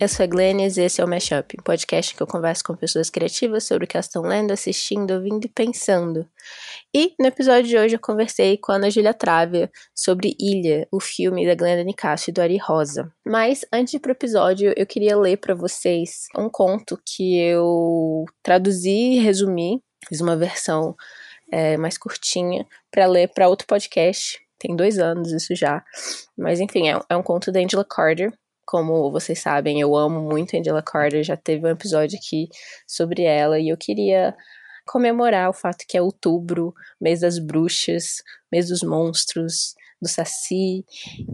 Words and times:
Eu 0.00 0.08
sou 0.08 0.24
a 0.24 0.26
Glennis 0.26 0.78
e 0.78 0.82
esse 0.84 0.98
é 0.98 1.04
o 1.04 1.06
Mashup, 1.06 1.54
um 1.60 1.62
podcast 1.62 2.14
que 2.14 2.22
eu 2.22 2.26
converso 2.26 2.64
com 2.64 2.74
pessoas 2.74 3.10
criativas 3.10 3.64
sobre 3.64 3.84
o 3.84 3.86
que 3.86 3.98
elas 3.98 4.06
estão 4.06 4.22
lendo, 4.22 4.50
assistindo, 4.50 5.10
ouvindo 5.10 5.44
e 5.44 5.48
pensando. 5.48 6.26
E 6.94 7.14
no 7.20 7.26
episódio 7.26 7.68
de 7.68 7.76
hoje 7.76 7.96
eu 7.96 8.00
conversei 8.00 8.56
com 8.56 8.72
a 8.72 8.76
Ana 8.76 8.88
Júlia 8.90 9.12
Trávia 9.12 9.70
sobre 9.94 10.34
Ilha, 10.40 10.88
o 10.90 11.00
filme 11.00 11.46
da 11.46 11.54
Glenda 11.54 11.84
Nicásio 11.84 12.30
e 12.30 12.32
do 12.32 12.40
Ari 12.40 12.56
Rosa. 12.56 13.12
Mas 13.26 13.62
antes 13.70 13.90
de 13.90 13.98
ir 13.98 14.00
pro 14.00 14.12
episódio, 14.12 14.72
eu 14.74 14.86
queria 14.86 15.18
ler 15.18 15.36
para 15.36 15.54
vocês 15.54 16.28
um 16.34 16.48
conto 16.48 16.98
que 17.04 17.38
eu 17.38 18.24
traduzi 18.42 19.18
e 19.18 19.18
resumi, 19.18 19.82
fiz 20.08 20.22
uma 20.22 20.34
versão 20.34 20.96
é, 21.52 21.76
mais 21.76 21.98
curtinha 21.98 22.66
para 22.90 23.04
ler 23.04 23.28
para 23.34 23.50
outro 23.50 23.66
podcast. 23.66 24.40
Tem 24.58 24.74
dois 24.74 24.98
anos 24.98 25.30
isso 25.30 25.54
já. 25.54 25.84
Mas 26.38 26.58
enfim, 26.58 26.88
é, 26.88 26.98
é 27.06 27.14
um 27.14 27.22
conto 27.22 27.52
da 27.52 27.60
Angela 27.60 27.84
Carter, 27.84 28.32
como 28.70 29.10
vocês 29.10 29.40
sabem, 29.40 29.80
eu 29.80 29.96
amo 29.96 30.20
muito 30.20 30.56
Angela 30.56 30.80
Carter, 30.80 31.24
já 31.24 31.36
teve 31.36 31.66
um 31.66 31.70
episódio 31.70 32.16
aqui 32.16 32.48
sobre 32.86 33.24
ela 33.24 33.58
e 33.58 33.68
eu 33.68 33.76
queria 33.76 34.32
comemorar 34.86 35.50
o 35.50 35.52
fato 35.52 35.84
que 35.88 35.96
é 35.96 36.02
outubro, 36.02 36.72
mês 37.00 37.22
das 37.22 37.40
bruxas, 37.40 38.22
mês 38.50 38.68
dos 38.68 38.84
monstros, 38.84 39.74
do 40.00 40.08
saci. 40.08 40.84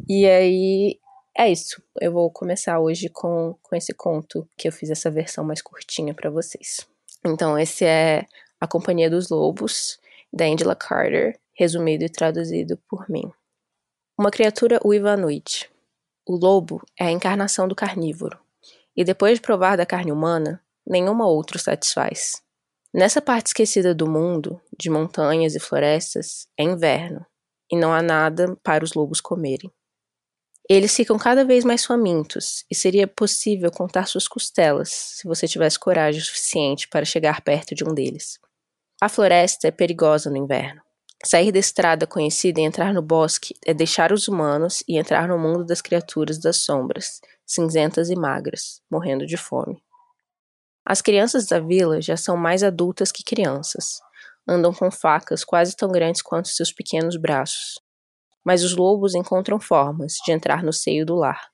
E 0.09 0.25
aí 0.25 0.99
é 1.37 1.53
isso. 1.53 1.83
Eu 2.01 2.11
vou 2.11 2.31
começar 2.31 2.81
hoje 2.81 3.11
com, 3.11 3.55
com 3.63 3.77
esse 3.77 3.93
conto 3.93 4.49
que 4.57 4.67
eu 4.67 4.73
fiz 4.73 4.89
essa 4.89 5.11
versão 5.11 5.45
mais 5.45 5.61
curtinha 5.61 6.15
para 6.15 6.31
vocês. 6.31 6.89
Então, 7.23 7.59
esse 7.59 7.85
é 7.85 8.25
A 8.59 8.67
Companhia 8.67 9.11
dos 9.11 9.29
Lobos, 9.29 10.01
da 10.33 10.47
Angela 10.47 10.75
Carter, 10.75 11.39
resumido 11.53 12.03
e 12.03 12.09
traduzido 12.09 12.79
por 12.89 13.11
mim. 13.11 13.31
Uma 14.19 14.31
criatura 14.31 14.81
uiva 14.83 15.11
à 15.11 15.17
noite. 15.19 15.71
O 16.29 16.35
lobo 16.35 16.83
é 16.99 17.05
a 17.05 17.11
encarnação 17.13 17.69
do 17.69 17.75
carnívoro, 17.77 18.37
e 18.97 19.05
depois 19.05 19.39
de 19.39 19.43
provar 19.43 19.77
da 19.77 19.87
carne 19.87 20.11
humana, 20.11 20.61
nenhuma 20.85 21.25
outra 21.25 21.57
o 21.57 21.61
satisfaz. 21.61 22.43
Nessa 22.93 23.23
parte 23.23 23.47
esquecida 23.47 23.95
do 23.95 24.11
mundo, 24.11 24.61
de 24.77 24.91
montanhas 24.91 25.55
e 25.55 25.61
florestas, 25.61 26.49
é 26.59 26.65
inverno, 26.65 27.25
e 27.71 27.77
não 27.77 27.93
há 27.93 28.03
nada 28.03 28.57
para 28.61 28.83
os 28.83 28.95
lobos 28.95 29.21
comerem. 29.21 29.71
Eles 30.69 30.97
ficam 30.97 31.17
cada 31.17 31.45
vez 31.45 31.65
mais 31.65 31.85
famintos, 31.85 32.65
e 32.69 32.75
seria 32.75 33.07
possível 33.07 33.71
contar 33.71 34.09
suas 34.09 34.27
costelas 34.27 34.89
se 34.89 35.29
você 35.29 35.47
tivesse 35.47 35.79
coragem 35.79 36.21
suficiente 36.21 36.89
para 36.89 37.05
chegar 37.05 37.41
perto 37.41 37.73
de 37.73 37.85
um 37.85 37.95
deles. 37.95 38.41
A 39.01 39.09
floresta 39.09 39.69
é 39.69 39.71
perigosa 39.71 40.29
no 40.29 40.39
inverno. 40.39 40.86
Sair 41.25 41.51
da 41.51 41.59
estrada 41.59 42.07
conhecida 42.07 42.61
e 42.61 42.65
entrar 42.65 42.93
no 42.93 43.03
bosque 43.03 43.57
é 43.65 43.73
deixar 43.73 44.13
os 44.13 44.29
humanos 44.29 44.83
e 44.87 44.99
entrar 44.99 45.27
no 45.27 45.39
mundo 45.39 45.65
das 45.65 45.81
criaturas 45.81 46.39
das 46.39 46.59
sombras, 46.59 47.21
cinzentas 47.45 48.11
e 48.11 48.15
magras, 48.15 48.83
morrendo 48.91 49.27
de 49.27 49.37
fome. 49.37 49.83
As 50.85 51.01
crianças 51.01 51.47
da 51.47 51.59
vila 51.59 52.01
já 52.01 52.17
são 52.17 52.37
mais 52.37 52.63
adultas 52.63 53.11
que 53.11 53.25
crianças. 53.25 54.01
Andam 54.47 54.73
com 54.73 54.91
facas 54.91 55.43
quase 55.43 55.75
tão 55.75 55.91
grandes 55.91 56.23
quanto 56.23 56.49
seus 56.49 56.71
pequenos 56.71 57.17
braços. 57.17 57.81
Mas 58.45 58.63
os 58.63 58.77
lobos 58.77 59.15
encontram 59.15 59.59
formas 59.59 60.15
de 60.25 60.31
entrar 60.31 60.63
no 60.63 60.73
seio 60.73 61.05
do 61.05 61.17
lar. 61.17 61.51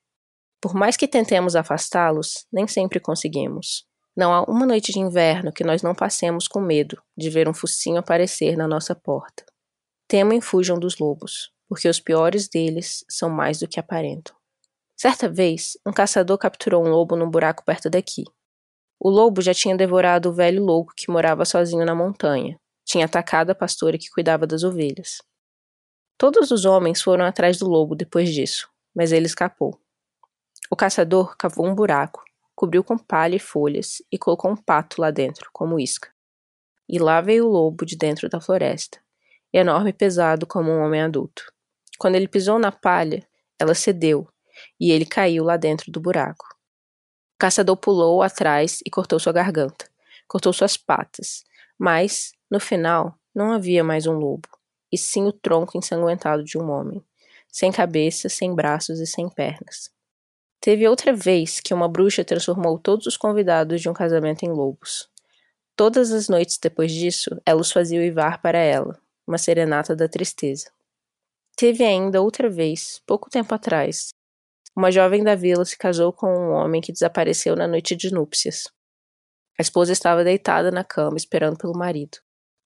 Por 0.60 0.74
mais 0.74 0.96
que 0.96 1.08
tentemos 1.08 1.56
afastá-los, 1.56 2.46
nem 2.52 2.68
sempre 2.68 3.00
conseguimos. 3.00 3.86
Não 4.14 4.32
há 4.32 4.42
uma 4.42 4.66
noite 4.66 4.92
de 4.92 4.98
inverno 4.98 5.50
que 5.50 5.64
nós 5.64 5.82
não 5.82 5.94
passemos 5.94 6.46
com 6.46 6.60
medo 6.60 7.02
de 7.16 7.30
ver 7.30 7.48
um 7.48 7.54
focinho 7.54 7.96
aparecer 7.96 8.56
na 8.56 8.68
nossa 8.68 8.94
porta. 8.94 9.44
Temam 10.06 10.36
e 10.36 10.40
fujam 10.42 10.78
dos 10.78 10.98
lobos, 10.98 11.50
porque 11.66 11.88
os 11.88 11.98
piores 11.98 12.46
deles 12.46 13.04
são 13.08 13.30
mais 13.30 13.58
do 13.58 13.66
que 13.66 13.80
aparentam. 13.80 14.36
Certa 14.94 15.28
vez, 15.30 15.78
um 15.86 15.92
caçador 15.92 16.36
capturou 16.36 16.84
um 16.84 16.90
lobo 16.90 17.16
num 17.16 17.30
buraco 17.30 17.64
perto 17.64 17.88
daqui. 17.88 18.24
O 19.00 19.08
lobo 19.08 19.40
já 19.40 19.54
tinha 19.54 19.76
devorado 19.76 20.28
o 20.28 20.32
velho 20.32 20.62
louco 20.62 20.92
que 20.94 21.10
morava 21.10 21.46
sozinho 21.46 21.84
na 21.86 21.94
montanha. 21.94 22.60
Tinha 22.84 23.06
atacado 23.06 23.50
a 23.50 23.54
pastora 23.54 23.96
que 23.96 24.10
cuidava 24.10 24.46
das 24.46 24.62
ovelhas. 24.62 25.22
Todos 26.18 26.50
os 26.50 26.66
homens 26.66 27.00
foram 27.00 27.24
atrás 27.24 27.58
do 27.58 27.66
lobo 27.66 27.96
depois 27.96 28.32
disso, 28.32 28.68
mas 28.94 29.10
ele 29.10 29.26
escapou. 29.26 29.80
O 30.70 30.76
caçador 30.76 31.34
cavou 31.36 31.66
um 31.66 31.74
buraco, 31.74 32.22
cobriu 32.54 32.84
com 32.84 32.96
palha 32.96 33.36
e 33.36 33.40
folhas 33.40 34.02
e 34.10 34.18
colocou 34.18 34.50
um 34.50 34.56
pato 34.56 35.00
lá 35.00 35.10
dentro, 35.10 35.48
como 35.52 35.80
isca. 35.80 36.10
E 36.88 36.98
lá 36.98 37.20
veio 37.20 37.46
o 37.46 37.50
lobo 37.50 37.84
de 37.84 37.96
dentro 37.96 38.28
da 38.28 38.40
floresta, 38.40 38.98
enorme 39.52 39.90
e 39.90 39.92
pesado 39.92 40.46
como 40.46 40.70
um 40.70 40.82
homem 40.82 41.02
adulto. 41.02 41.52
Quando 41.98 42.16
ele 42.16 42.28
pisou 42.28 42.58
na 42.58 42.72
palha, 42.72 43.26
ela 43.58 43.74
cedeu 43.74 44.28
e 44.78 44.90
ele 44.90 45.06
caiu 45.06 45.44
lá 45.44 45.56
dentro 45.56 45.90
do 45.90 46.00
buraco. 46.00 46.44
O 47.34 47.38
caçador 47.38 47.76
pulou 47.76 48.22
atrás 48.22 48.80
e 48.84 48.90
cortou 48.90 49.18
sua 49.18 49.32
garganta, 49.32 49.88
cortou 50.28 50.52
suas 50.52 50.76
patas, 50.76 51.44
mas, 51.78 52.32
no 52.50 52.60
final, 52.60 53.18
não 53.34 53.52
havia 53.52 53.82
mais 53.82 54.06
um 54.06 54.12
lobo, 54.12 54.48
e 54.90 54.98
sim 54.98 55.24
o 55.24 55.32
tronco 55.32 55.76
ensanguentado 55.76 56.44
de 56.44 56.58
um 56.58 56.70
homem, 56.70 57.04
sem 57.48 57.72
cabeça, 57.72 58.28
sem 58.28 58.54
braços 58.54 59.00
e 59.00 59.06
sem 59.06 59.28
pernas. 59.28 59.90
Teve 60.62 60.86
outra 60.86 61.12
vez 61.12 61.58
que 61.58 61.74
uma 61.74 61.88
bruxa 61.88 62.24
transformou 62.24 62.78
todos 62.78 63.06
os 63.06 63.16
convidados 63.16 63.80
de 63.80 63.88
um 63.88 63.92
casamento 63.92 64.44
em 64.44 64.48
lobos. 64.48 65.10
Todas 65.74 66.12
as 66.12 66.28
noites 66.28 66.56
depois 66.56 66.92
disso, 66.92 67.30
ela 67.44 67.60
os 67.60 67.72
fazia 67.72 67.98
uivar 67.98 68.40
para 68.40 68.58
ela, 68.58 68.96
uma 69.26 69.38
serenata 69.38 69.96
da 69.96 70.08
tristeza. 70.08 70.70
Teve 71.56 71.82
ainda 71.82 72.22
outra 72.22 72.48
vez, 72.48 73.02
pouco 73.04 73.28
tempo 73.28 73.52
atrás, 73.52 74.14
uma 74.76 74.92
jovem 74.92 75.24
da 75.24 75.34
vila 75.34 75.64
se 75.64 75.76
casou 75.76 76.12
com 76.12 76.28
um 76.32 76.52
homem 76.52 76.80
que 76.80 76.92
desapareceu 76.92 77.56
na 77.56 77.66
noite 77.66 77.96
de 77.96 78.12
núpcias. 78.14 78.68
A 79.58 79.62
esposa 79.62 79.92
estava 79.92 80.22
deitada 80.22 80.70
na 80.70 80.84
cama 80.84 81.16
esperando 81.16 81.58
pelo 81.58 81.76
marido, 81.76 82.18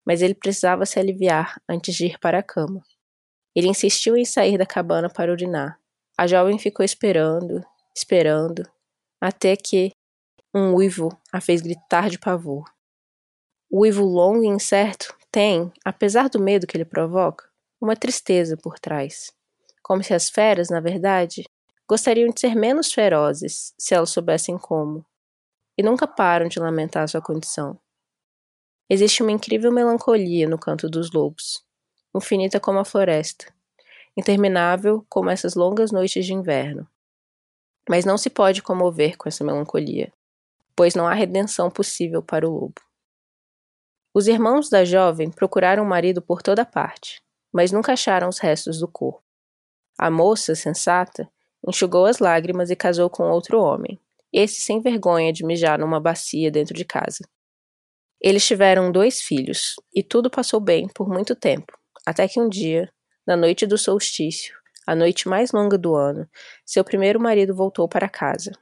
mas 0.07 0.21
ele 0.21 0.35
precisava 0.35 0.85
se 0.85 1.01
aliviar 1.01 1.59
antes 1.67 1.95
de 1.95 2.07
ir 2.07 2.19
para 2.21 2.41
a 2.41 2.43
cama. 2.43 2.83
Ele 3.55 3.69
insistiu 3.69 4.19
em 4.19 4.25
sair 4.27 4.59
da 4.59 4.67
cabana 4.67 5.09
para 5.09 5.33
urinar. 5.33 5.81
A 6.17 6.27
jovem 6.27 6.59
ficou 6.59 6.85
esperando, 6.85 7.65
esperando, 7.97 8.63
até 9.19 9.57
que 9.57 9.91
um 10.55 10.75
uivo 10.75 11.09
a 11.33 11.41
fez 11.41 11.63
gritar 11.63 12.11
de 12.11 12.19
pavor. 12.19 12.71
O 13.71 13.81
uivo 13.81 14.05
longo 14.05 14.45
e 14.45 14.47
incerto 14.47 15.17
tem, 15.31 15.73
apesar 15.83 16.29
do 16.29 16.39
medo 16.39 16.67
que 16.67 16.77
ele 16.77 16.85
provoca, 16.85 17.49
uma 17.81 17.97
tristeza 17.97 18.57
por 18.57 18.79
trás. 18.79 19.33
Como 19.83 20.03
se 20.03 20.13
as 20.13 20.29
feras, 20.29 20.69
na 20.69 20.79
verdade, 20.79 21.45
gostariam 21.89 22.31
de 22.31 22.41
ser 22.41 22.55
menos 22.55 22.93
ferozes 22.93 23.73
se 23.79 23.95
elas 23.95 24.11
soubessem 24.11 24.59
como, 24.59 25.05
e 25.79 25.83
nunca 25.83 26.07
param 26.07 26.49
de 26.49 26.59
lamentar 26.59 27.09
sua 27.09 27.23
condição. 27.23 27.79
Existe 28.91 29.23
uma 29.23 29.33
incrível 29.33 29.73
melancolia 29.73 30.49
no 30.49 30.59
canto 30.59 30.89
dos 30.89 31.13
lobos, 31.13 31.65
infinita 32.15 32.61
como 32.61 32.79
a 32.79 32.85
floresta, 32.85 33.53
interminável 34.17 35.05
como 35.09 35.31
essas 35.31 35.55
longas 35.55 35.91
noites 35.91 36.25
de 36.25 36.33
inverno. 36.33 36.89
Mas 37.89 38.05
não 38.05 38.19
se 38.19 38.29
pode 38.29 38.63
comover 38.63 39.17
com 39.17 39.29
essa 39.29 39.45
melancolia, 39.45 40.13
pois 40.75 40.95
não 40.95 41.07
há 41.07 41.15
redenção 41.15 41.71
possível 41.71 42.23
para 42.23 42.49
o 42.49 42.53
lobo. 42.53 42.81
Os 44.15 44.27
irmãos 44.27 44.69
da 44.71 44.85
jovem 44.85 45.31
procuraram 45.31 45.83
o 45.83 45.87
marido 45.87 46.23
por 46.23 46.43
toda 46.43 46.65
parte, 46.65 47.21
mas 47.53 47.71
nunca 47.71 47.93
acharam 47.93 48.29
os 48.29 48.39
restos 48.39 48.81
do 48.81 48.89
corpo. 48.89 49.23
A 49.99 50.11
moça, 50.11 50.55
sensata, 50.55 51.31
enxugou 51.67 52.07
as 52.07 52.19
lágrimas 52.19 52.71
e 52.71 52.77
casou 52.77 53.11
com 53.11 53.25
outro 53.25 53.61
homem, 53.61 54.01
esse 54.33 54.61
sem 54.61 54.81
vergonha 54.81 55.33
de 55.33 55.45
mijar 55.45 55.79
numa 55.79 56.01
bacia 56.01 56.51
dentro 56.51 56.75
de 56.75 56.85
casa. 56.85 57.29
Eles 58.21 58.47
tiveram 58.47 58.91
dois 58.91 59.21
filhos, 59.21 59.75
e 59.95 60.03
tudo 60.03 60.31
passou 60.31 60.61
bem 60.61 60.89
por 60.89 61.09
muito 61.09 61.35
tempo, 61.35 61.73
até 62.05 62.27
que 62.27 62.41
um 62.41 62.49
dia, 62.49 62.91
na 63.27 63.37
noite 63.37 63.67
do 63.67 63.77
solstício, 63.77 64.57
a 64.87 64.95
noite 64.95 65.29
mais 65.29 65.51
longa 65.51 65.77
do 65.77 65.97
ano, 65.97 66.29
seu 66.65 66.85
primeiro 66.85 67.19
marido 67.19 67.55
voltou 67.55 67.89
para 67.89 68.09
casa. 68.09 68.53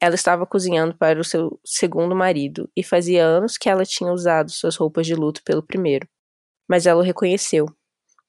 Ela 0.00 0.14
estava 0.14 0.44
cozinhando 0.44 0.96
para 0.96 1.20
o 1.20 1.24
seu 1.24 1.60
segundo 1.64 2.16
marido 2.16 2.68
e 2.76 2.82
fazia 2.82 3.24
anos 3.24 3.56
que 3.56 3.68
ela 3.68 3.84
tinha 3.84 4.10
usado 4.10 4.50
suas 4.50 4.74
roupas 4.74 5.06
de 5.06 5.14
luto 5.14 5.42
pelo 5.44 5.62
primeiro. 5.62 6.08
Mas 6.68 6.86
ela 6.86 7.00
o 7.00 7.04
reconheceu. 7.04 7.66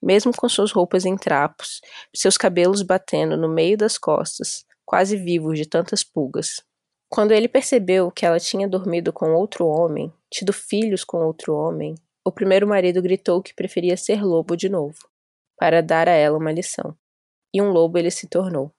Mesmo 0.00 0.32
com 0.36 0.48
suas 0.48 0.70
roupas 0.70 1.04
em 1.04 1.16
trapos, 1.16 1.80
seus 2.14 2.36
cabelos 2.36 2.82
batendo 2.82 3.36
no 3.36 3.48
meio 3.48 3.76
das 3.76 3.96
costas, 3.98 4.64
quase 4.84 5.16
vivos 5.16 5.58
de 5.58 5.66
tantas 5.66 6.04
pulgas. 6.04 6.62
Quando 7.08 7.32
ele 7.32 7.48
percebeu 7.48 8.10
que 8.10 8.24
ela 8.24 8.38
tinha 8.38 8.68
dormido 8.68 9.12
com 9.12 9.32
outro 9.32 9.66
homem, 9.66 10.12
tido 10.30 10.52
filhos 10.52 11.04
com 11.04 11.18
outro 11.18 11.54
homem, 11.54 11.94
o 12.24 12.30
primeiro 12.30 12.66
marido 12.66 13.02
gritou 13.02 13.42
que 13.42 13.54
preferia 13.54 13.96
ser 13.96 14.22
lobo 14.22 14.56
de 14.56 14.68
novo, 14.68 14.98
para 15.58 15.82
dar 15.82 16.08
a 16.08 16.12
ela 16.12 16.38
uma 16.38 16.52
lição. 16.52 16.96
E 17.52 17.60
um 17.60 17.70
lobo 17.70 17.98
ele 17.98 18.10
se 18.10 18.26
tornou. 18.26 18.72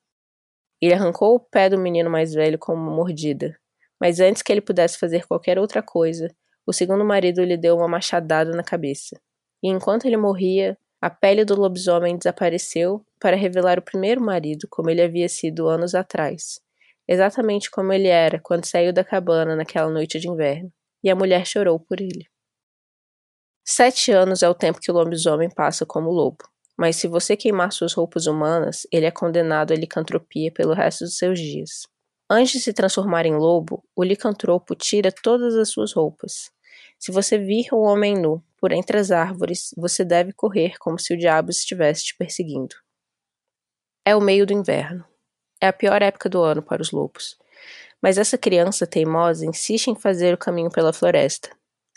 Ele 0.82 0.94
arrancou 0.94 1.36
o 1.36 1.40
pé 1.40 1.70
do 1.70 1.78
menino 1.78 2.10
mais 2.10 2.34
velho 2.34 2.58
com 2.58 2.74
uma 2.74 2.92
mordida, 2.92 3.58
mas 4.00 4.20
antes 4.20 4.42
que 4.42 4.52
ele 4.52 4.62
pudesse 4.62 4.98
fazer 4.98 5.26
qualquer 5.26 5.58
outra 5.58 5.82
coisa, 5.82 6.28
o 6.66 6.74
segundo 6.74 7.06
marido 7.06 7.44
lhe 7.44 7.56
deu 7.56 7.78
uma 7.78 7.88
machadada 7.88 8.52
na 8.52 8.64
cabeça. 8.64 9.20
E 9.62 9.70
enquanto 9.70 10.06
ele 10.06 10.18
morria, 10.18 10.78
a 11.02 11.10
pele 11.10 11.46
do 11.46 11.56
lobisomem 11.56 12.18
desapareceu 12.18 13.06
para 13.20 13.36
revelar 13.36 13.78
o 13.78 13.82
primeiro 13.82 14.22
marido 14.22 14.68
como 14.70 14.90
ele 14.90 15.02
havia 15.02 15.28
sido 15.28 15.68
anos 15.68 15.96
atrás, 15.96 16.60
exatamente 17.08 17.70
como 17.70 17.92
ele 17.92 18.08
era 18.08 18.40
quando 18.40 18.66
saiu 18.66 18.94
da 18.94 19.04
cabana 19.04 19.56
naquela 19.56 19.90
noite 19.90 20.20
de 20.20 20.30
inverno, 20.30 20.72
e 21.04 21.10
a 21.10 21.16
mulher 21.16 21.46
chorou 21.46 21.80
por 21.80 22.00
ele. 22.00 22.26
Sete 23.66 24.12
anos 24.12 24.44
é 24.44 24.50
o 24.50 24.54
tempo 24.54 24.80
que 24.82 24.92
o 24.92 24.94
lobisomem 24.94 25.50
passa 25.50 25.86
como 25.86 26.10
lobo, 26.10 26.44
mas 26.78 26.96
se 26.96 27.08
você 27.08 27.38
queimar 27.38 27.72
suas 27.72 27.94
roupas 27.94 28.26
humanas, 28.26 28.88
ele 28.92 29.06
é 29.06 29.12
condenado 29.12 29.74
à 29.74 29.76
licantropia 29.76 30.52
pelo 30.52 30.74
resto 30.74 31.04
dos 31.04 31.18
seus 31.18 31.40
dias. 31.40 31.88
Antes 32.30 32.54
de 32.54 32.60
se 32.62 32.74
transformar 32.74 33.26
em 33.26 33.36
lobo, 33.36 33.84
o 33.96 34.04
licantropo 34.04 34.76
tira 34.76 35.12
todas 35.12 35.56
as 35.56 35.70
suas 35.70 35.94
roupas. 35.94 36.52
Se 36.98 37.12
você 37.12 37.38
vir 37.38 37.68
um 37.74 37.82
homem 37.82 38.16
nu 38.16 38.44
por 38.60 38.72
entre 38.72 38.98
as 38.98 39.12
árvores, 39.12 39.74
você 39.78 40.04
deve 40.04 40.32
correr 40.34 40.78
como 40.80 40.98
se 40.98 41.14
o 41.14 41.18
diabo 41.18 41.52
estivesse 41.52 42.06
te 42.06 42.18
perseguindo. 42.18 42.76
É 44.06 44.16
o 44.16 44.22
meio 44.22 44.46
do 44.46 44.54
inverno. 44.54 45.06
É 45.62 45.68
a 45.68 45.74
pior 45.74 46.02
época 46.02 46.30
do 46.30 46.42
ano 46.42 46.62
para 46.62 46.82
os 46.82 46.92
lobos. 46.92 47.38
Mas 48.02 48.18
essa 48.18 48.38
criança 48.38 48.88
teimosa 48.88 49.46
insiste 49.46 49.88
em 49.88 49.96
fazer 49.96 50.34
o 50.34 50.38
caminho 50.38 50.70
pela 50.70 50.92
floresta. 50.92 51.50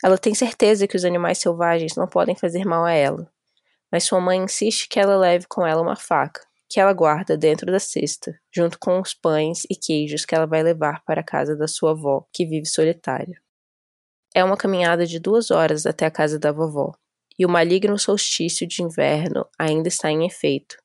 Ela 0.03 0.17
tem 0.17 0.35
certeza 0.35 0.87
que 0.87 0.95
os 0.95 1.03
animais 1.03 1.39
selvagens 1.39 1.95
não 1.95 2.07
podem 2.07 2.35
fazer 2.35 2.63
mal 2.63 2.85
a 2.85 2.91
ela. 2.91 3.31
Mas 3.91 4.03
sua 4.03 4.19
mãe 4.19 4.39
insiste 4.39 4.87
que 4.89 4.99
ela 4.99 5.17
leve 5.17 5.45
com 5.47 5.65
ela 5.65 5.81
uma 5.81 5.95
faca, 5.95 6.41
que 6.69 6.79
ela 6.79 6.93
guarda 6.93 7.37
dentro 7.37 7.71
da 7.71 7.79
cesta, 7.79 8.37
junto 8.53 8.77
com 8.79 8.99
os 8.99 9.13
pães 9.13 9.63
e 9.69 9.75
queijos 9.75 10.25
que 10.25 10.35
ela 10.35 10.45
vai 10.45 10.61
levar 10.61 11.03
para 11.05 11.21
a 11.21 11.23
casa 11.23 11.55
da 11.55 11.67
sua 11.67 11.91
avó, 11.91 12.25
que 12.33 12.45
vive 12.45 12.65
solitária. 12.65 13.41
É 14.35 14.43
uma 14.43 14.57
caminhada 14.57 15.05
de 15.05 15.19
duas 15.19 15.51
horas 15.51 15.85
até 15.85 16.05
a 16.05 16.11
casa 16.11 16.37
da 16.37 16.51
vovó, 16.51 16.93
e 17.39 17.45
o 17.45 17.49
maligno 17.49 17.97
solstício 17.97 18.67
de 18.67 18.83
inverno 18.83 19.47
ainda 19.57 19.87
está 19.87 20.11
em 20.11 20.25
efeito. 20.25 20.77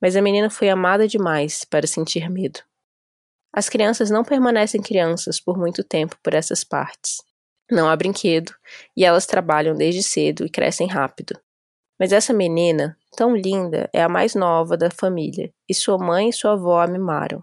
Mas 0.00 0.16
a 0.16 0.22
menina 0.22 0.50
foi 0.50 0.68
amada 0.68 1.08
demais 1.08 1.64
para 1.64 1.86
sentir 1.86 2.30
medo. 2.30 2.60
As 3.52 3.68
crianças 3.68 4.10
não 4.10 4.24
permanecem 4.24 4.82
crianças 4.82 5.40
por 5.40 5.56
muito 5.56 5.82
tempo 5.82 6.16
por 6.22 6.34
essas 6.34 6.64
partes. 6.64 7.22
Não 7.70 7.88
há 7.88 7.96
brinquedo, 7.96 8.54
e 8.96 9.04
elas 9.04 9.26
trabalham 9.26 9.74
desde 9.74 10.02
cedo 10.02 10.44
e 10.44 10.50
crescem 10.50 10.86
rápido. 10.86 11.38
Mas 11.98 12.12
essa 12.12 12.32
menina, 12.32 12.96
tão 13.16 13.36
linda, 13.36 13.88
é 13.92 14.02
a 14.02 14.08
mais 14.08 14.34
nova 14.34 14.76
da 14.76 14.90
família, 14.90 15.52
e 15.68 15.74
sua 15.74 15.96
mãe 15.98 16.28
e 16.28 16.32
sua 16.32 16.52
avó 16.52 16.80
a 16.80 16.86
mimaram. 16.86 17.42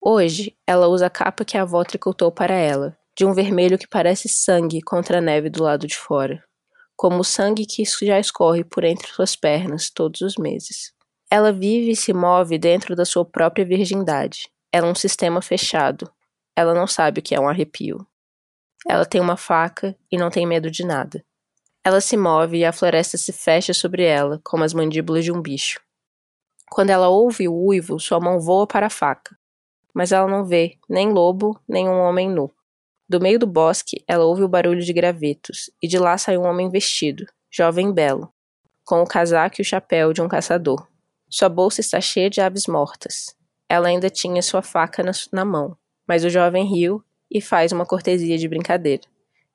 Hoje, 0.00 0.56
ela 0.66 0.88
usa 0.88 1.06
a 1.06 1.10
capa 1.10 1.44
que 1.44 1.56
a 1.56 1.62
avó 1.62 1.82
tricotou 1.84 2.30
para 2.30 2.54
ela, 2.54 2.96
de 3.16 3.24
um 3.24 3.32
vermelho 3.32 3.78
que 3.78 3.88
parece 3.88 4.28
sangue 4.28 4.80
contra 4.80 5.18
a 5.18 5.20
neve 5.20 5.50
do 5.50 5.62
lado 5.62 5.86
de 5.86 5.96
fora, 5.96 6.42
como 6.96 7.20
o 7.20 7.24
sangue 7.24 7.66
que 7.66 7.84
já 7.84 8.18
escorre 8.18 8.64
por 8.64 8.84
entre 8.84 9.08
suas 9.08 9.36
pernas 9.36 9.90
todos 9.90 10.20
os 10.20 10.36
meses. 10.36 10.92
Ela 11.30 11.52
vive 11.52 11.92
e 11.92 11.96
se 11.96 12.12
move 12.12 12.58
dentro 12.58 12.94
da 12.94 13.04
sua 13.04 13.24
própria 13.24 13.64
virgindade, 13.64 14.52
ela 14.72 14.88
é 14.88 14.90
um 14.90 14.94
sistema 14.94 15.42
fechado. 15.42 16.10
Ela 16.56 16.72
não 16.72 16.86
sabe 16.86 17.20
o 17.20 17.22
que 17.22 17.34
é 17.34 17.40
um 17.40 17.48
arrepio. 17.48 18.06
Ela 18.88 19.04
tem 19.04 19.20
uma 19.20 19.36
faca 19.36 19.94
e 20.10 20.16
não 20.16 20.30
tem 20.30 20.46
medo 20.46 20.70
de 20.70 20.84
nada. 20.84 21.22
Ela 21.84 22.00
se 22.00 22.16
move 22.16 22.58
e 22.58 22.64
a 22.64 22.72
floresta 22.72 23.18
se 23.18 23.32
fecha 23.32 23.74
sobre 23.74 24.04
ela, 24.04 24.40
como 24.44 24.62
as 24.62 24.72
mandíbulas 24.72 25.24
de 25.24 25.32
um 25.32 25.42
bicho. 25.42 25.80
Quando 26.70 26.90
ela 26.90 27.08
ouve 27.08 27.48
o 27.48 27.54
uivo, 27.54 27.98
sua 27.98 28.20
mão 28.20 28.38
voa 28.38 28.68
para 28.68 28.86
a 28.86 28.90
faca. 28.90 29.36
Mas 29.92 30.12
ela 30.12 30.28
não 30.28 30.44
vê 30.44 30.78
nem 30.88 31.10
lobo, 31.10 31.60
nem 31.68 31.88
um 31.88 31.98
homem 31.98 32.30
nu. 32.30 32.50
Do 33.08 33.20
meio 33.20 33.38
do 33.38 33.48
bosque, 33.48 34.02
ela 34.06 34.24
ouve 34.24 34.44
o 34.44 34.48
barulho 34.48 34.80
de 34.80 34.92
gravetos, 34.92 35.70
e 35.82 35.88
de 35.88 35.98
lá 35.98 36.16
sai 36.16 36.38
um 36.38 36.46
homem 36.46 36.70
vestido, 36.70 37.26
jovem 37.50 37.90
e 37.90 37.92
belo, 37.92 38.32
com 38.84 39.02
o 39.02 39.06
casaco 39.06 39.56
e 39.58 39.62
o 39.62 39.64
chapéu 39.64 40.12
de 40.12 40.22
um 40.22 40.28
caçador. 40.28 40.86
Sua 41.28 41.48
bolsa 41.48 41.80
está 41.80 42.00
cheia 42.00 42.30
de 42.30 42.40
aves 42.40 42.66
mortas. 42.68 43.34
Ela 43.68 43.88
ainda 43.88 44.08
tinha 44.08 44.40
sua 44.40 44.62
faca 44.62 45.02
na, 45.02 45.12
na 45.32 45.44
mão, 45.44 45.76
mas 46.06 46.24
o 46.24 46.30
jovem 46.30 46.64
riu 46.64 47.04
e 47.28 47.40
faz 47.40 47.72
uma 47.72 47.84
cortesia 47.84 48.38
de 48.38 48.48
brincadeira. 48.48 49.11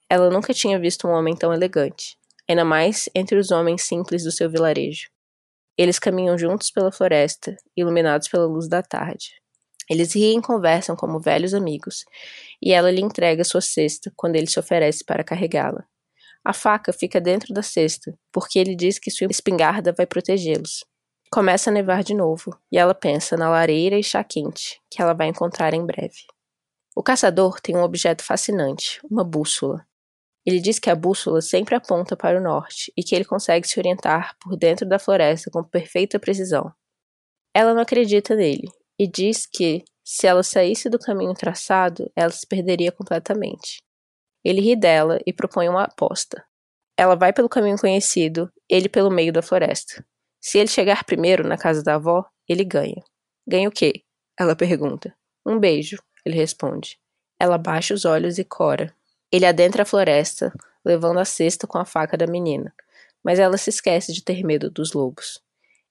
Ela 0.10 0.30
nunca 0.30 0.54
tinha 0.54 0.80
visto 0.80 1.08
um 1.08 1.12
homem 1.12 1.36
tão 1.36 1.54
elegante, 1.54 2.18
ainda 2.50 2.64
mais 2.64 3.10
entre 3.14 3.38
os 3.38 3.52
homens 3.52 3.84
simples 3.84 4.24
do 4.24 4.32
seu 4.32 4.50
vilarejo. 4.50 5.10
Eles 5.78 6.00
caminham 6.00 6.38
juntos 6.38 6.72
pela 6.72 6.92
floresta, 6.92 7.56
iluminados 7.76 8.28
pela 8.28 8.46
luz 8.46 8.70
da 8.70 8.82
tarde. 8.82 9.32
Eles 9.90 10.14
riem 10.14 10.40
e 10.40 10.42
conversam 10.42 10.96
como 10.96 11.20
velhos 11.20 11.54
amigos, 11.54 12.04
e 12.62 12.74
ela 12.74 12.90
lhe 12.90 13.02
entrega 13.02 13.44
sua 13.44 13.62
cesta 13.62 14.12
quando 14.16 14.36
ele 14.36 14.48
se 14.48 14.60
oferece 14.60 15.04
para 15.04 15.24
carregá-la. 15.24 15.86
A 16.44 16.54
faca 16.54 16.94
fica 16.94 17.20
dentro 17.20 17.54
da 17.54 17.62
cesta, 17.62 18.18
porque 18.32 18.58
ele 18.58 18.76
diz 18.76 18.98
que 18.98 19.12
sua 19.12 19.28
espingarda 19.30 19.94
vai 19.94 20.06
protegê-los. 20.06 20.86
Começa 21.30 21.70
a 21.70 21.74
nevar 21.74 22.04
de 22.04 22.14
novo, 22.14 22.58
e 22.72 22.78
ela 22.78 22.96
pensa 22.96 23.36
na 23.36 23.50
lareira 23.50 24.00
e 24.00 24.04
chá 24.04 24.24
quente 24.24 24.80
que 24.90 25.02
ela 25.02 25.14
vai 25.14 25.28
encontrar 25.28 25.74
em 25.74 25.86
breve. 25.86 26.26
O 26.96 27.04
caçador 27.04 27.60
tem 27.60 27.76
um 27.76 27.84
objeto 27.84 28.24
fascinante, 28.24 29.00
uma 29.12 29.24
bússola. 29.24 29.86
Ele 30.48 30.62
diz 30.62 30.80
que 30.80 30.90
a 30.90 30.96
bússola 30.96 31.42
sempre 31.42 31.76
aponta 31.76 32.16
para 32.16 32.40
o 32.40 32.42
norte 32.42 32.90
e 32.96 33.04
que 33.04 33.14
ele 33.14 33.26
consegue 33.26 33.68
se 33.68 33.78
orientar 33.78 34.34
por 34.40 34.56
dentro 34.56 34.88
da 34.88 34.98
floresta 34.98 35.52
com 35.52 35.62
perfeita 35.62 36.18
precisão. 36.18 36.74
Ela 37.54 37.74
não 37.74 37.82
acredita 37.82 38.34
nele 38.34 38.70
e 38.98 39.06
diz 39.06 39.46
que, 39.46 39.84
se 40.06 40.26
ela 40.26 40.44
saísse 40.44 40.90
do 40.90 40.98
caminho 40.98 41.34
traçado, 41.34 42.10
ela 42.16 42.32
se 42.32 42.48
perderia 42.48 42.94
completamente. 42.94 43.84
Ele 44.42 44.62
ri 44.62 44.74
dela 44.78 45.20
e 45.26 45.34
propõe 45.34 45.68
uma 45.68 45.84
aposta. 45.84 46.42
Ela 46.98 47.16
vai 47.16 47.34
pelo 47.34 47.50
caminho 47.50 47.78
conhecido, 47.78 48.50
ele 48.70 48.88
pelo 48.88 49.12
meio 49.12 49.34
da 49.34 49.42
floresta. 49.42 50.02
Se 50.40 50.58
ele 50.58 50.70
chegar 50.70 51.04
primeiro 51.04 51.46
na 51.46 51.58
casa 51.58 51.84
da 51.84 51.96
avó, 51.96 52.26
ele 52.48 52.64
ganha. 52.64 53.04
Ganha 53.46 53.68
o 53.68 53.72
quê? 53.72 54.02
Ela 54.40 54.56
pergunta. 54.56 55.14
Um 55.46 55.60
beijo, 55.60 56.02
ele 56.26 56.38
responde. 56.38 56.98
Ela 57.38 57.58
baixa 57.58 57.94
os 57.94 58.06
olhos 58.06 58.38
e 58.38 58.46
cora. 58.46 58.96
Ele 59.32 59.46
adentra 59.46 59.84
a 59.84 59.86
floresta, 59.86 60.54
levando 60.84 61.20
a 61.20 61.26
cesta 61.26 61.68
com 61.68 61.78
a 61.78 61.86
faca 61.86 62.16
da 62.18 62.26
menina, 62.26 62.74
mas 63.24 63.40
ela 63.40 63.58
se 63.58 63.70
esquece 63.70 64.14
de 64.14 64.24
ter 64.24 64.44
medo 64.44 64.70
dos 64.70 64.94
lobos. 64.94 65.42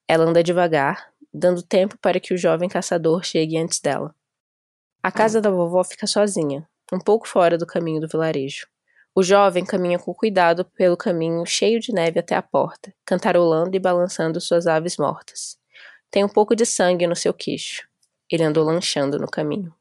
Ela 0.09 0.25
anda 0.25 0.43
devagar, 0.43 1.13
dando 1.33 1.63
tempo 1.63 1.99
para 1.99 2.19
que 2.19 2.33
o 2.33 2.39
jovem 2.39 2.69
caçador 2.69 3.25
chegue 3.25 3.59
antes 3.59 3.81
dela. 3.81 4.15
A 5.03 5.13
casa 5.13 5.41
da 5.41 5.51
vovó 5.51 5.85
fica 5.85 6.07
sozinha, 6.07 6.67
um 6.93 6.99
pouco 6.99 7.29
fora 7.29 7.59
do 7.59 7.67
caminho 7.67 8.01
do 8.01 8.09
vilarejo. 8.09 8.67
O 9.15 9.23
jovem 9.23 9.65
caminha 9.65 9.99
com 9.99 10.13
cuidado 10.13 10.65
pelo 10.65 10.97
caminho 10.97 11.45
cheio 11.47 11.81
de 11.81 11.93
neve 11.93 12.21
até 12.21 12.35
a 12.35 12.43
porta, 12.43 12.93
cantarolando 13.05 13.75
e 13.75 13.79
balançando 13.79 14.41
suas 14.41 14.67
aves 14.67 14.97
mortas. 14.97 15.59
Tem 16.11 16.25
um 16.25 16.29
pouco 16.29 16.55
de 16.55 16.67
sangue 16.67 17.07
no 17.07 17.17
seu 17.17 17.33
queixo. 17.33 17.87
Ele 18.31 18.43
andou 18.43 18.65
lanchando 18.65 19.19
no 19.19 19.27
caminho. 19.27 19.75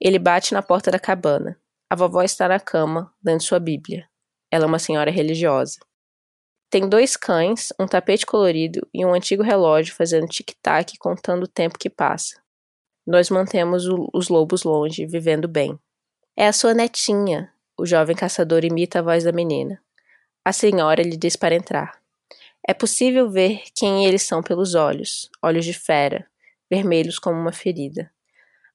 Ele 0.00 0.18
bate 0.18 0.54
na 0.54 0.62
porta 0.62 0.90
da 0.90 0.98
cabana. 0.98 1.58
A 1.90 1.96
vovó 1.96 2.22
está 2.22 2.46
na 2.46 2.60
cama, 2.60 3.10
lendo 3.24 3.42
sua 3.42 3.58
Bíblia. 3.58 4.06
Ela 4.50 4.64
é 4.64 4.66
uma 4.66 4.78
senhora 4.78 5.10
religiosa. 5.10 5.78
Tem 6.68 6.86
dois 6.86 7.16
cães, 7.16 7.72
um 7.80 7.86
tapete 7.86 8.26
colorido 8.26 8.86
e 8.92 9.06
um 9.06 9.14
antigo 9.14 9.42
relógio 9.42 9.94
fazendo 9.94 10.28
tic-tac 10.28 10.98
contando 10.98 11.44
o 11.44 11.48
tempo 11.48 11.78
que 11.78 11.88
passa. 11.88 12.38
Nós 13.06 13.30
mantemos 13.30 13.86
o, 13.88 14.06
os 14.12 14.28
lobos 14.28 14.64
longe, 14.64 15.06
vivendo 15.06 15.48
bem. 15.48 15.78
É 16.36 16.46
a 16.46 16.52
sua 16.52 16.74
netinha, 16.74 17.50
o 17.74 17.86
jovem 17.86 18.14
caçador 18.14 18.66
imita 18.66 18.98
a 18.98 19.02
voz 19.02 19.24
da 19.24 19.32
menina. 19.32 19.82
A 20.44 20.52
senhora 20.52 21.02
lhe 21.02 21.16
diz 21.16 21.36
para 21.36 21.54
entrar. 21.54 21.98
É 22.68 22.74
possível 22.74 23.30
ver 23.30 23.62
quem 23.74 24.04
eles 24.04 24.24
são 24.24 24.42
pelos 24.42 24.74
olhos, 24.74 25.30
olhos 25.42 25.64
de 25.64 25.72
fera, 25.72 26.26
vermelhos 26.70 27.18
como 27.18 27.40
uma 27.40 27.52
ferida. 27.52 28.12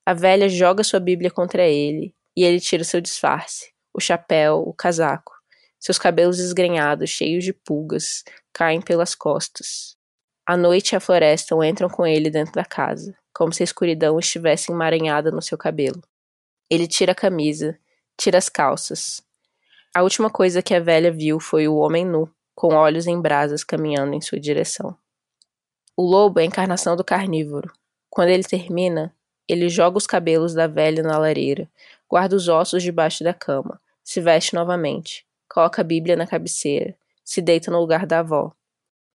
A 0.03 0.15
velha 0.15 0.50
joga 0.50 0.84
sua 0.84 1.00
Bíblia 1.00 1.29
contra 1.29 1.67
ele 1.67 2.15
e 2.35 2.43
ele 2.43 2.59
tira 2.59 2.83
seu 2.83 2.99
disfarce, 2.99 3.71
o 3.93 3.99
chapéu, 3.99 4.63
o 4.65 4.73
casaco. 4.73 5.33
Seus 5.79 5.97
cabelos 5.97 6.39
esgrenhados, 6.39 7.09
cheios 7.09 7.43
de 7.43 7.53
pulgas, 7.53 8.23
caem 8.53 8.81
pelas 8.81 9.13
costas. 9.13 9.97
A 10.45 10.57
noite 10.57 10.93
e 10.93 10.95
a 10.95 10.99
floresta 10.99 11.55
entram 11.65 11.89
com 11.89 12.05
ele 12.05 12.29
dentro 12.29 12.53
da 12.53 12.65
casa, 12.65 13.15
como 13.33 13.53
se 13.53 13.63
a 13.63 13.65
escuridão 13.65 14.17
estivesse 14.19 14.71
emaranhada 14.71 15.31
no 15.31 15.41
seu 15.41 15.57
cabelo. 15.57 16.01
Ele 16.69 16.87
tira 16.87 17.11
a 17.11 17.15
camisa, 17.15 17.77
tira 18.17 18.37
as 18.37 18.49
calças. 18.49 19.21
A 19.95 20.01
última 20.01 20.29
coisa 20.29 20.61
que 20.61 20.73
a 20.73 20.79
velha 20.79 21.11
viu 21.11 21.39
foi 21.39 21.67
o 21.67 21.75
homem 21.75 22.05
nu, 22.05 22.29
com 22.55 22.73
olhos 22.73 23.07
em 23.07 23.21
brasas 23.21 23.63
caminhando 23.63 24.13
em 24.13 24.21
sua 24.21 24.39
direção. 24.39 24.97
O 25.95 26.03
lobo 26.03 26.39
é 26.39 26.43
a 26.43 26.45
encarnação 26.45 26.95
do 26.95 27.03
carnívoro. 27.03 27.71
Quando 28.09 28.29
ele 28.29 28.43
termina, 28.43 29.15
ele 29.47 29.69
joga 29.69 29.97
os 29.97 30.07
cabelos 30.07 30.53
da 30.53 30.67
velha 30.67 31.03
na 31.03 31.17
lareira, 31.17 31.69
guarda 32.09 32.35
os 32.35 32.47
ossos 32.47 32.83
debaixo 32.83 33.23
da 33.23 33.33
cama, 33.33 33.79
se 34.03 34.19
veste 34.21 34.53
novamente, 34.53 35.25
coloca 35.50 35.81
a 35.81 35.83
Bíblia 35.83 36.15
na 36.15 36.27
cabeceira, 36.27 36.95
se 37.23 37.41
deita 37.41 37.71
no 37.71 37.79
lugar 37.79 38.05
da 38.05 38.19
avó. 38.19 38.51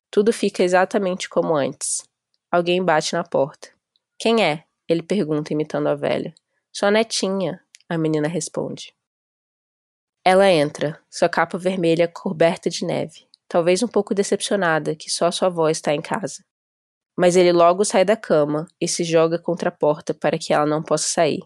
Tudo 0.10 0.32
fica 0.32 0.64
exatamente 0.64 1.30
como 1.30 1.56
antes. 1.56 2.08
Alguém 2.50 2.84
bate 2.84 3.14
na 3.14 3.24
porta. 3.24 3.70
Quem 4.18 4.44
é? 4.44 4.64
Ele 4.88 5.04
pergunta, 5.04 5.52
imitando 5.52 5.88
a 5.88 5.96
velha. 5.96 6.34
Sua 6.72 6.90
netinha, 6.90 7.62
a 7.90 7.98
menina 7.98 8.28
responde. 8.28 8.94
Ela 10.24 10.50
entra, 10.50 11.00
sua 11.10 11.30
capa 11.30 11.58
vermelha 11.58 12.08
coberta 12.08 12.70
de 12.70 12.86
neve, 12.86 13.28
talvez 13.48 13.82
um 13.84 13.88
pouco 13.88 14.14
decepcionada 14.14 14.96
que 14.96 15.10
só 15.10 15.32
sua 15.32 15.48
avó 15.48 15.70
está 15.70 15.94
em 15.94 16.02
casa. 16.02 16.44
Mas 17.18 17.36
ele 17.36 17.52
logo 17.52 17.84
sai 17.84 18.06
da 18.06 18.16
cama 18.16 18.68
e 18.80 18.88
se 18.88 19.04
joga 19.04 19.40
contra 19.40 19.70
a 19.70 19.72
porta 19.72 20.14
para 20.14 20.38
que 20.38 20.54
ela 20.54 20.66
não 20.66 20.84
possa 20.84 21.08
sair. 21.10 21.42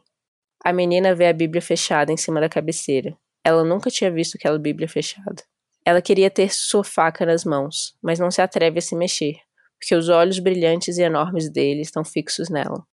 A 0.64 0.74
menina 0.74 1.16
vê 1.16 1.28
a 1.28 1.34
Bíblia 1.34 1.62
fechada 1.62 2.12
em 2.12 2.18
cima 2.18 2.42
da 2.42 2.50
cabeceira. 2.50 3.18
Ela 3.44 3.64
nunca 3.64 3.90
tinha 3.90 4.12
visto 4.12 4.36
aquela 4.36 4.60
Bíblia 4.60 4.88
fechada. 4.88 5.44
Ela 5.84 6.02
queria 6.02 6.30
ter 6.30 6.54
sua 6.54 6.84
faca 6.84 7.26
nas 7.26 7.44
mãos, 7.44 7.96
mas 8.02 8.20
não 8.20 8.30
se 8.30 8.42
atreve 8.42 8.78
a 8.78 8.82
se 8.82 8.96
mexer, 8.96 9.38
porque 9.80 9.96
os 9.96 10.10
olhos 10.10 10.38
brilhantes 10.38 10.98
e 10.98 11.02
enormes 11.02 11.50
dele 11.50 11.82
estão 11.82 12.04
fixos 12.04 12.50
nela. 12.50 12.86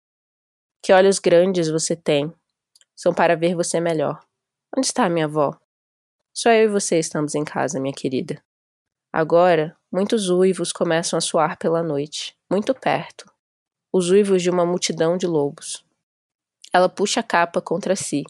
Que 0.83 0.93
olhos 0.93 1.19
grandes 1.19 1.69
você 1.69 1.97
tem! 1.97 2.33
São 2.95 3.13
para 3.13 3.35
ver 3.35 3.57
você 3.57 3.81
melhor. 3.81 4.23
Onde 4.77 4.87
está 4.87 5.09
minha 5.09 5.25
avó? 5.25 5.59
Só 6.33 6.51
eu 6.51 6.65
e 6.65 6.69
você 6.69 6.99
estamos 6.99 7.35
em 7.35 7.45
casa, 7.45 7.81
minha 7.81 7.93
querida. 7.93 8.41
Agora, 9.19 9.75
muitos 9.91 10.29
uivos 10.29 10.75
começam 10.75 11.17
a 11.17 11.23
soar 11.23 11.57
pela 11.57 11.83
noite, 11.83 12.37
muito 12.51 12.75
perto. 12.75 13.25
Os 13.91 14.11
uivos 14.11 14.43
de 14.43 14.51
uma 14.51 14.67
multidão 14.67 15.17
de 15.17 15.27
lobos. 15.27 15.83
Ela 16.71 16.87
puxa 16.87 17.21
a 17.21 17.23
capa 17.23 17.63
contra 17.63 17.97
si, 17.97 18.25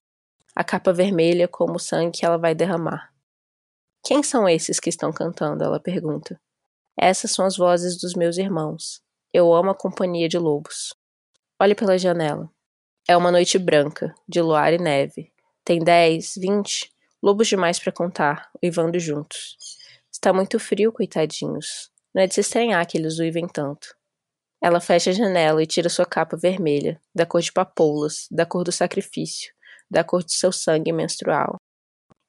a 0.54 0.62
capa 0.62 0.92
vermelha 0.92 1.48
como 1.48 1.74
o 1.74 1.80
sangue 1.80 2.16
que 2.16 2.24
ela 2.24 2.38
vai 2.38 2.54
derramar. 2.54 3.12
Quem 4.04 4.22
são 4.22 4.48
esses 4.48 4.78
que 4.78 4.88
estão 4.88 5.12
cantando? 5.12 5.64
Ela 5.64 5.80
pergunta. 5.80 6.40
Essas 6.96 7.32
são 7.32 7.44
as 7.44 7.56
vozes 7.56 8.00
dos 8.00 8.14
meus 8.14 8.38
irmãos. 8.38 9.02
Eu 9.32 9.52
amo 9.52 9.70
a 9.70 9.74
companhia 9.74 10.28
de 10.28 10.38
lobos. 10.38 10.94
Olhe 11.60 11.74
pela 11.74 11.98
janela. 11.98 12.48
É 13.08 13.16
uma 13.16 13.32
noite 13.32 13.58
branca, 13.58 14.14
de 14.28 14.40
luar 14.40 14.72
e 14.72 14.78
neve. 14.78 15.32
Tem 15.64 15.80
dez, 15.80 16.34
vinte, 16.36 16.92
lobos 17.20 17.48
demais 17.48 17.80
para 17.80 17.90
contar, 17.90 18.48
uivando 18.62 19.00
juntos. 19.00 19.65
Está 20.16 20.32
muito 20.32 20.58
frio, 20.58 20.90
coitadinhos. 20.90 21.90
Não 22.14 22.22
é 22.22 22.26
de 22.26 22.32
se 22.32 22.40
estranhar 22.40 22.86
que 22.86 22.96
eles 22.96 23.18
uivem 23.18 23.46
tanto. 23.46 23.94
Ela 24.62 24.80
fecha 24.80 25.10
a 25.10 25.12
janela 25.12 25.62
e 25.62 25.66
tira 25.66 25.90
sua 25.90 26.06
capa 26.06 26.38
vermelha, 26.38 26.98
da 27.14 27.26
cor 27.26 27.42
de 27.42 27.52
papoulas, 27.52 28.26
da 28.30 28.46
cor 28.46 28.64
do 28.64 28.72
sacrifício, 28.72 29.52
da 29.90 30.02
cor 30.02 30.24
de 30.24 30.32
seu 30.32 30.50
sangue 30.50 30.90
menstrual. 30.90 31.56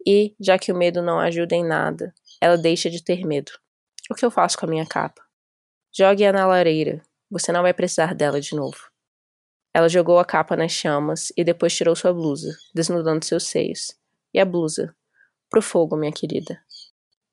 E, 0.06 0.36
já 0.38 0.60
que 0.60 0.70
o 0.70 0.76
medo 0.76 1.02
não 1.02 1.18
ajuda 1.18 1.56
em 1.56 1.66
nada, 1.66 2.14
ela 2.42 2.58
deixa 2.58 2.90
de 2.90 3.02
ter 3.02 3.26
medo. 3.26 3.54
O 4.12 4.16
que 4.16 4.26
eu 4.26 4.30
faço 4.30 4.58
com 4.58 4.66
a 4.66 4.70
minha 4.70 4.86
capa? 4.86 5.22
Jogue-a 5.98 6.34
na 6.34 6.46
lareira. 6.46 7.02
Você 7.32 7.54
não 7.54 7.62
vai 7.62 7.74
precisar 7.74 8.14
dela 8.14 8.42
de 8.42 8.54
novo. 8.54 8.92
Ela 9.74 9.88
jogou 9.88 10.20
a 10.20 10.26
capa 10.26 10.58
nas 10.58 10.74
chamas 10.74 11.32
e 11.38 11.44
depois 11.44 11.74
tirou 11.74 11.96
sua 11.96 12.12
blusa, 12.12 12.54
desnudando 12.76 13.24
seus 13.24 13.46
seios. 13.48 13.98
E 14.34 14.42
a 14.42 14.46
blusa? 14.46 14.94
Pro 15.50 15.62
fogo, 15.62 15.96
minha 15.96 16.12
querida. 16.12 16.62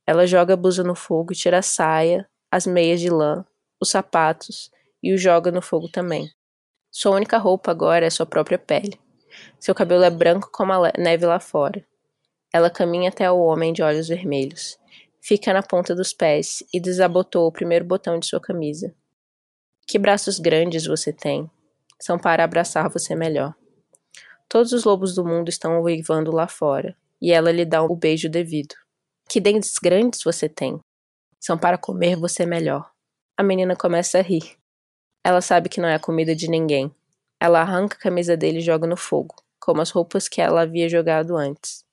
Ela 0.07 0.27
joga 0.27 0.55
a 0.55 0.57
blusa 0.57 0.83
no 0.83 0.95
fogo 0.95 1.33
e 1.33 1.37
tira 1.37 1.59
a 1.59 1.63
saia, 1.63 2.29
as 2.51 2.67
meias 2.67 3.01
de 3.01 3.11
lã, 3.11 3.45
os 3.81 3.91
sapatos 3.91 4.71
e 5.03 5.13
o 5.13 5.19
joga 5.19 5.51
no 5.51 5.63
fogo 5.63 5.89
também. 5.89 6.31
Sua 6.91 7.17
única 7.17 7.39
roupa 7.39 7.71
agora 7.71 8.07
é 8.07 8.11
sua 8.11 8.27
própria 8.27 8.59
pele. 8.59 8.99
Seu 9.59 9.75
cabelo 9.75 10.05
é 10.05 10.11
branco 10.11 10.49
como 10.53 10.73
a 10.73 10.93
neve 10.97 11.27
lá 11.27 11.41
fora. 11.41 11.85
Ela 12.53 12.71
caminha 12.71 13.09
até 13.09 13.31
o 13.31 13.39
homem 13.39 13.73
de 13.73 13.83
olhos 13.83 14.07
vermelhos. 14.07 14.79
Fica 15.21 15.53
na 15.53 15.63
ponta 15.63 15.95
dos 15.95 16.13
pés 16.13 16.63
e 16.73 16.79
desabotou 16.79 17.47
o 17.47 17.53
primeiro 17.53 17.85
botão 17.85 18.19
de 18.19 18.27
sua 18.27 18.41
camisa. 18.41 18.95
Que 19.87 19.99
braços 19.99 20.39
grandes 20.39 20.87
você 20.87 21.13
tem. 21.13 21.51
São 22.01 22.19
para 22.19 22.45
abraçar 22.45 22.89
você 22.89 23.15
melhor. 23.15 23.55
Todos 24.49 24.73
os 24.73 24.85
lobos 24.85 25.15
do 25.15 25.25
mundo 25.25 25.49
estão 25.49 25.81
uivando 25.81 26.31
lá 26.31 26.47
fora, 26.47 26.97
e 27.21 27.33
ela 27.33 27.51
lhe 27.51 27.65
dá 27.65 27.83
o 27.83 27.97
beijo 27.97 28.29
devido. 28.29 28.75
Que 29.29 29.41
dentes 29.41 29.79
grandes 29.83 30.23
você 30.23 30.49
tem. 30.49 30.79
São 31.41 31.59
para 31.59 31.79
comer 31.79 32.17
você 32.17 32.47
melhor. 32.47 32.91
A 33.37 33.43
menina 33.43 33.75
começa 33.75 34.19
a 34.19 34.23
rir. 34.23 34.57
Ela 35.25 35.41
sabe 35.41 35.69
que 35.69 35.81
não 35.81 35.89
é 35.89 35.95
a 35.95 36.01
comida 36.01 36.37
de 36.37 36.49
ninguém, 36.49 36.95
ela 37.45 37.61
arranca 37.61 37.97
a 37.97 38.01
camisa 38.01 38.37
dele 38.37 38.59
e 38.59 38.63
joga 38.63 38.87
no 38.87 38.97
fogo, 38.97 39.35
como 39.61 39.83
as 39.83 39.91
roupas 39.91 40.29
que 40.29 40.41
ela 40.41 40.63
havia 40.63 40.89
jogado 40.89 41.37
antes. 41.37 41.85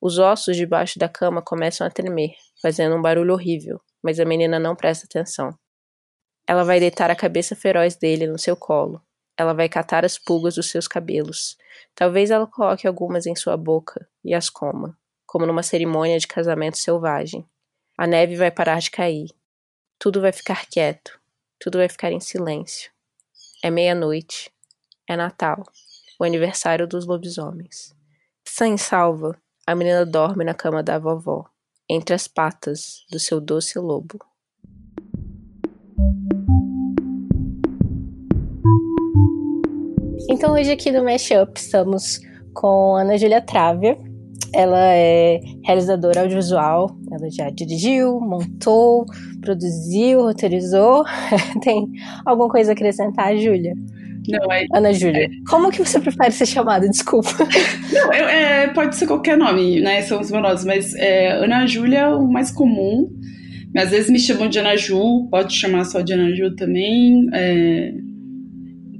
Os 0.00 0.18
ossos 0.18 0.56
debaixo 0.56 1.00
da 1.00 1.08
cama 1.08 1.42
começam 1.42 1.84
a 1.86 1.90
tremer, 1.90 2.34
fazendo 2.62 2.94
um 2.94 3.02
barulho 3.02 3.32
horrível, 3.32 3.80
mas 4.00 4.20
a 4.20 4.24
menina 4.24 4.58
não 4.58 4.76
presta 4.76 5.06
atenção. 5.06 5.52
Ela 6.46 6.62
vai 6.62 6.78
deitar 6.78 7.10
a 7.10 7.16
cabeça 7.16 7.56
feroz 7.56 7.96
dele 7.96 8.26
no 8.28 8.38
seu 8.38 8.54
colo. 8.54 9.02
Ela 9.36 9.52
vai 9.52 9.68
catar 9.68 10.04
as 10.04 10.16
pulgas 10.16 10.54
dos 10.54 10.70
seus 10.70 10.86
cabelos. 10.86 11.56
Talvez 11.94 12.30
ela 12.30 12.46
coloque 12.46 12.86
algumas 12.86 13.26
em 13.26 13.34
sua 13.34 13.56
boca 13.56 14.06
e 14.22 14.32
as 14.32 14.48
coma, 14.48 14.96
como 15.34 15.46
numa 15.46 15.64
cerimônia 15.64 16.16
de 16.16 16.28
casamento 16.28 16.78
selvagem. 16.78 17.44
A 17.98 18.06
neve 18.06 18.36
vai 18.36 18.52
parar 18.52 18.78
de 18.78 18.88
cair. 18.88 19.26
Tudo 19.98 20.20
vai 20.20 20.30
ficar 20.30 20.64
quieto. 20.64 21.18
Tudo 21.58 21.78
vai 21.78 21.88
ficar 21.88 22.12
em 22.12 22.20
silêncio. 22.20 22.92
É 23.60 23.68
meia-noite. 23.68 24.52
É 25.08 25.16
Natal, 25.16 25.64
o 26.20 26.24
aniversário 26.24 26.86
dos 26.86 27.04
lobisomens. 27.04 27.92
Sem 28.46 28.76
salva, 28.76 29.36
a 29.66 29.74
menina 29.74 30.06
dorme 30.06 30.44
na 30.44 30.54
cama 30.54 30.84
da 30.84 31.00
vovó, 31.00 31.50
entre 31.90 32.14
as 32.14 32.28
patas 32.28 33.04
do 33.10 33.18
seu 33.18 33.40
doce 33.40 33.76
lobo. 33.76 34.24
Então 40.30 40.52
hoje 40.52 40.70
aqui 40.70 40.92
no 40.92 41.02
Mashup 41.02 41.58
estamos 41.58 42.20
com 42.54 42.94
Ana 42.94 43.18
Júlia 43.18 43.42
Trávia. 43.42 44.13
Ela 44.54 44.94
é 44.94 45.40
realizadora 45.64 46.22
audiovisual, 46.22 46.96
ela 47.10 47.30
já 47.30 47.50
dirigiu, 47.50 48.20
montou, 48.20 49.04
produziu, 49.40 50.22
roteirizou. 50.22 51.04
Tem 51.62 51.86
alguma 52.24 52.48
coisa 52.48 52.72
a 52.72 52.74
acrescentar, 52.74 53.36
Júlia? 53.36 53.74
Não, 54.28 54.52
é, 54.52 54.66
Ana 54.72 54.92
Júlia. 54.92 55.26
É, 55.26 55.28
Como 55.48 55.70
que 55.70 55.84
você 55.84 56.00
prefere 56.00 56.32
ser 56.32 56.46
chamada? 56.46 56.88
Desculpa. 56.88 57.30
Não, 57.92 58.12
eu, 58.12 58.28
é, 58.28 58.68
pode 58.68 58.96
ser 58.96 59.06
qualquer 59.06 59.36
nome, 59.36 59.80
né? 59.80 60.00
São 60.02 60.20
os 60.20 60.30
meus 60.30 60.42
nomes, 60.42 60.64
mas 60.64 60.94
é, 60.94 61.32
Ana 61.32 61.66
Júlia 61.66 61.98
é 62.00 62.08
o 62.08 62.26
mais 62.26 62.50
comum. 62.50 63.10
Às 63.76 63.90
vezes 63.90 64.08
me 64.08 64.18
chamam 64.18 64.48
de 64.48 64.58
Ana 64.58 64.76
Ju, 64.76 65.28
pode 65.30 65.52
chamar 65.52 65.84
só 65.84 66.00
de 66.00 66.12
Ana 66.12 66.34
Ju 66.34 66.54
também. 66.54 67.26
É, 67.32 67.92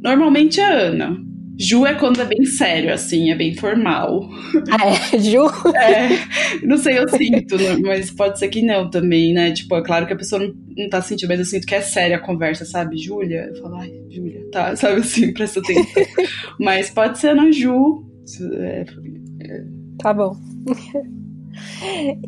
normalmente 0.02 0.60
é 0.60 0.88
Ana. 0.88 1.23
Ju 1.58 1.86
é 1.86 1.94
quando 1.94 2.20
é 2.20 2.24
bem 2.24 2.44
sério, 2.44 2.92
assim, 2.92 3.30
é 3.30 3.34
bem 3.34 3.54
formal. 3.54 4.28
Ah, 4.70 4.88
é? 4.88 5.18
Ju? 5.18 5.46
É, 5.76 6.08
não 6.66 6.76
sei, 6.76 6.98
eu 6.98 7.08
sinto, 7.08 7.56
né? 7.56 7.76
mas 7.80 8.10
pode 8.10 8.38
ser 8.38 8.48
que 8.48 8.60
não 8.60 8.90
também, 8.90 9.32
né? 9.32 9.52
Tipo, 9.52 9.76
é 9.76 9.84
claro 9.84 10.06
que 10.06 10.12
a 10.12 10.16
pessoa 10.16 10.42
não, 10.42 10.52
não 10.76 10.88
tá 10.88 11.00
sentindo, 11.00 11.28
mas 11.28 11.38
eu 11.38 11.44
sinto 11.44 11.66
que 11.66 11.74
é 11.74 11.80
séria 11.80 12.16
a 12.16 12.20
conversa, 12.20 12.64
sabe? 12.64 12.96
Júlia? 12.96 13.50
Eu 13.54 13.62
falo, 13.62 13.76
ai, 13.76 13.92
Júlia, 14.10 14.44
tá, 14.50 14.74
sabe 14.76 15.00
assim, 15.00 15.32
presta 15.32 15.60
atenção. 15.60 16.02
mas 16.58 16.90
pode 16.90 17.18
ser 17.18 17.34
na 17.34 17.50
Ju. 17.52 18.04
É, 18.60 18.84
é... 19.40 19.64
Tá 19.98 20.12
bom. 20.12 20.32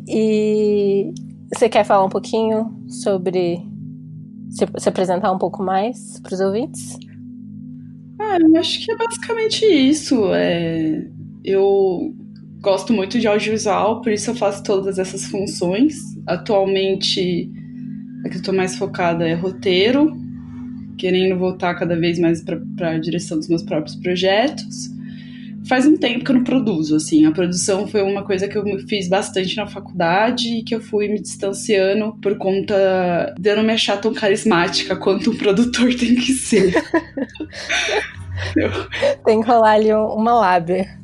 e 0.07 1.11
você 1.53 1.67
quer 1.67 1.83
falar 1.83 2.05
um 2.05 2.09
pouquinho 2.09 2.71
sobre. 2.87 3.61
Se, 4.49 4.65
se 4.77 4.87
apresentar 4.87 5.31
um 5.31 5.37
pouco 5.37 5.61
mais 5.61 6.19
para 6.21 6.33
os 6.33 6.39
ouvintes? 6.39 6.97
Ah, 8.19 8.37
eu 8.39 8.55
acho 8.57 8.83
que 8.83 8.91
é 8.91 8.95
basicamente 8.95 9.65
isso. 9.65 10.33
É, 10.33 11.07
eu 11.43 12.13
gosto 12.61 12.91
muito 12.93 13.19
de 13.19 13.27
audiovisual, 13.27 14.01
por 14.01 14.11
isso 14.11 14.31
eu 14.31 14.35
faço 14.35 14.63
todas 14.63 14.97
essas 14.97 15.25
funções. 15.25 15.95
Atualmente, 16.25 17.49
a 18.25 18.29
que 18.29 18.35
eu 18.35 18.39
estou 18.39 18.53
mais 18.53 18.75
focada 18.75 19.27
é 19.27 19.33
roteiro, 19.33 20.13
querendo 20.97 21.37
voltar 21.37 21.75
cada 21.75 21.95
vez 21.95 22.19
mais 22.19 22.43
para 22.43 22.91
a 22.91 22.99
direção 22.99 23.37
dos 23.37 23.47
meus 23.47 23.63
próprios 23.63 23.95
projetos. 23.97 24.89
Faz 25.67 25.85
um 25.85 25.97
tempo 25.97 26.23
que 26.23 26.31
eu 26.31 26.35
não 26.35 26.43
produzo, 26.43 26.95
assim. 26.95 27.25
A 27.25 27.31
produção 27.31 27.87
foi 27.87 28.01
uma 28.01 28.23
coisa 28.23 28.47
que 28.47 28.57
eu 28.57 28.63
fiz 28.87 29.07
bastante 29.07 29.55
na 29.57 29.67
faculdade 29.67 30.57
e 30.57 30.63
que 30.63 30.73
eu 30.73 30.81
fui 30.81 31.07
me 31.07 31.19
distanciando 31.19 32.15
por 32.21 32.37
conta 32.37 33.35
de 33.37 33.49
eu 33.49 33.55
não 33.55 33.63
me 33.63 33.73
achar 33.73 33.99
tão 33.99 34.13
carismática 34.13 34.95
quanto 34.95 35.31
um 35.31 35.37
produtor 35.37 35.93
tem 35.95 36.15
que 36.15 36.33
ser. 36.33 36.73
Tem 39.25 39.41
que 39.41 39.47
rolar 39.47 39.73
ali 39.73 39.93
uma 39.93 40.33
lábia. 40.33 40.97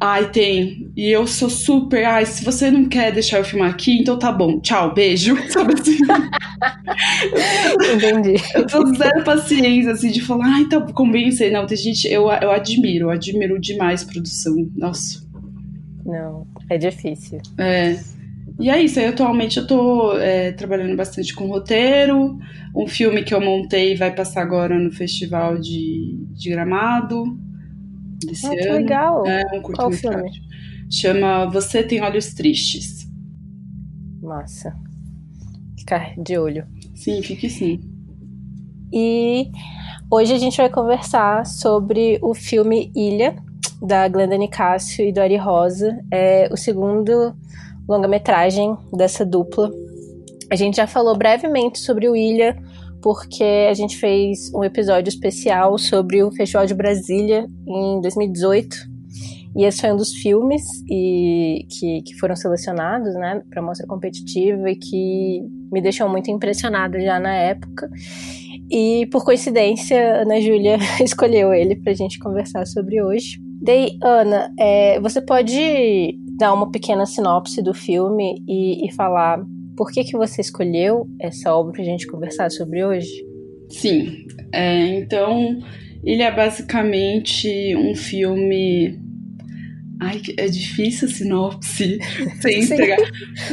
Ai, 0.00 0.30
tem. 0.30 0.92
E 0.96 1.10
eu 1.10 1.26
sou 1.26 1.50
super. 1.50 2.04
Ai, 2.04 2.24
se 2.24 2.44
você 2.44 2.70
não 2.70 2.84
quer 2.84 3.12
deixar 3.12 3.38
eu 3.38 3.44
filmar 3.44 3.70
aqui, 3.70 3.98
então 3.98 4.18
tá 4.18 4.30
bom. 4.30 4.60
Tchau, 4.60 4.94
beijo. 4.94 5.36
Sabe 5.50 5.74
assim? 5.74 5.98
Entendi. 7.94 8.42
Eu 8.54 8.66
tô 8.66 8.86
zero 8.94 9.24
paciência, 9.24 9.92
assim, 9.92 10.10
de 10.10 10.20
falar, 10.20 10.46
ai, 10.46 10.64
tá, 10.66 10.80
convencei. 10.92 11.50
Não, 11.50 11.66
tem 11.66 11.76
gente, 11.76 12.06
eu, 12.06 12.30
eu 12.30 12.50
admiro, 12.50 13.06
eu 13.06 13.10
admiro 13.10 13.58
demais 13.58 14.04
produção. 14.04 14.54
Nossa. 14.76 15.26
Não, 16.06 16.46
é 16.70 16.78
difícil. 16.78 17.40
É. 17.58 17.98
E 18.60 18.70
é 18.70 18.82
isso, 18.82 18.98
aí 18.98 19.06
atualmente 19.06 19.58
eu 19.58 19.66
tô 19.66 20.16
é, 20.16 20.52
trabalhando 20.52 20.96
bastante 20.96 21.34
com 21.34 21.46
roteiro. 21.46 22.38
Um 22.74 22.86
filme 22.86 23.22
que 23.22 23.34
eu 23.34 23.40
montei 23.40 23.94
vai 23.96 24.12
passar 24.12 24.42
agora 24.42 24.78
no 24.78 24.90
Festival 24.90 25.58
de, 25.58 26.16
de 26.32 26.50
Gramado 26.50 27.38
desse 28.26 28.46
ah, 28.46 28.50
ano. 28.50 28.58
Que 28.58 28.68
legal! 28.68 29.26
É 29.26 29.42
um 29.58 29.62
Qual 29.62 29.90
filme? 29.92 30.30
Chama 30.90 31.46
Você 31.46 31.82
Tem 31.82 32.02
Olhos 32.02 32.34
Tristes. 32.34 33.06
Massa. 34.22 34.74
Ficar 35.78 36.14
de 36.16 36.38
olho. 36.38 36.66
Sim, 36.94 37.22
fique 37.22 37.48
sim. 37.48 37.80
E 38.92 39.50
hoje 40.10 40.32
a 40.32 40.38
gente 40.38 40.56
vai 40.56 40.68
conversar 40.68 41.44
sobre 41.46 42.18
o 42.22 42.34
filme 42.34 42.90
Ilha, 42.96 43.36
da 43.82 44.08
Glenda 44.08 44.36
Nicásio 44.36 45.04
e 45.06 45.12
do 45.12 45.20
Ari 45.20 45.36
Rosa. 45.36 45.98
É 46.10 46.48
o 46.50 46.56
segundo 46.56 47.34
longa-metragem 47.88 48.76
dessa 48.92 49.24
dupla. 49.24 49.70
A 50.50 50.56
gente 50.56 50.76
já 50.76 50.86
falou 50.86 51.16
brevemente 51.16 51.78
sobre 51.78 52.08
o 52.08 52.16
Ilha, 52.16 52.56
porque 53.02 53.66
a 53.70 53.74
gente 53.74 53.96
fez 53.96 54.52
um 54.54 54.64
episódio 54.64 55.08
especial 55.08 55.78
sobre 55.78 56.22
o 56.22 56.30
Festival 56.32 56.66
de 56.66 56.74
Brasília 56.74 57.46
em 57.66 58.00
2018. 58.00 58.76
E 59.56 59.64
esse 59.64 59.80
foi 59.80 59.92
um 59.92 59.96
dos 59.96 60.12
filmes 60.14 60.62
e, 60.88 61.66
que, 61.68 62.02
que 62.02 62.14
foram 62.14 62.36
selecionados 62.36 63.14
né, 63.14 63.42
para 63.50 63.62
mostra 63.62 63.86
competitiva 63.86 64.70
e 64.70 64.76
que 64.76 65.40
me 65.72 65.80
deixou 65.80 66.08
muito 66.08 66.30
impressionada 66.30 67.00
já 67.00 67.18
na 67.18 67.34
época. 67.34 67.88
E 68.70 69.06
por 69.06 69.24
coincidência, 69.24 70.22
Ana 70.22 70.40
Júlia 70.40 70.78
escolheu 71.02 71.52
ele 71.52 71.76
para 71.76 71.92
a 71.92 71.96
gente 71.96 72.18
conversar 72.18 72.66
sobre 72.66 73.02
hoje. 73.02 73.38
Daí, 73.60 73.98
Ana, 74.02 74.52
é, 74.58 75.00
você 75.00 75.20
pode 75.20 76.16
dar 76.38 76.52
uma 76.52 76.70
pequena 76.70 77.04
sinopse 77.06 77.60
do 77.62 77.74
filme 77.74 78.44
e, 78.46 78.86
e 78.86 78.92
falar 78.92 79.44
por 79.78 79.92
que, 79.92 80.02
que 80.02 80.16
você 80.16 80.40
escolheu 80.40 81.06
essa 81.20 81.54
obra 81.54 81.72
para 81.74 81.82
a 81.82 81.84
gente 81.84 82.04
conversar 82.08 82.50
sobre 82.50 82.84
hoje? 82.84 83.24
Sim, 83.70 84.26
é, 84.52 84.88
então 84.98 85.60
ele 86.02 86.20
é 86.20 86.34
basicamente 86.34 87.76
um 87.76 87.94
filme 87.94 88.98
Ai, 90.00 90.20
é 90.36 90.46
difícil 90.46 91.08
a 91.08 91.10
sinopse 91.10 91.98
sem 92.40 92.60
entregar, 92.62 92.98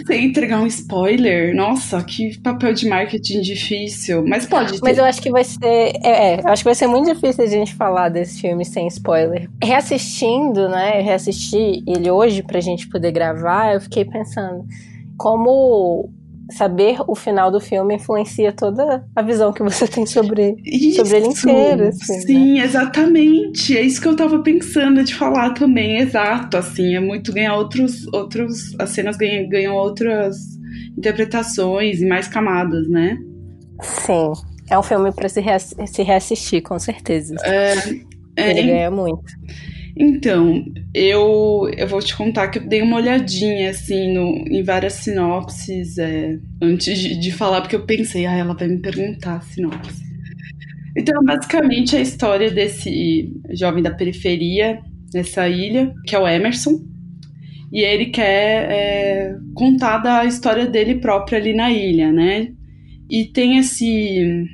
sem 0.05 0.25
entregar 0.25 0.61
um 0.61 0.67
spoiler. 0.67 1.55
Nossa, 1.55 2.03
que 2.03 2.39
papel 2.39 2.71
de 2.71 2.87
marketing 2.87 3.41
difícil. 3.41 4.23
Mas 4.27 4.45
pode 4.45 4.73
ter. 4.73 4.79
Mas 4.83 4.97
eu 4.99 5.05
acho 5.05 5.21
que 5.21 5.31
vai 5.31 5.43
ser. 5.43 5.93
É, 6.03 6.33
é, 6.33 6.41
acho 6.45 6.61
que 6.61 6.69
vai 6.69 6.75
ser 6.75 6.85
muito 6.85 7.11
difícil 7.11 7.43
a 7.43 7.47
gente 7.47 7.73
falar 7.73 8.09
desse 8.09 8.41
filme 8.41 8.63
sem 8.63 8.85
spoiler. 8.87 9.49
Reassistindo, 9.63 10.69
né? 10.69 11.01
Reassistir 11.01 11.81
ele 11.87 12.11
hoje 12.11 12.43
pra 12.43 12.61
gente 12.61 12.87
poder 12.89 13.11
gravar, 13.11 13.73
eu 13.73 13.81
fiquei 13.81 14.05
pensando 14.05 14.65
como 15.17 16.09
saber 16.51 16.97
o 17.07 17.15
final 17.15 17.51
do 17.51 17.59
filme 17.59 17.95
influencia 17.95 18.51
toda 18.51 19.03
a 19.15 19.21
visão 19.21 19.51
que 19.51 19.63
você 19.63 19.87
tem 19.87 20.05
sobre, 20.05 20.55
isso, 20.63 20.97
sobre 20.97 21.17
ele 21.17 21.27
inteiro. 21.27 21.87
Assim, 21.87 22.13
né? 22.13 22.19
sim, 22.21 22.53
né? 22.53 22.63
exatamente. 22.63 23.77
É 23.77 23.81
isso 23.81 24.01
que 24.01 24.07
eu 24.07 24.15
tava 24.15 24.39
pensando 24.39 25.03
de 25.03 25.13
falar 25.15 25.51
também, 25.51 25.97
exato. 25.97 26.57
Assim, 26.57 26.95
é 26.95 26.99
muito 26.99 27.33
ganhar 27.33 27.55
outros. 27.55 28.05
outros 28.13 28.75
as 28.79 28.91
cenas 28.91 29.17
ganham, 29.17 29.49
ganham 29.49 29.73
outras 29.73 30.37
interpretações 30.97 32.01
e 32.01 32.05
mais 32.05 32.27
camadas, 32.27 32.87
né? 32.87 33.17
Sim. 33.81 34.33
É 34.69 34.77
um 34.79 34.83
filme 34.83 35.11
para 35.11 35.29
se, 35.29 35.41
reass 35.41 35.75
se 35.85 36.01
reassistir, 36.01 36.61
com 36.61 36.79
certeza. 36.79 37.35
É, 37.43 37.75
é, 38.35 38.51
ele 38.51 38.63
ganha 38.63 38.91
muito. 38.91 39.23
Então, 39.97 40.65
eu, 40.93 41.69
eu 41.77 41.87
vou 41.87 42.01
te 42.01 42.15
contar 42.15 42.49
que 42.49 42.59
eu 42.59 42.67
dei 42.67 42.81
uma 42.81 42.97
olhadinha, 42.97 43.69
assim, 43.69 44.13
no, 44.13 44.45
em 44.47 44.61
várias 44.61 44.93
sinopses 44.93 45.97
é, 45.97 46.37
antes 46.61 46.99
de, 46.99 47.17
de, 47.17 47.31
falar, 47.31 47.61
porque 47.61 47.77
eu 47.77 47.85
pensei, 47.85 48.25
ah, 48.25 48.35
ela 48.35 48.53
vai 48.53 48.67
me 48.67 48.79
perguntar 48.79 49.37
a 49.37 49.41
sinopse. 49.41 50.03
Então, 50.97 51.23
basicamente, 51.23 51.95
a 51.95 52.01
história 52.01 52.51
desse 52.51 53.31
jovem 53.51 53.81
da 53.81 53.91
periferia, 53.91 54.81
nessa 55.13 55.47
ilha, 55.47 55.93
que 56.05 56.13
é 56.13 56.19
o 56.19 56.27
Emerson, 56.27 56.83
e 57.71 57.81
ele 57.81 58.07
quer 58.07 58.71
é, 58.71 59.35
contar 59.53 59.99
da 59.99 60.25
história 60.25 60.65
dele 60.65 60.95
próprio 60.95 61.37
ali 61.37 61.53
na 61.53 61.71
ilha, 61.71 62.11
né? 62.11 62.49
E 63.09 63.25
tem 63.25 63.57
esse 63.57 64.45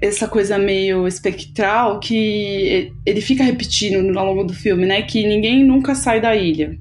essa 0.00 0.28
coisa 0.28 0.58
meio 0.58 1.06
espectral 1.06 2.00
que 2.00 2.92
ele 3.04 3.20
fica 3.20 3.44
repetindo 3.44 4.18
ao 4.18 4.26
longo 4.26 4.44
do 4.44 4.54
filme, 4.54 4.86
né? 4.86 5.02
Que 5.02 5.26
ninguém 5.26 5.64
nunca 5.64 5.94
sai 5.94 6.20
da 6.20 6.34
ilha. 6.34 6.78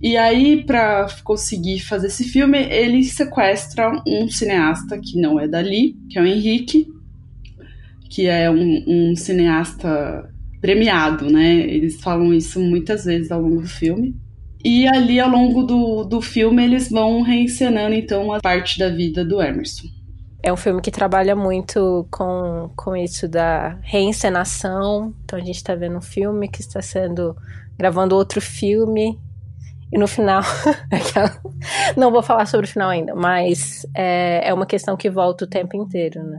E 0.00 0.16
aí, 0.16 0.64
para 0.64 1.06
conseguir 1.22 1.80
fazer 1.80 2.08
esse 2.08 2.24
filme, 2.24 2.58
ele 2.58 3.04
sequestra 3.04 3.92
um 4.06 4.28
cineasta 4.28 4.98
que 4.98 5.20
não 5.20 5.38
é 5.38 5.46
dali, 5.46 5.94
que 6.10 6.18
é 6.18 6.22
o 6.22 6.26
Henrique, 6.26 6.88
que 8.10 8.26
é 8.26 8.50
um, 8.50 8.84
um 8.86 9.16
cineasta 9.16 10.28
premiado, 10.60 11.30
né? 11.30 11.54
Eles 11.54 12.00
falam 12.00 12.34
isso 12.34 12.60
muitas 12.60 13.04
vezes 13.04 13.30
ao 13.30 13.40
longo 13.40 13.62
do 13.62 13.68
filme. 13.68 14.14
E 14.64 14.86
ali, 14.88 15.20
ao 15.20 15.30
longo 15.30 15.62
do, 15.62 16.04
do 16.04 16.20
filme, 16.20 16.64
eles 16.64 16.90
vão 16.90 17.22
reencenando, 17.22 17.94
então, 17.94 18.32
a 18.32 18.40
parte 18.40 18.78
da 18.78 18.88
vida 18.88 19.24
do 19.24 19.40
Emerson 19.40 20.01
é 20.42 20.52
um 20.52 20.56
filme 20.56 20.80
que 20.80 20.90
trabalha 20.90 21.36
muito 21.36 22.06
com, 22.10 22.70
com 22.76 22.96
isso 22.96 23.28
da 23.28 23.78
reencenação. 23.82 25.14
Então 25.24 25.38
a 25.38 25.42
gente 25.42 25.56
está 25.56 25.74
vendo 25.74 25.96
um 25.96 26.02
filme 26.02 26.48
que 26.48 26.60
está 26.60 26.82
sendo 26.82 27.36
gravando 27.78 28.16
outro 28.16 28.40
filme 28.40 29.18
e 29.92 29.98
no 29.98 30.08
final 30.08 30.42
não 31.96 32.10
vou 32.10 32.22
falar 32.22 32.46
sobre 32.46 32.66
o 32.66 32.68
final 32.68 32.90
ainda, 32.90 33.14
mas 33.14 33.86
é, 33.94 34.48
é 34.48 34.54
uma 34.54 34.66
questão 34.66 34.96
que 34.96 35.10
volta 35.10 35.44
o 35.44 35.48
tempo 35.48 35.76
inteiro, 35.76 36.22
né? 36.24 36.38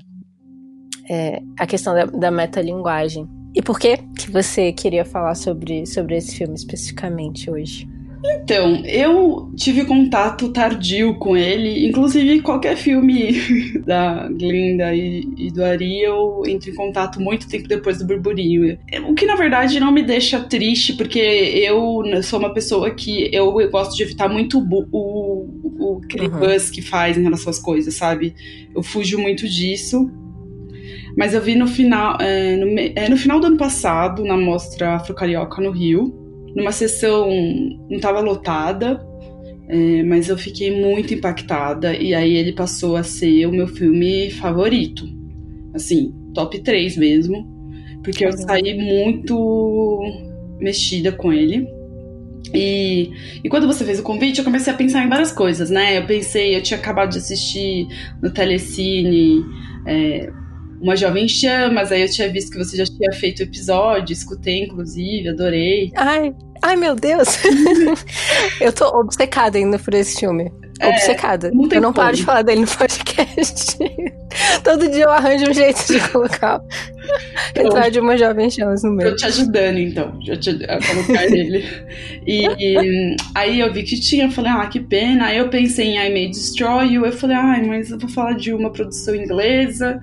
É 1.10 1.42
a 1.60 1.68
questão 1.68 1.94
da, 1.94 2.06
da 2.06 2.32
metalinguagem. 2.32 3.28
E 3.56 3.62
por 3.62 3.78
que 3.78 3.98
que 4.18 4.32
você 4.32 4.74
queria 4.74 5.06
falar 5.06 5.36
sobre, 5.36 5.86
sobre 5.86 6.18
esse 6.18 6.36
filme 6.36 6.56
especificamente 6.56 7.52
hoje? 7.52 7.88
Então, 8.26 8.82
eu 8.86 9.52
tive 9.56 9.84
contato 9.84 10.50
tardio 10.50 11.16
com 11.16 11.36
ele, 11.36 11.86
inclusive 11.86 12.42
qualquer 12.42 12.78
filme 12.78 13.34
da 13.86 14.30
Glinda 14.30 14.96
e, 14.96 15.28
e, 15.38 15.52
do 15.52 15.64
Ari 15.64 16.02
eu 16.02 16.42
entro 16.48 16.70
em 16.70 16.74
contato 16.76 17.20
muito 17.20 17.50
tempo 17.50 17.68
depois 17.68 17.98
do 17.98 18.06
burburinho. 18.06 18.78
O 19.10 19.14
que 19.14 19.26
na 19.26 19.36
verdade 19.36 19.80
não 19.80 19.92
me 19.92 20.02
deixa 20.02 20.40
triste, 20.40 20.94
porque 20.94 21.20
eu 21.20 22.02
sou 22.24 22.40
uma 22.40 22.54
pessoa 22.54 22.92
que 22.92 23.30
eu, 23.34 23.60
eu 23.60 23.70
gosto 23.70 23.96
de 23.96 24.04
evitar 24.04 24.30
muito 24.30 24.58
o, 24.58 24.88
o, 24.92 25.98
o 25.98 26.02
aquele 26.04 26.28
uhum. 26.28 26.40
buzz 26.40 26.70
que 26.70 26.82
faz 26.82 27.18
em 27.18 27.24
relação 27.24 27.50
às 27.50 27.60
coisas, 27.60 27.94
sabe? 27.94 28.34
Eu 28.74 28.82
fujo 28.82 29.20
muito 29.20 29.48
disso. 29.50 30.10
Mas 31.16 31.34
eu 31.34 31.42
vi 31.42 31.56
no 31.56 31.68
final, 31.68 32.18
é, 32.20 32.56
no, 32.56 32.80
é, 32.80 33.10
no 33.10 33.18
final 33.18 33.40
do 33.40 33.48
ano 33.48 33.58
passado, 33.58 34.24
na 34.24 34.36
mostra 34.36 34.96
Afro 34.96 35.14
Carioca 35.14 35.62
no 35.62 35.70
Rio 35.70 36.23
numa 36.56 36.72
sessão 36.72 37.30
não 37.90 37.98
estava 37.98 38.20
lotada, 38.20 39.06
é, 39.68 40.04
mas 40.04 40.30
eu 40.30 40.38
fiquei 40.38 40.72
muito 40.72 41.14
impactada 41.14 41.96
e 41.96 42.14
aí 42.14 42.36
ele 42.36 42.54
passou 42.54 42.96
a 42.96 43.04
ser 43.04 43.46
o 43.46 43.52
meu 43.52 43.68
filme 43.68 44.30
favorito. 44.32 45.06
Assim, 45.74 46.14
top 46.34 46.60
3 46.60 46.98
mesmo, 46.98 47.48
porque 48.04 48.26
eu 48.26 48.32
saí 48.34 48.76
muito 48.78 50.02
mexida 50.60 51.12
com 51.12 51.32
ele. 51.32 51.68
E, 52.54 53.10
e 53.44 53.50
quando 53.50 53.66
você 53.66 53.84
fez 53.84 54.00
o 54.00 54.04
convite, 54.04 54.40
eu 54.40 54.44
comecei 54.44 54.72
a 54.72 54.76
pensar 54.76 55.04
em 55.04 55.10
várias 55.10 55.32
coisas, 55.32 55.70
né? 55.70 55.98
Eu 55.98 56.06
pensei, 56.06 56.56
eu 56.56 56.62
tinha 56.62 56.80
acabado 56.80 57.12
de 57.12 57.18
assistir 57.18 57.88
no 58.22 58.30
Telecine 58.30 59.44
é, 59.88 60.32
uma 60.84 60.98
Jovem 60.98 61.30
Chamas, 61.30 61.94
aí 61.94 62.02
eu 62.02 62.12
tinha 62.12 62.30
visto 62.30 62.52
que 62.52 62.58
você 62.58 62.76
já 62.76 62.84
tinha 62.84 63.12
feito 63.14 63.42
episódio, 63.42 64.12
escutei 64.12 64.64
inclusive, 64.64 65.30
adorei. 65.30 65.92
Ai, 65.96 66.36
ai 66.62 66.76
meu 66.76 66.94
Deus! 66.94 67.30
eu 68.60 68.74
tô 68.74 68.88
obcecada 69.00 69.58
ainda 69.58 69.80
por 69.80 69.94
esse 69.94 70.20
filme. 70.20 70.52
É, 70.84 70.90
obcecada. 70.90 71.52
Não 71.52 71.64
eu 71.64 71.82
não 71.82 71.94
como. 71.94 72.06
paro 72.06 72.16
de 72.16 72.24
falar 72.24 72.42
dele 72.42 72.62
no 72.62 72.68
podcast. 72.68 73.78
Todo 74.64 74.90
dia 74.90 75.04
eu 75.04 75.12
arranjo 75.12 75.50
um 75.50 75.54
jeito 75.54 75.86
de 75.86 76.00
colocar 76.10 76.62
entrar 77.56 77.90
de 77.90 78.00
uma 78.00 78.18
jovem 78.18 78.50
chance 78.50 78.86
no 78.86 78.94
meio. 78.94 79.12
Tô 79.12 79.16
te 79.16 79.26
ajudando, 79.26 79.78
então, 79.78 80.20
já 80.24 80.36
te, 80.36 80.50
a 80.66 80.80
colocar 80.80 81.26
ele. 81.32 81.64
E, 82.26 82.48
e, 82.58 83.16
aí 83.36 83.60
eu 83.60 83.72
vi 83.72 83.84
que 83.84 84.00
tinha, 84.00 84.26
eu 84.26 84.32
falei, 84.32 84.52
ah, 84.52 84.66
que 84.66 84.80
pena. 84.80 85.28
Aí 85.28 85.38
eu 85.38 85.50
pensei 85.50 85.88
em 85.88 85.98
I 85.98 86.12
May 86.12 86.30
Destroy 86.30 86.94
You. 86.94 87.06
Eu 87.06 87.12
falei, 87.12 87.38
ai, 87.38 87.62
ah, 87.62 87.68
mas 87.68 87.92
eu 87.92 88.00
vou 88.00 88.10
falar 88.10 88.34
de 88.34 88.54
uma 88.54 88.72
produção 88.72 89.16
inglesa. 89.16 90.00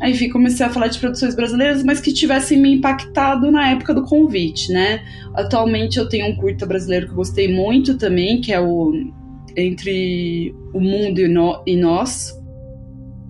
Aí 0.00 0.12
enfim, 0.12 0.28
comecei 0.28 0.64
a 0.64 0.70
falar 0.70 0.88
de 0.88 0.98
produções 0.98 1.34
brasileiras, 1.34 1.82
mas 1.82 2.00
que 2.00 2.12
tivessem 2.12 2.60
me 2.60 2.74
impactado 2.74 3.50
na 3.50 3.70
época 3.70 3.94
do 3.94 4.02
convite, 4.02 4.72
né? 4.72 5.00
Atualmente 5.34 5.98
eu 5.98 6.08
tenho 6.08 6.26
um 6.26 6.36
curta 6.36 6.66
brasileiro 6.66 7.06
que 7.06 7.12
eu 7.12 7.16
gostei 7.16 7.52
muito 7.52 7.96
também, 7.96 8.40
que 8.40 8.52
é 8.52 8.60
o 8.60 8.92
entre 9.56 10.54
o 10.72 10.80
mundo 10.80 11.20
e, 11.20 11.28
no, 11.28 11.62
e 11.66 11.76
nós. 11.76 12.32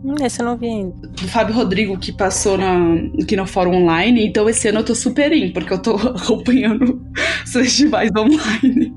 Hum, 0.05 0.15
esse 0.21 0.41
eu 0.41 0.47
não 0.47 0.57
vi 0.57 0.69
ainda. 0.69 1.09
Do 1.09 1.29
Fábio 1.29 1.55
Rodrigo, 1.55 1.99
que 1.99 2.13
passou 2.13 2.59
na, 2.59 2.95
aqui 3.23 3.37
no 3.37 3.47
Fórum 3.47 3.83
Online. 3.83 4.27
Então 4.27 4.49
esse 4.49 4.69
ano 4.69 4.81
eu 4.81 4.85
tô 4.85 4.95
super 4.95 5.33
in, 5.33 5.53
porque 5.53 5.73
eu 5.73 5.81
tô 5.81 5.95
acompanhando 6.09 7.03
os 7.45 7.53
festivais 7.53 8.11
online. 8.17 8.95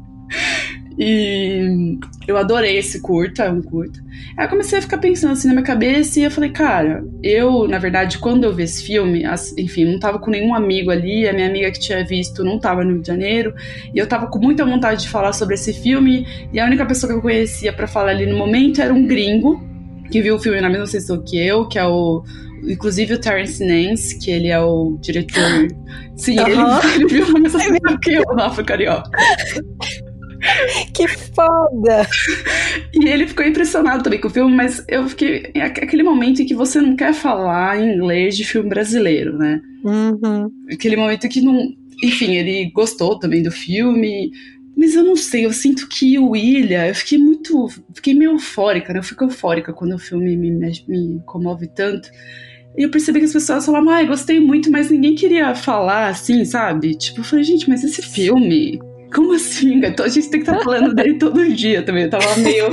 E 0.98 1.98
eu 2.26 2.38
adorei 2.38 2.78
esse 2.78 3.02
curta, 3.02 3.44
é 3.44 3.52
um 3.52 3.62
curta. 3.62 4.00
Aí 4.38 4.46
eu 4.46 4.50
comecei 4.50 4.80
a 4.80 4.82
ficar 4.82 4.98
pensando 4.98 5.34
assim 5.34 5.48
na 5.48 5.54
minha 5.54 5.66
cabeça 5.66 6.20
e 6.20 6.24
eu 6.24 6.32
falei, 6.32 6.50
cara, 6.52 7.04
eu, 7.22 7.68
na 7.68 7.78
verdade, 7.78 8.18
quando 8.18 8.46
eu 8.46 8.54
vi 8.54 8.64
esse 8.64 8.84
filme, 8.84 9.24
enfim, 9.58 9.86
não 9.86 10.00
tava 10.00 10.20
com 10.20 10.32
nenhum 10.32 10.56
amigo 10.56 10.92
ali, 10.92 11.28
a 11.28 11.34
minha 11.34 11.48
amiga 11.48 11.70
que 11.72 11.80
tinha 11.80 12.04
visto 12.06 12.44
não 12.44 12.58
tava 12.58 12.84
no 12.84 12.94
Rio 12.94 13.02
de 13.02 13.08
Janeiro, 13.08 13.54
e 13.94 13.98
eu 13.98 14.08
tava 14.08 14.28
com 14.28 14.40
muita 14.40 14.66
vontade 14.66 15.02
de 15.02 15.10
falar 15.10 15.34
sobre 15.34 15.56
esse 15.56 15.74
filme, 15.74 16.26
e 16.54 16.60
a 16.60 16.66
única 16.66 16.86
pessoa 16.86 17.12
que 17.12 17.18
eu 17.18 17.22
conhecia 17.22 17.74
para 17.74 17.88
falar 17.88 18.12
ali 18.12 18.26
no 18.26 18.38
momento 18.38 18.82
era 18.82 18.94
um 18.94 19.06
gringo, 19.06 19.62
que 20.10 20.22
viu 20.22 20.36
o 20.36 20.40
filme 20.40 20.62
na 20.62 20.70
mesma 20.70 20.88
sessão 20.88 21.22
que 21.24 21.38
eu, 21.38 21.68
que 21.68 21.78
é 21.78 21.86
o 21.86 22.24
inclusive 22.68 23.14
o 23.14 23.20
Terence 23.20 23.64
Nance, 23.64 24.18
que 24.18 24.32
ele 24.32 24.48
é 24.48 24.60
o 24.60 24.98
diretor. 25.00 25.68
Sim, 26.16 26.40
uhum. 26.40 26.48
ele, 26.48 26.62
ele 26.96 27.08
viu 27.08 27.26
a 27.36 27.40
mesma 27.40 27.60
coisa 27.80 27.98
que 28.02 28.14
eu 28.14 28.24
no 28.24 28.42
África 28.42 28.74
Carioca. 28.74 29.10
Que 30.94 31.08
foda! 31.08 32.08
E 32.94 33.08
ele 33.08 33.28
ficou 33.28 33.46
impressionado 33.46 34.04
também 34.04 34.20
com 34.20 34.28
o 34.28 34.32
filme, 34.32 34.56
mas 34.56 34.84
eu 34.88 35.08
fiquei. 35.10 35.52
É 35.54 35.62
aquele 35.64 36.04
momento 36.04 36.42
em 36.42 36.46
que 36.46 36.56
você 36.56 36.80
não 36.80 36.96
quer 36.96 37.14
falar 37.14 37.82
inglês 37.82 38.38
de 38.38 38.44
filme 38.44 38.70
brasileiro, 38.70 39.38
né? 39.38 39.62
Uhum. 39.84 40.50
Aquele 40.72 40.96
momento 40.96 41.28
que 41.28 41.42
não. 41.42 41.74
Enfim, 42.04 42.36
ele 42.36 42.72
gostou 42.72 43.18
também 43.20 43.44
do 43.44 43.52
filme. 43.52 44.32
Mas 44.78 44.94
eu 44.94 45.04
não 45.04 45.16
sei, 45.16 45.46
eu 45.46 45.54
sinto 45.54 45.88
que 45.88 46.20
o 46.20 46.32
William, 46.32 46.88
eu 46.88 46.96
fiquei 46.96 47.18
muito. 47.18 47.68
Fiquei 47.94 48.14
meio 48.14 48.32
eufórica, 48.32 48.92
né? 48.92 49.00
Eu 49.00 49.04
fico 49.04 49.24
eufórica 49.24 49.72
quando 49.72 49.96
o 49.96 50.00
filme 50.00 50.36
me, 50.36 50.52
me 50.52 51.22
comove 51.26 51.68
tanto. 51.68 52.10
E 52.78 52.84
eu 52.84 52.92
percebi 52.92 53.20
que 53.20 53.26
as 53.26 53.34
pessoas 53.34 53.66
falavam, 53.66 53.90
ai, 53.90 54.04
ah, 54.04 54.08
gostei 54.08 54.38
muito, 54.38 54.70
mas 54.70 54.92
ninguém 54.92 55.16
queria 55.16 55.56
falar 55.56 56.10
assim, 56.10 56.44
sabe? 56.44 56.94
Tipo, 56.96 57.22
eu 57.22 57.24
falei, 57.24 57.46
gente, 57.46 57.70
mas 57.70 57.84
esse 57.86 58.02
filme 58.02 58.80
como 59.14 59.34
assim? 59.34 59.86
Então 59.86 60.06
a 60.06 60.10
gente 60.10 60.30
tem 60.30 60.42
que 60.42 60.50
estar 60.50 60.58
tá 60.58 60.64
falando 60.64 60.94
dele 60.94 61.18
todo 61.18 61.48
dia 61.54 61.84
também. 61.84 62.04
Eu 62.04 62.10
tava 62.10 62.36
meio 62.38 62.70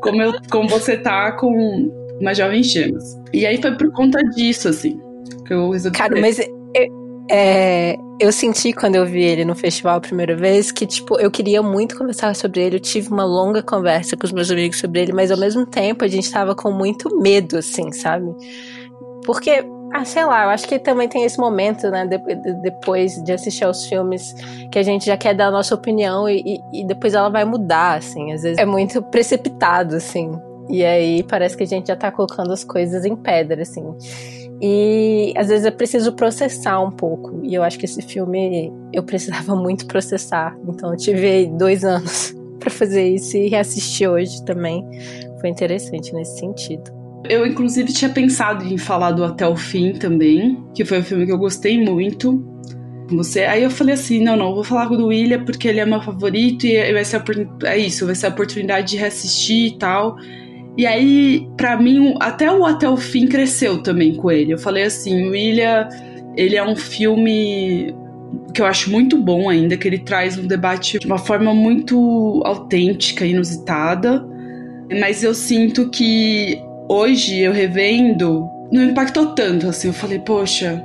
como, 0.00 0.22
eu, 0.22 0.32
como 0.50 0.68
você 0.68 0.96
tá 0.96 1.32
com 1.32 1.90
uma 2.20 2.34
jovem 2.34 2.62
gêmeas. 2.62 3.18
E 3.32 3.46
aí 3.46 3.60
foi 3.60 3.76
por 3.76 3.90
conta 3.92 4.22
disso, 4.30 4.68
assim, 4.68 4.98
que 5.46 5.52
eu 5.52 5.70
resolvi. 5.70 5.96
Cara, 5.96 6.20
mas 6.20 6.38
eu, 6.38 6.94
é, 7.30 7.96
eu 8.20 8.30
senti 8.30 8.72
quando 8.72 8.96
eu 8.96 9.06
vi 9.06 9.22
ele 9.22 9.44
no 9.44 9.54
festival 9.54 9.96
a 9.96 10.00
primeira 10.00 10.36
vez 10.36 10.70
que, 10.70 10.86
tipo, 10.86 11.18
eu 11.18 11.30
queria 11.30 11.62
muito 11.62 11.96
conversar 11.96 12.34
sobre 12.36 12.62
ele. 12.62 12.76
Eu 12.76 12.80
tive 12.80 13.08
uma 13.08 13.24
longa 13.24 13.62
conversa 13.62 14.16
com 14.16 14.26
os 14.26 14.32
meus 14.32 14.50
amigos 14.50 14.78
sobre 14.78 15.00
ele, 15.00 15.12
mas 15.12 15.30
ao 15.30 15.38
mesmo 15.38 15.66
tempo 15.66 16.04
a 16.04 16.08
gente 16.08 16.30
tava 16.30 16.54
com 16.54 16.70
muito 16.70 17.20
medo, 17.20 17.56
assim, 17.56 17.90
sabe? 17.92 18.26
Porque 19.24 19.64
ah, 19.96 20.04
sei 20.04 20.24
lá, 20.24 20.42
eu 20.42 20.50
acho 20.50 20.66
que 20.66 20.76
também 20.76 21.08
tem 21.08 21.22
esse 21.22 21.38
momento, 21.38 21.88
né, 21.88 22.04
de, 22.04 22.18
de, 22.18 22.52
depois 22.62 23.22
de 23.22 23.32
assistir 23.32 23.62
aos 23.62 23.86
filmes, 23.86 24.34
que 24.68 24.76
a 24.76 24.82
gente 24.82 25.06
já 25.06 25.16
quer 25.16 25.36
dar 25.36 25.46
a 25.46 25.50
nossa 25.52 25.72
opinião 25.72 26.28
e, 26.28 26.60
e, 26.72 26.84
depois 26.84 27.14
ela 27.14 27.28
vai 27.28 27.44
mudar, 27.44 27.98
assim. 27.98 28.32
Às 28.32 28.42
vezes 28.42 28.58
é 28.58 28.64
muito 28.64 29.00
precipitado, 29.00 29.94
assim. 29.94 30.32
E 30.68 30.84
aí 30.84 31.22
parece 31.22 31.56
que 31.56 31.62
a 31.62 31.66
gente 31.66 31.86
já 31.86 31.94
tá 31.94 32.10
colocando 32.10 32.52
as 32.52 32.64
coisas 32.64 33.04
em 33.04 33.14
pedra, 33.14 33.62
assim. 33.62 33.84
E 34.60 35.32
às 35.36 35.46
vezes 35.46 35.64
é 35.64 35.70
preciso 35.70 36.12
processar 36.14 36.80
um 36.80 36.90
pouco. 36.90 37.38
E 37.44 37.54
eu 37.54 37.62
acho 37.62 37.78
que 37.78 37.84
esse 37.84 38.02
filme 38.02 38.72
eu 38.92 39.04
precisava 39.04 39.54
muito 39.56 39.86
processar. 39.86 40.56
Então 40.66 40.90
eu 40.90 40.96
tive 40.96 41.46
dois 41.46 41.84
anos 41.84 42.34
para 42.58 42.70
fazer 42.70 43.06
isso 43.10 43.36
e 43.36 43.46
reassistir 43.48 44.10
hoje 44.10 44.44
também. 44.44 44.84
Foi 45.40 45.48
interessante 45.48 46.12
nesse 46.12 46.40
sentido. 46.40 46.93
Eu, 47.28 47.46
inclusive, 47.46 47.92
tinha 47.92 48.10
pensado 48.10 48.64
em 48.64 48.76
falar 48.76 49.12
do 49.12 49.24
Até 49.24 49.46
o 49.46 49.56
Fim 49.56 49.92
também, 49.92 50.62
que 50.74 50.84
foi 50.84 50.98
um 50.98 51.02
filme 51.02 51.24
que 51.24 51.32
eu 51.32 51.38
gostei 51.38 51.82
muito. 51.82 52.44
Você, 53.10 53.40
aí 53.44 53.62
eu 53.62 53.70
falei 53.70 53.94
assim, 53.94 54.22
não, 54.22 54.36
não, 54.36 54.54
vou 54.54 54.64
falar 54.64 54.86
do 54.86 55.06
William 55.06 55.44
porque 55.44 55.68
ele 55.68 55.80
é 55.80 55.86
meu 55.86 56.00
favorito 56.02 56.66
e 56.66 56.92
vai 56.92 57.04
ser 57.04 57.16
a, 57.16 57.24
é 57.64 57.78
isso, 57.78 58.06
vai 58.06 58.14
ser 58.14 58.26
a 58.26 58.30
oportunidade 58.30 58.92
de 58.92 58.96
reassistir 58.96 59.72
e 59.72 59.78
tal. 59.78 60.16
E 60.76 60.86
aí, 60.86 61.48
para 61.56 61.76
mim, 61.76 62.14
até 62.20 62.50
o 62.50 62.64
Até 62.64 62.88
o 62.88 62.96
Fim 62.96 63.26
cresceu 63.26 63.82
também 63.82 64.14
com 64.14 64.30
ele. 64.30 64.52
Eu 64.52 64.58
falei 64.58 64.84
assim, 64.84 65.28
o 65.28 65.30
William, 65.30 65.88
ele 66.36 66.56
é 66.56 66.66
um 66.66 66.76
filme 66.76 67.94
que 68.52 68.60
eu 68.60 68.66
acho 68.66 68.90
muito 68.90 69.16
bom 69.16 69.48
ainda, 69.48 69.76
que 69.76 69.86
ele 69.86 69.98
traz 69.98 70.36
um 70.38 70.46
debate 70.46 70.98
de 70.98 71.06
uma 71.06 71.18
forma 71.18 71.54
muito 71.54 72.42
autêntica, 72.44 73.24
inusitada. 73.24 74.26
Mas 75.00 75.22
eu 75.22 75.34
sinto 75.34 75.88
que 75.90 76.60
hoje 76.88 77.40
eu 77.40 77.52
revendo, 77.52 78.48
não 78.70 78.82
impactou 78.82 79.34
tanto, 79.34 79.68
assim. 79.68 79.88
Eu 79.88 79.94
falei, 79.94 80.18
poxa. 80.18 80.82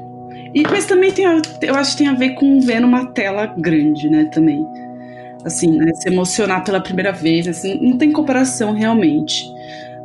E, 0.53 0.63
mas 0.63 0.85
também 0.85 1.11
tem, 1.11 1.25
a, 1.25 1.41
eu 1.61 1.75
acho 1.75 1.91
que 1.91 1.99
tem 1.99 2.07
a 2.07 2.13
ver 2.13 2.31
com 2.31 2.59
ver 2.59 2.79
numa 2.79 3.05
tela 3.07 3.45
grande, 3.57 4.09
né, 4.09 4.25
também. 4.25 4.65
Assim, 5.45 5.77
né, 5.77 5.91
se 5.93 6.09
emocionar 6.09 6.63
pela 6.63 6.81
primeira 6.81 7.11
vez, 7.11 7.47
assim, 7.47 7.79
não 7.81 7.97
tem 7.97 8.11
comparação 8.11 8.73
realmente. 8.73 9.45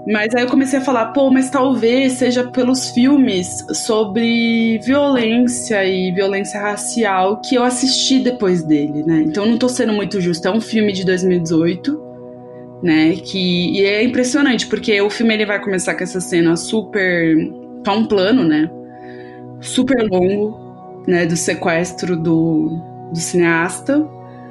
Mas 0.07 0.35
aí 0.35 0.43
eu 0.43 0.51
comecei 0.51 0.79
a 0.79 0.83
falar, 0.83 1.07
pô, 1.07 1.31
mas 1.31 1.49
talvez 1.49 2.13
seja 2.15 2.45
pelos 2.45 2.91
filmes 2.91 3.65
sobre 3.73 4.79
violência 4.81 5.83
e 5.85 6.13
violência 6.13 6.61
racial 6.61 7.41
que 7.41 7.55
eu 7.55 7.65
assisti 7.65 8.19
depois 8.19 8.63
dele, 8.63 9.03
né? 9.03 9.23
Então 9.27 9.47
não 9.47 9.57
tô 9.57 9.67
sendo 9.67 9.95
muito 9.95 10.21
justo. 10.21 10.47
É 10.47 10.51
um 10.51 10.61
filme 10.61 10.93
de 10.93 11.05
2018 11.07 12.04
né? 12.85 13.17
Que 13.17 13.81
e 13.81 13.83
é 13.87 14.05
impressionante 14.05 14.67
porque 14.67 15.01
o 15.01 15.09
filme 15.09 15.33
ele 15.33 15.47
vai 15.47 15.59
começar 15.59 15.95
com 15.95 16.05
essa 16.05 16.21
cena 16.21 16.55
super 16.55 17.35
tá 17.83 17.95
um 17.95 18.05
plano, 18.05 18.45
né? 18.45 18.71
Super 19.63 20.07
longo, 20.07 21.03
né? 21.09 21.25
Do 21.25 21.35
sequestro 21.35 22.15
do, 22.15 22.79
do 23.11 23.19
cineasta 23.19 24.07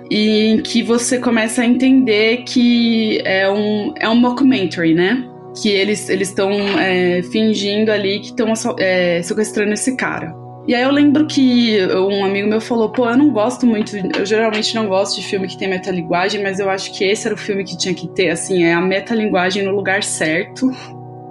e 0.09 0.47
em 0.47 0.61
que 0.63 0.81
você 0.81 1.19
começa 1.19 1.61
a 1.61 1.65
entender 1.65 2.37
que 2.37 3.21
é 3.23 3.47
um 3.49 3.93
é 3.99 4.09
um 4.09 4.15
mockumentary, 4.15 4.95
né? 4.95 5.29
Que 5.61 5.69
eles 5.69 6.09
eles 6.09 6.29
estão 6.29 6.51
é, 6.79 7.21
fingindo 7.31 7.91
ali 7.91 8.19
que 8.19 8.29
estão 8.29 8.51
é, 8.79 9.21
sequestrando 9.21 9.73
esse 9.73 9.95
cara. 9.95 10.42
E 10.65 10.73
aí 10.73 10.83
eu 10.83 10.91
lembro 10.91 11.25
que 11.27 11.77
um 11.87 12.23
amigo 12.23 12.47
meu 12.47 12.61
falou, 12.61 12.89
pô, 12.89 13.09
eu 13.09 13.17
não 13.17 13.29
gosto 13.31 13.65
muito, 13.65 13.97
eu 13.97 14.25
geralmente 14.25 14.73
não 14.73 14.87
gosto 14.87 15.19
de 15.19 15.27
filme 15.27 15.47
que 15.47 15.57
tem 15.57 15.69
metalinguagem, 15.69 16.41
mas 16.41 16.59
eu 16.59 16.69
acho 16.69 16.93
que 16.93 17.03
esse 17.03 17.27
era 17.27 17.35
o 17.35 17.37
filme 17.37 17.65
que 17.65 17.77
tinha 17.77 17.93
que 17.93 18.07
ter, 18.07 18.29
assim, 18.29 18.63
é 18.63 18.73
a 18.73 18.79
metalinguagem 18.79 19.63
no 19.63 19.75
lugar 19.75 20.03
certo. 20.03 20.71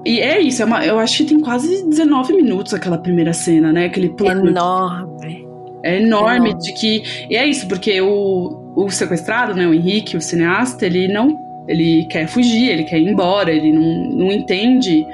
E 0.05 0.21
é 0.21 0.39
isso, 0.39 0.63
é 0.63 0.65
uma, 0.67 0.85
eu 0.85 0.99
acho 0.99 1.19
que 1.19 1.25
tem 1.25 1.41
quase 1.41 1.89
19 1.89 2.35
minutos 2.35 2.75
aquela 2.75 2.99
primeira 2.99 3.33
cena, 3.33 3.73
né? 3.73 3.87
Aquele 3.87 4.11
plano. 4.11 4.49
Enorme. 4.49 5.47
É 5.85 6.01
enorme, 6.01 6.51
enorme. 6.51 6.59
de 6.59 6.73
que. 6.75 7.03
E 7.31 7.37
é 7.37 7.47
isso, 7.47 7.67
porque 7.67 8.01
o, 8.01 8.75
o 8.77 8.91
sequestrado, 8.91 9.55
né, 9.55 9.67
o 9.67 9.73
Henrique, 9.73 10.17
o 10.17 10.21
cineasta, 10.21 10.85
ele 10.87 11.09
não. 11.09 11.41
Ele 11.69 12.05
quer 12.07 12.27
fugir, 12.27 12.71
ele 12.71 12.85
quer 12.85 12.99
ir 12.99 13.09
embora, 13.09 13.53
ele 13.53 13.73
não, 13.73 14.17
não 14.17 14.33
entende 14.33 15.07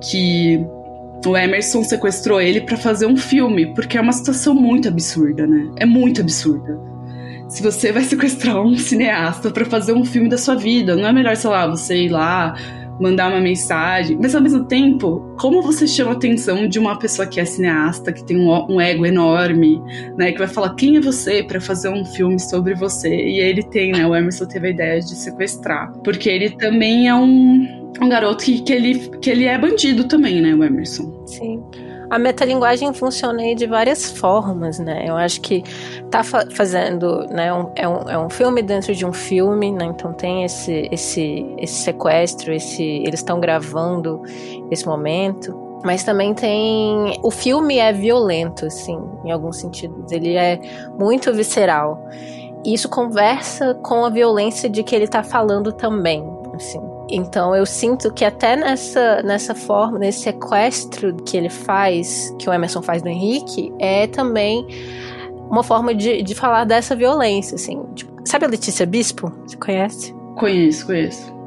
que 0.00 0.64
o 1.26 1.36
Emerson 1.36 1.82
sequestrou 1.82 2.40
ele 2.40 2.60
para 2.60 2.76
fazer 2.76 3.06
um 3.06 3.16
filme, 3.16 3.74
porque 3.74 3.98
é 3.98 4.00
uma 4.00 4.12
situação 4.12 4.54
muito 4.54 4.88
absurda, 4.88 5.46
né? 5.46 5.70
É 5.76 5.86
muito 5.86 6.20
absurda. 6.20 6.78
Se 7.48 7.62
você 7.62 7.90
vai 7.90 8.02
sequestrar 8.04 8.60
um 8.60 8.76
cineasta 8.76 9.50
para 9.50 9.64
fazer 9.64 9.92
um 9.92 10.04
filme 10.04 10.28
da 10.28 10.38
sua 10.38 10.54
vida, 10.54 10.94
não 10.94 11.08
é 11.08 11.12
melhor, 11.12 11.36
sei 11.36 11.50
lá, 11.50 11.66
você 11.66 12.04
ir 12.04 12.08
lá, 12.08 12.54
mandar 13.00 13.28
uma 13.28 13.40
mensagem. 13.40 14.18
Mas 14.20 14.34
ao 14.34 14.40
mesmo 14.40 14.64
tempo, 14.64 15.34
como 15.38 15.62
você 15.62 15.86
chama 15.86 16.12
a 16.12 16.14
atenção 16.14 16.68
de 16.68 16.78
uma 16.78 16.98
pessoa 16.98 17.26
que 17.26 17.40
é 17.40 17.44
cineasta, 17.44 18.12
que 18.12 18.24
tem 18.24 18.38
um, 18.38 18.72
um 18.72 18.80
ego 18.80 19.06
enorme, 19.06 19.80
né? 20.16 20.32
Que 20.32 20.38
vai 20.38 20.48
falar 20.48 20.74
quem 20.74 20.96
é 20.96 21.00
você 21.00 21.42
para 21.42 21.60
fazer 21.60 21.88
um 21.88 22.04
filme 22.04 22.38
sobre 22.38 22.74
você. 22.74 23.08
E 23.08 23.40
ele 23.40 23.62
tem, 23.62 23.92
né? 23.92 24.06
O 24.06 24.14
Emerson 24.14 24.46
teve 24.46 24.68
a 24.68 24.70
ideia 24.70 25.00
de 25.00 25.14
sequestrar. 25.14 25.92
Porque 26.04 26.28
ele 26.28 26.50
também 26.50 27.08
é 27.08 27.14
um 27.14 27.78
um 28.00 28.08
garoto 28.08 28.44
que, 28.44 28.60
que, 28.60 28.72
ele, 28.72 29.08
que 29.18 29.30
ele 29.30 29.46
é 29.46 29.58
bandido 29.58 30.04
também, 30.04 30.40
né, 30.40 30.54
o 30.54 30.62
Emerson? 30.62 31.24
Sim. 31.26 31.64
A 32.10 32.18
metalinguagem 32.18 32.92
funciona 32.94 33.42
aí 33.42 33.54
de 33.54 33.66
várias 33.66 34.10
formas, 34.10 34.78
né? 34.78 35.04
Eu 35.06 35.16
acho 35.16 35.40
que 35.40 35.62
tá 36.10 36.24
fa 36.24 36.46
fazendo, 36.50 37.26
né? 37.26 37.52
Um, 37.52 37.70
é, 37.74 37.88
um, 37.88 38.08
é 38.08 38.18
um 38.18 38.30
filme 38.30 38.62
dentro 38.62 38.94
de 38.94 39.04
um 39.04 39.12
filme, 39.12 39.70
né? 39.70 39.84
Então 39.84 40.12
tem 40.12 40.44
esse, 40.44 40.88
esse, 40.90 41.46
esse 41.58 41.82
sequestro, 41.82 42.52
esse, 42.52 42.82
eles 42.82 43.20
estão 43.20 43.38
gravando 43.38 44.22
esse 44.70 44.86
momento. 44.86 45.68
Mas 45.84 46.02
também 46.02 46.34
tem. 46.34 47.18
O 47.22 47.30
filme 47.30 47.78
é 47.78 47.92
violento, 47.92 48.66
assim, 48.66 48.98
em 49.24 49.30
alguns 49.30 49.58
sentidos. 49.58 50.10
Ele 50.10 50.34
é 50.34 50.58
muito 50.98 51.32
visceral. 51.32 52.04
E 52.64 52.74
isso 52.74 52.88
conversa 52.88 53.74
com 53.74 54.04
a 54.04 54.10
violência 54.10 54.68
de 54.68 54.82
que 54.82 54.96
ele 54.96 55.06
tá 55.06 55.22
falando 55.22 55.72
também, 55.72 56.24
assim. 56.54 56.80
Então 57.10 57.54
eu 57.54 57.64
sinto 57.64 58.12
que 58.12 58.24
até 58.24 58.56
nessa, 58.56 59.22
nessa 59.22 59.54
forma, 59.54 59.98
nesse 59.98 60.20
sequestro 60.20 61.14
que 61.24 61.36
ele 61.36 61.48
faz, 61.48 62.34
que 62.38 62.48
o 62.48 62.52
Emerson 62.52 62.82
faz 62.82 63.02
do 63.02 63.08
Henrique, 63.08 63.72
é 63.78 64.06
também 64.06 64.66
uma 65.50 65.62
forma 65.62 65.94
de, 65.94 66.22
de 66.22 66.34
falar 66.34 66.64
dessa 66.64 66.94
violência, 66.94 67.54
assim. 67.54 67.82
Tipo, 67.94 68.12
sabe 68.24 68.44
a 68.44 68.48
Letícia 68.48 68.84
Bispo? 68.84 69.32
Você 69.46 69.56
conhece? 69.56 70.14
Conheço, 70.36 70.86
conheço. 70.86 71.37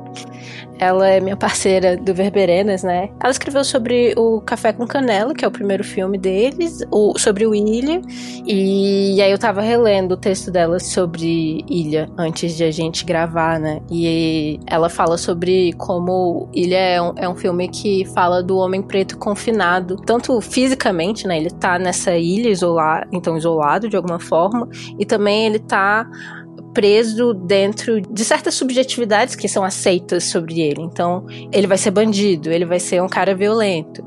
Ela 0.81 1.09
é 1.09 1.19
minha 1.19 1.37
parceira 1.37 1.95
do 1.95 2.11
Verberenas, 2.11 2.81
né? 2.81 3.11
Ela 3.19 3.29
escreveu 3.29 3.63
sobre 3.63 4.15
o 4.17 4.41
Café 4.41 4.73
com 4.73 4.87
Canela, 4.87 5.31
que 5.31 5.45
é 5.45 5.47
o 5.47 5.51
primeiro 5.51 5.83
filme 5.83 6.17
deles, 6.17 6.83
o, 6.89 7.13
sobre 7.19 7.45
o 7.45 7.53
Ilha. 7.53 8.01
E 8.47 9.21
aí 9.21 9.31
eu 9.31 9.37
tava 9.37 9.61
relendo 9.61 10.13
o 10.13 10.17
texto 10.17 10.49
dela 10.49 10.79
sobre 10.79 11.63
Ilha 11.69 12.09
antes 12.17 12.57
de 12.57 12.63
a 12.63 12.71
gente 12.71 13.05
gravar, 13.05 13.59
né? 13.59 13.79
E 13.91 14.59
ela 14.65 14.89
fala 14.89 15.19
sobre 15.19 15.71
como 15.73 16.49
Ilha 16.51 16.79
é 16.79 16.99
um, 16.99 17.13
é 17.15 17.29
um 17.29 17.35
filme 17.35 17.67
que 17.67 18.03
fala 18.15 18.41
do 18.41 18.57
homem 18.57 18.81
preto 18.81 19.19
confinado, 19.19 19.97
tanto 19.97 20.41
fisicamente, 20.41 21.27
né? 21.27 21.37
Ele 21.37 21.51
tá 21.51 21.77
nessa 21.77 22.17
ilha 22.17 22.49
isolado, 22.49 23.07
então 23.11 23.37
isolado 23.37 23.87
de 23.87 23.95
alguma 23.95 24.19
forma, 24.19 24.67
e 24.97 25.05
também 25.05 25.45
ele 25.45 25.59
tá 25.59 26.09
preso 26.73 27.33
dentro 27.33 28.01
de 28.01 28.25
certas 28.25 28.53
subjetividades 28.55 29.35
que 29.35 29.47
são 29.47 29.63
aceitas 29.63 30.25
sobre 30.25 30.61
ele. 30.61 30.81
Então, 30.81 31.25
ele 31.51 31.67
vai 31.67 31.77
ser 31.77 31.91
bandido, 31.91 32.51
ele 32.51 32.65
vai 32.65 32.79
ser 32.79 33.01
um 33.01 33.07
cara 33.07 33.35
violento. 33.35 34.03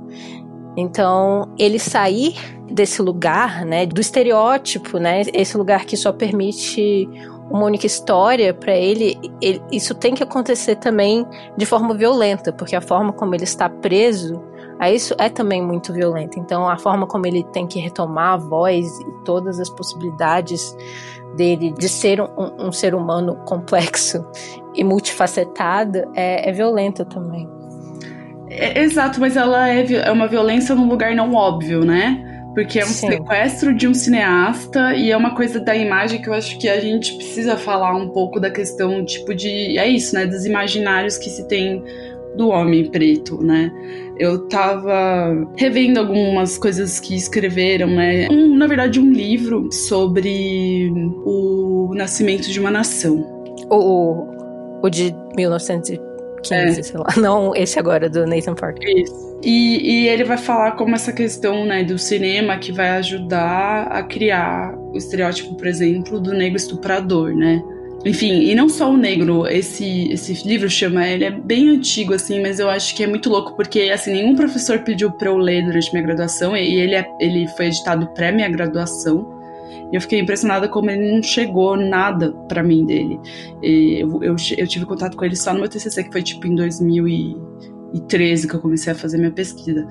Então, 0.77 1.53
ele 1.59 1.79
sair 1.79 2.35
desse 2.71 3.01
lugar, 3.01 3.65
né, 3.65 3.87
do 3.87 4.01
estereótipo, 4.01 4.99
né, 4.99 5.23
esse 5.33 5.57
lugar 5.57 5.85
que 5.85 5.97
só 5.97 6.13
permite 6.13 7.09
uma 7.51 7.67
única 7.67 7.87
história 7.87 8.53
para 8.53 8.75
ele, 8.75 9.19
ele, 9.41 9.63
isso 9.71 9.95
tem 9.95 10.15
que 10.15 10.23
acontecer 10.23 10.77
também 10.77 11.27
de 11.57 11.67
forma 11.67 11.95
violenta, 11.95 12.53
porque 12.53 12.75
a 12.75 12.81
forma 12.81 13.13
como 13.13 13.35
ele 13.35 13.45
está 13.45 13.69
preso 13.69 14.43
a 14.79 14.91
isso 14.91 15.15
é 15.19 15.29
também 15.29 15.63
muito 15.63 15.93
violenta. 15.93 16.39
Então, 16.39 16.69
a 16.69 16.77
forma 16.77 17.07
como 17.07 17.27
ele 17.27 17.45
tem 17.53 17.67
que 17.67 17.79
retomar 17.79 18.35
a 18.35 18.37
voz 18.37 18.87
e 19.01 19.25
todas 19.25 19.61
as 19.61 19.71
possibilidades 19.71 20.77
dele 21.37 21.73
de 21.79 21.89
ser 21.89 22.21
um, 22.21 22.67
um 22.67 22.73
ser 22.73 22.95
humano 22.95 23.37
complexo 23.47 24.25
e 24.75 24.83
multifacetado 24.83 26.11
é, 26.15 26.49
é 26.49 26.53
violenta 26.53 27.05
também. 27.05 27.49
É, 28.51 28.81
exato, 28.83 29.21
mas 29.21 29.37
ela 29.37 29.69
é, 29.69 29.85
é 29.93 30.11
uma 30.11 30.29
violência 30.29 30.75
num 30.75 30.89
lugar 30.89 31.15
não 31.15 31.35
óbvio, 31.35 31.85
né? 31.85 32.31
Porque 32.55 32.79
é 32.79 32.85
um 32.85 32.89
Sim. 32.89 33.09
sequestro 33.09 33.75
de 33.75 33.89
um 33.89 33.93
cineasta 33.93 34.95
e 34.95 35.11
é 35.11 35.17
uma 35.17 35.35
coisa 35.35 35.59
da 35.59 35.75
imagem 35.75 36.23
que 36.23 36.29
eu 36.29 36.35
acho 36.35 36.57
que 36.57 36.69
a 36.69 36.79
gente 36.81 37.17
precisa 37.17 37.57
falar 37.57 37.97
um 37.97 38.11
pouco 38.11 38.39
da 38.39 38.49
questão, 38.49 39.05
tipo, 39.05 39.35
de. 39.35 39.77
É 39.77 39.89
isso, 39.89 40.15
né? 40.15 40.25
Dos 40.25 40.47
imaginários 40.47 41.19
que 41.19 41.29
se 41.29 41.49
tem 41.49 41.83
do 42.37 42.49
homem 42.49 42.91
preto, 42.91 43.43
né? 43.43 43.73
Eu 44.19 44.47
tava 44.49 45.49
revendo 45.57 46.01
algumas 46.01 46.57
coisas 46.59 47.01
que 47.01 47.15
escreveram, 47.15 47.89
né? 47.89 48.29
Um, 48.31 48.57
na 48.57 48.67
verdade, 48.67 49.01
um 49.01 49.13
livro 49.13 49.71
sobre 49.73 50.93
o 51.25 51.93
nascimento 51.95 52.51
de 52.51 52.61
uma 52.61 52.71
nação. 52.71 53.25
O, 53.71 54.27
o 54.83 54.91
de 54.91 55.15
1900 55.37 56.15
15, 56.45 56.81
é. 56.81 56.83
sei 56.83 57.01
lá. 57.01 57.07
Não 57.17 57.55
esse 57.57 57.79
agora, 57.79 58.09
do 58.09 58.27
Nathan 58.27 58.55
Parker. 58.55 58.87
Isso. 58.87 59.35
E, 59.43 60.05
e 60.05 60.09
ele 60.09 60.25
vai 60.25 60.39
falar 60.39 60.73
como 60.73 60.95
essa 60.95 61.13
questão 61.13 61.67
né, 61.67 61.85
do 61.85 61.99
cinema 61.99 62.57
que 62.59 62.73
vai 62.73 62.91
ajudar 62.91 63.89
a 63.89 64.03
criar 64.03 64.75
o 64.77 64.97
estereótipo, 64.97 65.57
por 65.57 65.67
exemplo, 65.67 66.21
do 66.21 66.33
negro 66.33 66.57
estuprador, 66.57 67.35
né? 67.35 67.63
Enfim, 68.05 68.43
e 68.43 68.55
não 68.55 68.69
só 68.69 68.93
o 68.93 68.97
negro, 68.97 69.47
esse, 69.47 70.13
esse 70.13 70.47
livro 70.47 70.69
chama, 70.69 71.09
ele 71.09 71.25
é 71.25 71.31
bem 71.31 71.71
antigo, 71.71 72.13
assim, 72.13 72.43
mas 72.43 72.61
eu 72.61 72.69
acho 72.69 72.95
que 72.95 73.03
é 73.03 73.07
muito 73.07 73.31
louco, 73.31 73.57
porque, 73.57 73.91
assim, 73.91 74.13
nenhum 74.13 74.37
professor 74.37 74.81
pediu 74.81 75.11
pra 75.13 75.31
eu 75.31 75.39
ler 75.39 75.65
durante 75.65 75.91
minha 75.91 76.05
graduação, 76.05 76.55
e 76.55 76.75
ele, 76.75 76.95
é, 76.95 77.07
ele 77.19 77.49
foi 77.57 77.67
editado 77.67 78.07
pré 78.09 78.31
minha 78.31 78.49
graduação, 78.51 79.27
e 79.91 79.97
eu 79.97 80.01
fiquei 80.03 80.21
impressionada 80.21 80.69
como 80.69 80.91
ele 80.91 81.15
não 81.15 81.23
chegou 81.23 81.77
nada 81.77 82.31
para 82.47 82.63
mim 82.63 82.85
dele. 82.85 83.19
Eu, 83.63 84.23
eu, 84.23 84.37
eu, 84.59 84.67
tive 84.67 84.85
contato 84.85 85.17
com 85.17 85.25
ele 85.25 85.37
só 85.37 85.55
no 85.55 85.61
meu 85.61 85.69
TCC, 85.69 86.05
que 86.05 86.13
foi 86.13 86.23
tipo 86.23 86.47
em 86.47 86.55
2013 87.95 88.49
que 88.49 88.55
eu 88.55 88.61
comecei 88.61 88.93
a 88.93 88.97
fazer 88.97 89.19
minha 89.19 89.31
pesquisa. 89.31 89.87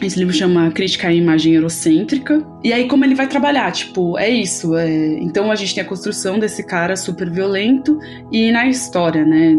Esse 0.00 0.18
livro 0.18 0.32
chama 0.32 0.70
Crítica 0.70 1.08
à 1.08 1.12
Imagem 1.12 1.54
Eurocêntrica. 1.54 2.44
E 2.62 2.72
aí, 2.72 2.86
como 2.86 3.04
ele 3.04 3.14
vai 3.14 3.26
trabalhar? 3.26 3.70
Tipo, 3.72 4.18
é 4.18 4.28
isso. 4.28 4.76
É... 4.76 5.18
Então 5.20 5.50
a 5.50 5.56
gente 5.56 5.74
tem 5.74 5.82
a 5.82 5.86
construção 5.86 6.38
desse 6.38 6.64
cara 6.64 6.96
super 6.96 7.30
violento 7.30 7.98
e 8.32 8.50
na 8.52 8.66
história, 8.68 9.24
né, 9.24 9.54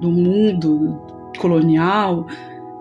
do 0.00 0.10
mundo 0.10 1.00
colonial, 1.38 2.26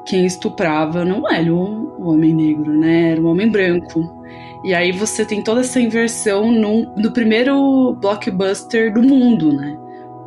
quem 0.06 0.26
estuprava 0.26 1.04
não 1.04 1.30
era 1.30 1.54
o 1.54 2.10
homem 2.10 2.34
negro, 2.34 2.72
né? 2.72 3.12
Era 3.12 3.22
o 3.22 3.26
homem 3.26 3.50
branco. 3.50 4.18
E 4.64 4.74
aí 4.74 4.92
você 4.92 5.24
tem 5.26 5.44
toda 5.44 5.62
essa 5.62 5.80
inversão 5.80 6.52
no, 6.52 6.96
no 6.96 7.12
primeiro 7.12 7.94
blockbuster 8.02 8.94
do 8.94 9.04
mundo, 9.04 9.54
né? 9.54 9.78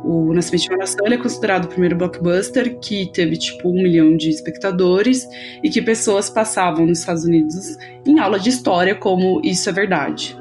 O 0.03 0.33
Nascimento 0.33 0.63
de 0.63 0.69
uma 0.69 0.77
Nação 0.77 1.05
é 1.05 1.17
considerado 1.17 1.65
o 1.65 1.67
primeiro 1.67 1.95
blockbuster 1.95 2.79
que 2.79 3.11
teve 3.11 3.37
tipo 3.37 3.69
um 3.69 3.83
milhão 3.83 4.17
de 4.17 4.29
espectadores 4.29 5.27
e 5.63 5.69
que 5.69 5.81
pessoas 5.81 6.29
passavam 6.29 6.85
nos 6.87 6.99
Estados 6.99 7.23
Unidos 7.23 7.77
em 8.05 8.19
aula 8.19 8.39
de 8.39 8.49
história 8.49 8.95
como 8.95 9.39
isso 9.43 9.69
é 9.69 9.71
verdade. 9.71 10.35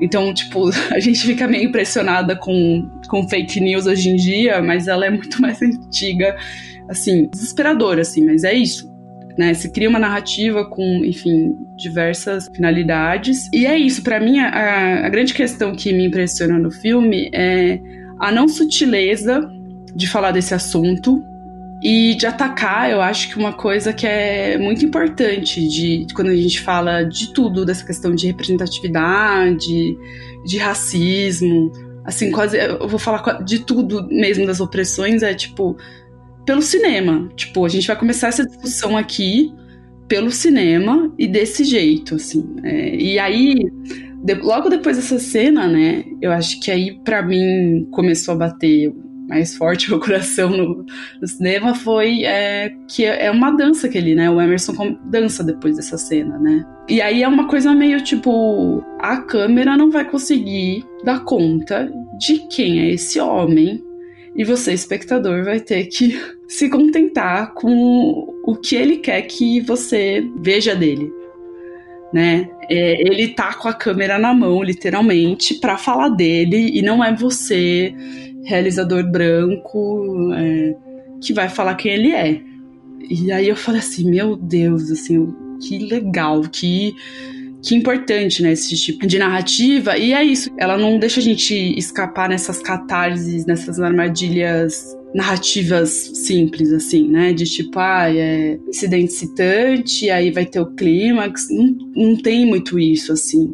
Então, 0.00 0.32
tipo, 0.34 0.70
a 0.92 1.00
gente 1.00 1.20
fica 1.20 1.48
meio 1.48 1.64
impressionada 1.64 2.36
com, 2.36 2.88
com 3.08 3.28
fake 3.28 3.60
news 3.60 3.86
hoje 3.86 4.10
em 4.10 4.16
dia, 4.16 4.60
mas 4.62 4.86
ela 4.86 5.06
é 5.06 5.10
muito 5.10 5.40
mais 5.42 5.60
antiga, 5.62 6.36
assim, 6.88 7.28
desesperadora, 7.28 8.02
assim, 8.02 8.24
mas 8.24 8.44
é 8.44 8.52
isso 8.52 8.90
né? 9.40 9.54
Se 9.54 9.70
cria 9.70 9.88
uma 9.88 9.98
narrativa 9.98 10.68
com, 10.68 11.02
enfim, 11.02 11.56
diversas 11.74 12.46
finalidades. 12.54 13.48
E 13.54 13.64
é 13.64 13.76
isso, 13.76 14.02
para 14.02 14.20
mim, 14.20 14.38
a, 14.38 15.06
a 15.06 15.08
grande 15.08 15.32
questão 15.32 15.74
que 15.74 15.94
me 15.94 16.06
impressiona 16.06 16.58
no 16.58 16.70
filme 16.70 17.30
é 17.32 17.80
a 18.20 18.30
não 18.30 18.46
sutileza 18.46 19.50
de 19.94 20.06
falar 20.06 20.30
desse 20.30 20.54
assunto, 20.54 21.24
e 21.82 22.14
de 22.14 22.26
atacar, 22.26 22.90
eu 22.90 23.00
acho 23.00 23.30
que 23.30 23.38
uma 23.38 23.54
coisa 23.54 23.92
que 23.92 24.06
é 24.06 24.58
muito 24.58 24.84
importante 24.84 25.66
de 25.66 26.06
quando 26.14 26.28
a 26.28 26.36
gente 26.36 26.60
fala 26.60 27.02
de 27.02 27.32
tudo, 27.32 27.64
dessa 27.64 27.84
questão 27.84 28.14
de 28.14 28.26
representatividade, 28.26 29.96
de 30.44 30.58
racismo, 30.58 31.72
assim, 32.04 32.30
quase 32.30 32.58
eu 32.58 32.86
vou 32.86 32.98
falar 32.98 33.42
de 33.44 33.60
tudo 33.60 34.06
mesmo 34.08 34.46
das 34.46 34.60
opressões, 34.60 35.22
é 35.22 35.32
tipo 35.32 35.76
pelo 36.44 36.60
cinema. 36.60 37.30
Tipo, 37.34 37.64
a 37.64 37.68
gente 37.68 37.86
vai 37.86 37.98
começar 37.98 38.28
essa 38.28 38.46
discussão 38.46 38.96
aqui 38.96 39.50
pelo 40.06 40.30
cinema 40.30 41.10
e 41.18 41.26
desse 41.26 41.64
jeito, 41.64 42.16
assim. 42.16 42.44
É, 42.62 42.94
e 42.94 43.18
aí, 43.18 43.54
de, 44.22 44.34
logo 44.34 44.68
depois 44.68 44.96
dessa 44.96 45.18
cena, 45.18 45.66
né, 45.66 46.04
eu 46.20 46.32
acho 46.32 46.60
que 46.60 46.70
aí 46.70 46.98
para 47.04 47.22
mim 47.22 47.86
começou 47.90 48.34
a 48.34 48.38
bater 48.38 48.92
mais 49.28 49.56
forte 49.56 49.92
o 49.94 50.00
coração 50.00 50.50
no, 50.50 50.84
no 51.20 51.28
cinema 51.28 51.74
foi 51.74 52.24
é, 52.24 52.72
que 52.88 53.04
é 53.04 53.30
uma 53.30 53.52
dança 53.52 53.88
que 53.88 53.96
ele, 53.96 54.14
né? 54.14 54.28
O 54.28 54.40
Emerson 54.40 54.98
dança 55.04 55.44
depois 55.44 55.76
dessa 55.76 55.96
cena, 55.96 56.36
né? 56.38 56.66
E 56.88 57.00
aí 57.00 57.22
é 57.22 57.28
uma 57.28 57.46
coisa 57.46 57.72
meio 57.72 58.02
tipo: 58.02 58.82
a 58.98 59.18
câmera 59.18 59.76
não 59.76 59.90
vai 59.90 60.04
conseguir 60.04 60.84
dar 61.04 61.20
conta 61.20 61.88
de 62.18 62.40
quem 62.48 62.80
é 62.80 62.90
esse 62.90 63.20
homem 63.20 63.80
e 64.34 64.44
você, 64.44 64.72
espectador, 64.72 65.44
vai 65.44 65.60
ter 65.60 65.86
que 65.86 66.20
se 66.48 66.68
contentar 66.68 67.54
com 67.54 68.34
o 68.44 68.56
que 68.56 68.74
ele 68.76 68.98
quer 68.98 69.22
que 69.22 69.60
você 69.60 70.26
veja 70.40 70.74
dele. 70.74 71.12
Né? 72.12 72.48
É, 72.70 73.00
ele 73.02 73.28
tá 73.28 73.54
com 73.54 73.68
a 73.68 73.74
câmera 73.74 74.18
na 74.18 74.32
mão, 74.32 74.62
literalmente, 74.62 75.54
para 75.54 75.76
falar 75.76 76.10
dele, 76.10 76.70
e 76.72 76.82
não 76.82 77.02
é 77.02 77.14
você, 77.14 77.92
realizador 78.44 79.02
branco, 79.10 80.32
é, 80.34 80.74
que 81.20 81.32
vai 81.32 81.48
falar 81.48 81.74
quem 81.74 81.92
ele 81.92 82.12
é. 82.12 82.40
E 83.10 83.32
aí 83.32 83.48
eu 83.48 83.56
falei 83.56 83.80
assim, 83.80 84.08
meu 84.08 84.36
Deus, 84.36 84.90
assim, 84.90 85.34
que 85.60 85.78
legal, 85.78 86.42
que 86.42 86.94
que 87.62 87.74
importante, 87.74 88.42
né, 88.42 88.52
esse 88.52 88.74
tipo 88.74 89.06
de 89.06 89.18
narrativa. 89.18 89.98
E 89.98 90.14
é 90.14 90.24
isso, 90.24 90.50
ela 90.56 90.78
não 90.78 90.98
deixa 90.98 91.20
a 91.20 91.22
gente 91.22 91.54
escapar 91.76 92.28
nessas 92.28 92.58
catarses, 92.62 93.44
nessas 93.44 93.78
armadilhas 93.78 94.96
narrativas 95.14 95.90
simples, 96.14 96.72
assim, 96.72 97.08
né? 97.08 97.32
De 97.32 97.44
tipo, 97.44 97.78
ah, 97.78 98.12
é 98.14 98.58
incidente 98.68 99.12
citante, 99.12 100.10
aí 100.10 100.30
vai 100.30 100.46
ter 100.46 100.60
o 100.60 100.66
clímax. 100.66 101.48
Não, 101.50 101.76
não 101.94 102.16
tem 102.16 102.46
muito 102.46 102.78
isso, 102.78 103.12
assim. 103.12 103.52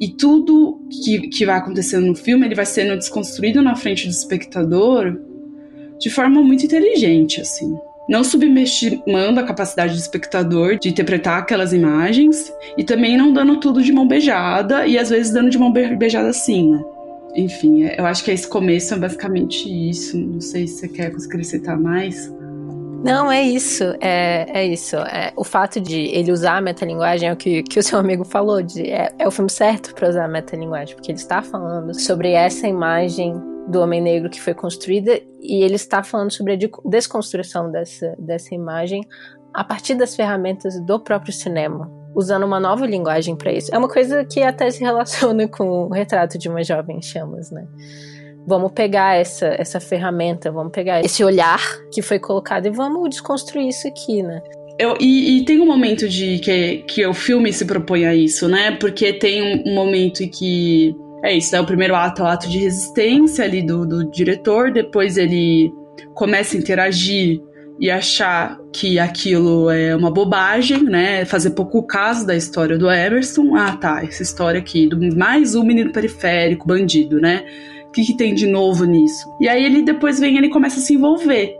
E 0.00 0.08
tudo 0.08 0.80
que, 0.90 1.28
que 1.28 1.46
vai 1.46 1.56
acontecendo 1.56 2.06
no 2.06 2.14
filme, 2.14 2.46
ele 2.46 2.54
vai 2.54 2.66
sendo 2.66 2.96
desconstruído 2.96 3.62
na 3.62 3.74
frente 3.74 4.06
do 4.06 4.10
espectador 4.10 5.18
de 5.98 6.10
forma 6.10 6.42
muito 6.42 6.64
inteligente, 6.64 7.40
assim 7.40 7.74
não 8.08 8.22
subestimando 8.22 9.40
a 9.40 9.42
capacidade 9.42 9.94
do 9.94 9.98
espectador 9.98 10.78
de 10.78 10.88
interpretar 10.88 11.40
aquelas 11.40 11.72
imagens 11.72 12.52
e 12.78 12.84
também 12.84 13.16
não 13.16 13.32
dando 13.32 13.58
tudo 13.58 13.82
de 13.82 13.92
mão 13.92 14.06
beijada 14.06 14.86
e 14.86 14.96
às 14.96 15.10
vezes 15.10 15.32
dando 15.32 15.50
de 15.50 15.58
mão 15.58 15.72
beijada 15.72 16.28
assim, 16.28 16.70
né? 16.70 16.84
Enfim, 17.36 17.84
é, 17.84 18.00
eu 18.00 18.06
acho 18.06 18.24
que 18.24 18.30
esse 18.30 18.48
começo 18.48 18.94
é 18.94 18.98
basicamente 18.98 19.68
isso. 19.68 20.16
Não 20.18 20.40
sei 20.40 20.66
se 20.66 20.78
você 20.78 20.88
quer 20.88 21.06
acrescentar 21.06 21.78
mais. 21.78 22.32
Não, 23.04 23.30
é 23.30 23.42
isso. 23.42 23.84
É, 24.00 24.46
é 24.48 24.66
isso. 24.66 24.96
É, 24.96 25.32
o 25.36 25.44
fato 25.44 25.80
de 25.80 25.96
ele 25.96 26.32
usar 26.32 26.56
a 26.56 26.60
metalinguagem 26.60 27.28
é 27.28 27.32
o 27.32 27.36
que, 27.36 27.62
que 27.62 27.78
o 27.78 27.82
seu 27.82 27.98
amigo 27.98 28.24
falou. 28.24 28.62
De, 28.62 28.90
é, 28.90 29.12
é 29.18 29.28
o 29.28 29.30
filme 29.30 29.50
certo 29.50 29.94
para 29.94 30.08
usar 30.08 30.24
a 30.24 30.28
metalinguagem, 30.28 30.96
porque 30.96 31.12
ele 31.12 31.18
está 31.18 31.42
falando 31.42 31.94
sobre 31.94 32.32
essa 32.32 32.66
imagem 32.66 33.34
do 33.68 33.80
homem 33.80 34.00
negro 34.00 34.30
que 34.30 34.40
foi 34.40 34.54
construída 34.54 35.20
e 35.40 35.62
ele 35.62 35.74
está 35.74 36.02
falando 36.02 36.30
sobre 36.30 36.54
a 36.54 36.58
desconstrução 36.88 37.70
dessa, 37.70 38.14
dessa 38.18 38.54
imagem 38.54 39.06
a 39.52 39.64
partir 39.64 39.94
das 39.94 40.14
ferramentas 40.14 40.78
do 40.84 41.00
próprio 41.00 41.32
cinema, 41.32 41.90
usando 42.16 42.44
uma 42.44 42.58
nova 42.58 42.86
linguagem 42.86 43.36
para 43.36 43.52
isso. 43.52 43.72
É 43.72 43.76
uma 43.76 43.88
coisa 43.88 44.24
que 44.24 44.42
até 44.42 44.70
se 44.70 44.82
relaciona 44.82 45.46
com 45.46 45.84
o 45.84 45.88
retrato 45.90 46.38
de 46.38 46.48
uma 46.48 46.64
jovem 46.64 47.00
chamas, 47.02 47.50
né? 47.50 47.66
Vamos 48.48 48.72
pegar 48.72 49.16
essa, 49.16 49.48
essa 49.58 49.80
ferramenta, 49.80 50.50
vamos 50.50 50.72
pegar 50.72 51.00
esse 51.04 51.22
olhar 51.22 51.60
que 51.92 52.00
foi 52.00 52.18
colocado 52.18 52.66
e 52.66 52.70
vamos 52.70 53.10
desconstruir 53.10 53.68
isso 53.68 53.86
aqui, 53.86 54.22
né? 54.22 54.40
Eu, 54.78 54.96
e, 55.00 55.38
e, 55.38 55.44
tem 55.44 55.60
um 55.60 55.66
momento 55.66 56.08
de 56.08 56.38
que, 56.38 56.84
que 56.86 57.06
o 57.06 57.14
filme 57.14 57.52
se 57.52 57.64
propõe 57.64 58.04
a 58.06 58.14
isso, 58.14 58.46
né? 58.46 58.72
Porque 58.72 59.12
tem 59.12 59.64
um, 59.66 59.74
momento 59.74 60.22
em 60.22 60.28
que 60.28 60.94
é 61.24 61.34
isso, 61.34 61.52
né? 61.52 61.60
O 61.60 61.66
primeiro 61.66 61.96
ato 61.96 62.22
é 62.22 62.24
o 62.24 62.28
ato 62.28 62.48
de 62.48 62.58
resistência 62.58 63.44
ali 63.44 63.62
do, 63.62 63.86
do 63.86 64.10
diretor, 64.10 64.70
depois 64.70 65.16
ele 65.16 65.72
começa 66.14 66.56
a 66.56 66.60
interagir 66.60 67.40
e 67.78 67.90
achar 67.90 68.58
que 68.72 68.98
aquilo 68.98 69.70
é 69.70 69.94
uma 69.94 70.10
bobagem, 70.10 70.82
né? 70.84 71.24
Fazer 71.24 71.50
pouco 71.50 71.82
caso 71.82 72.26
da 72.26 72.34
história 72.34 72.78
do 72.78 72.90
Emerson. 72.90 73.54
Ah, 73.54 73.76
tá, 73.76 74.02
essa 74.02 74.22
história 74.22 74.58
aqui, 74.58 74.88
do 74.88 75.16
mais 75.16 75.54
um 75.54 75.64
menino 75.64 75.92
periférico, 75.92 76.66
bandido, 76.66 77.20
né? 77.20 77.44
O 77.88 77.92
que, 77.92 78.04
que 78.04 78.16
tem 78.16 78.34
de 78.34 78.46
novo 78.46 78.84
nisso? 78.84 79.26
E 79.40 79.48
aí 79.48 79.64
ele 79.64 79.82
depois 79.82 80.18
vem 80.18 80.36
ele 80.36 80.48
começa 80.48 80.78
a 80.78 80.82
se 80.82 80.94
envolver. 80.94 81.54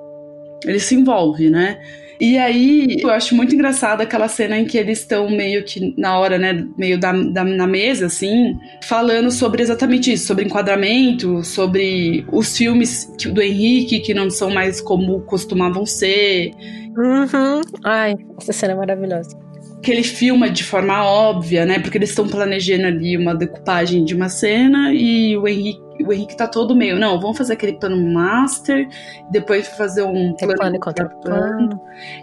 Ele 0.65 0.81
se 0.81 0.95
envolve, 0.95 1.51
né? 1.51 1.79
E 2.21 2.39
aí, 2.39 2.99
eu 3.01 3.11
acho 3.11 3.35
muito 3.35 3.55
engraçada 3.55 4.03
aquela 4.03 4.29
cena 4.29 4.59
em 4.59 4.65
que 4.65 4.79
eles 4.79 5.01
estão 5.01 5.29
meio 5.31 5.65
que 5.65 5.95
na 5.99 6.19
hora, 6.19 6.39
né, 6.39 6.67
meio 6.77 6.99
da, 6.99 7.13
da, 7.13 7.45
na 7.45 7.67
mesa, 7.67 8.07
assim, 8.07 8.59
falando 8.83 9.31
sobre 9.31 9.63
exatamente 9.63 10.13
isso, 10.13 10.27
sobre 10.27 10.45
enquadramento, 10.45 11.45
sobre 11.45 12.25
os 12.33 12.57
filmes 12.57 13.13
que, 13.19 13.29
do 13.29 13.43
Henrique 13.43 14.01
que 14.01 14.15
não 14.15 14.31
são 14.31 14.51
mais 14.51 14.81
como 14.81 15.21
costumavam 15.23 15.85
ser. 15.85 16.53
Uhum. 16.97 17.61
Ai, 17.85 18.17
essa 18.39 18.53
cena 18.53 18.73
é 18.73 18.77
maravilhosa 18.77 19.46
que 19.87 19.93
ele 19.93 20.03
filma 20.03 20.51
de 20.51 20.65
forma 20.65 21.05
óbvia, 21.05 21.65
né? 21.65 21.79
Porque 21.79 21.97
eles 21.97 22.09
estão 22.09 22.27
planejando 22.27 22.87
ali 22.89 23.17
uma 23.17 23.33
decupagem 23.33 24.05
de 24.05 24.17
uma 24.17 24.29
cena 24.29 24.93
e 24.93 25.37
o 25.37 25.47
Henrique, 25.47 25.81
o 26.05 26.13
Henrique 26.13 26.37
tá 26.37 26.49
todo 26.49 26.75
meio, 26.75 26.99
não, 26.99 27.21
vamos 27.21 27.39
fazer 27.39 27.53
aquele 27.53 27.75
plano 27.75 28.13
master, 28.13 28.89
depois 29.31 29.69
fazer 29.69 30.03
um 30.03 30.35
plano, 30.35 30.57
plano 30.57 30.81
contra 30.81 31.09
plano. 31.09 31.81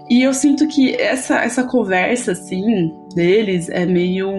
E 0.09 0.21
eu 0.21 0.33
sinto 0.33 0.67
que 0.67 0.93
essa, 0.95 1.37
essa 1.41 1.63
conversa, 1.63 2.33
assim, 2.33 2.91
deles 3.15 3.69
é 3.69 3.85
meio 3.85 4.29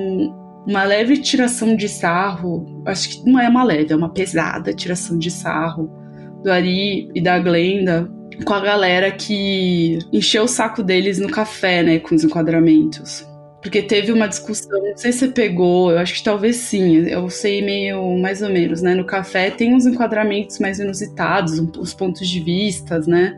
uma 0.67 0.85
leve 0.85 1.17
tiração 1.17 1.75
de 1.75 1.89
sarro. 1.89 2.83
Acho 2.85 3.09
que 3.09 3.31
não 3.31 3.41
é 3.41 3.49
uma 3.49 3.65
leve, 3.65 3.91
é 3.91 3.97
uma 3.97 4.13
pesada 4.13 4.75
tiração 4.75 5.19
de 5.19 5.31
sarro 5.31 5.91
do 6.43 6.53
Ari 6.53 7.09
e 7.15 7.23
da 7.23 7.39
Glenda 7.39 8.07
com 8.45 8.55
a 8.55 8.61
galera 8.61 9.11
que 9.11 9.99
encheu 10.13 10.45
o 10.45 10.49
saco 10.49 10.83
deles 10.83 11.19
no 11.19 11.31
café, 11.31 11.83
né, 11.83 11.99
com 11.99 12.15
os 12.15 12.25
enquadramentos. 12.25 13.27
Porque 13.63 13.81
teve 13.81 14.13
uma 14.13 14.29
discussão, 14.29 14.79
não 14.83 14.97
sei 14.97 15.11
se 15.11 15.21
você 15.21 15.29
pegou, 15.29 15.91
eu 15.91 15.99
acho 15.99 16.15
que 16.15 16.23
talvez 16.23 16.57
sim, 16.57 17.07
eu 17.09 17.31
sei 17.31 17.63
meio 17.63 18.19
mais 18.19 18.43
ou 18.43 18.51
menos, 18.51 18.83
né? 18.83 18.95
No 18.95 19.07
café 19.07 19.51
tem 19.51 19.75
uns 19.75 19.87
enquadramentos 19.87 20.59
mais 20.59 20.79
inusitados, 20.79 21.59
os 21.79 21.95
pontos 21.95 22.29
de 22.29 22.41
vistas, 22.41 23.07
né? 23.07 23.35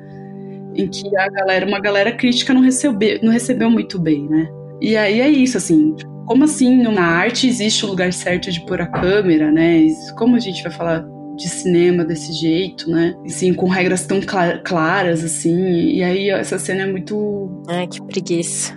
Em 0.75 0.89
que 0.89 1.17
a 1.17 1.29
galera, 1.29 1.65
uma 1.65 1.79
galera 1.79 2.11
crítica 2.11 2.53
não 2.53 2.61
recebeu, 2.61 3.21
não 3.23 3.33
recebeu 3.33 3.71
muito 3.71 4.01
bem, 4.01 4.29
né? 4.29 4.51
E 4.81 4.97
aí 4.97 5.21
é 5.21 5.29
isso, 5.29 5.57
assim, 5.57 5.95
como 6.27 6.43
assim 6.43 6.83
na 6.83 7.07
arte 7.07 7.47
existe 7.47 7.87
o 7.87 7.89
lugar 7.89 8.13
certo 8.13 8.51
de 8.51 8.61
pôr 8.67 8.81
a 8.81 8.87
câmera, 8.87 9.53
né? 9.53 9.87
Como 10.17 10.35
a 10.35 10.41
gente 10.41 10.61
vai 10.61 10.73
falar 10.73 11.07
de 11.37 11.49
cinema 11.49 12.05
desse 12.05 12.33
jeito, 12.33 12.90
né? 12.90 13.14
Assim, 13.27 13.53
com 13.53 13.68
regras 13.68 14.07
tão 14.07 14.20
cl 14.20 14.61
claras, 14.64 15.22
assim. 15.22 15.90
E 15.90 16.03
aí 16.03 16.31
essa 16.31 16.59
cena 16.59 16.83
é 16.83 16.87
muito. 16.87 17.62
Ai, 17.68 17.87
que 17.87 18.03
preguiça. 18.03 18.75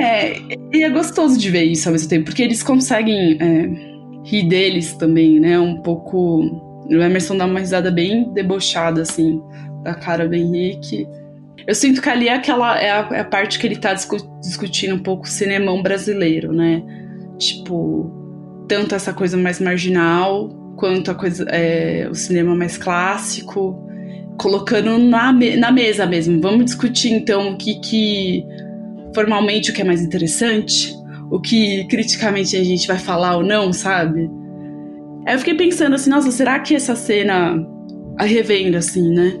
É, 0.00 0.36
e 0.72 0.82
é 0.82 0.90
gostoso 0.90 1.38
de 1.38 1.50
ver 1.50 1.64
isso 1.64 1.88
ao 1.88 1.92
mesmo 1.92 2.08
tempo, 2.08 2.26
porque 2.26 2.42
eles 2.42 2.62
conseguem 2.62 3.38
é, 3.40 3.68
rir 4.24 4.48
deles 4.48 4.94
também, 4.94 5.40
né? 5.40 5.58
Um 5.58 5.80
pouco. 5.80 6.42
O 6.86 6.92
Emerson 6.92 7.36
dá 7.36 7.46
uma 7.46 7.60
risada 7.60 7.90
bem 7.90 8.32
debochada, 8.34 9.02
assim, 9.02 9.40
da 9.82 9.94
cara 9.94 10.28
do 10.28 10.34
Henrique. 10.34 11.06
Eu 11.66 11.74
sinto 11.74 12.02
que 12.02 12.10
ali 12.10 12.28
é 12.28 12.34
aquela 12.34 12.78
é 12.78 12.90
a, 12.90 13.08
é 13.12 13.20
a 13.20 13.24
parte 13.24 13.58
que 13.58 13.66
ele 13.66 13.76
tá 13.76 13.94
discu 13.94 14.18
discutindo 14.40 14.94
um 14.94 15.02
pouco 15.02 15.24
o 15.24 15.28
cinemão 15.28 15.82
brasileiro, 15.82 16.52
né? 16.52 16.82
Tipo, 17.38 18.10
tanto 18.68 18.94
essa 18.94 19.14
coisa 19.14 19.36
mais 19.36 19.60
marginal 19.60 20.63
quanto 20.76 21.10
a 21.10 21.14
coisa, 21.14 21.44
é, 21.48 22.08
o 22.10 22.14
cinema 22.14 22.54
mais 22.54 22.76
clássico, 22.76 23.84
colocando 24.38 24.98
na, 24.98 25.32
me 25.32 25.56
na 25.56 25.70
mesa 25.70 26.06
mesmo. 26.06 26.40
Vamos 26.40 26.66
discutir 26.66 27.12
então 27.12 27.52
o 27.52 27.56
que, 27.56 27.80
que 27.80 28.44
formalmente 29.14 29.70
o 29.70 29.74
que 29.74 29.82
é 29.82 29.84
mais 29.84 30.02
interessante, 30.02 30.94
o 31.30 31.40
que 31.40 31.86
criticamente 31.88 32.56
a 32.56 32.64
gente 32.64 32.86
vai 32.86 32.98
falar 32.98 33.36
ou 33.36 33.42
não, 33.42 33.72
sabe? 33.72 34.28
Aí 35.26 35.34
eu 35.34 35.38
fiquei 35.38 35.54
pensando 35.54 35.94
assim, 35.94 36.10
nossa, 36.10 36.30
será 36.30 36.58
que 36.58 36.74
essa 36.74 36.94
cena, 36.94 37.56
a 38.18 38.24
revendo 38.24 38.76
assim, 38.76 39.14
né? 39.14 39.32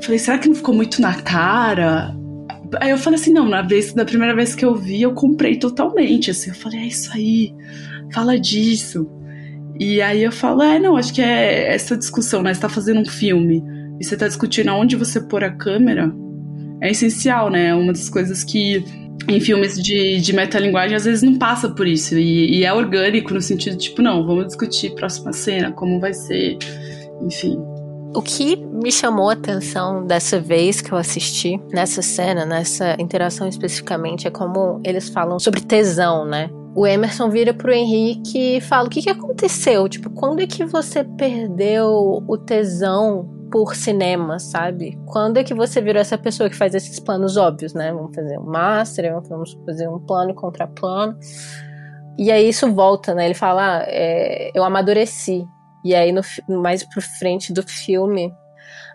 Falei, 0.00 0.18
será 0.18 0.38
que 0.38 0.48
não 0.48 0.54
ficou 0.54 0.74
muito 0.74 1.00
na 1.00 1.14
cara? 1.14 2.14
Aí 2.80 2.90
eu 2.90 2.98
falei 2.98 3.18
assim, 3.18 3.32
não, 3.32 3.48
na 3.48 3.62
vez, 3.62 3.92
da 3.92 4.04
primeira 4.04 4.34
vez 4.34 4.54
que 4.54 4.64
eu 4.64 4.74
vi, 4.74 5.02
eu 5.02 5.12
comprei 5.12 5.56
totalmente, 5.56 6.30
assim, 6.30 6.50
eu 6.50 6.56
falei, 6.56 6.80
é 6.80 6.86
isso 6.86 7.10
aí, 7.12 7.54
fala 8.12 8.38
disso. 8.38 9.08
E 9.78 10.02
aí 10.02 10.24
eu 10.24 10.32
falo, 10.32 10.62
é, 10.62 10.78
não, 10.78 10.96
acho 10.96 11.14
que 11.14 11.22
é 11.22 11.74
essa 11.74 11.96
discussão, 11.96 12.42
né? 12.42 12.52
Você 12.52 12.60
tá 12.60 12.68
fazendo 12.68 13.00
um 13.00 13.06
filme 13.06 13.62
e 14.00 14.04
você 14.04 14.16
tá 14.16 14.26
discutindo 14.26 14.68
aonde 14.68 14.96
você 14.96 15.20
pôr 15.20 15.44
a 15.44 15.50
câmera, 15.50 16.12
é 16.80 16.90
essencial, 16.90 17.50
né? 17.50 17.68
É 17.68 17.74
uma 17.74 17.92
das 17.92 18.08
coisas 18.08 18.42
que 18.42 18.84
em 19.28 19.40
filmes 19.40 19.80
de, 19.80 20.20
de 20.20 20.32
metalinguagem 20.32 20.96
às 20.96 21.04
vezes 21.04 21.22
não 21.22 21.36
passa 21.36 21.68
por 21.68 21.86
isso. 21.86 22.16
E, 22.16 22.58
e 22.58 22.64
é 22.64 22.72
orgânico 22.72 23.34
no 23.34 23.40
sentido, 23.40 23.76
tipo, 23.76 24.02
não, 24.02 24.26
vamos 24.26 24.46
discutir 24.46 24.94
próxima 24.94 25.32
cena, 25.32 25.70
como 25.72 26.00
vai 26.00 26.14
ser, 26.14 26.58
enfim. 27.22 27.58
O 28.14 28.22
que 28.22 28.56
me 28.56 28.90
chamou 28.90 29.28
a 29.28 29.34
atenção 29.34 30.06
dessa 30.06 30.40
vez 30.40 30.80
que 30.80 30.90
eu 30.90 30.98
assisti, 30.98 31.60
nessa 31.72 32.00
cena, 32.00 32.46
nessa 32.46 32.96
interação 32.98 33.46
especificamente, 33.46 34.26
é 34.26 34.30
como 34.30 34.80
eles 34.82 35.10
falam 35.10 35.38
sobre 35.38 35.60
tesão, 35.60 36.24
né? 36.24 36.48
O 36.74 36.86
Emerson 36.86 37.28
vira 37.30 37.52
pro 37.52 37.72
Henrique 37.72 38.56
e 38.56 38.60
fala: 38.60 38.86
O 38.86 38.90
que, 38.90 39.02
que 39.02 39.10
aconteceu? 39.10 39.88
Tipo, 39.88 40.10
quando 40.10 40.40
é 40.40 40.46
que 40.46 40.64
você 40.64 41.04
perdeu 41.04 42.22
o 42.26 42.38
tesão 42.38 43.28
por 43.50 43.74
cinema, 43.74 44.38
sabe? 44.38 44.98
Quando 45.06 45.38
é 45.38 45.44
que 45.44 45.54
você 45.54 45.80
virou 45.80 46.00
essa 46.00 46.18
pessoa 46.18 46.50
que 46.50 46.56
faz 46.56 46.74
esses 46.74 47.00
planos 47.00 47.36
óbvios, 47.36 47.74
né? 47.74 47.92
Vamos 47.92 48.14
fazer 48.14 48.38
um 48.38 48.44
master, 48.44 49.20
vamos 49.28 49.56
fazer 49.64 49.88
um 49.88 49.98
plano 49.98 50.34
contra 50.34 50.66
plano. 50.66 51.18
E 52.18 52.30
aí 52.30 52.48
isso 52.48 52.72
volta, 52.72 53.14
né? 53.14 53.24
Ele 53.24 53.34
fala: 53.34 53.78
ah, 53.78 53.84
é, 53.86 54.50
Eu 54.54 54.64
amadureci. 54.64 55.46
E 55.84 55.94
aí, 55.94 56.12
no, 56.12 56.22
mais 56.48 56.82
pro 56.82 57.00
frente 57.00 57.52
do 57.52 57.62
filme, 57.62 58.32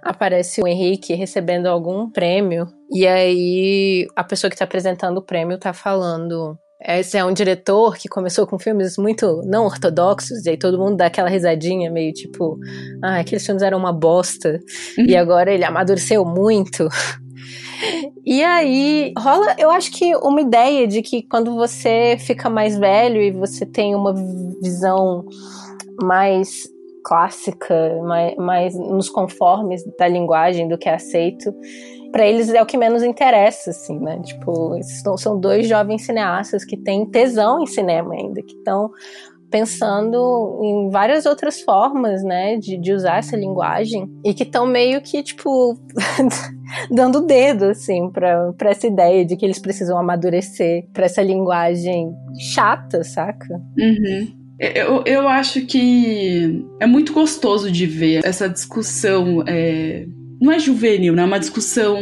aparece 0.01 0.61
o 0.61 0.67
Henrique 0.67 1.15
recebendo 1.15 1.67
algum 1.67 2.09
prêmio. 2.09 2.67
E 2.91 3.07
aí, 3.07 4.05
a 4.15 4.23
pessoa 4.23 4.51
que 4.51 4.57
tá 4.57 4.65
apresentando 4.65 5.17
o 5.17 5.21
prêmio 5.21 5.57
tá 5.57 5.73
falando 5.73 6.57
esse 6.85 7.17
é 7.17 7.23
um 7.23 7.33
diretor 7.33 7.95
que 7.97 8.09
começou 8.09 8.45
com 8.45 8.59
filmes 8.59 8.97
muito 8.97 9.41
não 9.45 9.65
ortodoxos, 9.65 10.45
e 10.45 10.51
aí 10.51 10.57
todo 10.57 10.77
mundo 10.77 10.97
dá 10.97 11.05
aquela 11.05 11.29
risadinha, 11.29 11.89
meio 11.89 12.11
tipo, 12.13 12.59
ah, 13.01 13.19
aqueles 13.19 13.45
filmes 13.45 13.63
eram 13.63 13.77
uma 13.77 13.93
bosta, 13.93 14.59
uhum. 14.97 15.05
e 15.05 15.15
agora 15.15 15.51
ele 15.53 15.63
amadureceu 15.63 16.25
muito. 16.25 16.87
E 18.25 18.41
aí 18.41 19.13
rola, 19.17 19.57
eu 19.59 19.69
acho 19.69 19.91
que 19.91 20.15
uma 20.15 20.39
ideia 20.39 20.87
de 20.87 21.01
que 21.01 21.23
quando 21.23 21.53
você 21.55 22.15
fica 22.17 22.49
mais 22.49 22.77
velho 22.77 23.21
e 23.21 23.31
você 23.31 23.65
tem 23.65 23.93
uma 23.93 24.13
visão 24.61 25.25
mais 26.01 26.63
clássica, 27.03 28.01
mais, 28.03 28.35
mais 28.37 28.75
nos 28.75 29.09
conformes 29.09 29.83
da 29.99 30.07
linguagem 30.07 30.69
do 30.69 30.77
que 30.77 30.87
é 30.87 30.93
aceito, 30.93 31.53
para 32.13 32.27
eles 32.27 32.47
é 32.49 32.61
o 32.61 32.65
que 32.65 32.77
menos 32.77 33.01
interessa, 33.01 33.71
assim, 33.71 33.99
né? 33.99 34.21
Tipo, 34.23 34.79
são, 34.83 35.17
são 35.17 35.39
dois 35.39 35.67
jovens 35.67 36.05
cineastas 36.05 36.63
que 36.63 36.77
têm 36.77 37.09
tesão 37.09 37.59
em 37.59 37.65
cinema 37.65 38.13
ainda, 38.13 38.39
que 38.43 38.55
estão 38.55 38.91
pensando 39.49 40.59
em 40.63 40.89
várias 40.91 41.25
outras 41.25 41.61
formas, 41.61 42.23
né, 42.23 42.57
de, 42.57 42.75
de 42.75 42.91
usar 42.91 43.17
essa 43.17 43.35
linguagem 43.35 44.09
e 44.25 44.33
que 44.33 44.41
estão 44.41 44.65
meio 44.65 44.99
que, 45.01 45.21
tipo, 45.21 45.77
dando 46.89 47.21
dedo, 47.21 47.65
assim, 47.65 48.09
para 48.09 48.69
essa 48.71 48.87
ideia 48.87 49.25
de 49.25 49.35
que 49.35 49.45
eles 49.45 49.59
precisam 49.59 49.97
amadurecer 49.97 50.87
para 50.93 51.05
essa 51.05 51.21
linguagem 51.21 52.11
chata, 52.53 53.03
saca? 53.03 53.53
Uhum. 53.77 54.27
Eu, 54.59 55.03
eu 55.05 55.27
acho 55.27 55.65
que 55.65 56.65
é 56.79 56.85
muito 56.85 57.11
gostoso 57.11 57.71
de 57.71 57.85
ver 57.85 58.21
essa 58.23 58.47
discussão 58.47 59.43
é, 59.47 60.05
não 60.43 60.51
é 60.51 60.59
juvenil, 60.59 61.13
né? 61.13 61.23
É 61.23 61.25
uma 61.25 61.39
discussão 61.39 61.97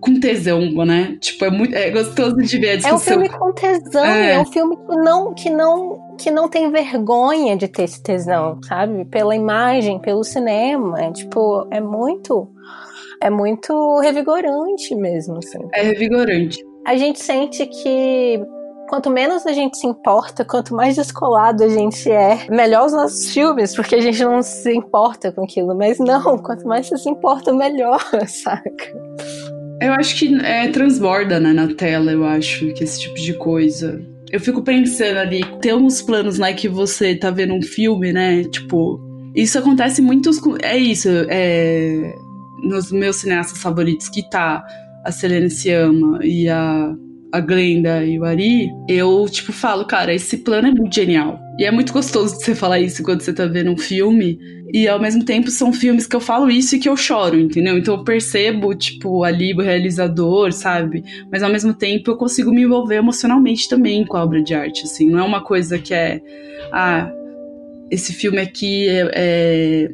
com 0.00 0.20
tesão, 0.20 0.60
né? 0.84 1.16
Tipo, 1.20 1.46
é 1.46 1.50
muito 1.50 1.74
é 1.74 1.90
gostoso 1.90 2.36
de 2.36 2.58
ver 2.58 2.70
a 2.70 2.76
discussão. 2.76 3.14
É 3.14 3.16
um 3.16 3.20
filme 3.20 3.28
com 3.28 3.52
tesão, 3.52 4.04
é, 4.04 4.34
é 4.34 4.38
um 4.38 4.44
filme 4.44 4.76
que 4.76 4.96
não, 4.96 5.34
que 5.34 5.50
não 5.50 6.06
que 6.16 6.30
não 6.30 6.48
tem 6.48 6.70
vergonha 6.70 7.56
de 7.56 7.66
ter 7.66 7.82
esse 7.82 8.00
tesão, 8.02 8.60
sabe? 8.62 9.04
Pela 9.06 9.34
imagem, 9.34 9.98
pelo 9.98 10.22
cinema, 10.22 11.02
é, 11.02 11.12
tipo, 11.12 11.66
é 11.72 11.80
muito 11.80 12.48
é 13.20 13.28
muito 13.28 13.98
revigorante 13.98 14.94
mesmo, 14.94 15.38
assim. 15.38 15.58
É 15.74 15.82
revigorante. 15.82 16.58
A 16.86 16.96
gente 16.96 17.20
sente 17.20 17.66
que 17.66 18.40
quanto 18.88 19.10
menos 19.10 19.46
a 19.46 19.52
gente 19.52 19.76
se 19.76 19.86
importa, 19.86 20.44
quanto 20.44 20.74
mais 20.74 20.96
descolado 20.96 21.64
a 21.64 21.68
gente 21.68 22.10
é, 22.10 22.46
melhor 22.48 22.86
os 22.86 22.92
nossos 22.92 23.32
filmes, 23.32 23.74
porque 23.74 23.94
a 23.94 24.00
gente 24.00 24.22
não 24.24 24.42
se 24.42 24.72
importa 24.72 25.32
com 25.32 25.44
aquilo. 25.44 25.76
Mas 25.76 25.98
não, 25.98 26.38
quanto 26.38 26.66
mais 26.66 26.86
você 26.86 26.96
se 26.96 27.10
importa, 27.10 27.52
melhor, 27.52 28.00
saca? 28.26 28.94
Eu 29.80 29.92
acho 29.92 30.16
que 30.16 30.34
é, 30.42 30.68
transborda 30.68 31.38
né, 31.38 31.52
na 31.52 31.68
tela, 31.74 32.10
eu 32.12 32.24
acho, 32.24 32.72
que 32.72 32.84
esse 32.84 33.00
tipo 33.00 33.16
de 33.16 33.34
coisa. 33.34 34.00
Eu 34.30 34.40
fico 34.40 34.62
pensando 34.62 35.18
ali, 35.18 35.44
tem 35.60 35.74
uns 35.74 36.02
planos 36.02 36.38
lá 36.38 36.52
que 36.52 36.68
você 36.68 37.14
tá 37.14 37.30
vendo 37.30 37.54
um 37.54 37.62
filme, 37.62 38.12
né? 38.12 38.42
Tipo, 38.44 39.00
isso 39.34 39.58
acontece 39.58 40.00
muito. 40.00 40.30
É 40.62 40.76
isso, 40.76 41.08
é 41.28 42.14
nos 42.62 42.90
meus 42.90 43.16
cineastas 43.16 43.60
favoritos, 43.60 44.08
que 44.08 44.28
tá 44.28 44.64
a 45.04 45.12
Selene 45.12 45.50
Siama 45.50 46.18
e 46.24 46.48
a 46.48 46.92
a 47.32 47.40
Glenda 47.40 48.04
e 48.04 48.18
o 48.18 48.24
Ari, 48.24 48.70
eu, 48.88 49.26
tipo, 49.28 49.52
falo, 49.52 49.84
cara, 49.84 50.14
esse 50.14 50.38
plano 50.38 50.68
é 50.68 50.70
muito 50.70 50.94
genial. 50.94 51.38
E 51.58 51.64
é 51.64 51.70
muito 51.70 51.92
gostoso 51.92 52.36
de 52.36 52.44
você 52.44 52.54
falar 52.54 52.80
isso 52.80 53.02
quando 53.02 53.22
você 53.22 53.32
tá 53.32 53.46
vendo 53.46 53.70
um 53.70 53.76
filme. 53.76 54.38
E 54.72 54.86
ao 54.88 55.00
mesmo 55.00 55.24
tempo 55.24 55.50
são 55.50 55.72
filmes 55.72 56.06
que 56.06 56.14
eu 56.14 56.20
falo 56.20 56.50
isso 56.50 56.76
e 56.76 56.78
que 56.78 56.88
eu 56.88 56.96
choro, 56.96 57.38
entendeu? 57.38 57.78
Então 57.78 57.94
eu 57.94 58.04
percebo, 58.04 58.74
tipo, 58.74 59.24
ali 59.24 59.54
o 59.54 59.60
realizador, 59.60 60.52
sabe? 60.52 61.02
Mas 61.30 61.42
ao 61.42 61.50
mesmo 61.50 61.72
tempo 61.72 62.10
eu 62.10 62.16
consigo 62.16 62.52
me 62.52 62.62
envolver 62.62 62.96
emocionalmente 62.96 63.68
também 63.68 64.04
com 64.04 64.16
a 64.16 64.24
obra 64.24 64.42
de 64.42 64.54
arte, 64.54 64.84
assim. 64.84 65.08
Não 65.08 65.20
é 65.20 65.22
uma 65.22 65.42
coisa 65.42 65.78
que 65.78 65.94
é. 65.94 66.20
Ah, 66.72 67.10
esse 67.90 68.12
filme 68.12 68.38
aqui 68.38 68.88
é, 68.88 69.10
é 69.14 69.90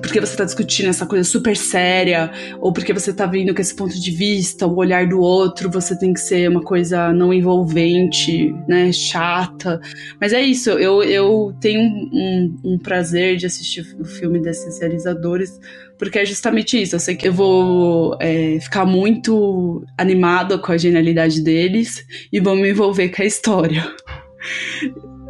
porque 0.00 0.20
você 0.20 0.32
está 0.32 0.44
discutindo 0.44 0.88
essa 0.88 1.06
coisa 1.06 1.24
super 1.24 1.56
séria, 1.56 2.30
ou 2.60 2.72
porque 2.72 2.92
você 2.92 3.10
está 3.10 3.26
vendo 3.26 3.54
com 3.54 3.60
esse 3.60 3.74
ponto 3.74 3.98
de 3.98 4.10
vista, 4.10 4.66
o 4.66 4.76
olhar 4.76 5.06
do 5.06 5.20
outro, 5.20 5.70
você 5.70 5.98
tem 5.98 6.12
que 6.12 6.20
ser 6.20 6.48
uma 6.48 6.62
coisa 6.62 7.12
não 7.12 7.32
envolvente, 7.32 8.54
né, 8.68 8.92
chata. 8.92 9.80
Mas 10.20 10.32
é 10.32 10.40
isso, 10.40 10.70
eu, 10.70 11.02
eu 11.02 11.54
tenho 11.60 11.80
um, 11.80 12.58
um 12.64 12.78
prazer 12.78 13.36
de 13.36 13.46
assistir 13.46 13.86
o 13.98 14.04
filme 14.04 14.40
desses 14.40 14.78
realizadores, 14.80 15.60
porque 15.98 16.18
é 16.18 16.24
justamente 16.24 16.80
isso. 16.80 16.96
Eu 16.96 17.00
sei 17.00 17.14
que 17.14 17.28
eu 17.28 17.32
vou 17.32 18.16
é, 18.20 18.58
ficar 18.60 18.84
muito 18.84 19.84
animada 19.96 20.58
com 20.58 20.72
a 20.72 20.76
genialidade 20.76 21.40
deles 21.42 22.04
e 22.32 22.40
vou 22.40 22.56
me 22.56 22.70
envolver 22.70 23.08
com 23.10 23.22
a 23.22 23.26
história. 23.26 23.84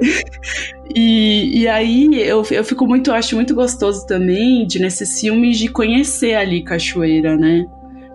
e, 0.95 1.62
e 1.62 1.68
aí 1.68 2.09
eu, 2.20 2.43
eu 2.51 2.64
fico 2.64 2.87
muito, 2.87 3.12
acho 3.12 3.37
muito 3.37 3.55
gostoso 3.55 4.07
também 4.07 4.66
de 4.66 4.78
nesses 4.80 5.20
filmes 5.20 5.59
de 5.59 5.68
conhecer 5.68 6.35
ali 6.35 6.62
Cachoeira, 6.62 7.37
né? 7.37 7.64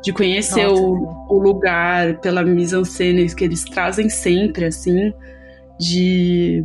De 0.04 0.12
conhecer 0.12 0.68
o, 0.68 1.26
o 1.30 1.38
lugar 1.40 2.20
pela 2.20 2.44
mise-en-scène 2.44 3.34
que 3.34 3.44
eles 3.44 3.64
trazem 3.64 4.10
sempre, 4.10 4.66
assim, 4.66 5.14
de 5.80 6.64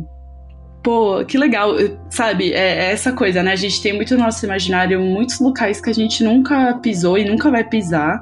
pô, 0.83 1.23
que 1.25 1.37
legal, 1.37 1.73
sabe? 2.09 2.51
É, 2.51 2.85
é, 2.85 2.91
essa 2.91 3.13
coisa, 3.13 3.41
né? 3.41 3.53
A 3.53 3.55
gente 3.55 3.81
tem 3.81 3.93
muito 3.93 4.15
no 4.15 4.23
nosso 4.23 4.45
imaginário 4.45 4.99
muitos 4.99 5.39
locais 5.39 5.79
que 5.79 5.89
a 5.89 5.93
gente 5.93 6.23
nunca 6.23 6.75
pisou 6.75 7.17
e 7.17 7.25
nunca 7.25 7.49
vai 7.49 7.63
pisar. 7.63 8.21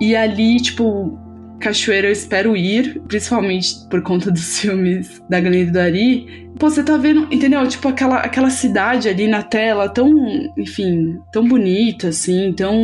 E 0.00 0.16
ali, 0.16 0.60
tipo, 0.60 1.16
Cachoeira 1.60 2.08
eu 2.08 2.12
espero 2.12 2.56
ir, 2.56 3.00
principalmente 3.06 3.86
por 3.88 4.02
conta 4.02 4.30
dos 4.30 4.58
filmes 4.60 5.22
da 5.28 5.40
Glenda 5.40 5.70
do 5.70 5.78
Ari. 5.78 6.41
Pô, 6.58 6.70
você 6.70 6.82
tá 6.82 6.96
vendo, 6.96 7.32
entendeu? 7.32 7.66
Tipo, 7.66 7.88
aquela, 7.88 8.18
aquela 8.18 8.50
cidade 8.50 9.08
ali 9.08 9.26
na 9.26 9.42
tela 9.42 9.88
tão, 9.88 10.10
enfim, 10.56 11.18
tão 11.32 11.46
bonita, 11.48 12.08
assim, 12.08 12.52
tão 12.52 12.74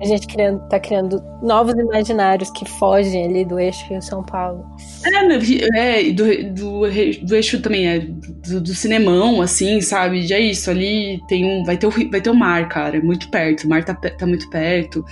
a 0.00 0.06
gente 0.06 0.26
criando, 0.26 0.60
tá 0.68 0.78
criando 0.80 1.22
novos 1.40 1.72
imaginários 1.74 2.50
que 2.50 2.64
fogem 2.64 3.26
ali 3.26 3.44
do 3.44 3.60
eixo 3.60 3.86
Rio-São 3.88 4.24
Paulo. 4.24 4.64
É, 5.04 6.08
é 6.08 6.12
do, 6.12 6.24
do, 6.52 7.26
do 7.26 7.34
eixo 7.34 7.62
também, 7.62 7.86
é 7.86 7.98
do, 8.00 8.60
do, 8.60 8.74
cinemão, 8.74 9.40
assim, 9.40 9.80
sabe? 9.80 10.26
Já 10.26 10.36
é 10.36 10.40
isso, 10.40 10.68
ali 10.68 11.20
tem 11.28 11.44
um, 11.44 11.64
vai 11.64 11.76
ter, 11.76 11.86
o, 11.86 11.90
vai 12.10 12.20
ter 12.20 12.28
o 12.28 12.34
mar, 12.34 12.68
cara, 12.68 13.00
muito 13.00 13.30
perto, 13.30 13.64
o 13.64 13.68
mar 13.68 13.84
tá, 13.84 13.94
tá 13.94 14.26
muito 14.26 14.50
perto. 14.50 15.04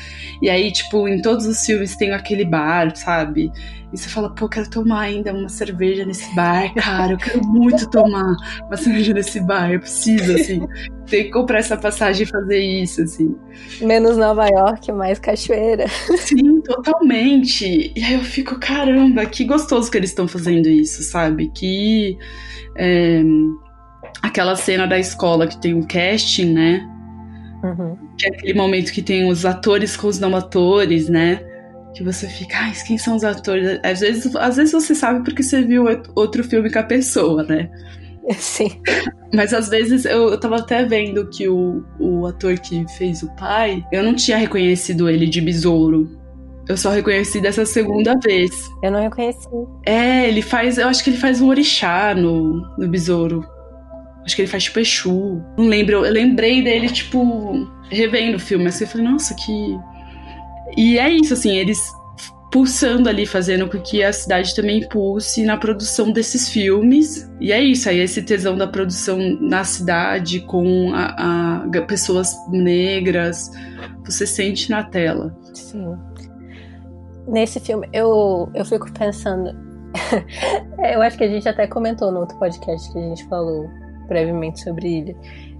E 0.43 0.51
aí, 0.51 0.73
tipo, 0.73 1.09
em 1.09 1.23
todos 1.23 1.47
os 1.47 1.65
filmes 1.65 1.97
tem 1.97 2.11
aquele 2.11 2.45
bar, 2.45 2.95
sabe? 2.97 3.53
E 3.93 3.99
você 3.99 4.09
fala, 4.09 4.35
pô, 4.35 4.49
quero 4.49 4.71
tomar 4.71 5.01
ainda 5.01 5.35
uma 5.35 5.51
cerveja 5.51 6.05
nesse 6.07 6.35
bar, 6.35 6.73
cara. 6.75 7.13
Eu 7.13 7.19
quero 7.19 7.47
muito 7.47 7.89
tomar 7.91 8.35
uma 8.67 8.77
cerveja 8.77 9.13
nesse 9.13 9.39
bar. 9.41 9.71
Eu 9.71 9.81
preciso, 9.81 10.35
assim. 10.35 10.67
Tem 11.07 11.25
que 11.25 11.31
comprar 11.31 11.59
essa 11.59 11.77
passagem 11.77 12.23
e 12.23 12.31
fazer 12.31 12.59
isso, 12.59 13.03
assim. 13.03 13.37
Menos 13.83 14.17
Nova 14.17 14.47
York, 14.49 14.91
mais 14.93 15.19
cachoeira. 15.19 15.87
Sim, 16.17 16.63
totalmente. 16.63 17.93
E 17.95 18.03
aí 18.03 18.15
eu 18.15 18.25
fico, 18.25 18.59
caramba, 18.59 19.27
que 19.27 19.45
gostoso 19.45 19.91
que 19.91 19.99
eles 19.99 20.11
estão 20.11 20.27
fazendo 20.27 20.69
isso, 20.69 21.03
sabe? 21.03 21.51
Que. 21.51 22.17
É, 22.79 23.23
aquela 24.23 24.57
cena 24.57 24.87
da 24.87 24.99
escola 24.99 25.47
que 25.47 25.61
tem 25.61 25.75
um 25.75 25.83
casting, 25.83 26.55
né? 26.55 26.89
Uhum. 27.63 27.97
Que 28.17 28.27
é 28.27 28.31
aquele 28.31 28.55
momento 28.55 28.91
que 28.93 29.03
tem 29.03 29.29
os 29.29 29.45
atores 29.45 29.97
com 29.97 30.07
os 30.07 30.19
não 30.19 30.35
atores, 30.35 31.09
né? 31.09 31.52
Que 31.95 32.03
você 32.03 32.27
fica, 32.29 32.57
ai, 32.59 32.73
quem 32.87 32.97
são 32.97 33.17
os 33.17 33.25
atores? 33.25 33.79
Às 33.83 34.01
vezes, 34.01 34.35
às 34.37 34.57
vezes 34.57 34.73
você 34.73 34.95
sabe 34.95 35.25
porque 35.25 35.43
você 35.43 35.63
viu 35.63 35.85
outro 36.15 36.43
filme 36.43 36.71
com 36.71 36.79
a 36.79 36.85
pessoa, 36.85 37.43
né? 37.43 37.71
Sim. 38.39 38.81
Mas 39.35 39.53
às 39.53 39.69
vezes 39.69 40.05
eu, 40.05 40.29
eu 40.29 40.39
tava 40.39 40.57
até 40.57 40.85
vendo 40.85 41.29
que 41.29 41.49
o, 41.49 41.85
o 41.99 42.27
ator 42.27 42.59
que 42.59 42.87
fez 42.97 43.23
o 43.23 43.35
pai, 43.37 43.85
eu 43.93 44.03
não 44.03 44.15
tinha 44.15 44.37
reconhecido 44.37 45.09
ele 45.09 45.27
de 45.27 45.41
besouro. 45.41 46.21
Eu 46.69 46.77
só 46.77 46.91
reconheci 46.91 47.41
dessa 47.41 47.67
segunda 47.67 48.15
vez. 48.23 48.71
Eu 48.83 48.93
não 48.93 49.01
reconheci. 49.01 49.49
É, 49.85 50.29
ele 50.29 50.41
faz. 50.41 50.79
Eu 50.79 50.89
acho 50.89 51.03
que 51.03 51.11
ele 51.11 51.17
faz 51.17 51.41
um 51.41 51.49
orixá 51.49 52.15
no, 52.15 52.63
no 52.79 52.89
besouro. 52.89 53.45
Acho 54.25 54.37
que 54.37 54.43
ele 54.43 54.51
faz 54.51 54.65
tipo 54.65 54.79
Exu. 54.79 55.43
Não 55.59 55.67
lembro. 55.67 56.07
Eu 56.07 56.13
lembrei 56.13 56.63
dele, 56.63 56.89
tipo, 56.89 57.69
revendo 57.91 58.37
o 58.37 58.41
filme. 58.41 58.67
Assim, 58.67 58.85
eu 58.85 58.89
falei, 58.89 59.07
nossa, 59.09 59.35
que 59.35 59.77
e 60.77 60.99
é 60.99 61.11
isso, 61.11 61.35
assim, 61.35 61.57
eles 61.57 61.93
pulsando 62.53 63.09
ali, 63.09 63.25
fazendo 63.25 63.67
com 63.67 63.81
que 63.81 64.05
a 64.05 64.13
cidade 64.13 64.55
também 64.55 64.87
pulse 64.87 65.43
na 65.43 65.57
produção 65.57 66.13
desses 66.13 66.51
filmes. 66.51 67.29
E 67.41 67.51
é 67.51 67.61
isso, 67.61 67.89
aí 67.89 67.99
esse 67.99 68.23
tesão 68.23 68.57
da 68.57 68.67
produção 68.67 69.19
na 69.41 69.65
cidade 69.65 70.41
com 70.41 70.93
a, 70.93 71.65
a 71.65 71.83
pessoas 71.87 72.37
negras, 72.51 73.51
você 74.05 74.27
sente 74.27 74.71
na 74.71 74.85
tela. 74.85 75.35
Sim. 75.55 75.97
Nesse 77.27 77.59
filme, 77.59 77.89
eu, 77.91 78.51
eu 78.55 78.65
fico 78.67 78.93
pensando. 78.93 79.57
eu 80.93 81.01
acho 81.01 81.17
que 81.17 81.25
a 81.25 81.29
gente 81.29 81.49
até 81.49 81.67
comentou 81.67 82.13
no 82.13 82.21
outro 82.21 82.39
podcast 82.39 82.93
que 82.93 82.99
a 82.99 83.03
gente 83.03 83.27
falou 83.29 83.67
brevemente 84.09 84.61
sobre 84.63 84.99
Ilha. 84.99 85.17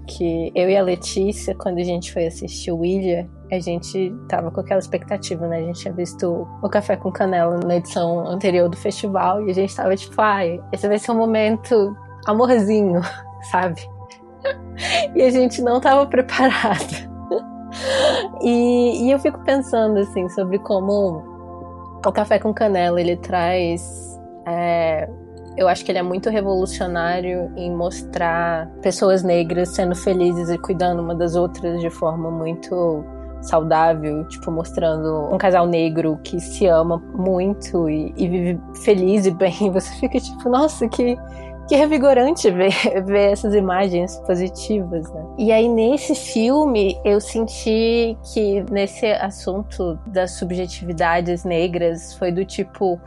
Que 0.07 0.51
eu 0.53 0.69
e 0.69 0.75
a 0.75 0.81
Letícia, 0.81 1.55
quando 1.55 1.77
a 1.77 1.83
gente 1.83 2.11
foi 2.11 2.27
assistir 2.27 2.71
o 2.71 2.83
Ilha, 2.83 3.29
a 3.51 3.59
gente 3.59 4.13
tava 4.27 4.51
com 4.51 4.59
aquela 4.59 4.79
expectativa, 4.79 5.47
né? 5.47 5.59
A 5.59 5.61
gente 5.61 5.79
tinha 5.79 5.93
visto 5.93 6.47
o 6.61 6.69
Café 6.69 6.95
com 6.95 7.11
Canela 7.11 7.59
na 7.65 7.77
edição 7.77 8.27
anterior 8.27 8.67
do 8.69 8.77
festival 8.77 9.45
e 9.47 9.51
a 9.51 9.53
gente 9.53 9.75
tava 9.75 9.95
tipo, 9.95 10.19
ai, 10.19 10.59
esse 10.71 10.87
vai 10.87 10.99
ser 10.99 11.11
um 11.11 11.17
momento 11.17 11.95
amorzinho, 12.25 13.01
sabe? 13.51 13.81
e 15.15 15.21
a 15.21 15.29
gente 15.29 15.61
não 15.61 15.79
tava 15.79 16.05
preparado. 16.07 17.11
e, 18.41 19.05
e 19.05 19.11
eu 19.11 19.19
fico 19.19 19.39
pensando, 19.43 19.99
assim, 19.99 20.27
sobre 20.29 20.59
como 20.59 21.23
o 22.05 22.11
Café 22.11 22.39
com 22.39 22.53
Canela 22.53 22.99
ele 22.99 23.15
traz. 23.17 24.19
É, 24.45 24.82
eu 25.57 25.67
acho 25.67 25.83
que 25.85 25.91
ele 25.91 25.99
é 25.99 26.03
muito 26.03 26.29
revolucionário 26.29 27.51
em 27.55 27.71
mostrar 27.71 28.67
pessoas 28.81 29.23
negras 29.23 29.69
sendo 29.69 29.95
felizes 29.95 30.49
e 30.49 30.57
cuidando 30.57 31.01
uma 31.01 31.15
das 31.15 31.35
outras 31.35 31.79
de 31.79 31.89
forma 31.89 32.31
muito 32.31 33.05
saudável, 33.43 34.25
tipo, 34.27 34.49
mostrando 34.49 35.33
um 35.33 35.37
casal 35.37 35.67
negro 35.67 36.17
que 36.23 36.39
se 36.39 36.65
ama 36.65 36.97
muito 37.13 37.89
e, 37.89 38.13
e 38.15 38.27
vive 38.27 38.59
feliz 38.83 39.25
e 39.25 39.31
bem. 39.31 39.53
Você 39.71 39.93
fica 39.95 40.19
tipo, 40.19 40.49
nossa, 40.49 40.87
que, 40.87 41.17
que 41.67 41.75
revigorante 41.75 42.49
ver, 42.49 42.73
ver 43.05 43.31
essas 43.31 43.53
imagens 43.53 44.17
positivas, 44.25 45.11
né? 45.11 45.25
E 45.37 45.51
aí, 45.51 45.67
nesse 45.67 46.15
filme, 46.15 46.97
eu 47.03 47.19
senti 47.19 48.17
que 48.33 48.63
nesse 48.71 49.07
assunto 49.07 49.99
das 50.07 50.31
subjetividades 50.31 51.43
negras 51.43 52.15
foi 52.15 52.31
do 52.31 52.43
tipo. 52.45 52.99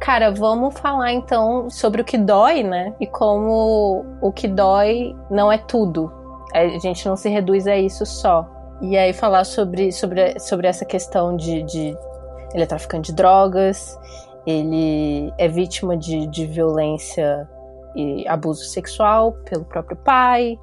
Cara, 0.00 0.30
vamos 0.30 0.78
falar 0.78 1.12
então 1.12 1.70
sobre 1.70 2.02
o 2.02 2.04
que 2.04 2.18
dói, 2.18 2.62
né? 2.62 2.94
E 3.00 3.06
como 3.06 4.04
o 4.20 4.32
que 4.32 4.46
dói 4.46 5.16
não 5.30 5.50
é 5.50 5.58
tudo. 5.58 6.12
A 6.52 6.66
gente 6.78 7.06
não 7.08 7.16
se 7.16 7.28
reduz 7.28 7.66
a 7.66 7.76
isso 7.76 8.04
só. 8.04 8.48
E 8.80 8.96
aí 8.96 9.12
falar 9.12 9.44
sobre, 9.44 9.92
sobre, 9.92 10.38
sobre 10.38 10.66
essa 10.66 10.84
questão 10.84 11.36
de, 11.36 11.62
de. 11.62 11.96
Ele 12.52 12.62
é 12.62 12.66
traficante 12.66 13.10
de 13.10 13.16
drogas, 13.16 13.98
ele 14.46 15.32
é 15.38 15.48
vítima 15.48 15.96
de, 15.96 16.26
de 16.26 16.46
violência 16.46 17.48
e 17.96 18.26
abuso 18.28 18.64
sexual 18.64 19.32
pelo 19.48 19.64
próprio 19.64 19.96
pai, 19.96 20.58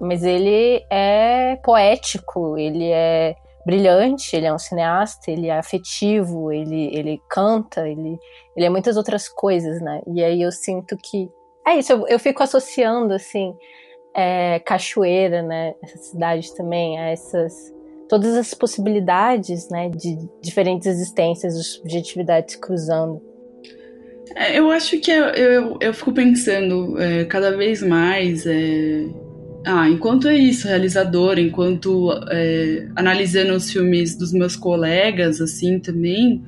mas 0.00 0.22
ele 0.24 0.84
é 0.90 1.56
poético, 1.62 2.58
ele 2.58 2.90
é 2.90 3.36
brilhante, 3.64 4.34
ele 4.34 4.46
é 4.46 4.52
um 4.52 4.58
cineasta, 4.58 5.30
ele 5.30 5.48
é 5.48 5.58
afetivo, 5.58 6.52
ele, 6.52 6.94
ele 6.94 7.20
canta, 7.28 7.88
ele, 7.88 8.18
ele 8.56 8.66
é 8.66 8.70
muitas 8.70 8.96
outras 8.96 9.28
coisas, 9.28 9.80
né? 9.80 10.00
E 10.06 10.22
aí 10.22 10.42
eu 10.42 10.52
sinto 10.52 10.96
que. 10.96 11.30
É 11.66 11.76
isso, 11.76 11.92
eu, 11.92 12.06
eu 12.08 12.18
fico 12.18 12.42
associando, 12.42 13.12
assim, 13.12 13.54
é, 14.14 14.58
Cachoeira, 14.60 15.42
né, 15.42 15.74
essa 15.82 15.98
cidade 15.98 16.54
também, 16.54 16.98
a 16.98 17.10
essas 17.10 17.72
todas 18.08 18.34
as 18.34 18.52
possibilidades, 18.54 19.68
né, 19.70 19.88
de 19.88 20.18
diferentes 20.42 20.86
existências, 20.88 21.54
de 21.54 21.62
subjetividades 21.62 22.56
cruzando. 22.56 23.22
É, 24.34 24.58
eu 24.58 24.68
acho 24.70 24.98
que 24.98 25.12
eu, 25.12 25.26
eu, 25.26 25.78
eu 25.80 25.94
fico 25.94 26.12
pensando 26.12 27.00
é, 27.00 27.24
cada 27.24 27.56
vez 27.56 27.82
mais 27.82 28.44
é, 28.46 29.06
ah, 29.64 29.88
enquanto 29.88 30.28
é 30.28 30.36
isso, 30.36 30.66
realizador, 30.66 31.38
enquanto 31.38 32.10
é, 32.30 32.88
analisando 32.96 33.54
os 33.54 33.70
filmes 33.70 34.16
dos 34.16 34.32
meus 34.32 34.56
colegas, 34.56 35.40
assim, 35.40 35.78
também, 35.78 36.42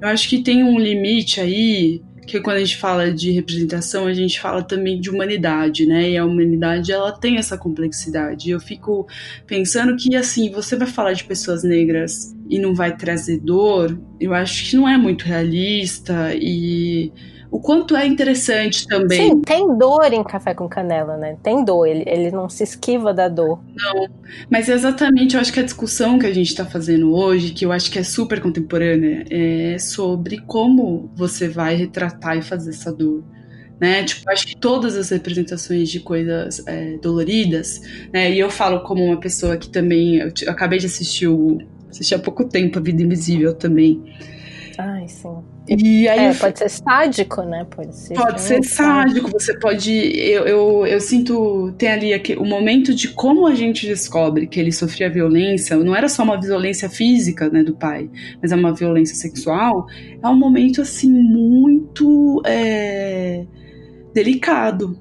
eu 0.00 0.08
acho 0.08 0.28
que 0.28 0.42
tem 0.42 0.62
um 0.62 0.78
limite 0.78 1.40
aí, 1.40 2.02
que 2.26 2.40
quando 2.40 2.56
a 2.56 2.60
gente 2.60 2.76
fala 2.76 3.10
de 3.10 3.30
representação, 3.30 4.06
a 4.06 4.12
gente 4.12 4.40
fala 4.40 4.62
também 4.62 5.00
de 5.00 5.08
humanidade, 5.08 5.86
né? 5.86 6.10
E 6.10 6.16
a 6.18 6.24
humanidade, 6.24 6.92
ela 6.92 7.12
tem 7.12 7.38
essa 7.38 7.56
complexidade. 7.56 8.50
Eu 8.50 8.60
fico 8.60 9.06
pensando 9.46 9.96
que, 9.96 10.14
assim, 10.16 10.50
você 10.50 10.76
vai 10.76 10.88
falar 10.88 11.12
de 11.12 11.24
pessoas 11.24 11.62
negras 11.62 12.34
e 12.50 12.58
não 12.58 12.74
vai 12.74 12.96
trazer 12.96 13.38
dor, 13.38 13.98
eu 14.20 14.34
acho 14.34 14.68
que 14.68 14.76
não 14.76 14.88
é 14.88 14.98
muito 14.98 15.24
realista 15.24 16.34
e 16.34 17.12
o 17.56 17.60
quanto 17.60 17.96
é 17.96 18.06
interessante 18.06 18.86
também. 18.86 19.30
Sim, 19.30 19.40
tem 19.40 19.78
dor 19.78 20.12
em 20.12 20.22
café 20.22 20.52
com 20.52 20.68
canela, 20.68 21.16
né? 21.16 21.38
Tem 21.42 21.64
dor, 21.64 21.86
ele, 21.86 22.04
ele 22.06 22.30
não 22.30 22.50
se 22.50 22.62
esquiva 22.62 23.14
da 23.14 23.30
dor. 23.30 23.58
Não, 23.74 24.08
mas 24.50 24.68
exatamente, 24.68 25.34
eu 25.34 25.40
acho 25.40 25.50
que 25.50 25.60
a 25.60 25.62
discussão 25.62 26.18
que 26.18 26.26
a 26.26 26.34
gente 26.34 26.48
está 26.48 26.66
fazendo 26.66 27.14
hoje, 27.14 27.54
que 27.54 27.64
eu 27.64 27.72
acho 27.72 27.90
que 27.90 27.98
é 27.98 28.02
super 28.02 28.42
contemporânea, 28.42 29.24
é 29.30 29.78
sobre 29.78 30.36
como 30.42 31.10
você 31.16 31.48
vai 31.48 31.74
retratar 31.76 32.36
e 32.36 32.42
fazer 32.42 32.70
essa 32.70 32.92
dor. 32.92 33.24
Né? 33.80 34.04
Tipo, 34.04 34.30
acho 34.30 34.46
que 34.46 34.56
todas 34.56 34.94
as 34.94 35.08
representações 35.08 35.88
de 35.88 36.00
coisas 36.00 36.62
é, 36.66 36.98
doloridas, 36.98 37.80
né? 38.12 38.30
E 38.32 38.38
eu 38.38 38.50
falo 38.50 38.80
como 38.80 39.02
uma 39.02 39.18
pessoa 39.18 39.56
que 39.56 39.70
também, 39.70 40.16
eu, 40.16 40.30
eu 40.42 40.52
acabei 40.52 40.78
de 40.78 40.86
assistir 40.86 41.26
o, 41.26 41.58
assisti 41.88 42.14
há 42.14 42.18
pouco 42.18 42.44
tempo 42.44 42.78
a 42.78 42.82
Vida 42.82 43.02
Invisível 43.02 43.54
também. 43.54 44.02
Ai, 44.78 45.08
sim. 45.08 45.42
E 45.68 46.06
aí 46.06 46.26
é, 46.26 46.34
pode 46.34 46.58
ser 46.58 46.68
sádico, 46.68 47.42
né? 47.42 47.66
Pode 47.70 47.96
ser. 47.96 48.14
Pode 48.14 48.40
ser 48.40 48.62
sádico, 48.62 49.30
você 49.30 49.58
pode. 49.58 49.90
Eu, 49.90 50.44
eu, 50.46 50.86
eu 50.86 51.00
sinto. 51.00 51.72
Tem 51.78 51.90
ali 51.90 52.14
aqui, 52.14 52.34
o 52.36 52.44
momento 52.44 52.94
de 52.94 53.08
como 53.08 53.46
a 53.46 53.54
gente 53.54 53.86
descobre 53.86 54.46
que 54.46 54.60
ele 54.60 54.70
sofria 54.70 55.10
violência, 55.10 55.76
não 55.76 55.96
era 55.96 56.08
só 56.08 56.22
uma 56.22 56.40
violência 56.40 56.88
física, 56.88 57.48
né, 57.48 57.62
do 57.62 57.74
pai, 57.74 58.10
mas 58.40 58.52
é 58.52 58.56
uma 58.56 58.72
violência 58.72 59.16
sexual. 59.16 59.86
É 60.22 60.28
um 60.28 60.36
momento, 60.36 60.82
assim, 60.82 61.10
muito. 61.10 62.42
É, 62.44 63.44
delicado. 64.16 64.98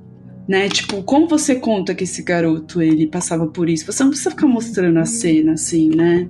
Né? 0.47 0.69
Tipo, 0.69 1.01
como 1.01 1.27
você 1.27 1.55
conta 1.55 1.95
que 1.95 2.03
esse 2.03 2.21
garoto 2.21 2.81
ele 2.81 3.07
passava 3.07 3.47
por 3.47 3.67
isso? 3.67 3.91
Você 3.91 4.03
não 4.03 4.11
precisa 4.11 4.29
ficar 4.29 4.45
mostrando 4.45 4.99
a 4.99 5.05
cena 5.05 5.53
assim, 5.53 5.89
né? 5.89 6.29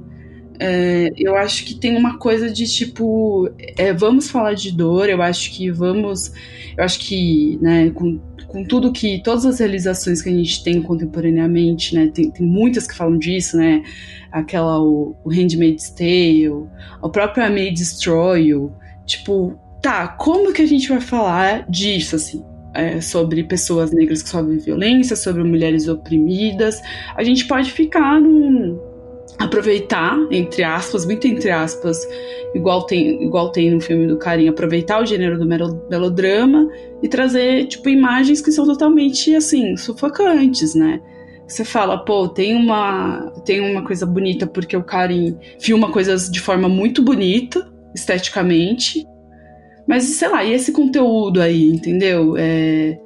É, 0.59 1.11
eu 1.17 1.35
acho 1.35 1.65
que 1.65 1.75
tem 1.75 1.97
uma 1.97 2.17
coisa 2.17 2.49
de 2.49 2.65
tipo, 2.65 3.49
é, 3.77 3.93
vamos 3.93 4.29
falar 4.29 4.53
de 4.53 4.71
dor, 4.71 5.09
eu 5.09 5.21
acho 5.21 5.51
que 5.51 5.69
vamos, 5.69 6.31
eu 6.77 6.83
acho 6.83 6.99
que, 6.99 7.57
né, 7.61 7.89
com, 7.91 8.19
com 8.47 8.63
tudo 8.63 8.91
que, 8.91 9.21
todas 9.23 9.45
as 9.45 9.59
realizações 9.59 10.21
que 10.21 10.29
a 10.29 10.33
gente 10.33 10.63
tem 10.63 10.81
contemporaneamente, 10.81 11.95
né, 11.95 12.09
tem, 12.13 12.31
tem 12.31 12.45
muitas 12.45 12.87
que 12.87 12.95
falam 12.95 13.17
disso, 13.17 13.57
né, 13.57 13.83
aquela, 14.31 14.81
o, 14.81 15.15
o 15.23 15.29
Handmaid's 15.29 15.89
Tale, 15.89 16.49
o 17.01 17.09
próprio 17.09 17.45
I 17.45 17.49
May 17.49 17.71
Destroy 17.71 18.53
tipo, 19.05 19.57
tá, 19.81 20.07
como 20.07 20.51
que 20.51 20.61
a 20.61 20.65
gente 20.65 20.89
vai 20.89 20.99
falar 20.99 21.69
disso, 21.69 22.15
assim? 22.15 22.43
É, 22.73 22.99
sobre 22.99 23.41
pessoas 23.43 23.93
negras 23.93 24.21
que 24.21 24.27
sofrem 24.27 24.57
violência, 24.57 25.15
sobre 25.15 25.43
mulheres 25.43 25.87
oprimidas, 25.87 26.81
a 27.15 27.23
gente 27.23 27.45
pode 27.45 27.71
ficar 27.71 28.19
num 28.19 28.77
aproveitar, 29.37 30.17
entre 30.31 30.63
aspas, 30.63 31.05
muito 31.05 31.27
entre 31.27 31.49
aspas, 31.49 32.07
igual 32.53 32.85
tem, 32.85 33.23
igual 33.23 33.51
tem 33.51 33.71
no 33.71 33.81
filme 33.81 34.07
do 34.07 34.17
Carinho, 34.17 34.51
aproveitar 34.51 35.01
o 35.01 35.05
gênero 35.05 35.37
do 35.37 35.45
melodrama 35.45 36.69
e 37.03 37.07
trazer, 37.07 37.65
tipo, 37.67 37.89
imagens 37.89 38.41
que 38.41 38.51
são 38.51 38.65
totalmente, 38.65 39.35
assim, 39.35 39.75
sufocantes, 39.75 40.73
né? 40.73 41.01
Você 41.47 41.63
fala, 41.63 41.97
pô, 41.97 42.27
tem 42.27 42.55
uma, 42.55 43.31
tem 43.45 43.61
uma 43.61 43.83
coisa 43.83 44.05
bonita 44.05 44.47
porque 44.47 44.75
o 44.75 44.83
Karim 44.83 45.37
filma 45.59 45.91
coisas 45.91 46.29
de 46.29 46.39
forma 46.39 46.67
muito 46.67 47.03
bonita, 47.03 47.71
esteticamente, 47.93 49.05
mas, 49.87 50.03
sei 50.03 50.29
lá, 50.29 50.43
e 50.43 50.51
esse 50.51 50.71
conteúdo 50.71 51.41
aí, 51.41 51.69
entendeu? 51.69 52.35
É, 52.37 52.97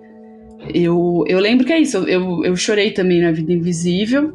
eu, 0.74 1.26
eu 1.28 1.40
lembro 1.40 1.66
que 1.66 1.74
é 1.74 1.80
isso, 1.80 1.98
eu, 1.98 2.46
eu 2.46 2.56
chorei 2.56 2.92
também 2.92 3.22
na 3.22 3.32
Vida 3.32 3.52
Invisível, 3.52 4.34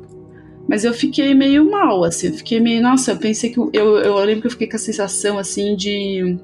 mas 0.69 0.85
eu 0.85 0.95
fiquei 0.95 1.35
meio 1.35 1.71
mal, 1.71 2.05
assim, 2.05 2.29
eu 2.29 2.35
fiquei 2.35 2.59
meio. 2.59 2.83
Nossa, 2.83 3.12
eu 3.12 3.17
pensei 3.19 3.51
que. 3.51 3.59
Eu, 3.59 3.99
eu 3.99 4.17
lembro 4.25 4.43
que 4.43 4.47
eu 4.47 4.51
fiquei 4.51 4.69
com 4.69 4.77
a 4.77 4.79
sensação, 4.79 5.39
assim, 5.39 5.77
de. 5.77 6.39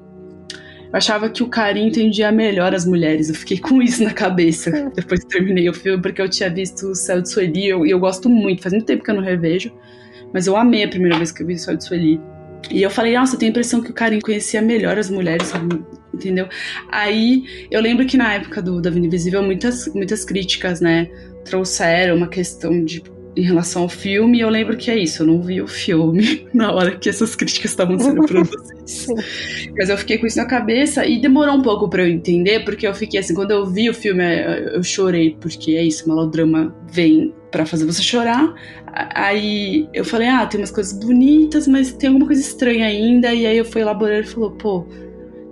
Eu 0.91 0.97
achava 0.97 1.29
que 1.29 1.41
o 1.41 1.47
Karim 1.47 1.87
entendia 1.87 2.31
melhor 2.31 2.75
as 2.75 2.85
mulheres. 2.85 3.29
Eu 3.29 3.35
fiquei 3.35 3.57
com 3.57 3.81
isso 3.81 4.03
na 4.03 4.13
cabeça 4.13 4.91
depois 4.93 5.23
que 5.23 5.29
terminei 5.29 5.69
o 5.69 5.73
filme, 5.73 6.01
porque 6.01 6.21
eu 6.21 6.29
tinha 6.29 6.49
visto 6.49 6.87
o 6.87 6.95
Céu 6.95 7.21
de 7.21 7.29
Sueli 7.29 7.61
e 7.61 7.69
eu, 7.69 7.85
eu, 7.85 7.99
gosto 7.99 8.29
muito. 8.29 8.61
Faz 8.61 8.73
muito 8.73 8.85
tempo 8.85 9.03
que 9.03 9.09
eu 9.09 9.15
não 9.15 9.23
revejo, 9.23 9.71
mas 10.33 10.47
eu 10.47 10.55
amei 10.55 10.83
a 10.83 10.87
primeira 10.87 11.17
vez 11.17 11.31
que 11.31 11.41
eu 11.41 11.47
vi 11.47 11.53
o 11.55 11.59
Céu 11.59 11.75
de 11.75 11.83
Sueli. 11.83 12.19
E 12.69 12.81
eu 12.83 12.91
falei, 12.91 13.17
nossa, 13.17 13.35
eu 13.35 13.39
tenho 13.39 13.49
a 13.49 13.53
impressão 13.53 13.81
que 13.81 13.89
o 13.89 13.93
Karim 13.93 14.19
conhecia 14.19 14.61
melhor 14.61 14.99
as 14.99 15.09
mulheres, 15.09 15.51
entendeu? 16.13 16.47
Aí 16.91 17.67
eu 17.71 17.81
lembro 17.81 18.05
que 18.05 18.17
na 18.17 18.35
época 18.35 18.61
do 18.61 18.79
Da 18.79 18.91
Vida 18.91 19.07
Invisível, 19.07 19.41
muitas, 19.41 19.87
muitas 19.87 20.23
críticas, 20.23 20.79
né, 20.79 21.09
trouxeram 21.43 22.15
uma 22.15 22.27
questão 22.27 22.85
de 22.85 23.01
em 23.35 23.43
relação 23.43 23.83
ao 23.83 23.89
filme, 23.89 24.39
eu 24.39 24.49
lembro 24.49 24.75
que 24.75 24.91
é 24.91 24.97
isso, 24.97 25.23
eu 25.23 25.27
não 25.27 25.41
vi 25.41 25.61
o 25.61 25.67
filme 25.67 26.47
na 26.53 26.71
hora 26.71 26.97
que 26.97 27.09
essas 27.09 27.35
críticas 27.35 27.71
estavam 27.71 27.97
sendo 27.97 28.23
produzidas. 28.27 29.07
Mas 29.77 29.89
eu 29.89 29.97
fiquei 29.97 30.17
com 30.17 30.27
isso 30.27 30.37
na 30.37 30.45
cabeça 30.45 31.05
e 31.05 31.19
demorou 31.19 31.55
um 31.55 31.61
pouco 31.61 31.89
para 31.89 32.03
eu 32.03 32.07
entender, 32.09 32.65
porque 32.65 32.85
eu 32.85 32.93
fiquei 32.93 33.19
assim, 33.19 33.33
quando 33.33 33.51
eu 33.51 33.65
vi 33.65 33.89
o 33.89 33.93
filme, 33.93 34.23
eu 34.73 34.83
chorei, 34.83 35.37
porque 35.39 35.75
é 35.75 35.83
isso, 35.83 36.07
melodrama 36.07 36.75
vem 36.91 37.33
para 37.49 37.65
fazer 37.65 37.85
você 37.85 38.01
chorar. 38.01 38.53
Aí 38.93 39.87
eu 39.93 40.03
falei, 40.03 40.27
ah, 40.27 40.45
tem 40.45 40.59
umas 40.59 40.71
coisas 40.71 40.93
bonitas, 40.93 41.67
mas 41.67 41.93
tem 41.93 42.09
alguma 42.09 42.25
coisa 42.25 42.41
estranha 42.41 42.85
ainda. 42.85 43.33
E 43.33 43.45
aí 43.45 43.57
eu 43.57 43.65
fui 43.65 43.81
elaborando 43.81 44.21
e 44.21 44.29
falou, 44.29 44.51
pô, 44.51 44.85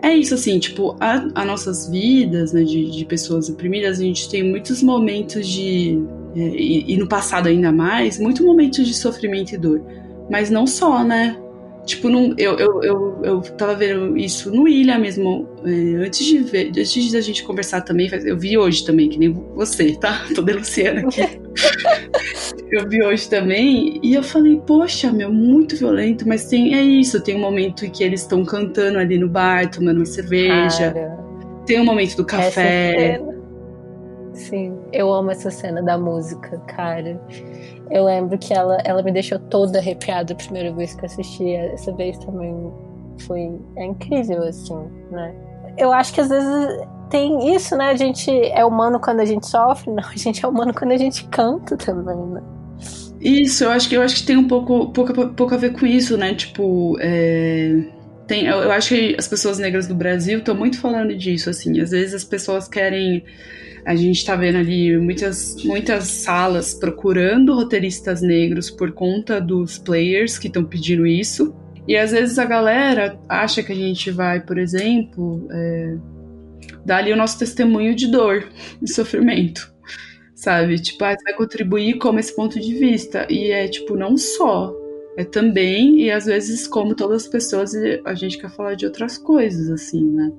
é 0.02 0.14
isso 0.14 0.34
assim, 0.34 0.60
tipo, 0.60 0.96
a, 1.00 1.28
a 1.36 1.46
nossas 1.46 1.90
vidas, 1.90 2.54
né, 2.54 2.64
de, 2.64 2.90
de 2.92 3.06
pessoas 3.06 3.50
oprimidas, 3.50 4.00
a 4.00 4.04
gente 4.04 4.30
tem 4.30 4.44
muitos 4.44 4.82
momentos 4.82 5.48
de 5.48 6.02
e, 6.36 6.94
e, 6.94 6.98
no 6.98 7.08
passado 7.08 7.48
ainda 7.48 7.72
mais, 7.72 8.20
muito 8.20 8.44
momentos 8.44 8.86
de 8.86 8.94
sofrimento 8.94 9.54
e 9.54 9.58
dor. 9.58 9.82
Mas 10.30 10.50
não 10.50 10.68
só, 10.68 11.04
né? 11.04 11.38
Tipo, 11.86 12.08
não, 12.08 12.36
eu, 12.38 12.56
eu, 12.60 12.84
eu, 12.84 13.22
eu 13.24 13.42
tava 13.42 13.74
vendo 13.74 14.16
isso 14.16 14.52
no 14.52 14.68
Ilha 14.68 15.00
mesmo, 15.00 15.48
é, 15.66 16.06
antes 16.06 16.24
de 16.24 16.38
ver, 16.38 16.70
antes 16.70 17.12
da 17.12 17.20
gente 17.20 17.44
conversar 17.44 17.82
também, 17.82 18.08
eu 18.26 18.38
vi 18.38 18.58
hoje 18.58 18.86
também, 18.86 19.10
que 19.10 19.18
nem 19.18 19.32
você, 19.56 19.94
tá? 19.94 20.24
Tô 20.36 20.44
denunciando 20.44 21.08
aqui. 21.08 21.22
eu 22.72 22.88
vi 22.88 23.04
hoje 23.04 23.28
também, 23.28 24.00
e 24.04 24.14
eu 24.14 24.22
falei, 24.22 24.62
poxa, 24.68 25.12
meu, 25.12 25.34
muito 25.34 25.76
violento, 25.76 26.28
mas 26.28 26.46
tem, 26.46 26.76
é 26.76 26.82
isso, 26.84 27.20
tem 27.22 27.36
um 27.36 27.40
momento 27.40 27.86
em 27.86 27.90
que 27.90 28.04
eles 28.04 28.22
estão 28.22 28.46
cantando 28.46 29.00
ali 29.00 29.18
no 29.18 29.28
bar, 29.28 29.72
tomando 29.72 29.98
uma 29.98 30.06
cerveja. 30.06 30.92
Cara, 30.92 31.18
tem 31.66 31.82
um 31.82 31.86
momento 31.86 32.16
do 32.16 32.26
café. 32.26 33.20
Sim, 34.40 34.80
eu 34.94 35.14
amo 35.14 35.32
essa 35.32 35.52
cena 35.52 35.84
da 35.84 35.98
música, 35.98 36.58
cara. 36.60 37.20
Eu 37.92 38.06
lembro 38.06 38.38
que 38.38 38.54
ela, 38.54 38.78
ela 38.86 39.04
me 39.04 39.12
deixou 39.12 39.38
toda 39.38 39.80
arrepiada 39.80 40.32
a 40.32 40.36
primeira 40.36 40.72
vez 40.72 40.96
que 40.96 41.06
assisti. 41.06 41.52
Essa 41.56 41.92
vez 41.94 42.18
também 42.20 42.72
foi 43.28 43.60
é 43.76 43.86
incrível, 43.86 44.44
assim, 44.44 44.80
né? 45.12 45.36
Eu 45.78 45.92
acho 45.92 46.14
que 46.14 46.22
às 46.22 46.30
vezes 46.30 46.88
tem 47.10 47.54
isso, 47.54 47.76
né? 47.76 47.90
A 47.90 47.98
gente 47.98 48.32
é 48.32 48.64
humano 48.64 48.98
quando 48.98 49.20
a 49.20 49.26
gente 49.26 49.46
sofre, 49.46 49.92
não, 49.92 50.08
a 50.08 50.16
gente 50.16 50.44
é 50.44 50.48
humano 50.48 50.74
quando 50.74 50.94
a 50.94 50.98
gente 50.98 51.28
canta 51.28 51.76
também, 51.76 52.16
né? 52.16 52.42
Isso, 53.20 53.66
eu 53.66 53.72
acho 53.72 53.90
que 53.90 53.96
eu 53.96 54.02
acho 54.02 54.16
que 54.16 54.24
tem 54.24 54.38
um 54.38 54.48
pouco, 54.48 54.94
pouco, 54.94 55.14
pouco 55.32 55.54
a 55.54 55.58
ver 55.58 55.74
com 55.74 55.86
isso, 55.86 56.18
né? 56.18 56.34
Tipo, 56.34 56.98
é, 57.02 57.84
tem, 58.26 58.46
eu, 58.46 58.60
eu 58.60 58.72
acho 58.72 58.96
que 58.96 59.18
as 59.20 59.28
pessoas 59.28 59.60
negras 59.60 59.86
do 59.86 59.96
Brasil 59.96 60.40
estão 60.40 60.56
muito 60.56 60.80
falando 60.80 61.14
disso, 61.14 61.50
assim. 61.50 61.82
Às 61.82 61.92
vezes 61.92 62.14
as 62.14 62.24
pessoas 62.24 62.70
querem 62.70 63.26
a 63.90 63.96
gente 63.96 64.18
está 64.18 64.36
vendo 64.36 64.60
ali 64.60 64.96
muitas, 65.00 65.56
muitas 65.66 66.04
salas 66.04 66.76
procurando 66.76 67.56
roteiristas 67.56 68.22
negros 68.22 68.70
por 68.70 68.92
conta 68.92 69.42
dos 69.42 69.80
players 69.80 70.38
que 70.38 70.46
estão 70.46 70.64
pedindo 70.64 71.08
isso. 71.08 71.56
E 71.88 71.98
às 71.98 72.12
vezes 72.12 72.38
a 72.38 72.46
galera 72.46 73.20
acha 73.28 73.64
que 73.64 73.72
a 73.72 73.76
gente 73.76 74.12
vai, 74.12 74.42
por 74.42 74.60
exemplo, 74.60 75.48
é, 75.52 75.98
dar 76.86 76.98
ali 76.98 77.12
o 77.12 77.16
nosso 77.16 77.40
testemunho 77.40 77.96
de 77.96 78.12
dor 78.12 78.48
e 78.80 78.88
sofrimento, 78.88 79.74
sabe? 80.36 80.80
Tipo, 80.80 81.06
ah, 81.06 81.18
vai 81.24 81.34
contribuir 81.34 81.98
como 81.98 82.20
esse 82.20 82.36
ponto 82.36 82.60
de 82.60 82.76
vista. 82.76 83.26
E 83.28 83.50
é 83.50 83.68
tipo, 83.68 83.96
não 83.96 84.16
só. 84.18 84.72
É 85.18 85.24
também, 85.24 86.02
e 86.04 86.12
às 86.12 86.28
vezes, 86.28 86.68
como 86.68 86.94
todas 86.94 87.24
as 87.24 87.28
pessoas, 87.28 87.74
a 88.06 88.14
gente 88.14 88.38
quer 88.38 88.52
falar 88.52 88.76
de 88.76 88.86
outras 88.86 89.18
coisas, 89.18 89.68
assim, 89.72 90.12
né? 90.12 90.32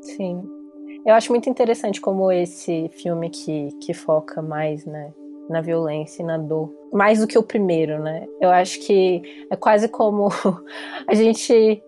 Sim. 0.00 0.59
Eu 1.06 1.14
acho 1.14 1.32
muito 1.32 1.48
interessante 1.48 2.00
como 2.00 2.30
esse 2.30 2.88
filme 2.94 3.30
que, 3.30 3.68
que 3.80 3.94
foca 3.94 4.42
mais, 4.42 4.84
né, 4.84 5.12
na 5.48 5.60
violência 5.60 6.22
e 6.22 6.26
na 6.26 6.36
dor, 6.36 6.72
mais 6.92 7.20
do 7.20 7.26
que 7.26 7.38
o 7.38 7.42
primeiro, 7.42 8.02
né? 8.02 8.26
Eu 8.40 8.50
acho 8.50 8.78
que 8.80 9.22
é 9.50 9.56
quase 9.56 9.88
como 9.88 10.28
a 11.08 11.14
gente 11.14 11.82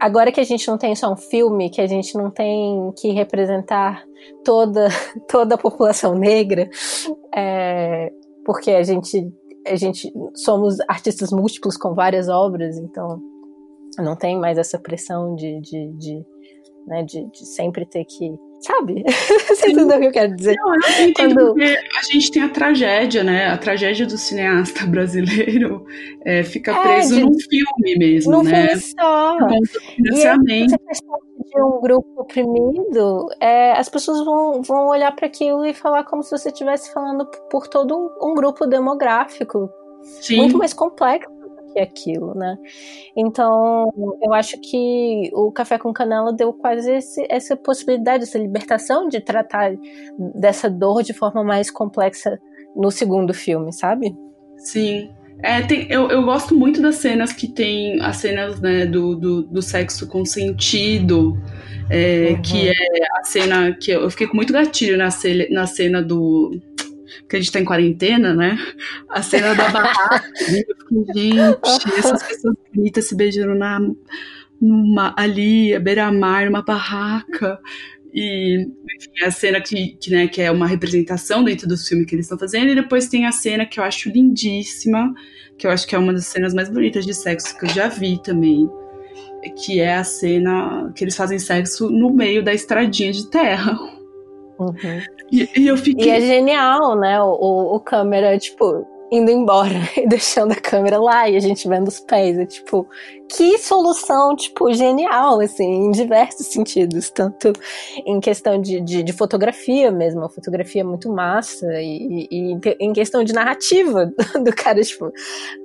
agora 0.00 0.32
que 0.32 0.40
a 0.40 0.44
gente 0.44 0.66
não 0.66 0.78
tem 0.78 0.96
só 0.96 1.12
um 1.12 1.16
filme, 1.16 1.68
que 1.68 1.80
a 1.80 1.86
gente 1.86 2.16
não 2.16 2.30
tem 2.30 2.90
que 2.96 3.12
representar 3.12 4.02
toda, 4.42 4.88
toda 5.28 5.54
a 5.54 5.58
população 5.58 6.14
negra, 6.14 6.68
é, 7.34 8.10
porque 8.44 8.70
a 8.70 8.82
gente, 8.82 9.30
a 9.66 9.76
gente 9.76 10.10
somos 10.34 10.80
artistas 10.88 11.30
múltiplos 11.30 11.76
com 11.76 11.94
várias 11.94 12.28
obras, 12.28 12.78
então 12.78 13.20
não 13.98 14.16
tem 14.16 14.38
mais 14.38 14.56
essa 14.56 14.78
pressão 14.78 15.34
de, 15.34 15.60
de, 15.60 15.92
de, 15.98 16.26
né, 16.86 17.02
de, 17.02 17.24
de 17.30 17.46
sempre 17.46 17.86
ter 17.86 18.04
que 18.04 18.34
Sabe? 18.60 19.02
Você 19.48 19.70
entendeu 19.70 19.96
o 19.96 20.00
que 20.00 20.06
eu 20.06 20.12
quero 20.12 20.36
dizer? 20.36 20.54
Não, 20.56 20.74
eu 20.74 21.08
entendo 21.08 21.34
Quando... 21.34 21.46
porque 21.54 21.78
a 21.98 22.12
gente 22.12 22.30
tem 22.30 22.42
a 22.42 22.48
tragédia, 22.50 23.24
né? 23.24 23.46
A 23.46 23.56
tragédia 23.56 24.06
do 24.06 24.18
cineasta 24.18 24.84
brasileiro 24.86 25.86
é, 26.26 26.42
fica 26.44 26.72
é, 26.72 26.82
preso 26.82 27.16
de... 27.16 27.22
num 27.22 27.38
filme 27.38 27.98
mesmo, 27.98 28.32
num 28.32 28.42
né? 28.42 28.68
Filme 28.68 28.82
só. 29.00 29.38
financiamento. 29.96 30.66
E 30.66 30.68
você 30.68 30.78
faz 30.84 31.00
de 31.50 31.62
um 31.62 31.80
grupo 31.80 32.20
oprimido, 32.20 33.26
é, 33.40 33.72
as 33.72 33.88
pessoas 33.88 34.24
vão, 34.24 34.62
vão 34.62 34.88
olhar 34.88 35.10
para 35.16 35.26
aquilo 35.26 35.64
e 35.64 35.74
falar 35.74 36.04
como 36.04 36.22
se 36.22 36.30
você 36.30 36.50
estivesse 36.50 36.92
falando 36.92 37.26
por 37.50 37.66
todo 37.66 37.96
um, 37.96 38.30
um 38.30 38.34
grupo 38.34 38.66
demográfico. 38.66 39.68
Sim. 40.02 40.36
Muito 40.36 40.58
mais 40.58 40.72
complexo 40.72 41.39
que 41.72 41.78
aquilo, 41.78 42.34
né? 42.34 42.56
Então, 43.16 43.92
eu 44.22 44.32
acho 44.32 44.58
que 44.60 45.30
o 45.32 45.50
Café 45.52 45.78
com 45.78 45.92
Canela 45.92 46.32
deu 46.32 46.52
quase 46.52 46.92
esse, 46.92 47.26
essa 47.28 47.56
possibilidade, 47.56 48.24
essa 48.24 48.38
libertação 48.38 49.08
de 49.08 49.20
tratar 49.20 49.72
dessa 50.34 50.68
dor 50.68 51.02
de 51.02 51.12
forma 51.12 51.42
mais 51.42 51.70
complexa 51.70 52.38
no 52.74 52.90
segundo 52.90 53.34
filme, 53.34 53.72
sabe? 53.72 54.14
Sim. 54.58 55.10
É, 55.42 55.62
tem, 55.62 55.86
eu, 55.90 56.10
eu 56.10 56.22
gosto 56.22 56.54
muito 56.54 56.82
das 56.82 56.96
cenas 56.96 57.32
que 57.32 57.48
tem 57.48 58.00
as 58.02 58.18
cenas 58.18 58.60
né, 58.60 58.84
do, 58.84 59.14
do, 59.14 59.42
do 59.42 59.62
sexo 59.62 60.06
consentido, 60.06 61.38
é, 61.88 62.32
uhum. 62.32 62.42
que 62.42 62.68
é 62.68 62.74
a 63.18 63.24
cena 63.24 63.72
que 63.74 63.90
eu, 63.90 64.02
eu 64.02 64.10
fiquei 64.10 64.26
com 64.26 64.36
muito 64.36 64.52
gatilho 64.52 64.98
na, 64.98 65.08
na 65.50 65.66
cena 65.66 66.02
do 66.02 66.50
que 67.28 67.36
a 67.36 67.38
gente 67.38 67.52
tá 67.52 67.60
em 67.60 67.64
quarentena, 67.64 68.34
né? 68.34 68.58
A 69.08 69.22
cena 69.22 69.54
da 69.54 69.68
barraca. 69.70 70.24
gente, 71.14 71.98
essas 71.98 72.22
pessoas 72.22 72.56
bonitas 72.74 73.06
se 73.06 73.14
beijando 73.14 73.54
na, 73.54 73.80
numa, 74.60 75.14
ali, 75.16 75.78
beira-mar, 75.78 76.46
numa 76.46 76.62
barraca. 76.62 77.58
E 78.12 78.66
enfim, 78.96 79.24
a 79.24 79.30
cena 79.30 79.60
que, 79.60 79.96
que, 80.00 80.10
né, 80.10 80.26
que 80.26 80.42
é 80.42 80.50
uma 80.50 80.66
representação 80.66 81.44
dentro 81.44 81.68
do 81.68 81.76
filme 81.76 82.04
que 82.04 82.14
eles 82.14 82.26
estão 82.26 82.38
fazendo, 82.38 82.70
e 82.70 82.74
depois 82.74 83.08
tem 83.08 83.24
a 83.26 83.32
cena 83.32 83.64
que 83.64 83.78
eu 83.78 83.84
acho 83.84 84.10
lindíssima, 84.10 85.14
que 85.56 85.66
eu 85.66 85.70
acho 85.70 85.86
que 85.86 85.94
é 85.94 85.98
uma 85.98 86.12
das 86.12 86.26
cenas 86.26 86.52
mais 86.52 86.68
bonitas 86.68 87.06
de 87.06 87.14
sexo 87.14 87.56
que 87.58 87.66
eu 87.66 87.70
já 87.70 87.88
vi 87.88 88.20
também. 88.22 88.68
Que 89.64 89.80
é 89.80 89.96
a 89.96 90.04
cena 90.04 90.92
que 90.94 91.04
eles 91.04 91.16
fazem 91.16 91.38
sexo 91.38 91.88
no 91.88 92.12
meio 92.12 92.42
da 92.42 92.52
estradinha 92.52 93.12
de 93.12 93.26
terra. 93.30 93.78
Uhum. 94.60 95.00
E, 95.32 95.48
e, 95.56 95.66
eu 95.68 95.76
fiquei... 95.78 96.06
e 96.06 96.10
é 96.10 96.20
genial, 96.20 96.94
né? 96.94 97.18
O, 97.22 97.30
o, 97.30 97.76
o, 97.76 97.80
câmera, 97.80 98.38
tipo, 98.38 98.86
indo 99.10 99.30
embora 99.30 99.72
e 99.96 100.06
deixando 100.06 100.52
a 100.52 100.56
câmera 100.56 100.98
lá 100.98 101.26
e 101.30 101.34
a 101.34 101.40
gente 101.40 101.66
vendo 101.66 101.88
os 101.88 101.98
pés. 101.98 102.38
É 102.38 102.44
tipo, 102.44 102.86
que 103.34 103.56
solução, 103.56 104.36
tipo, 104.36 104.70
genial, 104.74 105.40
assim, 105.40 105.64
em 105.64 105.90
diversos 105.92 106.48
sentidos. 106.48 107.08
Tanto 107.08 107.54
em 108.04 108.20
questão 108.20 108.60
de, 108.60 108.82
de, 108.82 109.02
de 109.02 109.12
fotografia 109.14 109.90
mesmo, 109.90 110.24
a 110.24 110.28
fotografia 110.28 110.84
muito 110.84 111.10
massa, 111.10 111.66
e, 111.80 112.28
e, 112.30 112.54
e, 112.54 112.60
em 112.80 112.92
questão 112.92 113.24
de 113.24 113.32
narrativa 113.32 114.12
do 114.44 114.54
cara, 114.54 114.82
tipo, 114.82 115.10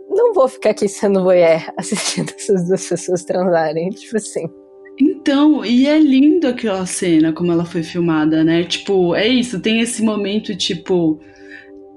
não 0.07 0.33
vou 0.33 0.47
ficar 0.47 0.69
aqui 0.69 0.87
sendo 0.87 1.21
voyeur 1.21 1.69
assistindo 1.77 2.31
essas 2.33 2.65
duas 2.65 2.87
pessoas 2.87 3.25
transarem, 3.25 3.89
tipo 3.89 4.15
assim. 4.15 4.47
Então, 5.25 5.65
e 5.65 5.87
é 5.87 5.97
lindo 5.97 6.45
aquela 6.47 6.85
cena, 6.85 7.33
como 7.33 7.51
ela 7.51 7.65
foi 7.65 7.81
filmada, 7.81 8.43
né? 8.43 8.63
Tipo, 8.63 9.15
é 9.15 9.27
isso, 9.27 9.59
tem 9.59 9.79
esse 9.79 10.03
momento, 10.03 10.55
tipo, 10.55 11.19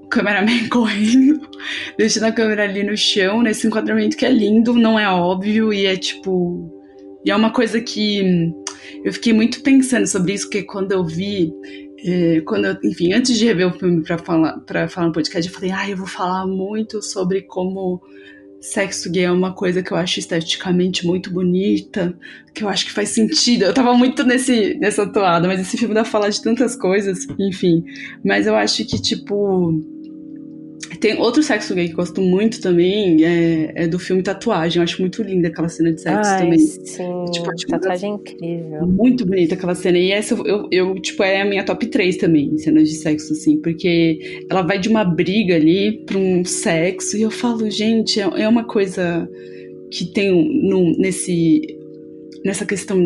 o 0.03 0.09
cameraman 0.09 0.66
correndo, 0.72 1.39
deixando 1.99 2.24
a 2.24 2.33
câmera 2.33 2.64
ali 2.64 2.83
no 2.83 2.97
chão, 2.97 3.43
nesse 3.43 3.66
enquadramento 3.66 4.16
que 4.16 4.24
é 4.24 4.31
lindo, 4.31 4.72
não 4.72 4.99
é 4.99 5.07
óbvio, 5.11 5.74
e 5.74 5.85
é 5.85 5.95
tipo. 5.95 6.72
E 7.22 7.31
é 7.31 7.37
uma 7.37 7.53
coisa 7.53 7.83
que 7.83 8.51
eu 9.05 9.12
fiquei 9.12 9.35
muito 9.35 9.62
pensando 9.62 10.07
sobre 10.07 10.33
isso, 10.33 10.45
porque 10.45 10.62
quando 10.62 10.93
eu 10.93 11.05
vi. 11.05 11.53
É, 12.03 12.41
quando 12.47 12.64
eu, 12.64 12.79
enfim, 12.83 13.12
antes 13.12 13.37
de 13.37 13.45
rever 13.45 13.68
o 13.68 13.79
filme 13.79 14.03
para 14.03 14.16
falar 14.16 14.59
para 14.61 14.89
falar 14.89 15.09
no 15.09 15.12
podcast, 15.12 15.47
eu 15.47 15.55
falei, 15.55 15.70
ah, 15.70 15.91
eu 15.91 15.99
vou 15.99 16.07
falar 16.07 16.47
muito 16.47 17.03
sobre 17.03 17.43
como 17.43 18.01
sexo 18.61 19.11
gay 19.11 19.24
é 19.24 19.30
uma 19.30 19.52
coisa 19.52 19.82
que 19.82 19.92
eu 19.92 19.96
acho 19.96 20.18
esteticamente 20.18 21.06
muito 21.06 21.30
bonita, 21.30 22.16
que 22.54 22.64
eu 22.64 22.68
acho 22.68 22.86
que 22.86 22.92
faz 22.92 23.11
sentido. 23.11 23.64
Eu 23.64 23.74
tava 23.74 23.94
muito 23.94 24.24
nesse, 24.24 24.74
nessa 24.74 25.06
toada, 25.06 25.46
mas 25.46 25.61
esse 25.61 25.76
filme 25.76 25.94
dá 25.94 26.04
falar 26.04 26.28
de 26.28 26.42
tantas 26.42 26.74
coisas, 26.74 27.26
enfim. 27.38 27.84
Mas 28.24 28.46
eu 28.46 28.54
acho 28.54 28.84
que, 28.84 29.00
tipo 29.00 29.80
tem 31.01 31.18
outro 31.18 31.43
sexo 31.43 31.74
gay 31.74 31.87
que 31.87 31.93
eu 31.93 31.97
gosto 31.97 32.20
muito 32.20 32.61
também, 32.61 33.24
é, 33.24 33.72
é, 33.74 33.87
do 33.87 33.99
filme 33.99 34.22
Tatuagem. 34.22 34.79
Eu 34.79 34.85
acho 34.85 35.01
muito 35.01 35.22
linda 35.22 35.49
aquela 35.49 35.68
cena 35.68 35.93
de 35.93 36.01
sexo 36.01 36.31
Ai, 36.31 36.43
também. 36.43 36.59
Sim, 36.59 37.24
tipo, 37.33 37.66
tatuagem 37.68 38.11
é 38.11 38.14
incrível. 38.14 38.87
Muito 38.87 39.26
bonita 39.26 39.55
aquela 39.55 39.74
cena. 39.74 39.99
E 39.99 40.11
essa, 40.11 40.35
eu, 40.35 40.68
eu, 40.70 40.95
tipo, 41.01 41.22
é 41.22 41.43
a 41.43 41.45
minha 41.45 41.64
top 41.64 41.87
3 41.87 42.16
também, 42.16 42.57
cenas 42.59 42.89
de 42.89 42.97
sexo, 42.97 43.33
assim, 43.33 43.61
porque 43.61 44.45
ela 44.51 44.62
vai 44.62 44.79
de 44.79 44.89
uma 44.89 45.05
briga 45.05 45.57
ali 45.57 46.05
pra 46.05 46.18
um 46.18 46.45
sexo, 46.45 47.16
e 47.16 47.22
eu 47.22 47.31
falo, 47.31 47.70
gente, 47.70 48.20
é, 48.20 48.24
é 48.43 48.49
uma 48.49 48.64
coisa 48.64 49.29
que 49.91 50.07
tem 50.07 50.31
no, 50.68 50.97
nesse, 50.99 51.62
nessa 52.45 52.64
questão 52.64 52.99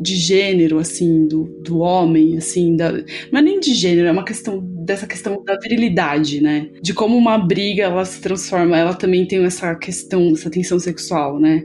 de 0.00 0.16
gênero, 0.16 0.78
assim, 0.78 1.26
do, 1.26 1.44
do 1.60 1.78
homem, 1.78 2.36
assim, 2.36 2.76
da, 2.76 2.92
não 3.30 3.38
é 3.38 3.42
nem 3.42 3.60
de 3.60 3.74
gênero, 3.74 4.08
é 4.08 4.12
uma 4.12 4.24
questão 4.24 4.60
dessa 4.60 5.06
questão 5.06 5.42
da 5.44 5.56
virilidade, 5.58 6.40
né? 6.40 6.70
De 6.82 6.92
como 6.92 7.16
uma 7.16 7.38
briga 7.38 7.84
ela 7.84 8.04
se 8.04 8.20
transforma, 8.20 8.76
ela 8.76 8.94
também 8.94 9.26
tem 9.26 9.44
essa 9.44 9.74
questão, 9.76 10.32
essa 10.32 10.50
tensão 10.50 10.78
sexual, 10.78 11.38
né? 11.38 11.62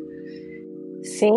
Sim, 1.03 1.31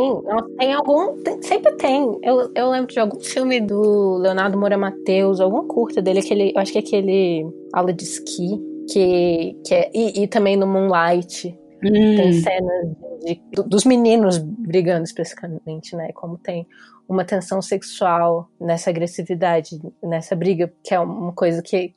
tem 0.58 0.72
algum. 0.72 1.22
Tem, 1.22 1.40
sempre 1.42 1.72
tem. 1.76 2.18
Eu, 2.22 2.50
eu 2.54 2.70
lembro 2.70 2.92
de 2.92 2.98
algum 2.98 3.20
filme 3.20 3.60
do 3.60 4.18
Leonardo 4.18 4.58
Moura 4.58 4.76
Mateus, 4.76 5.40
algum 5.40 5.66
curta 5.66 6.02
dele, 6.02 6.18
aquele, 6.18 6.52
eu 6.54 6.60
acho 6.60 6.72
que 6.72 6.78
é 6.78 6.80
aquele 6.80 7.46
aula 7.72 7.92
de 7.92 8.02
esqui, 8.02 8.60
que, 8.90 9.56
que 9.64 9.74
é, 9.74 9.90
e, 9.94 10.22
e 10.22 10.26
também 10.26 10.56
no 10.56 10.66
Moonlight. 10.66 11.56
Hum. 11.82 12.16
Tem 12.16 12.32
cenas 12.32 12.88
de, 13.24 13.40
dos 13.66 13.84
meninos 13.84 14.38
brigando 14.38 15.04
especificamente, 15.04 15.96
né? 15.96 16.10
Como 16.12 16.36
tem 16.38 16.66
uma 17.08 17.24
tensão 17.24 17.60
sexual 17.60 18.48
nessa 18.60 18.90
agressividade, 18.90 19.80
nessa 20.02 20.36
briga, 20.36 20.72
que 20.84 20.94
é 20.94 21.00
uma 21.00 21.32
coisa 21.32 21.62
que. 21.62 21.92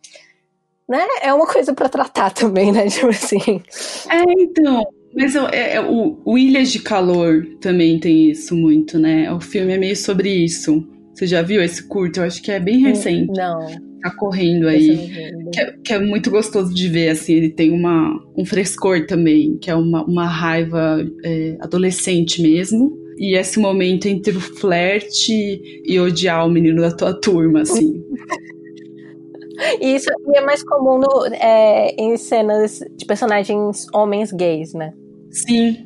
Né? 0.88 1.06
É 1.22 1.34
uma 1.34 1.48
coisa 1.48 1.74
para 1.74 1.88
tratar 1.88 2.32
também, 2.32 2.72
né? 2.72 2.88
Tipo 2.90 3.10
assim. 3.10 3.62
É, 4.10 4.24
então. 4.42 4.84
Mas 5.16 5.36
é, 5.36 5.76
é, 5.76 5.82
o, 5.82 6.20
o 6.26 6.38
Ilhas 6.38 6.72
de 6.72 6.80
Calor 6.80 7.46
também 7.62 8.00
tem 8.00 8.32
isso 8.32 8.56
muito, 8.56 8.98
né? 8.98 9.32
O 9.32 9.40
filme 9.40 9.74
é 9.74 9.78
meio 9.78 9.96
sobre 9.96 10.30
isso. 10.30 10.84
Você 11.14 11.28
já 11.28 11.44
viu 11.44 11.62
esse 11.62 11.88
curto? 11.88 12.20
Eu 12.20 12.24
acho 12.24 12.42
que 12.42 12.52
é 12.52 12.60
bem 12.60 12.78
hum, 12.78 12.88
recente. 12.88 13.32
Não. 13.32 13.93
Tá 14.04 14.12
correndo 14.12 14.68
aí. 14.68 15.10
Que 15.54 15.60
é, 15.62 15.72
que 15.84 15.94
é, 15.94 16.00
muito 16.00 16.30
gostoso 16.30 16.74
de 16.74 16.90
ver, 16.90 17.10
assim. 17.10 17.36
Ele 17.36 17.50
tem 17.50 17.72
uma, 17.72 18.22
um 18.38 18.46
frescor 18.46 19.06
também, 19.06 19.58
que 19.58 19.72
é 19.72 19.76
uma, 19.76 20.04
uma 20.04 20.28
raiva 20.28 21.04
é, 21.24 21.56
adolescente 21.62 22.42
mesmo. 22.42 23.02
E 23.18 23.38
esse 23.38 23.60
momento 23.60 24.08
entre 24.08 24.36
o 24.36 24.42
flerte 24.42 25.62
e 25.86 26.00
odiar 26.00 26.46
o 26.46 26.50
menino 26.50 26.82
da 26.82 26.92
tua 26.92 27.14
turma, 27.14 27.62
assim. 27.62 28.04
Isso 29.80 30.10
é 30.36 30.42
mais 30.42 30.64
comum 30.64 30.98
no, 30.98 31.26
é, 31.36 31.96
em 31.98 32.18
cenas 32.18 32.80
de 32.98 33.06
personagens 33.06 33.86
homens 33.94 34.34
gays, 34.34 34.74
né? 34.74 34.92
Sim, 35.32 35.78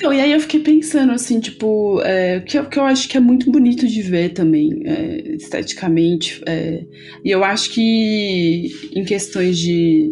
então, 0.00 0.14
e 0.14 0.18
aí 0.18 0.32
eu 0.32 0.40
fiquei 0.40 0.60
pensando, 0.60 1.12
assim, 1.12 1.40
tipo, 1.40 2.00
é, 2.00 2.40
que, 2.40 2.62
que 2.62 2.78
eu 2.78 2.84
acho 2.84 3.06
que 3.06 3.18
é 3.18 3.20
muito 3.20 3.50
bonito 3.52 3.86
de 3.86 4.00
ver 4.00 4.30
também, 4.30 4.80
é, 4.86 5.34
esteticamente. 5.36 6.42
É, 6.46 6.86
e 7.22 7.30
eu 7.30 7.44
acho 7.44 7.70
que 7.70 8.70
em 8.96 9.04
questões 9.04 9.58
de, 9.58 10.10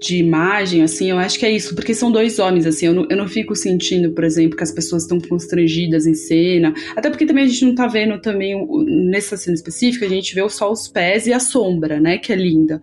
de 0.00 0.16
imagem, 0.16 0.82
assim, 0.82 1.10
eu 1.10 1.18
acho 1.18 1.38
que 1.38 1.44
é 1.44 1.50
isso, 1.50 1.74
porque 1.74 1.92
são 1.94 2.10
dois 2.10 2.38
homens, 2.38 2.64
assim, 2.64 2.86
eu 2.86 2.94
não, 2.94 3.06
eu 3.10 3.16
não 3.18 3.28
fico 3.28 3.54
sentindo, 3.54 4.10
por 4.12 4.24
exemplo, 4.24 4.56
que 4.56 4.62
as 4.62 4.72
pessoas 4.72 5.02
estão 5.02 5.20
constrangidas 5.20 6.06
em 6.06 6.14
cena, 6.14 6.72
até 6.96 7.10
porque 7.10 7.26
também 7.26 7.44
a 7.44 7.46
gente 7.46 7.66
não 7.66 7.74
tá 7.74 7.86
vendo 7.86 8.18
também, 8.22 8.66
nessa 8.86 9.36
cena 9.36 9.54
específica, 9.54 10.06
a 10.06 10.08
gente 10.08 10.34
vê 10.34 10.48
só 10.48 10.72
os 10.72 10.88
pés 10.88 11.26
e 11.26 11.32
a 11.34 11.40
sombra, 11.40 12.00
né, 12.00 12.16
que 12.16 12.32
é 12.32 12.36
linda. 12.36 12.80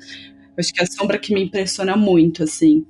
Eu 0.56 0.60
acho 0.60 0.72
que 0.72 0.82
é 0.82 0.84
a 0.84 0.86
sombra 0.88 1.18
que 1.18 1.34
me 1.34 1.42
impressiona 1.42 1.98
muito, 1.98 2.44
assim. 2.44 2.86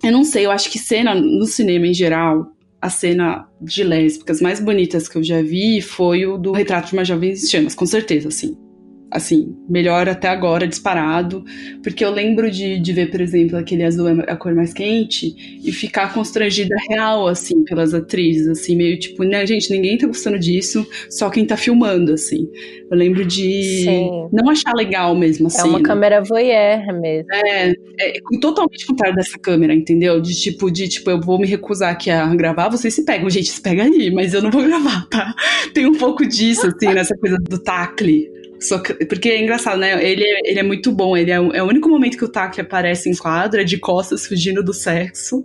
Eu 0.00 0.12
não 0.12 0.22
sei, 0.22 0.46
eu 0.46 0.52
acho 0.52 0.70
que 0.70 0.78
cena 0.78 1.12
no 1.12 1.46
cinema 1.46 1.88
em 1.88 1.94
geral, 1.94 2.53
a 2.84 2.90
cena 2.90 3.48
de 3.62 3.82
lésbicas 3.82 4.42
mais 4.42 4.60
bonitas 4.60 5.08
que 5.08 5.16
eu 5.16 5.22
já 5.22 5.40
vi 5.40 5.80
foi 5.80 6.26
o 6.26 6.36
do 6.36 6.52
Retrato 6.52 6.88
de 6.88 6.92
uma 6.92 7.02
Jovem 7.02 7.32
em 7.32 7.36
Chamas, 7.36 7.74
com 7.74 7.86
certeza, 7.86 8.28
assim. 8.28 8.58
Assim, 9.14 9.56
melhor 9.68 10.08
até 10.08 10.28
agora, 10.28 10.66
disparado. 10.66 11.44
Porque 11.84 12.04
eu 12.04 12.10
lembro 12.10 12.50
de, 12.50 12.80
de 12.80 12.92
ver, 12.92 13.12
por 13.12 13.20
exemplo, 13.20 13.56
aquele 13.56 13.84
azul 13.84 14.08
é 14.08 14.24
a 14.26 14.36
cor 14.36 14.52
mais 14.52 14.74
quente 14.74 15.60
e 15.62 15.70
ficar 15.70 16.12
constrangida 16.12 16.74
real, 16.90 17.28
assim, 17.28 17.64
pelas 17.64 17.94
atrizes, 17.94 18.48
assim, 18.48 18.74
meio 18.74 18.98
tipo, 18.98 19.22
né, 19.22 19.46
gente, 19.46 19.70
ninguém 19.70 19.96
tá 19.96 20.08
gostando 20.08 20.36
disso, 20.36 20.84
só 21.08 21.30
quem 21.30 21.46
tá 21.46 21.56
filmando, 21.56 22.12
assim. 22.12 22.48
Eu 22.90 22.98
lembro 22.98 23.24
de 23.24 23.84
Sim. 23.84 24.28
não 24.32 24.50
achar 24.50 24.72
legal 24.74 25.14
mesmo, 25.14 25.46
assim. 25.46 25.60
É 25.60 25.64
uma 25.64 25.82
câmera 25.82 26.20
voyeur 26.20 27.00
mesmo. 27.00 27.28
É, 27.32 27.70
é 27.70 28.12
totalmente 28.40 28.84
contrário 28.84 29.14
dessa 29.14 29.38
câmera, 29.38 29.72
entendeu? 29.72 30.20
De 30.20 30.34
tipo, 30.34 30.70
de 30.72 30.88
tipo, 30.88 31.08
eu 31.08 31.20
vou 31.20 31.38
me 31.38 31.46
recusar 31.46 31.92
aqui 31.92 32.10
a 32.10 32.26
gravar, 32.34 32.68
vocês 32.68 32.92
se 32.92 33.04
pegam, 33.04 33.30
gente, 33.30 33.48
se 33.48 33.62
pega 33.62 33.84
aí, 33.84 34.10
mas 34.10 34.34
eu 34.34 34.42
não 34.42 34.50
vou 34.50 34.62
gravar, 34.66 35.06
tá? 35.08 35.32
Tem 35.72 35.86
um 35.86 35.94
pouco 35.94 36.26
disso, 36.26 36.66
assim, 36.66 36.92
nessa 36.92 37.16
coisa 37.16 37.36
do 37.38 37.62
tacle. 37.62 38.33
Porque 39.08 39.28
é 39.28 39.42
engraçado, 39.42 39.78
né? 39.78 40.04
Ele, 40.04 40.24
ele 40.44 40.58
é 40.58 40.62
muito 40.62 40.92
bom. 40.92 41.16
Ele 41.16 41.30
é, 41.30 41.34
é 41.34 41.62
o 41.62 41.66
único 41.66 41.88
momento 41.88 42.16
que 42.16 42.24
o 42.24 42.28
Taki 42.28 42.60
aparece 42.60 43.08
em 43.08 43.14
quadro, 43.14 43.60
é 43.60 43.64
de 43.64 43.78
costas, 43.78 44.26
fugindo 44.26 44.62
do 44.62 44.72
sexo. 44.72 45.44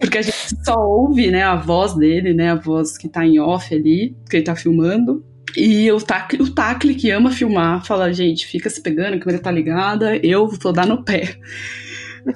Porque 0.00 0.18
a 0.18 0.22
gente 0.22 0.36
só 0.64 0.76
ouve, 0.76 1.30
né, 1.30 1.42
a 1.42 1.56
voz 1.56 1.94
dele, 1.94 2.32
né? 2.32 2.50
A 2.50 2.54
voz 2.54 2.96
que 2.96 3.08
tá 3.08 3.26
em 3.26 3.40
off 3.40 3.74
ali, 3.74 4.14
que 4.28 4.36
ele 4.36 4.44
tá 4.44 4.54
filmando. 4.54 5.24
E 5.56 5.90
o 5.92 6.00
Tacle, 6.00 6.40
o 6.42 6.50
Tacle 6.50 6.94
que 6.94 7.10
ama 7.10 7.30
filmar, 7.30 7.84
fala, 7.84 8.12
gente, 8.12 8.46
fica 8.46 8.70
se 8.70 8.80
pegando, 8.80 9.14
a 9.14 9.18
câmera 9.18 9.42
tá 9.42 9.50
ligada, 9.50 10.16
eu 10.16 10.48
vou 10.48 10.72
dar 10.72 10.86
no 10.86 11.04
pé. 11.04 11.36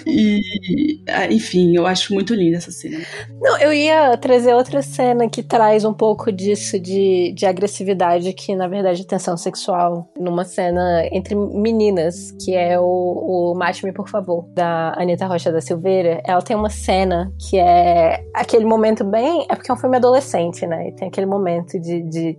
E, 0.07 1.03
ah, 1.09 1.27
enfim, 1.27 1.77
eu 1.77 1.87
acho 1.87 2.13
muito 2.15 2.35
linda 2.35 2.57
essa 2.57 2.71
cena. 2.71 2.99
Não, 3.41 3.59
eu 3.59 3.73
ia 3.73 4.17
trazer 4.17 4.55
outra 4.55 4.83
cena 4.83 5.29
que 5.29 5.43
traz 5.43 5.85
um 5.85 5.93
pouco 5.93 6.33
disso 6.33 6.79
de, 6.79 7.33
de 7.33 7.47
agressividade, 7.47 8.33
que 8.33 8.55
na 8.55 8.69
verdade 8.69 9.03
é 9.03 9.05
tensão 9.05 9.37
sexual, 9.37 10.11
numa 10.19 10.45
cena 10.45 11.07
entre 11.13 11.35
meninas, 11.35 12.33
que 12.43 12.55
é 12.55 12.79
o, 12.79 12.85
o 12.85 13.55
Mate-me, 13.57 13.93
por 13.93 14.09
favor, 14.09 14.47
da 14.55 14.95
Anitta 14.97 15.27
Rocha 15.27 15.53
da 15.53 15.61
Silveira. 15.61 16.21
Ela 16.25 16.43
tem 16.43 16.57
uma 16.57 16.71
cena 16.71 17.33
que 17.39 17.59
é 17.59 18.25
aquele 18.35 18.65
momento 18.65 19.05
bem. 19.05 19.47
É 19.49 19.55
porque 19.55 19.71
é 19.71 19.75
um 19.75 19.79
filme 19.79 19.97
adolescente, 19.97 20.67
né? 20.67 20.89
E 20.89 20.93
tem 20.93 21.09
aquele 21.09 21.27
momento 21.27 21.79
de, 21.81 22.03
de 22.03 22.39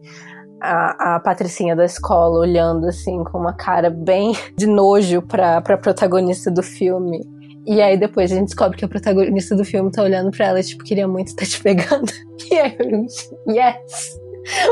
a, 0.61 1.15
a 1.15 1.19
patricinha 1.19 1.75
da 1.75 1.85
escola 1.85 2.39
olhando 2.39 2.87
assim 2.87 3.23
com 3.23 3.37
uma 3.37 3.53
cara 3.53 3.89
bem 3.89 4.33
de 4.57 4.65
nojo 4.65 5.21
pra, 5.21 5.61
pra 5.61 5.77
protagonista 5.77 6.49
do 6.51 6.63
filme. 6.63 7.21
E 7.67 7.81
aí 7.81 7.97
depois 7.97 8.31
a 8.31 8.35
gente 8.35 8.45
descobre 8.45 8.77
que 8.77 8.85
a 8.85 8.87
protagonista 8.87 9.53
do 9.53 9.65
filme 9.65 9.91
tá 9.91 10.01
olhando 10.01 10.31
pra 10.31 10.45
ela, 10.47 10.63
tipo, 10.63 10.85
queria 10.85 11.07
muito 11.07 11.27
estar 11.27 11.45
te 11.45 11.61
pegando. 11.61 12.11
E 12.49 12.55
aí 12.55 12.77
eu, 12.79 13.53
yes! 13.53 14.17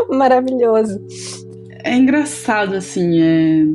Maravilhoso. 0.10 0.98
É 1.84 1.94
engraçado, 1.94 2.76
assim, 2.76 3.22
é... 3.22 3.66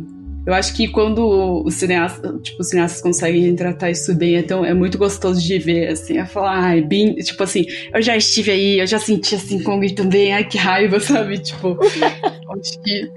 Eu 0.46 0.54
acho 0.54 0.74
que 0.74 0.88
quando 0.88 1.62
os 1.66 1.74
cineastas, 1.74 2.40
tipo, 2.42 2.62
os 2.62 2.68
cineastas 2.68 3.02
conseguem 3.02 3.42
retratar 3.42 3.90
isso 3.90 4.14
bem, 4.14 4.36
é, 4.36 4.42
tão, 4.42 4.64
é 4.64 4.72
muito 4.72 4.96
gostoso 4.96 5.38
de 5.38 5.58
ver, 5.58 5.88
assim, 5.88 6.16
é 6.16 6.24
falar, 6.24 6.58
ai, 6.58 6.80
bem, 6.80 7.14
tipo 7.16 7.42
assim, 7.42 7.66
eu 7.92 8.00
já 8.00 8.16
estive 8.16 8.50
aí, 8.50 8.78
eu 8.78 8.86
já 8.86 8.98
senti 8.98 9.34
assim 9.34 9.62
Kong 9.62 9.92
também, 9.92 10.32
ai, 10.32 10.44
que 10.44 10.56
raiva, 10.56 10.98
sabe? 11.00 11.38
Tipo, 11.38 11.76
acho 11.82 12.82
que 12.82 13.10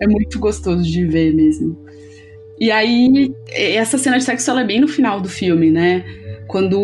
é 0.00 0.06
muito 0.06 0.38
gostoso 0.38 0.84
de 0.84 1.04
ver 1.06 1.34
mesmo. 1.34 1.83
E 2.58 2.70
aí, 2.70 3.32
essa 3.50 3.98
cena 3.98 4.18
de 4.18 4.24
sexo 4.24 4.50
ela 4.50 4.60
é 4.60 4.64
bem 4.64 4.80
no 4.80 4.88
final 4.88 5.20
do 5.20 5.28
filme, 5.28 5.70
né? 5.70 6.04
Quando 6.46 6.78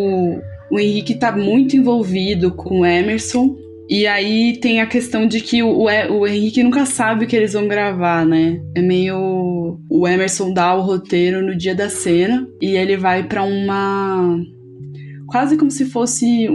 o 0.71 0.79
Henrique 0.79 1.15
tá 1.15 1.37
muito 1.37 1.77
envolvido 1.77 2.53
com 2.53 2.81
o 2.81 2.87
Emerson. 2.87 3.57
E 3.89 4.07
aí 4.07 4.57
tem 4.59 4.81
a 4.81 4.87
questão 4.87 5.27
de 5.27 5.41
que 5.41 5.65
o, 5.65 5.87
o, 5.87 6.27
Henrique 6.27 6.63
nunca 6.63 6.87
sabe 6.87 7.25
o 7.25 7.29
que 7.29 7.35
eles 7.35 7.55
vão 7.55 7.67
gravar, 7.67 8.25
né? 8.25 8.63
É 8.77 8.81
meio. 8.81 9.81
O 9.91 10.07
Emerson 10.07 10.53
dá 10.53 10.73
o 10.77 10.83
roteiro 10.83 11.45
no 11.45 11.57
dia 11.57 11.75
da 11.75 11.89
cena 11.89 12.47
e 12.63 12.77
ele 12.77 12.97
vai 12.97 13.27
para 13.27 13.43
uma. 13.43 14.39
Quase 15.27 15.57
como 15.57 15.73
se 15.73 15.87
fosse 15.87 16.49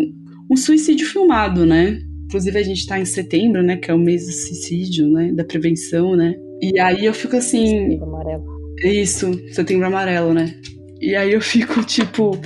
um 0.49 0.55
suicídio 0.55 1.07
filmado, 1.07 1.65
né? 1.65 1.99
Inclusive 2.25 2.57
a 2.57 2.63
gente 2.63 2.87
tá 2.87 2.97
em 2.97 3.05
setembro, 3.05 3.61
né? 3.61 3.75
Que 3.75 3.91
é 3.91 3.93
o 3.93 3.99
mês 3.99 4.25
do 4.25 4.31
suicídio, 4.31 5.11
né? 5.11 5.33
Da 5.33 5.43
prevenção, 5.43 6.15
né? 6.15 6.35
E 6.61 6.79
aí 6.79 7.05
eu 7.05 7.13
fico 7.13 7.35
assim. 7.35 8.01
Amarelo 8.01 8.54
isso, 8.83 9.31
setembro 9.51 9.87
amarelo, 9.87 10.33
né? 10.33 10.53
E 10.99 11.15
aí 11.15 11.33
eu 11.33 11.41
fico 11.41 11.83
tipo. 11.85 12.39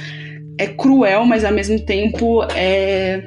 É 0.57 0.67
cruel, 0.67 1.23
mas 1.25 1.45
ao 1.45 1.53
mesmo 1.53 1.79
tempo 1.79 2.43
é. 2.53 3.21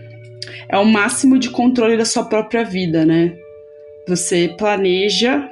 É 0.69 0.79
o 0.79 0.85
máximo 0.85 1.39
de 1.39 1.51
controle 1.51 1.97
da 1.97 2.05
sua 2.05 2.25
própria 2.25 2.65
vida, 2.65 3.05
né? 3.05 3.35
Você 4.09 4.55
planeja, 4.59 5.49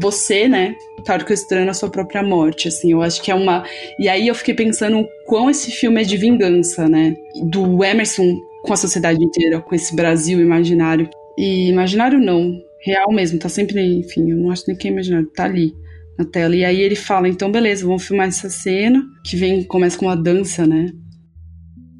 você, 0.00 0.46
né? 0.48 0.74
Tá 1.04 1.14
orquestrando 1.14 1.70
a 1.70 1.74
sua 1.74 1.90
própria 1.90 2.22
morte, 2.22 2.68
assim. 2.68 2.92
Eu 2.92 3.02
acho 3.02 3.22
que 3.22 3.30
é 3.30 3.34
uma. 3.34 3.64
E 3.98 4.08
aí 4.08 4.28
eu 4.28 4.34
fiquei 4.34 4.54
pensando 4.54 5.00
o 5.00 5.08
quão 5.26 5.50
esse 5.50 5.70
filme 5.70 6.00
é 6.00 6.04
de 6.04 6.16
vingança, 6.16 6.88
né? 6.88 7.16
Do 7.42 7.84
Emerson 7.84 8.36
com 8.62 8.72
a 8.72 8.76
sociedade 8.76 9.22
inteira, 9.24 9.60
com 9.60 9.74
esse 9.74 9.94
Brasil 9.94 10.40
imaginário. 10.40 11.08
E 11.36 11.68
imaginário 11.68 12.18
não, 12.18 12.60
real 12.80 13.12
mesmo, 13.12 13.38
tá 13.38 13.48
sempre, 13.48 13.80
enfim, 13.80 14.30
eu 14.30 14.36
não 14.36 14.50
acho 14.50 14.64
nem 14.66 14.76
que 14.76 14.88
é 14.88 14.90
imaginário, 14.90 15.30
tá 15.34 15.44
ali 15.44 15.72
na 16.18 16.24
tela. 16.24 16.56
E 16.56 16.64
aí 16.64 16.80
ele 16.80 16.96
fala, 16.96 17.28
então 17.28 17.50
beleza, 17.50 17.86
vamos 17.86 18.04
filmar 18.04 18.28
essa 18.28 18.50
cena, 18.50 19.02
que 19.24 19.36
vem, 19.36 19.62
começa 19.64 19.96
com 19.96 20.06
uma 20.06 20.16
dança, 20.16 20.66
né? 20.66 20.90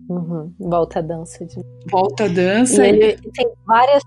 Uhum. 0.09 0.53
Volta 0.59 0.99
a 0.99 1.03
dança. 1.03 1.45
De... 1.45 1.63
Volta 1.91 2.25
a 2.25 2.29
dança. 2.29 2.85
E 2.85 2.89
ele 2.89 3.17
tem 3.35 3.49
várias 3.67 4.03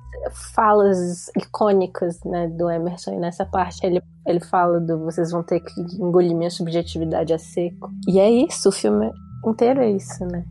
falas 0.54 1.28
icônicas 1.38 2.20
né, 2.26 2.48
do 2.48 2.70
Emerson. 2.70 3.14
E 3.14 3.20
nessa 3.20 3.46
parte 3.46 3.86
ele, 3.86 4.02
ele 4.28 4.40
fala 4.40 4.80
do 4.80 5.00
vocês 5.06 5.32
vão 5.32 5.44
ter 5.44 5.60
que 5.60 5.80
engolir 6.00 6.36
minha 6.36 6.50
subjetividade 6.50 7.34
a 7.34 7.38
seco. 7.38 7.90
E 8.08 8.20
é 8.20 8.30
isso, 8.30 8.70
o 8.70 8.72
filme 8.72 9.12
inteiro 9.46 9.82
é 9.82 9.92
isso, 9.92 10.26
né? 10.26 10.44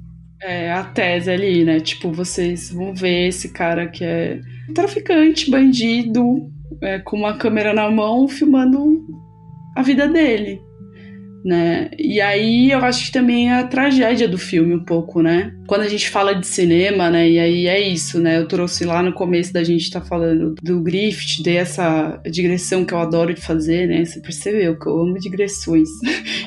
É, 0.43 0.73
a 0.73 0.85
tese 0.85 1.31
ali, 1.31 1.65
né? 1.65 1.81
Tipo, 1.81 2.11
vocês 2.13 2.73
vão 2.73 2.95
ver 2.95 3.29
esse 3.29 3.51
cara 3.51 3.89
que 3.89 4.05
é 4.05 4.41
traficante, 4.75 5.51
bandido, 5.51 6.51
é, 6.81 6.99
com 6.99 7.17
uma 7.17 7.37
câmera 7.37 7.75
na 7.75 7.91
mão, 7.91 8.27
filmando 8.27 9.05
a 9.77 9.83
vida 9.83 10.09
dele, 10.09 10.61
né? 11.45 11.91
E 11.99 12.21
aí 12.21 12.71
eu 12.71 12.79
acho 12.81 13.07
que 13.07 13.12
também 13.12 13.51
é 13.51 13.55
a 13.55 13.66
tragédia 13.66 14.29
do 14.29 14.37
filme 14.37 14.75
um 14.75 14.85
pouco, 14.85 15.23
né? 15.23 15.55
Quando 15.66 15.83
a 15.83 15.89
gente 15.89 16.11
fala 16.11 16.35
de 16.35 16.47
cinema, 16.47 17.09
né? 17.11 17.29
E 17.29 17.39
aí 17.39 17.66
é 17.66 17.81
isso, 17.81 18.21
né? 18.21 18.39
Eu 18.39 18.49
trouxe 18.49 18.85
lá 18.85 19.03
no 19.03 19.12
começo 19.12 19.53
da 19.53 19.64
gente 19.64 19.83
estar 19.83 20.01
tá 20.01 20.07
falando 20.07 20.55
do 20.62 20.81
Griffith, 20.81 21.43
dei 21.43 21.57
essa 21.57 22.21
digressão 22.31 22.85
que 22.85 22.93
eu 22.93 22.99
adoro 22.99 23.33
de 23.33 23.41
fazer, 23.41 23.89
né? 23.89 24.05
Você 24.05 24.21
percebeu 24.21 24.79
que 24.79 24.87
eu 24.87 25.01
amo 25.01 25.18
digressões. 25.18 25.89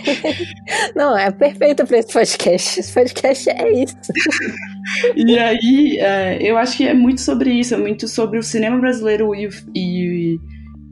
Não, 0.95 1.17
é 1.17 1.31
perfeito 1.31 1.85
para 1.87 1.97
esse 1.97 2.13
podcast. 2.13 2.79
Esse 2.79 2.93
podcast 2.93 3.49
é 3.49 3.83
isso. 3.83 3.95
e 5.15 5.39
aí, 5.39 5.97
é, 5.99 6.37
eu 6.41 6.57
acho 6.57 6.77
que 6.77 6.87
é 6.87 6.93
muito 6.93 7.21
sobre 7.21 7.51
isso, 7.51 7.73
é 7.73 7.77
muito 7.77 8.07
sobre 8.07 8.37
o 8.37 8.43
cinema 8.43 8.77
brasileiro 8.77 9.33
e, 9.33 9.49
e 9.75 10.39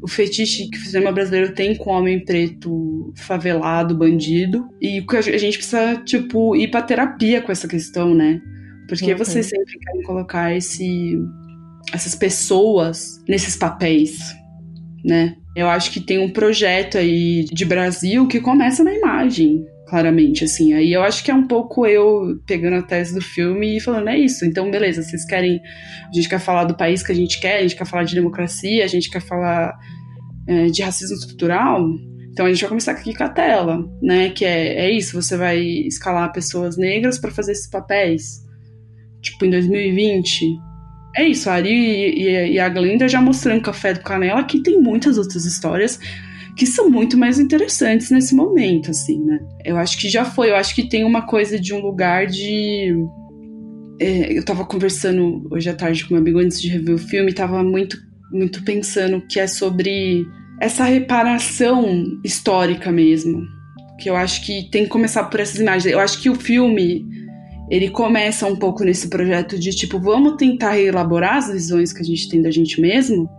o 0.02 0.08
fetiche 0.08 0.68
que 0.68 0.78
o 0.78 0.82
cinema 0.82 1.12
brasileiro 1.12 1.54
tem 1.54 1.76
com 1.76 1.92
o 1.92 1.94
homem 1.94 2.24
preto 2.24 3.14
favelado, 3.16 3.96
bandido. 3.96 4.68
E 4.82 5.06
a 5.16 5.38
gente 5.38 5.58
precisa, 5.58 5.98
tipo, 5.98 6.56
ir 6.56 6.70
pra 6.72 6.82
terapia 6.82 7.42
com 7.42 7.52
essa 7.52 7.68
questão, 7.68 8.16
né? 8.16 8.42
Porque 8.88 9.12
uhum. 9.12 9.18
vocês 9.18 9.46
sempre 9.46 9.78
querem 9.80 10.02
colocar 10.02 10.56
esse, 10.56 11.18
essas 11.94 12.16
pessoas 12.16 13.24
nesses 13.28 13.56
papéis, 13.56 14.36
né? 15.06 15.36
Eu 15.56 15.70
acho 15.70 15.92
que 15.92 16.00
tem 16.00 16.18
um 16.18 16.30
projeto 16.30 16.98
aí 16.98 17.46
de 17.46 17.66
Brasil 17.66 18.28
que 18.28 18.40
começa 18.40 18.84
na 18.84 18.94
imagem, 18.94 19.66
claramente, 19.92 20.46
assim. 20.46 20.72
Aí 20.72 20.94
eu 20.94 21.04
acho 21.04 21.22
que 21.22 21.30
é 21.30 21.34
um 21.34 21.46
pouco 21.46 21.86
eu 21.86 22.40
pegando 22.48 22.78
a 22.78 22.82
tese 22.82 23.14
do 23.14 23.20
filme 23.20 23.76
e 23.76 23.80
falando, 23.82 24.08
é 24.08 24.18
isso, 24.18 24.46
então 24.46 24.72
beleza, 24.72 25.04
vocês 25.04 25.26
querem. 25.26 25.60
A 26.10 26.16
gente 26.16 26.30
quer 26.30 26.40
falar 26.40 26.64
do 26.64 26.78
país 26.78 27.04
que 27.04 27.12
a 27.12 27.16
gente 27.16 27.42
quer, 27.42 27.58
a 27.58 27.62
gente 27.62 27.76
quer 27.76 27.86
falar 27.86 28.06
de 28.06 28.16
democracia, 28.16 28.86
a 28.86 28.88
gente 28.88 29.10
quer 29.10 29.20
falar 29.20 29.78
é, 30.48 30.68
de 30.68 30.82
racismo 30.82 31.18
estrutural. 31.18 31.86
Então 32.32 32.46
a 32.46 32.50
gente 32.50 32.62
vai 32.62 32.70
começar 32.70 32.94
aqui 32.94 33.14
com 33.14 33.24
a 33.26 33.30
tela, 33.30 33.86
né? 34.02 34.30
Que 34.30 34.46
é, 34.46 34.86
é 34.86 34.92
isso, 34.92 35.22
você 35.22 35.36
vai 35.36 35.60
escalar 35.60 36.32
pessoas 36.32 36.78
negras 36.78 37.20
para 37.20 37.30
fazer 37.30 37.52
esses 37.52 37.70
papéis. 37.70 38.40
Tipo, 39.22 39.44
em 39.44 39.50
2020. 39.50 40.46
É 41.18 41.28
isso, 41.28 41.50
a 41.50 41.56
Ari 41.56 41.70
e, 41.70 42.24
e, 42.24 42.54
e 42.54 42.60
a 42.60 42.70
Glenda 42.70 43.10
já 43.10 43.22
mostrando 43.22 43.62
Café 43.62 43.94
do 43.94 44.00
Canela, 44.00 44.46
que 44.46 44.64
tem 44.64 44.80
muitas 44.82 45.18
outras 45.18 45.44
histórias 45.44 46.00
que 46.56 46.66
são 46.66 46.90
muito 46.90 47.18
mais 47.18 47.40
interessantes 47.40 48.10
nesse 48.12 48.36
momento, 48.36 48.92
assim, 48.92 49.24
né? 49.24 49.40
Eu 49.64 49.78
acho 49.78 49.98
que 49.98 50.10
já 50.10 50.26
foi, 50.26 50.50
eu 50.52 50.56
acho 50.56 50.76
que 50.76 50.88
tem 50.88 51.04
uma 51.04 51.22
coisa 51.24 51.60
de 51.60 51.74
um 51.74 51.80
lugar 51.80 52.28
de. 52.28 52.94
É, 54.00 54.38
eu 54.38 54.44
tava 54.44 54.66
conversando 54.66 55.48
hoje 55.52 55.70
à 55.70 55.74
tarde 55.74 56.04
com 56.06 56.14
meu 56.14 56.22
amigo 56.22 56.40
antes 56.40 56.62
de 56.62 56.68
rever 56.68 56.96
o 56.96 57.00
filme, 57.00 57.34
tava 57.34 57.64
muito, 57.64 57.98
muito 58.32 58.64
pensando 58.64 59.22
que 59.28 59.40
é 59.40 59.48
sobre 59.48 60.26
essa 60.60 60.84
reparação 60.86 62.06
histórica 62.24 62.92
mesmo. 62.92 63.42
Que 64.00 64.10
eu 64.10 64.16
acho 64.16 64.44
que 64.44 64.70
tem 64.72 64.84
que 64.84 64.90
começar 64.90 65.26
por 65.26 65.40
essas 65.40 65.60
imagens. 65.60 65.86
Eu 65.86 66.00
acho 66.00 66.20
que 66.22 66.30
o 66.30 66.36
filme 66.36 67.06
ele 67.70 67.90
começa 67.90 68.48
um 68.48 68.56
pouco 68.56 68.84
nesse 68.84 69.08
projeto 69.08 69.58
de 69.58 69.70
tipo, 69.72 70.00
vamos 70.00 70.36
tentar 70.36 70.72
reelaborar 70.72 71.38
as 71.38 71.50
visões 71.50 71.94
que 71.94 72.02
a 72.02 72.06
gente 72.06 72.28
tem 72.28 72.42
da 72.42 72.52
gente 72.52 72.82
mesmo 72.82 73.30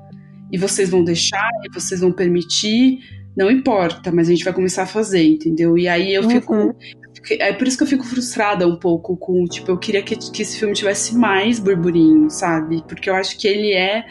e 0.52 0.58
vocês 0.58 0.90
vão 0.90 1.02
deixar, 1.02 1.50
e 1.64 1.72
vocês 1.72 2.00
vão 2.00 2.12
permitir, 2.12 2.98
não 3.34 3.50
importa, 3.50 4.12
mas 4.12 4.28
a 4.28 4.30
gente 4.30 4.44
vai 4.44 4.52
começar 4.52 4.82
a 4.82 4.86
fazer, 4.86 5.24
entendeu? 5.24 5.78
E 5.78 5.88
aí 5.88 6.14
eu 6.14 6.28
fico. 6.28 6.54
Uhum. 6.54 6.72
É 7.38 7.52
por 7.52 7.66
isso 7.68 7.76
que 7.76 7.84
eu 7.84 7.88
fico 7.88 8.04
frustrada 8.04 8.66
um 8.66 8.76
pouco 8.76 9.16
com, 9.16 9.44
tipo, 9.44 9.70
eu 9.70 9.78
queria 9.78 10.02
que, 10.02 10.16
que 10.16 10.42
esse 10.42 10.58
filme 10.58 10.74
tivesse 10.74 11.16
mais 11.16 11.58
burburinho, 11.58 12.28
sabe? 12.28 12.82
Porque 12.86 13.08
eu 13.08 13.14
acho 13.14 13.38
que 13.38 13.46
ele 13.46 13.72
é 13.72 14.04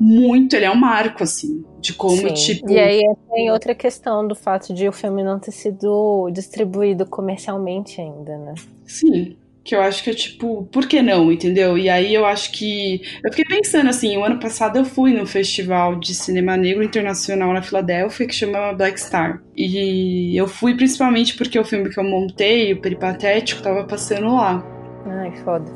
muito, 0.00 0.56
ele 0.56 0.64
é 0.64 0.70
um 0.70 0.76
marco, 0.76 1.22
assim, 1.22 1.64
de 1.80 1.92
como, 1.92 2.16
Sim. 2.16 2.34
tipo. 2.34 2.70
E 2.70 2.78
aí 2.78 3.02
tem 3.30 3.50
outra 3.50 3.74
questão 3.74 4.26
do 4.26 4.34
fato 4.34 4.74
de 4.74 4.88
o 4.88 4.92
filme 4.92 5.22
não 5.22 5.38
ter 5.38 5.52
sido 5.52 6.28
distribuído 6.32 7.06
comercialmente 7.06 8.00
ainda, 8.00 8.36
né? 8.38 8.54
Sim. 8.84 9.36
Que 9.62 9.74
eu 9.74 9.82
acho 9.82 10.02
que 10.02 10.10
é 10.10 10.14
tipo, 10.14 10.64
por 10.72 10.86
que 10.86 11.02
não, 11.02 11.30
entendeu? 11.30 11.76
E 11.76 11.88
aí 11.88 12.14
eu 12.14 12.24
acho 12.24 12.50
que. 12.52 13.02
Eu 13.22 13.32
fiquei 13.32 13.58
pensando 13.58 13.90
assim, 13.90 14.16
o 14.16 14.24
ano 14.24 14.40
passado 14.40 14.78
eu 14.78 14.84
fui 14.84 15.12
num 15.12 15.26
festival 15.26 15.98
de 15.98 16.14
cinema 16.14 16.56
negro 16.56 16.82
internacional 16.82 17.52
na 17.52 17.62
Filadélfia 17.62 18.26
que 18.26 18.34
chama 18.34 18.72
Black 18.72 18.98
Star. 18.98 19.42
E 19.56 20.34
eu 20.34 20.48
fui 20.48 20.74
principalmente 20.74 21.36
porque 21.36 21.58
o 21.58 21.64
filme 21.64 21.90
que 21.90 22.00
eu 22.00 22.04
montei, 22.04 22.72
o 22.72 22.80
Peripatético, 22.80 23.62
tava 23.62 23.84
passando 23.84 24.34
lá. 24.34 24.64
Ai, 25.06 25.36
foda. 25.44 25.70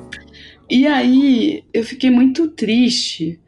E 0.69 0.87
aí 0.87 1.63
eu 1.73 1.85
fiquei 1.85 2.11
muito 2.11 2.49
triste, 2.49 3.39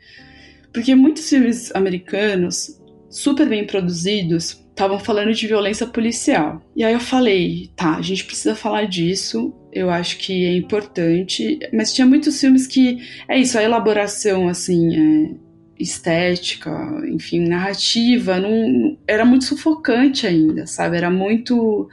porque 0.72 0.94
muitos 0.94 1.28
filmes 1.28 1.74
americanos, 1.74 2.78
super 3.08 3.48
bem 3.48 3.66
produzidos, 3.66 4.65
estavam 4.76 4.98
falando 4.98 5.32
de 5.32 5.46
violência 5.46 5.86
policial. 5.86 6.60
E 6.76 6.84
aí 6.84 6.92
eu 6.92 7.00
falei, 7.00 7.70
tá, 7.74 7.96
a 7.96 8.02
gente 8.02 8.26
precisa 8.26 8.54
falar 8.54 8.84
disso, 8.84 9.54
eu 9.72 9.88
acho 9.88 10.18
que 10.18 10.44
é 10.44 10.54
importante, 10.54 11.58
mas 11.72 11.94
tinha 11.94 12.06
muitos 12.06 12.38
filmes 12.38 12.66
que 12.66 12.98
é 13.26 13.38
isso, 13.38 13.58
a 13.58 13.62
elaboração 13.62 14.48
assim, 14.48 14.94
é, 14.94 15.34
estética, 15.78 16.70
enfim, 17.08 17.48
narrativa, 17.48 18.38
não, 18.38 18.98
era 19.08 19.24
muito 19.24 19.46
sufocante 19.46 20.26
ainda, 20.26 20.66
sabe? 20.66 20.98
Era 20.98 21.10
muito 21.10 21.88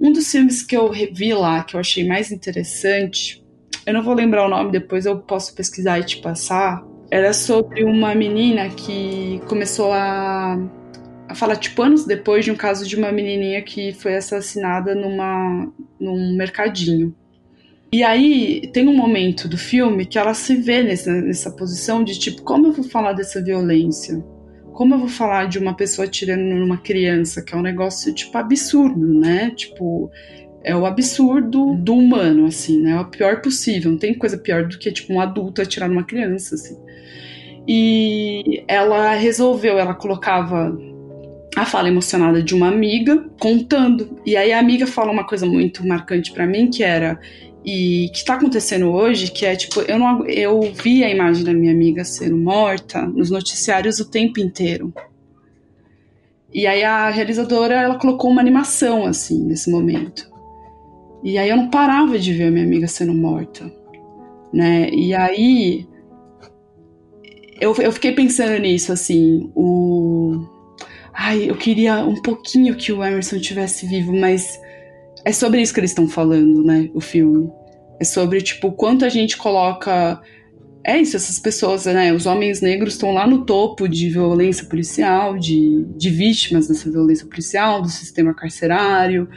um 0.00 0.10
dos 0.10 0.30
filmes 0.30 0.62
que 0.62 0.74
eu 0.74 0.90
vi 0.90 1.34
lá 1.34 1.62
que 1.62 1.76
eu 1.76 1.80
achei 1.80 2.08
mais 2.08 2.32
interessante, 2.32 3.44
eu 3.84 3.92
não 3.92 4.02
vou 4.02 4.14
lembrar 4.14 4.46
o 4.46 4.48
nome, 4.48 4.72
depois 4.72 5.04
eu 5.04 5.18
posso 5.18 5.54
pesquisar 5.54 5.98
e 5.98 6.04
te 6.04 6.16
passar. 6.22 6.82
Era 7.10 7.34
sobre 7.34 7.84
uma 7.84 8.14
menina 8.14 8.70
que 8.70 9.42
começou 9.46 9.92
a 9.92 10.58
fala 11.34 11.56
tipo 11.56 11.82
anos 11.82 12.04
depois 12.04 12.44
de 12.44 12.50
um 12.50 12.56
caso 12.56 12.86
de 12.86 12.96
uma 12.96 13.12
menininha 13.12 13.62
que 13.62 13.92
foi 13.92 14.16
assassinada 14.16 14.94
numa 14.94 15.72
num 15.98 16.36
mercadinho. 16.36 17.14
E 17.92 18.02
aí 18.02 18.68
tem 18.72 18.88
um 18.88 18.96
momento 18.96 19.46
do 19.46 19.56
filme 19.56 20.04
que 20.04 20.18
ela 20.18 20.34
se 20.34 20.56
vê 20.56 20.82
nessa, 20.82 21.12
nessa 21.12 21.48
posição 21.48 22.02
de 22.02 22.18
tipo, 22.18 22.42
como 22.42 22.66
eu 22.66 22.72
vou 22.72 22.84
falar 22.84 23.12
dessa 23.12 23.40
violência? 23.40 24.18
Como 24.72 24.94
eu 24.94 24.98
vou 24.98 25.08
falar 25.08 25.46
de 25.46 25.60
uma 25.60 25.76
pessoa 25.76 26.06
atirando 26.06 26.42
numa 26.42 26.76
criança, 26.76 27.40
que 27.40 27.54
é 27.54 27.56
um 27.56 27.62
negócio 27.62 28.12
tipo 28.12 28.36
absurdo, 28.36 29.14
né? 29.14 29.52
Tipo, 29.52 30.10
é 30.64 30.74
o 30.74 30.84
absurdo 30.84 31.76
do 31.76 31.94
humano, 31.94 32.46
assim, 32.46 32.80
né? 32.80 32.90
É 32.92 33.00
o 33.00 33.04
pior 33.04 33.40
possível. 33.40 33.92
Não 33.92 33.98
tem 33.98 34.12
coisa 34.12 34.36
pior 34.36 34.66
do 34.66 34.76
que 34.76 34.90
tipo 34.90 35.12
um 35.12 35.20
adulto 35.20 35.62
atirar 35.62 35.88
numa 35.88 36.02
criança, 36.02 36.56
assim. 36.56 36.76
E 37.68 38.64
ela 38.66 39.14
resolveu, 39.14 39.78
ela 39.78 39.94
colocava 39.94 40.76
a 41.56 41.64
fala 41.64 41.88
emocionada 41.88 42.42
de 42.42 42.54
uma 42.54 42.68
amiga 42.68 43.24
contando. 43.38 44.18
E 44.26 44.36
aí 44.36 44.52
a 44.52 44.58
amiga 44.58 44.86
fala 44.86 45.12
uma 45.12 45.26
coisa 45.26 45.46
muito 45.46 45.86
marcante 45.86 46.32
para 46.32 46.46
mim, 46.46 46.68
que 46.68 46.82
era 46.82 47.18
e 47.64 48.10
que 48.12 48.18
está 48.18 48.34
acontecendo 48.34 48.90
hoje, 48.90 49.30
que 49.30 49.46
é 49.46 49.56
tipo, 49.56 49.80
eu 49.82 49.98
não 49.98 50.26
eu 50.26 50.60
vi 50.60 51.02
a 51.02 51.08
imagem 51.08 51.44
da 51.44 51.54
minha 51.54 51.72
amiga 51.72 52.04
sendo 52.04 52.36
morta 52.36 53.02
nos 53.06 53.30
noticiários 53.30 54.00
o 54.00 54.10
tempo 54.10 54.38
inteiro. 54.38 54.92
E 56.52 56.66
aí 56.66 56.84
a 56.84 57.08
realizadora, 57.08 57.74
ela 57.74 57.98
colocou 57.98 58.30
uma 58.30 58.40
animação 58.40 59.06
assim 59.06 59.42
nesse 59.44 59.70
momento. 59.70 60.30
E 61.22 61.38
aí 61.38 61.48
eu 61.48 61.56
não 61.56 61.70
parava 61.70 62.18
de 62.18 62.32
ver 62.34 62.48
a 62.48 62.50
minha 62.50 62.64
amiga 62.64 62.86
sendo 62.86 63.14
morta, 63.14 63.72
né? 64.52 64.90
E 64.90 65.14
aí 65.14 65.86
eu, 67.58 67.74
eu 67.76 67.90
fiquei 67.92 68.12
pensando 68.12 68.58
nisso 68.60 68.92
assim, 68.92 69.50
o 69.54 70.53
Ai, 71.14 71.48
eu 71.48 71.56
queria 71.56 72.04
um 72.04 72.20
pouquinho 72.20 72.74
que 72.74 72.92
o 72.92 73.02
Emerson 73.04 73.38
tivesse 73.38 73.86
vivo, 73.86 74.12
mas 74.12 74.60
é 75.24 75.32
sobre 75.32 75.62
isso 75.62 75.72
que 75.72 75.80
eles 75.80 75.92
estão 75.92 76.08
falando, 76.08 76.62
né? 76.62 76.90
O 76.92 77.00
filme. 77.00 77.48
É 78.00 78.04
sobre, 78.04 78.42
tipo, 78.42 78.72
quanto 78.72 79.04
a 79.04 79.08
gente 79.08 79.36
coloca. 79.36 80.20
É 80.84 81.00
isso, 81.00 81.16
essas 81.16 81.38
pessoas, 81.38 81.86
né? 81.86 82.12
Os 82.12 82.26
homens 82.26 82.60
negros 82.60 82.94
estão 82.94 83.12
lá 83.12 83.26
no 83.26 83.46
topo 83.46 83.88
de 83.88 84.10
violência 84.10 84.66
policial, 84.66 85.38
de, 85.38 85.86
de 85.96 86.10
vítimas 86.10 86.66
dessa 86.66 86.90
violência 86.90 87.26
policial, 87.26 87.80
do 87.80 87.88
sistema 87.88 88.34
carcerário, 88.34 89.28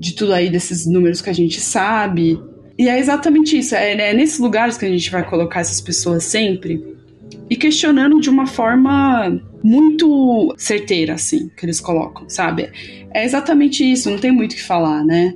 de 0.00 0.14
tudo 0.14 0.32
aí 0.32 0.50
desses 0.50 0.86
números 0.86 1.20
que 1.20 1.30
a 1.30 1.34
gente 1.34 1.60
sabe. 1.60 2.40
E 2.78 2.88
é 2.88 2.98
exatamente 2.98 3.58
isso. 3.58 3.74
É, 3.74 3.92
é 3.92 4.14
nesses 4.14 4.38
lugares 4.38 4.78
que 4.78 4.86
a 4.86 4.90
gente 4.90 5.10
vai 5.10 5.28
colocar 5.28 5.60
essas 5.60 5.80
pessoas 5.80 6.24
sempre 6.24 6.97
e 7.50 7.56
questionando 7.56 8.20
de 8.20 8.28
uma 8.28 8.46
forma 8.46 9.40
muito 9.62 10.54
certeira, 10.56 11.14
assim, 11.14 11.50
que 11.56 11.64
eles 11.64 11.80
colocam, 11.80 12.28
sabe? 12.28 12.70
É 13.12 13.24
exatamente 13.24 13.84
isso, 13.84 14.10
não 14.10 14.18
tem 14.18 14.30
muito 14.30 14.52
o 14.52 14.56
que 14.56 14.62
falar, 14.62 15.04
né? 15.04 15.34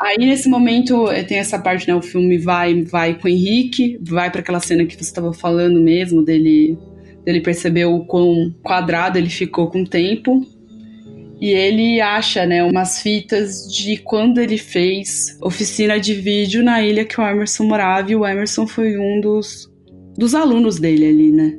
Aí 0.00 0.16
nesse 0.18 0.48
momento 0.48 1.10
eh, 1.10 1.22
tem 1.22 1.38
essa 1.38 1.58
parte, 1.58 1.86
né? 1.86 1.94
O 1.94 2.00
filme 2.00 2.38
vai 2.38 2.82
vai 2.84 3.14
com 3.14 3.28
o 3.28 3.30
Henrique, 3.30 3.98
vai 4.00 4.30
para 4.30 4.40
aquela 4.40 4.60
cena 4.60 4.86
que 4.86 4.94
você 4.94 5.02
estava 5.02 5.32
falando 5.32 5.78
mesmo 5.78 6.22
dele 6.22 6.78
dele 7.22 7.40
perceber 7.40 7.84
o 7.84 8.00
quão 8.06 8.54
quadrado 8.62 9.18
ele 9.18 9.28
ficou 9.28 9.68
com 9.70 9.82
o 9.82 9.86
tempo. 9.86 10.42
E 11.38 11.48
ele 11.50 12.02
acha, 12.02 12.44
né, 12.44 12.62
umas 12.62 13.00
fitas 13.00 13.66
de 13.72 13.96
quando 13.96 14.38
ele 14.38 14.58
fez 14.58 15.38
oficina 15.40 15.98
de 15.98 16.12
vídeo 16.12 16.62
na 16.62 16.82
ilha 16.82 17.02
que 17.02 17.18
o 17.18 17.26
Emerson 17.26 17.64
morava, 17.64 18.12
e 18.12 18.16
o 18.16 18.26
Emerson 18.26 18.66
foi 18.66 18.98
um 18.98 19.22
dos 19.22 19.69
dos 20.20 20.34
alunos 20.34 20.78
dele 20.78 21.08
ali, 21.08 21.32
né? 21.32 21.58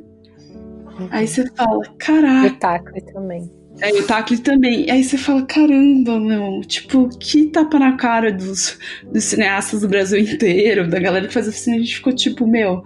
Uhum. 0.98 1.08
Aí 1.10 1.26
você 1.26 1.44
fala, 1.56 1.82
caraca. 1.98 2.54
O 2.54 2.58
Tacli 2.58 3.02
também. 3.12 3.50
É, 3.80 3.92
o 3.92 4.06
Tacli 4.06 4.38
também. 4.38 4.88
Aí 4.88 5.02
você 5.02 5.18
fala, 5.18 5.42
caramba, 5.42 6.20
meu, 6.20 6.60
tipo, 6.60 7.08
que 7.18 7.46
tapa 7.46 7.76
na 7.80 7.96
cara 7.96 8.30
dos, 8.30 8.78
dos 9.12 9.24
cineastas 9.24 9.80
do 9.80 9.88
Brasil 9.88 10.20
inteiro, 10.20 10.88
da 10.88 11.00
galera 11.00 11.26
que 11.26 11.34
faz 11.34 11.48
oficina, 11.48 11.76
a 11.76 11.80
gente 11.80 11.96
ficou 11.96 12.12
tipo, 12.12 12.46
meu, 12.46 12.84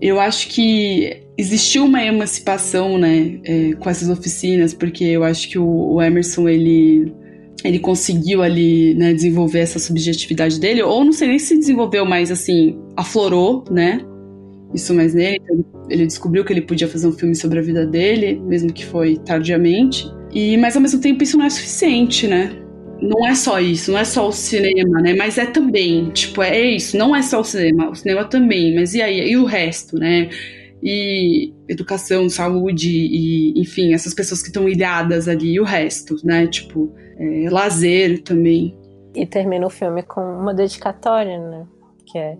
eu 0.00 0.18
acho 0.18 0.48
que 0.48 1.22
existiu 1.38 1.84
uma 1.84 2.02
emancipação, 2.04 2.98
né, 2.98 3.38
é, 3.44 3.72
com 3.74 3.88
essas 3.88 4.08
oficinas, 4.08 4.74
porque 4.74 5.04
eu 5.04 5.22
acho 5.22 5.48
que 5.48 5.58
o, 5.58 5.94
o 5.94 6.02
Emerson, 6.02 6.48
ele 6.48 7.14
ele 7.62 7.78
conseguiu 7.78 8.42
ali, 8.42 8.94
né, 8.94 9.14
desenvolver 9.14 9.60
essa 9.60 9.78
subjetividade 9.78 10.60
dele, 10.60 10.82
ou 10.82 11.02
não 11.02 11.12
sei 11.12 11.28
nem 11.28 11.38
se 11.38 11.56
desenvolveu, 11.56 12.04
mas 12.04 12.30
assim, 12.30 12.78
aflorou, 12.94 13.64
né, 13.70 14.04
isso 14.74 14.92
mais 14.92 15.14
nele. 15.14 15.40
Então 15.42 15.64
ele 15.88 16.06
descobriu 16.06 16.44
que 16.44 16.52
ele 16.52 16.62
podia 16.62 16.88
fazer 16.88 17.06
um 17.06 17.12
filme 17.12 17.34
sobre 17.34 17.58
a 17.58 17.62
vida 17.62 17.86
dele, 17.86 18.40
mesmo 18.44 18.72
que 18.72 18.84
foi 18.84 19.16
tardiamente. 19.16 20.10
E 20.32 20.56
mas 20.56 20.74
ao 20.74 20.82
mesmo 20.82 21.00
tempo 21.00 21.22
isso 21.22 21.38
não 21.38 21.44
é 21.44 21.50
suficiente, 21.50 22.26
né? 22.26 22.60
Não 23.00 23.26
é 23.26 23.34
só 23.34 23.60
isso, 23.60 23.92
não 23.92 23.98
é 23.98 24.04
só 24.04 24.28
o 24.28 24.32
cinema, 24.32 25.00
né? 25.00 25.14
Mas 25.14 25.36
é 25.36 25.46
também, 25.46 26.10
tipo, 26.10 26.42
é 26.42 26.60
isso, 26.60 26.96
não 26.96 27.14
é 27.14 27.22
só 27.22 27.40
o 27.40 27.44
cinema, 27.44 27.90
o 27.90 27.94
cinema 27.94 28.24
também, 28.24 28.74
mas 28.74 28.94
e 28.94 29.02
aí, 29.02 29.30
e 29.30 29.36
o 29.36 29.44
resto, 29.44 29.98
né? 29.98 30.30
E 30.82 31.52
educação, 31.68 32.28
saúde, 32.28 32.90
e 32.90 33.60
enfim, 33.60 33.92
essas 33.94 34.14
pessoas 34.14 34.42
que 34.42 34.48
estão 34.48 34.68
ilhadas 34.68 35.28
ali, 35.28 35.54
e 35.54 35.60
o 35.60 35.64
resto, 35.64 36.16
né? 36.24 36.46
Tipo, 36.46 36.92
é, 37.18 37.48
lazer 37.50 38.22
também. 38.22 38.76
E 39.14 39.26
termina 39.26 39.66
o 39.66 39.70
filme 39.70 40.02
com 40.02 40.20
uma 40.20 40.54
dedicatória, 40.54 41.38
né? 41.38 41.66
Que 42.06 42.18
é 42.18 42.36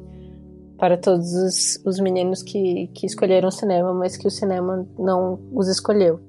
para 0.78 0.96
todos 0.96 1.32
os, 1.32 1.82
os 1.84 2.00
meninos 2.00 2.42
que, 2.42 2.88
que 2.94 3.06
escolheram 3.06 3.48
o 3.48 3.52
cinema, 3.52 3.94
mas 3.94 4.16
que 4.16 4.26
o 4.26 4.30
cinema 4.30 4.86
não 4.98 5.40
os 5.52 5.68
escolheu. 5.68 6.20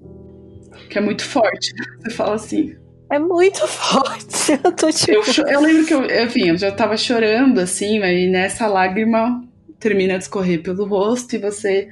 Que 0.90 0.98
é 0.98 1.02
muito 1.02 1.24
forte, 1.24 1.74
você 2.00 2.12
fala 2.12 2.36
assim. 2.36 2.76
É 3.12 3.20
muito 3.20 3.66
forte. 3.68 4.60
Eu 4.64 4.72
tô 4.72 4.92
tipo. 4.92 5.12
Eu, 5.12 5.48
eu 5.48 5.62
lembro 5.62 5.86
que 5.86 5.94
eu, 5.94 6.06
enfim, 6.24 6.50
eu 6.50 6.58
já 6.58 6.72
tava 6.72 6.98
chorando, 6.98 7.60
assim, 7.60 8.00
mas 8.00 8.30
nessa 8.30 8.68
lágrima 8.68 9.44
termina 9.80 10.18
de 10.18 10.24
escorrer 10.24 10.62
pelo 10.62 10.86
rosto 10.86 11.36
e 11.36 11.40
você 11.40 11.90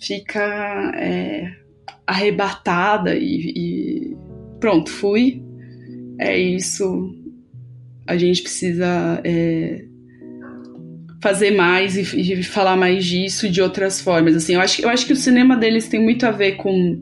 fica 0.00 0.92
é, 0.96 1.52
arrebatada 2.06 3.14
e, 3.14 3.52
e, 3.56 4.16
pronto, 4.60 4.90
fui. 4.90 5.42
É 6.18 6.36
isso. 6.36 7.14
A 8.06 8.16
gente 8.16 8.42
precisa 8.42 9.20
é, 9.24 9.84
fazer 11.22 11.52
mais 11.52 11.96
e, 11.96 12.20
e, 12.20 12.42
falar 12.42 12.76
mais 12.76 13.04
disso 13.06 13.48
de 13.48 13.62
outras 13.62 14.00
formas. 14.00 14.34
Assim, 14.34 14.54
eu 14.54 14.60
acho, 14.60 14.82
eu 14.82 14.88
acho 14.88 15.06
que 15.06 15.12
o 15.12 15.16
cinema 15.16 15.56
deles 15.56 15.88
tem 15.88 16.02
muito 16.02 16.26
a 16.26 16.32
ver 16.32 16.56
com. 16.56 17.00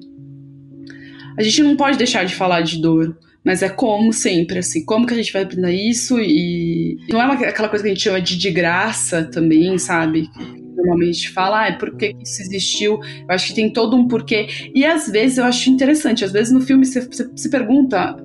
A 1.39 1.43
gente 1.43 1.63
não 1.63 1.75
pode 1.75 1.97
deixar 1.97 2.25
de 2.25 2.35
falar 2.35 2.61
de 2.61 2.81
dor, 2.81 3.17
mas 3.43 3.63
é 3.63 3.69
como 3.71 4.13
sempre, 4.13 4.59
assim, 4.59 4.85
como 4.85 5.07
que 5.07 5.15
a 5.15 5.17
gente 5.17 5.33
vai 5.33 5.43
aprender 5.43 5.73
isso 5.73 6.21
e 6.21 6.99
não 7.11 7.21
é 7.21 7.25
uma, 7.25 7.35
aquela 7.35 7.69
coisa 7.69 7.83
que 7.83 7.91
a 7.91 7.95
gente 7.95 8.05
chama 8.05 8.21
de 8.21 8.37
de 8.37 8.51
graça 8.51 9.25
também, 9.25 9.79
sabe? 9.79 10.29
normalmente 10.77 11.31
fala, 11.31 11.67
ah, 11.67 11.73
por 11.77 11.95
que 11.97 12.17
isso 12.23 12.41
existiu? 12.43 13.01
Eu 13.03 13.35
acho 13.35 13.49
que 13.49 13.55
tem 13.55 13.71
todo 13.71 13.95
um 13.95 14.09
porquê. 14.09 14.49
E 14.75 14.85
às 14.85 15.09
vezes 15.09 15.37
eu 15.37 15.45
acho 15.45 15.69
interessante, 15.71 16.25
às 16.25 16.33
vezes 16.33 16.53
no 16.53 16.61
filme 16.61 16.87
você 16.87 17.07
se 17.37 17.51
pergunta, 17.51 18.17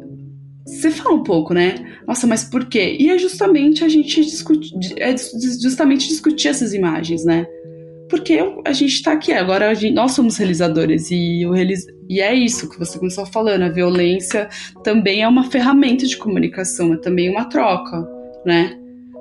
você 0.66 0.90
fala 0.90 1.16
um 1.16 1.24
pouco, 1.24 1.54
né? 1.54 1.76
Nossa, 2.08 2.26
mas 2.26 2.44
por 2.44 2.66
quê? 2.66 2.98
E 3.00 3.12
é 3.12 3.18
justamente 3.20 3.84
a 3.84 3.90
gente 3.90 4.22
discutir, 4.22 4.74
é 4.98 5.16
justamente 5.16 6.08
discutir 6.08 6.48
essas 6.48 6.74
imagens, 6.74 7.24
né? 7.24 7.46
Porque 8.10 8.40
a 8.66 8.74
gente 8.74 8.94
está 8.94 9.14
aqui, 9.14 9.32
agora 9.32 9.74
gente, 9.76 9.94
nós 9.94 10.12
somos 10.12 10.38
realizadores 10.38 11.10
e, 11.12 11.46
o 11.46 11.52
realiz, 11.52 11.86
e 12.10 12.20
é 12.20 12.34
isso 12.34 12.70
que 12.70 12.80
você 12.80 12.98
começou 12.98 13.26
falando, 13.26 13.64
a 13.64 13.70
violência 13.70 14.48
também 14.84 15.22
é 15.22 15.28
uma 15.28 15.50
ferramenta 15.50 16.06
de 16.06 16.18
comunicação, 16.18 16.94
é 16.94 16.98
também 16.98 17.30
uma 17.30 17.46
troca, 17.46 18.08
né? 18.46 18.78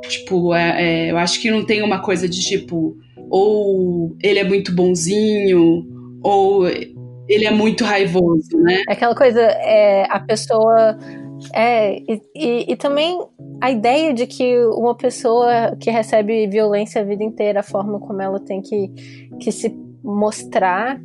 Tipo, 0.08 0.54
é, 0.54 0.82
é, 0.82 1.10
eu 1.10 1.18
acho 1.18 1.40
que 1.40 1.50
não 1.50 1.64
tem 1.64 1.82
uma 1.82 2.00
coisa 2.00 2.28
de 2.28 2.40
tipo, 2.40 2.96
ou 3.30 4.16
ele 4.22 4.38
é 4.38 4.44
muito 4.44 4.74
bonzinho, 4.74 5.86
ou 6.22 6.66
ele 6.68 7.46
é 7.46 7.50
muito 7.50 7.84
raivoso, 7.84 8.56
né? 8.58 8.82
É 8.88 8.92
aquela 8.92 9.14
coisa, 9.14 9.40
é, 9.40 10.06
a 10.10 10.20
pessoa 10.20 10.96
é, 11.52 11.98
e, 11.98 12.22
e, 12.34 12.72
e, 12.72 12.76
também 12.76 13.18
a 13.60 13.70
ideia 13.70 14.14
de 14.14 14.26
que 14.26 14.56
uma 14.66 14.94
pessoa 14.94 15.76
que 15.80 15.90
recebe 15.90 16.46
violência 16.46 17.00
a 17.00 17.04
vida 17.04 17.22
inteira, 17.22 17.60
a 17.60 17.62
forma 17.62 17.98
como 17.98 18.22
ela 18.22 18.40
tem 18.40 18.60
que, 18.60 18.88
que 19.40 19.50
se 19.52 19.74
mostrar, 20.02 21.00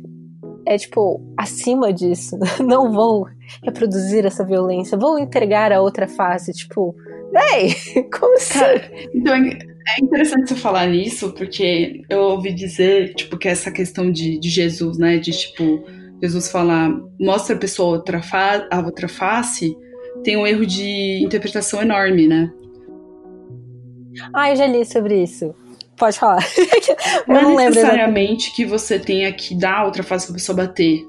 é 0.66 0.76
tipo, 0.78 1.20
acima 1.36 1.92
disso. 1.92 2.38
Não 2.64 2.92
vão 2.92 3.24
reproduzir 3.64 4.24
essa 4.24 4.44
violência, 4.44 4.98
vão 4.98 5.18
entregar 5.18 5.72
a 5.72 5.80
outra 5.80 6.06
face, 6.06 6.52
tipo, 6.52 6.94
véi, 7.32 7.74
como 8.12 8.36
Cara, 8.52 8.90
então 9.14 9.34
é 9.34 10.00
interessante 10.00 10.48
você 10.48 10.56
falar 10.56 10.86
nisso, 10.86 11.32
porque 11.32 12.02
eu 12.08 12.20
ouvi 12.20 12.52
dizer, 12.52 13.14
tipo, 13.14 13.36
que 13.36 13.48
essa 13.48 13.70
questão 13.70 14.10
de, 14.10 14.38
de 14.38 14.48
Jesus, 14.48 14.98
né, 14.98 15.18
de 15.18 15.32
tipo, 15.32 15.84
Jesus 16.22 16.50
falar, 16.50 16.90
mostra 17.18 17.56
a 17.56 17.58
pessoa 17.58 17.96
outra 17.96 18.20
a 18.70 18.80
outra 18.80 19.08
face 19.08 19.74
tem 20.22 20.36
um 20.36 20.46
erro 20.46 20.66
de 20.66 21.22
interpretação 21.22 21.82
enorme, 21.82 22.26
né? 22.26 22.50
Ah, 24.32 24.50
eu 24.50 24.56
já 24.56 24.66
li 24.66 24.84
sobre 24.84 25.22
isso. 25.22 25.54
Pode 25.96 26.18
falar. 26.18 26.44
não, 27.28 27.42
não 27.42 27.60
é 27.60 27.68
necessariamente 27.68 28.54
que 28.54 28.64
você 28.64 28.98
tenha 28.98 29.32
que 29.32 29.54
dar 29.54 29.84
outra 29.84 30.02
face 30.02 30.26
pra 30.26 30.34
pessoa 30.34 30.56
bater. 30.56 31.06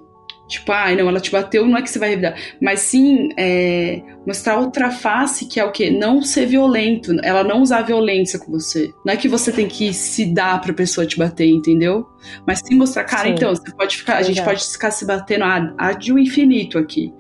Tipo, 0.49 0.73
ah, 0.73 0.93
não, 0.93 1.07
ela 1.07 1.21
te 1.21 1.31
bateu, 1.31 1.65
não 1.65 1.77
é 1.77 1.81
que 1.81 1.89
você 1.89 1.97
vai 1.97 2.09
revidar. 2.09 2.37
Mas 2.61 2.81
sim 2.81 3.29
é, 3.37 4.01
mostrar 4.27 4.59
outra 4.59 4.91
face, 4.91 5.45
que 5.45 5.61
é 5.61 5.63
o 5.63 5.71
quê? 5.71 5.89
Não 5.89 6.21
ser 6.21 6.45
violento. 6.45 7.15
Ela 7.23 7.41
não 7.41 7.61
usar 7.61 7.83
violência 7.83 8.37
com 8.37 8.51
você. 8.51 8.91
Não 9.05 9.13
é 9.13 9.17
que 9.17 9.29
você 9.29 9.49
tem 9.49 9.69
que 9.69 9.93
se 9.93 10.25
dar 10.25 10.59
pra 10.59 10.73
pessoa 10.73 11.07
te 11.07 11.17
bater, 11.17 11.47
entendeu? 11.47 12.05
Mas 12.45 12.59
sim 12.59 12.75
mostrar, 12.75 13.05
cara, 13.05 13.29
sim. 13.29 13.29
então, 13.29 13.55
você 13.55 13.71
pode 13.73 13.95
ficar. 13.95 14.17
A 14.17 14.23
gente 14.23 14.43
pode 14.43 14.61
ficar 14.61 14.91
se 14.91 15.05
batendo 15.05 15.45
a 15.77 15.93
de 15.93 16.11
um 16.11 16.19
infinito 16.19 16.77
aqui 16.77 17.13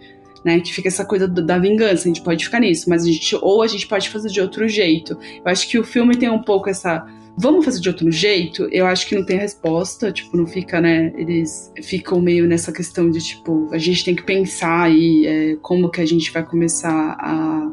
né? 0.43 0.59
Que 0.59 0.73
fica 0.73 0.87
essa 0.87 1.05
coisa 1.05 1.27
do, 1.27 1.45
da 1.45 1.57
vingança, 1.57 2.03
a 2.03 2.07
gente 2.07 2.21
pode 2.21 2.45
ficar 2.45 2.59
nisso, 2.59 2.89
mas 2.89 3.03
a 3.03 3.07
gente 3.07 3.35
ou 3.41 3.61
a 3.61 3.67
gente 3.67 3.87
pode 3.87 4.09
fazer 4.09 4.29
de 4.29 4.41
outro 4.41 4.67
jeito. 4.67 5.17
Eu 5.37 5.51
acho 5.51 5.67
que 5.69 5.77
o 5.77 5.83
filme 5.83 6.15
tem 6.15 6.29
um 6.29 6.41
pouco 6.41 6.69
essa 6.69 7.05
vamos 7.37 7.65
fazer 7.65 7.79
de 7.79 7.89
outro 7.89 8.11
jeito? 8.11 8.67
Eu 8.71 8.85
acho 8.85 9.07
que 9.07 9.15
não 9.15 9.25
tem 9.25 9.37
resposta, 9.37 10.11
tipo, 10.11 10.35
não 10.37 10.45
fica, 10.45 10.81
né? 10.81 11.13
Eles 11.15 11.71
ficam 11.81 12.21
meio 12.21 12.47
nessa 12.47 12.71
questão 12.71 13.09
de, 13.09 13.19
tipo, 13.19 13.69
a 13.71 13.77
gente 13.77 14.03
tem 14.03 14.15
que 14.15 14.23
pensar 14.23 14.83
aí 14.83 15.25
é, 15.25 15.55
como 15.61 15.89
que 15.89 16.01
a 16.01 16.05
gente 16.05 16.31
vai 16.31 16.45
começar 16.45 17.17
a 17.19 17.71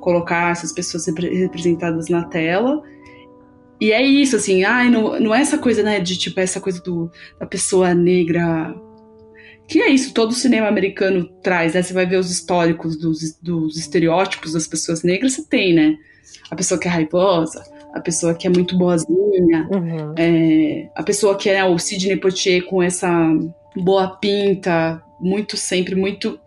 colocar 0.00 0.52
essas 0.52 0.72
pessoas 0.72 1.06
representadas 1.06 2.08
na 2.08 2.24
tela. 2.24 2.82
E 3.80 3.92
é 3.92 4.02
isso, 4.02 4.36
assim, 4.36 4.64
ai, 4.64 4.90
não, 4.90 5.18
não 5.18 5.34
é 5.34 5.40
essa 5.40 5.58
coisa, 5.58 5.82
né, 5.82 6.00
de, 6.00 6.16
tipo, 6.16 6.38
essa 6.40 6.60
coisa 6.60 6.82
do, 6.82 7.10
da 7.38 7.46
pessoa 7.46 7.94
negra 7.94 8.74
que 9.70 9.80
é 9.80 9.88
isso, 9.88 10.12
todo 10.12 10.32
o 10.32 10.34
cinema 10.34 10.66
americano 10.66 11.24
traz, 11.40 11.74
né? 11.74 11.82
Você 11.82 11.94
vai 11.94 12.04
ver 12.04 12.16
os 12.16 12.28
históricos 12.28 12.96
dos, 12.96 13.38
dos 13.40 13.76
estereótipos 13.76 14.54
das 14.54 14.66
pessoas 14.66 15.04
negras, 15.04 15.34
você 15.34 15.44
tem, 15.44 15.72
né? 15.72 15.96
A 16.50 16.56
pessoa 16.56 16.78
que 16.78 16.88
é 16.88 16.90
raivosa, 16.90 17.62
a 17.94 18.00
pessoa 18.00 18.34
que 18.34 18.48
é 18.48 18.50
muito 18.50 18.76
boazinha, 18.76 19.68
uhum. 19.70 20.14
é, 20.18 20.90
a 20.92 21.04
pessoa 21.04 21.36
que 21.36 21.48
é 21.48 21.64
o 21.64 21.78
Sidney 21.78 22.16
Poitier 22.16 22.64
com 22.64 22.82
essa 22.82 23.08
boa 23.76 24.08
pinta, 24.16 25.00
muito 25.20 25.56
sempre, 25.56 25.94
muito 25.94 26.40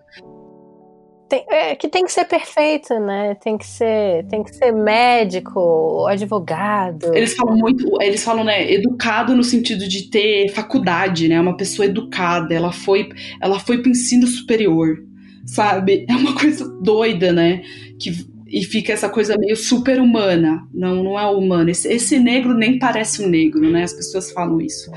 tem, 1.33 1.45
é, 1.49 1.75
que 1.75 1.89
tem 1.89 2.05
que 2.05 2.11
ser 2.11 2.25
perfeito, 2.25 2.93
né? 2.99 3.33
Tem 3.35 3.57
que 3.57 3.65
ser, 3.65 4.23
tem 4.27 4.43
que 4.43 4.55
ser 4.55 4.71
médico, 4.71 6.05
advogado. 6.07 7.11
Eles 7.11 7.33
falam 7.33 7.57
muito, 7.57 7.89
eles 8.01 8.23
falam, 8.23 8.43
né, 8.43 8.71
educado 8.71 9.35
no 9.35 9.43
sentido 9.43 9.87
de 9.87 10.11
ter 10.11 10.49
faculdade, 10.49 11.27
né? 11.27 11.41
Uma 11.41 11.57
pessoa 11.57 11.87
educada, 11.87 12.53
ela 12.53 12.71
foi, 12.71 13.09
ela 13.41 13.59
foi 13.59 13.79
pro 13.79 13.89
ensino 13.89 14.27
superior, 14.27 15.03
sabe? 15.47 16.05
É 16.07 16.13
uma 16.13 16.35
coisa 16.39 16.69
doida, 16.81 17.33
né? 17.33 17.63
Que 17.99 18.31
e 18.47 18.63
fica 18.63 18.93
essa 18.93 19.09
coisa 19.09 19.35
meio 19.35 19.55
super 19.55 19.99
humana. 19.99 20.61
Não, 20.71 21.03
não 21.03 21.19
é 21.19 21.25
humana. 21.25 21.71
Esse, 21.71 21.91
esse 21.91 22.19
negro 22.19 22.53
nem 22.53 22.77
parece 22.77 23.23
um 23.23 23.27
negro, 23.27 23.67
né? 23.71 23.81
As 23.81 23.93
pessoas 23.93 24.31
falam 24.31 24.61
isso 24.61 24.91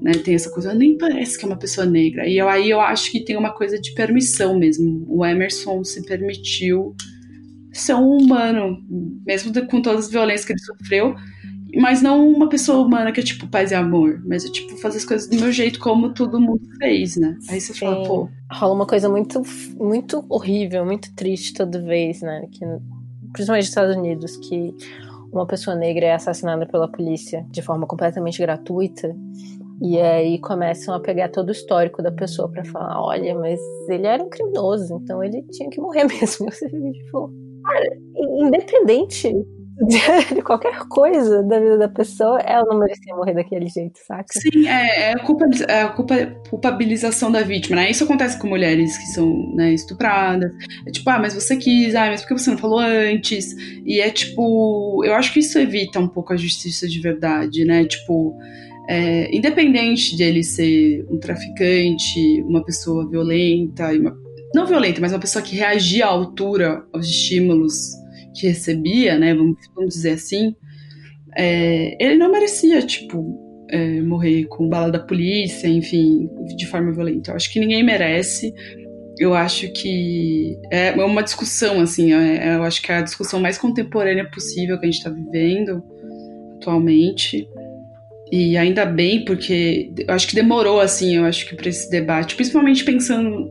né? 0.00 0.12
Tem 0.12 0.34
essa 0.34 0.50
coisa, 0.50 0.74
nem 0.74 0.96
parece 0.96 1.38
que 1.38 1.44
é 1.44 1.48
uma 1.48 1.58
pessoa 1.58 1.86
negra. 1.86 2.26
E 2.26 2.38
eu, 2.38 2.48
aí 2.48 2.70
eu 2.70 2.80
acho 2.80 3.10
que 3.10 3.24
tem 3.24 3.36
uma 3.36 3.52
coisa 3.52 3.78
de 3.78 3.92
permissão 3.94 4.58
mesmo. 4.58 5.04
O 5.08 5.24
Emerson 5.24 5.82
se 5.84 6.04
permitiu 6.04 6.94
ser 7.72 7.94
um 7.94 8.16
humano, 8.16 8.78
mesmo 9.26 9.52
com 9.66 9.82
todas 9.82 10.06
as 10.06 10.10
violências 10.10 10.44
que 10.44 10.52
ele 10.52 10.60
sofreu, 10.60 11.14
mas 11.76 12.00
não 12.00 12.28
uma 12.28 12.48
pessoa 12.48 12.84
humana 12.84 13.12
que 13.12 13.20
é 13.20 13.22
tipo 13.22 13.46
paz 13.46 13.70
e 13.70 13.74
amor, 13.74 14.22
mas 14.24 14.44
é 14.44 14.50
tipo 14.50 14.76
fazer 14.78 14.98
as 14.98 15.04
coisas 15.04 15.28
do 15.28 15.36
meu 15.36 15.52
jeito 15.52 15.78
como 15.78 16.14
todo 16.14 16.40
mundo 16.40 16.62
fez, 16.78 17.16
né? 17.16 17.36
Aí 17.48 17.60
você 17.60 17.74
Sim. 17.74 17.80
fala, 17.80 18.06
pô. 18.06 18.28
Rola 18.50 18.74
uma 18.74 18.86
coisa 18.86 19.08
muito, 19.08 19.42
muito 19.76 20.24
horrível, 20.28 20.84
muito 20.86 21.14
triste 21.14 21.52
toda 21.52 21.82
vez, 21.82 22.22
né? 22.22 22.48
Que, 22.50 22.64
principalmente 23.32 23.64
nos 23.64 23.68
Estados 23.68 23.96
Unidos, 23.96 24.36
que 24.38 24.74
uma 25.30 25.46
pessoa 25.46 25.76
negra 25.76 26.06
é 26.06 26.14
assassinada 26.14 26.66
pela 26.66 26.88
polícia 26.88 27.44
de 27.50 27.60
forma 27.60 27.86
completamente 27.86 28.40
gratuita 28.40 29.14
e 29.80 29.98
aí 30.00 30.40
começam 30.40 30.94
a 30.94 31.00
pegar 31.00 31.28
todo 31.28 31.48
o 31.48 31.52
histórico 31.52 32.02
da 32.02 32.10
pessoa 32.10 32.50
para 32.50 32.64
falar, 32.64 33.00
olha, 33.00 33.34
mas 33.34 33.60
ele 33.88 34.06
era 34.06 34.22
um 34.22 34.28
criminoso, 34.28 35.00
então 35.02 35.22
ele 35.22 35.42
tinha 35.52 35.70
que 35.70 35.80
morrer 35.80 36.04
mesmo. 36.08 36.50
Fica 36.50 36.92
tipo, 36.92 37.30
cara, 37.64 37.96
independente 38.40 39.32
de 40.34 40.42
qualquer 40.42 40.76
coisa 40.88 41.42
da 41.44 41.60
vida 41.60 41.78
da 41.78 41.88
pessoa, 41.88 42.40
ela 42.40 42.64
não 42.64 42.80
merecia 42.80 43.14
morrer 43.14 43.34
daquele 43.34 43.68
jeito, 43.68 43.98
saca? 44.04 44.26
Sim, 44.32 44.66
é, 44.66 45.10
é, 45.10 45.12
a, 45.12 45.18
culpa, 45.20 45.44
é 45.68 45.82
a 45.82 45.88
culpa, 45.90 46.26
culpabilização 46.50 47.30
da 47.30 47.42
vítima, 47.42 47.76
né? 47.76 47.90
Isso 47.90 48.02
acontece 48.02 48.36
com 48.38 48.48
mulheres 48.48 48.98
que 48.98 49.06
são 49.06 49.54
né, 49.54 49.72
estupradas. 49.72 50.50
É 50.84 50.90
tipo, 50.90 51.08
ah, 51.08 51.20
mas 51.20 51.34
você 51.34 51.56
quis, 51.56 51.94
ah, 51.94 52.06
mas 52.06 52.22
por 52.22 52.28
que 52.28 52.38
você 52.38 52.50
não 52.50 52.58
falou 52.58 52.80
antes? 52.80 53.54
E 53.84 54.00
é 54.00 54.10
tipo, 54.10 55.04
eu 55.04 55.14
acho 55.14 55.32
que 55.32 55.38
isso 55.38 55.58
evita 55.58 56.00
um 56.00 56.08
pouco 56.08 56.32
a 56.32 56.36
justiça 56.36 56.88
de 56.88 57.00
verdade, 57.00 57.64
né? 57.64 57.84
Tipo, 57.84 58.36
é, 58.88 59.36
independente 59.36 60.16
de 60.16 60.22
ele 60.22 60.42
ser 60.42 61.04
um 61.10 61.18
traficante, 61.18 62.42
uma 62.42 62.64
pessoa 62.64 63.08
violenta, 63.08 63.92
uma, 63.92 64.16
não 64.54 64.66
violenta, 64.66 65.00
mas 65.00 65.12
uma 65.12 65.20
pessoa 65.20 65.42
que 65.42 65.54
reagia 65.54 66.06
à 66.06 66.08
altura 66.08 66.82
aos 66.92 67.06
estímulos 67.06 67.74
que 68.34 68.46
recebia, 68.46 69.18
né, 69.18 69.34
vamos, 69.34 69.58
vamos 69.74 69.94
dizer 69.94 70.12
assim, 70.12 70.54
é, 71.36 72.02
ele 72.02 72.16
não 72.16 72.32
merecia, 72.32 72.80
tipo, 72.80 73.66
é, 73.70 74.00
morrer 74.00 74.44
com 74.46 74.68
bala 74.68 74.90
da 74.90 74.98
polícia, 74.98 75.68
enfim, 75.68 76.28
de 76.56 76.66
forma 76.66 76.92
violenta. 76.92 77.30
Eu 77.30 77.36
acho 77.36 77.52
que 77.52 77.60
ninguém 77.60 77.82
merece. 77.82 78.54
Eu 79.18 79.34
acho 79.34 79.70
que 79.72 80.56
é 80.70 80.92
uma 80.92 81.22
discussão, 81.22 81.80
assim, 81.80 82.12
é, 82.14 82.54
eu 82.54 82.62
acho 82.62 82.80
que 82.80 82.90
é 82.90 82.96
a 82.96 83.02
discussão 83.02 83.40
mais 83.40 83.58
contemporânea 83.58 84.30
possível 84.30 84.78
que 84.78 84.86
a 84.86 84.90
gente 84.90 84.98
está 84.98 85.10
vivendo 85.10 85.82
atualmente. 86.56 87.46
E 88.30 88.56
ainda 88.56 88.84
bem, 88.84 89.24
porque 89.24 89.92
eu 90.06 90.14
acho 90.14 90.28
que 90.28 90.34
demorou, 90.34 90.80
assim, 90.80 91.16
eu 91.16 91.24
acho 91.24 91.48
que 91.48 91.56
para 91.56 91.68
esse 91.68 91.90
debate, 91.90 92.34
principalmente 92.34 92.84
pensando 92.84 93.50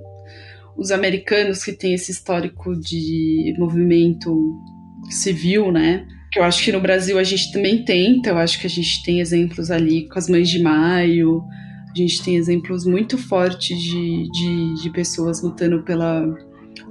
os 0.77 0.91
americanos 0.91 1.63
que 1.63 1.73
têm 1.73 1.95
esse 1.95 2.11
histórico 2.11 2.79
de 2.79 3.55
movimento 3.57 4.61
civil, 5.09 5.71
né? 5.71 6.05
Que 6.31 6.39
eu 6.39 6.43
acho 6.43 6.63
que 6.63 6.71
no 6.71 6.79
Brasil 6.79 7.17
a 7.17 7.23
gente 7.23 7.51
também 7.51 7.83
tenta, 7.83 8.29
eu 8.29 8.37
acho 8.37 8.59
que 8.59 8.67
a 8.67 8.69
gente 8.69 9.03
tem 9.03 9.19
exemplos 9.19 9.71
ali 9.71 10.07
com 10.07 10.19
as 10.19 10.29
mães 10.29 10.49
de 10.49 10.61
maio, 10.61 11.43
a 11.91 11.97
gente 11.97 12.23
tem 12.23 12.35
exemplos 12.35 12.85
muito 12.85 13.17
fortes 13.17 13.81
de, 13.81 14.29
de, 14.29 14.83
de 14.83 14.89
pessoas 14.91 15.41
lutando 15.41 15.81
pela 15.83 16.23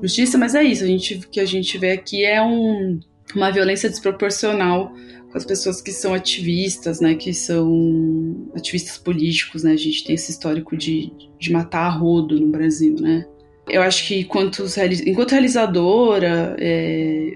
justiça, 0.03 0.37
mas 0.37 0.55
é 0.55 0.65
isso, 0.65 0.83
a 0.83 0.87
gente, 0.87 1.15
o 1.15 1.29
que 1.29 1.39
a 1.39 1.45
gente 1.45 1.79
vê 1.79 1.93
aqui 1.93 2.25
é 2.25 2.43
um, 2.43 2.99
uma 3.35 3.53
violência 3.53 3.89
desproporcional 3.89 4.93
as 5.35 5.45
pessoas 5.45 5.81
que 5.81 5.93
são 5.93 6.15
ativistas, 6.15 7.01
né, 7.01 7.15
que 7.15 7.33
são 7.35 8.49
ativistas 8.55 8.99
políticos, 8.99 9.63
né, 9.63 9.73
a 9.73 9.77
gente 9.77 10.05
tem 10.05 10.15
esse 10.15 10.31
histórico 10.31 10.77
de, 10.77 11.13
de 11.39 11.53
matar 11.53 11.87
a 11.87 11.91
rodo 11.91 12.41
no 12.41 12.49
Brasil, 12.49 12.97
né. 12.99 13.27
Eu 13.69 13.83
acho 13.83 14.07
que 14.07 14.21
enquanto, 14.21 14.65
enquanto 15.07 15.33
realizadora, 15.33 16.57
é, 16.59 17.31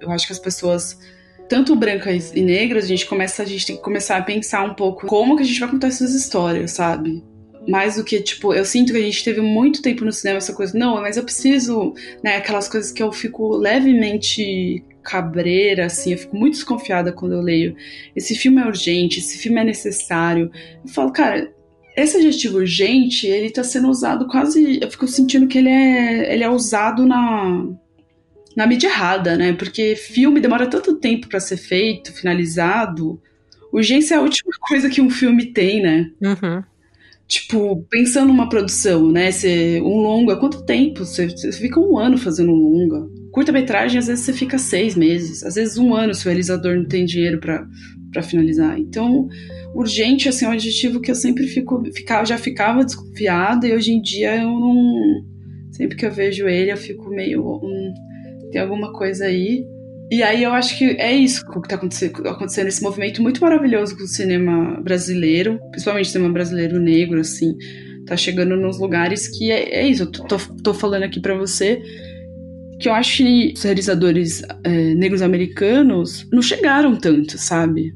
eu 0.00 0.10
acho 0.10 0.26
que 0.26 0.32
as 0.32 0.38
pessoas 0.38 0.98
tanto 1.48 1.74
brancas 1.76 2.32
e 2.34 2.40
negras, 2.40 2.84
a 2.84 2.88
gente 2.88 3.06
começa, 3.06 3.42
a 3.42 3.46
gente 3.46 3.66
tem 3.66 3.76
que 3.76 3.82
começar 3.82 4.16
a 4.16 4.22
pensar 4.22 4.62
um 4.62 4.74
pouco 4.74 5.06
como 5.06 5.36
que 5.36 5.42
a 5.42 5.46
gente 5.46 5.60
vai 5.60 5.68
contar 5.68 5.88
essas 5.88 6.14
histórias, 6.14 6.70
sabe? 6.70 7.22
mais 7.66 7.96
do 7.96 8.04
que, 8.04 8.20
tipo, 8.20 8.52
eu 8.52 8.64
sinto 8.64 8.92
que 8.92 8.98
a 8.98 9.02
gente 9.02 9.24
teve 9.24 9.40
muito 9.40 9.82
tempo 9.82 10.04
no 10.04 10.12
cinema 10.12 10.38
essa 10.38 10.52
coisa, 10.52 10.76
não, 10.76 11.00
mas 11.00 11.16
eu 11.16 11.24
preciso, 11.24 11.94
né, 12.22 12.36
aquelas 12.36 12.68
coisas 12.68 12.92
que 12.92 13.02
eu 13.02 13.10
fico 13.12 13.56
levemente 13.56 14.84
cabreira, 15.04 15.86
assim, 15.86 16.12
eu 16.12 16.18
fico 16.18 16.36
muito 16.36 16.54
desconfiada 16.54 17.12
quando 17.12 17.32
eu 17.32 17.40
leio. 17.40 17.76
Esse 18.16 18.34
filme 18.34 18.60
é 18.60 18.66
urgente, 18.66 19.20
esse 19.20 19.38
filme 19.38 19.60
é 19.60 19.64
necessário. 19.64 20.50
Eu 20.84 20.90
falo, 20.90 21.12
cara, 21.12 21.52
esse 21.96 22.16
adjetivo 22.16 22.58
urgente, 22.58 23.26
ele 23.26 23.50
tá 23.50 23.62
sendo 23.62 23.88
usado 23.88 24.26
quase, 24.26 24.80
eu 24.82 24.90
fico 24.90 25.06
sentindo 25.06 25.46
que 25.46 25.58
ele 25.58 25.68
é, 25.68 26.34
ele 26.34 26.42
é 26.42 26.50
usado 26.50 27.06
na 27.06 27.66
na 28.56 28.66
mídia 28.66 28.86
errada, 28.86 29.36
né? 29.36 29.52
Porque 29.52 29.96
filme 29.96 30.40
demora 30.40 30.68
tanto 30.68 30.94
tempo 30.96 31.28
para 31.28 31.40
ser 31.40 31.56
feito, 31.56 32.12
finalizado. 32.12 33.20
Urgência 33.72 34.14
é 34.14 34.18
a 34.18 34.20
última 34.20 34.52
coisa 34.68 34.88
que 34.88 35.00
um 35.00 35.10
filme 35.10 35.46
tem, 35.46 35.82
né? 35.82 36.10
Uhum. 36.22 36.62
Tipo, 37.26 37.84
pensando 37.90 38.28
numa 38.28 38.48
produção, 38.48 39.10
né? 39.10 39.30
Cê, 39.30 39.80
um 39.80 39.96
longa, 39.96 40.36
quanto 40.36 40.64
tempo? 40.64 41.04
Você 41.04 41.28
fica 41.52 41.80
um 41.80 41.98
ano 41.98 42.18
fazendo 42.18 42.52
um 42.52 42.56
longa. 42.56 43.08
Curta-metragem, 43.32 43.98
às 43.98 44.06
vezes 44.06 44.24
você 44.24 44.32
fica 44.32 44.58
seis 44.58 44.94
meses. 44.94 45.42
Às 45.42 45.54
vezes 45.54 45.78
um 45.78 45.94
ano 45.94 46.14
se 46.14 46.24
o 46.24 46.28
realizador 46.28 46.76
não 46.76 46.84
tem 46.84 47.04
dinheiro 47.04 47.40
para 47.40 48.22
finalizar. 48.22 48.78
Então, 48.78 49.28
urgente, 49.74 50.28
assim, 50.28 50.44
é 50.44 50.48
um 50.48 50.52
adjetivo 50.52 51.00
que 51.00 51.10
eu 51.10 51.14
sempre 51.14 51.46
fico, 51.46 51.82
ficava, 51.92 52.24
já 52.26 52.38
ficava 52.38 52.84
desconfiada 52.84 53.66
e 53.66 53.72
hoje 53.72 53.92
em 53.92 54.00
dia 54.00 54.36
eu 54.36 54.50
não... 54.50 55.24
Sempre 55.72 55.96
que 55.96 56.06
eu 56.06 56.12
vejo 56.12 56.46
ele, 56.46 56.70
eu 56.70 56.76
fico 56.76 57.08
meio... 57.10 57.42
Hum, 57.42 57.92
tem 58.52 58.60
alguma 58.60 58.92
coisa 58.92 59.24
aí. 59.24 59.66
E 60.10 60.22
aí 60.22 60.42
eu 60.42 60.52
acho 60.52 60.76
que 60.78 60.84
é 60.98 61.12
isso 61.12 61.44
que 61.44 61.58
está 61.58 61.76
acontecendo, 61.76 62.28
acontecendo, 62.28 62.66
esse 62.68 62.82
movimento 62.82 63.22
muito 63.22 63.40
maravilhoso 63.40 63.96
com 63.96 64.04
o 64.04 64.08
cinema 64.08 64.80
brasileiro, 64.82 65.58
principalmente 65.70 66.06
o 66.06 66.12
cinema 66.12 66.32
brasileiro 66.32 66.78
negro, 66.78 67.20
assim, 67.20 67.56
tá 68.06 68.16
chegando 68.16 68.56
nos 68.56 68.78
lugares 68.78 69.28
que 69.28 69.50
é, 69.50 69.80
é 69.80 69.88
isso, 69.88 70.02
eu 70.02 70.10
tô, 70.10 70.36
tô 70.62 70.74
falando 70.74 71.04
aqui 71.04 71.20
para 71.20 71.34
você 71.34 71.82
que 72.78 72.88
eu 72.88 72.92
acho 72.92 73.18
que 73.18 73.52
os 73.56 73.62
realizadores 73.62 74.42
é, 74.62 74.94
negros 74.94 75.22
americanos 75.22 76.28
não 76.32 76.42
chegaram 76.42 76.96
tanto, 76.96 77.38
sabe? 77.38 77.94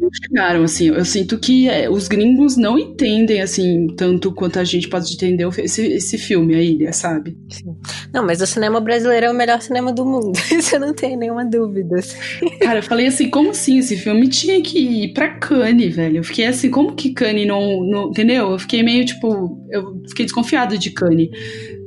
Não 0.00 0.10
chegaram, 0.12 0.64
assim. 0.64 0.88
Eu 0.88 1.04
sinto 1.04 1.38
que 1.38 1.68
é, 1.68 1.88
os 1.90 2.08
gringos 2.08 2.56
não 2.56 2.78
entendem, 2.78 3.40
assim, 3.40 3.86
tanto 3.96 4.32
quanto 4.32 4.58
a 4.58 4.64
gente 4.64 4.88
pode 4.88 5.12
entender 5.12 5.46
esse, 5.58 5.86
esse 5.86 6.18
filme, 6.18 6.54
A 6.54 6.62
Ilha, 6.62 6.92
sabe? 6.92 7.36
Sim. 7.50 7.76
Não, 8.12 8.24
mas 8.24 8.40
o 8.40 8.46
cinema 8.46 8.80
brasileiro 8.80 9.26
é 9.26 9.30
o 9.30 9.34
melhor 9.34 9.60
cinema 9.60 9.92
do 9.92 10.04
mundo. 10.04 10.32
Isso 10.50 10.76
eu 10.76 10.80
não 10.80 10.94
tenho 10.94 11.18
nenhuma 11.18 11.44
dúvida. 11.44 11.98
Assim. 11.98 12.16
Cara, 12.60 12.78
eu 12.78 12.82
falei 12.82 13.06
assim, 13.06 13.28
como 13.28 13.50
assim? 13.50 13.78
Esse 13.78 13.96
filme 13.96 14.28
tinha 14.28 14.60
que 14.62 14.78
ir 14.78 15.12
pra 15.12 15.28
Cannes, 15.28 15.94
velho. 15.94 16.18
Eu 16.18 16.24
fiquei 16.24 16.46
assim, 16.46 16.70
como 16.70 16.94
que 16.94 17.10
Cannes 17.10 17.46
não, 17.46 17.84
não. 17.84 18.10
Entendeu? 18.10 18.50
Eu 18.52 18.58
fiquei 18.58 18.82
meio, 18.82 19.04
tipo. 19.04 19.60
Eu 19.70 20.02
fiquei 20.08 20.24
desconfiado 20.24 20.78
de 20.78 20.90
Cannes. 20.90 21.28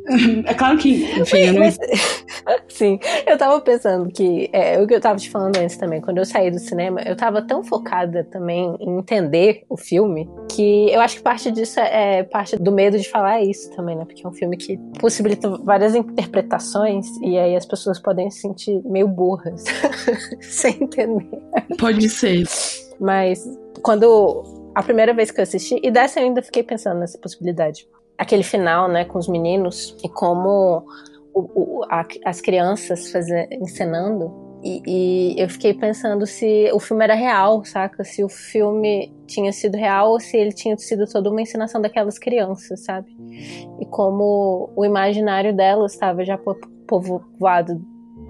É 0.45 0.53
claro 0.53 0.77
que, 0.77 1.03
enfim, 1.19 1.37
eu 1.37 1.53
não... 1.53 1.59
Mas, 1.61 1.77
sim, 2.67 2.99
eu 3.25 3.37
tava 3.37 3.59
pensando 3.61 4.09
que 4.11 4.49
é, 4.51 4.79
o 4.79 4.87
que 4.87 4.93
eu 4.93 5.01
tava 5.01 5.17
te 5.17 5.29
falando 5.29 5.57
antes 5.57 5.77
também, 5.77 6.01
quando 6.01 6.17
eu 6.17 6.25
saí 6.25 6.51
do 6.51 6.59
cinema, 6.59 7.01
eu 7.01 7.15
tava 7.15 7.41
tão 7.41 7.63
focada 7.63 8.23
também 8.25 8.75
em 8.79 8.97
entender 8.99 9.63
o 9.69 9.77
filme 9.77 10.29
que 10.51 10.89
eu 10.91 10.99
acho 11.01 11.17
que 11.17 11.21
parte 11.21 11.51
disso 11.51 11.79
é, 11.79 12.19
é 12.19 12.23
parte 12.23 12.57
do 12.57 12.71
medo 12.71 12.97
de 12.97 13.09
falar 13.09 13.41
isso 13.41 13.71
também, 13.71 13.95
né? 13.95 14.05
Porque 14.05 14.25
é 14.25 14.29
um 14.29 14.33
filme 14.33 14.57
que 14.57 14.77
possibilita 14.99 15.49
várias 15.63 15.95
interpretações 15.95 17.07
e 17.21 17.37
aí 17.37 17.55
as 17.55 17.65
pessoas 17.65 17.99
podem 17.99 18.29
se 18.29 18.41
sentir 18.41 18.81
meio 18.83 19.07
burras 19.07 19.63
sem 20.41 20.83
entender. 20.83 21.29
Pode 21.79 22.09
ser. 22.09 22.43
Mas 22.99 23.43
quando 23.81 24.43
a 24.75 24.81
primeira 24.81 25.13
vez 25.13 25.31
que 25.31 25.39
eu 25.39 25.43
assisti, 25.43 25.79
e 25.81 25.91
dessa 25.91 26.19
eu 26.19 26.25
ainda 26.25 26.41
fiquei 26.41 26.63
pensando 26.63 26.99
nessa 26.99 27.17
possibilidade 27.17 27.87
aquele 28.17 28.43
final, 28.43 28.87
né, 28.87 29.05
com 29.05 29.17
os 29.17 29.27
meninos 29.27 29.95
e 30.03 30.09
como 30.09 30.85
o, 31.33 31.41
o, 31.41 31.83
a, 31.89 32.05
as 32.25 32.41
crianças 32.41 33.11
fazer, 33.11 33.47
encenando. 33.51 34.43
E, 34.63 34.81
e, 34.87 35.41
eu 35.41 35.49
fiquei 35.49 35.73
pensando 35.73 36.25
se 36.25 36.71
o 36.73 36.79
filme 36.79 37.03
era 37.03 37.15
real, 37.15 37.65
saca? 37.65 38.03
Se 38.05 38.23
o 38.23 38.29
filme 38.29 39.13
tinha 39.27 39.51
sido 39.51 39.75
real 39.75 40.11
ou 40.11 40.19
se 40.21 40.37
ele 40.37 40.53
tinha 40.53 40.77
sido 40.77 41.05
toda 41.05 41.29
uma 41.29 41.41
encenação 41.41 41.81
daquelas 41.81 42.17
crianças, 42.17 42.85
sabe? 42.85 43.13
E 43.81 43.85
como 43.87 44.71
o 44.73 44.85
imaginário 44.85 45.53
delas 45.53 45.93
estava 45.93 46.23
já 46.23 46.39
povoado, 46.87 47.81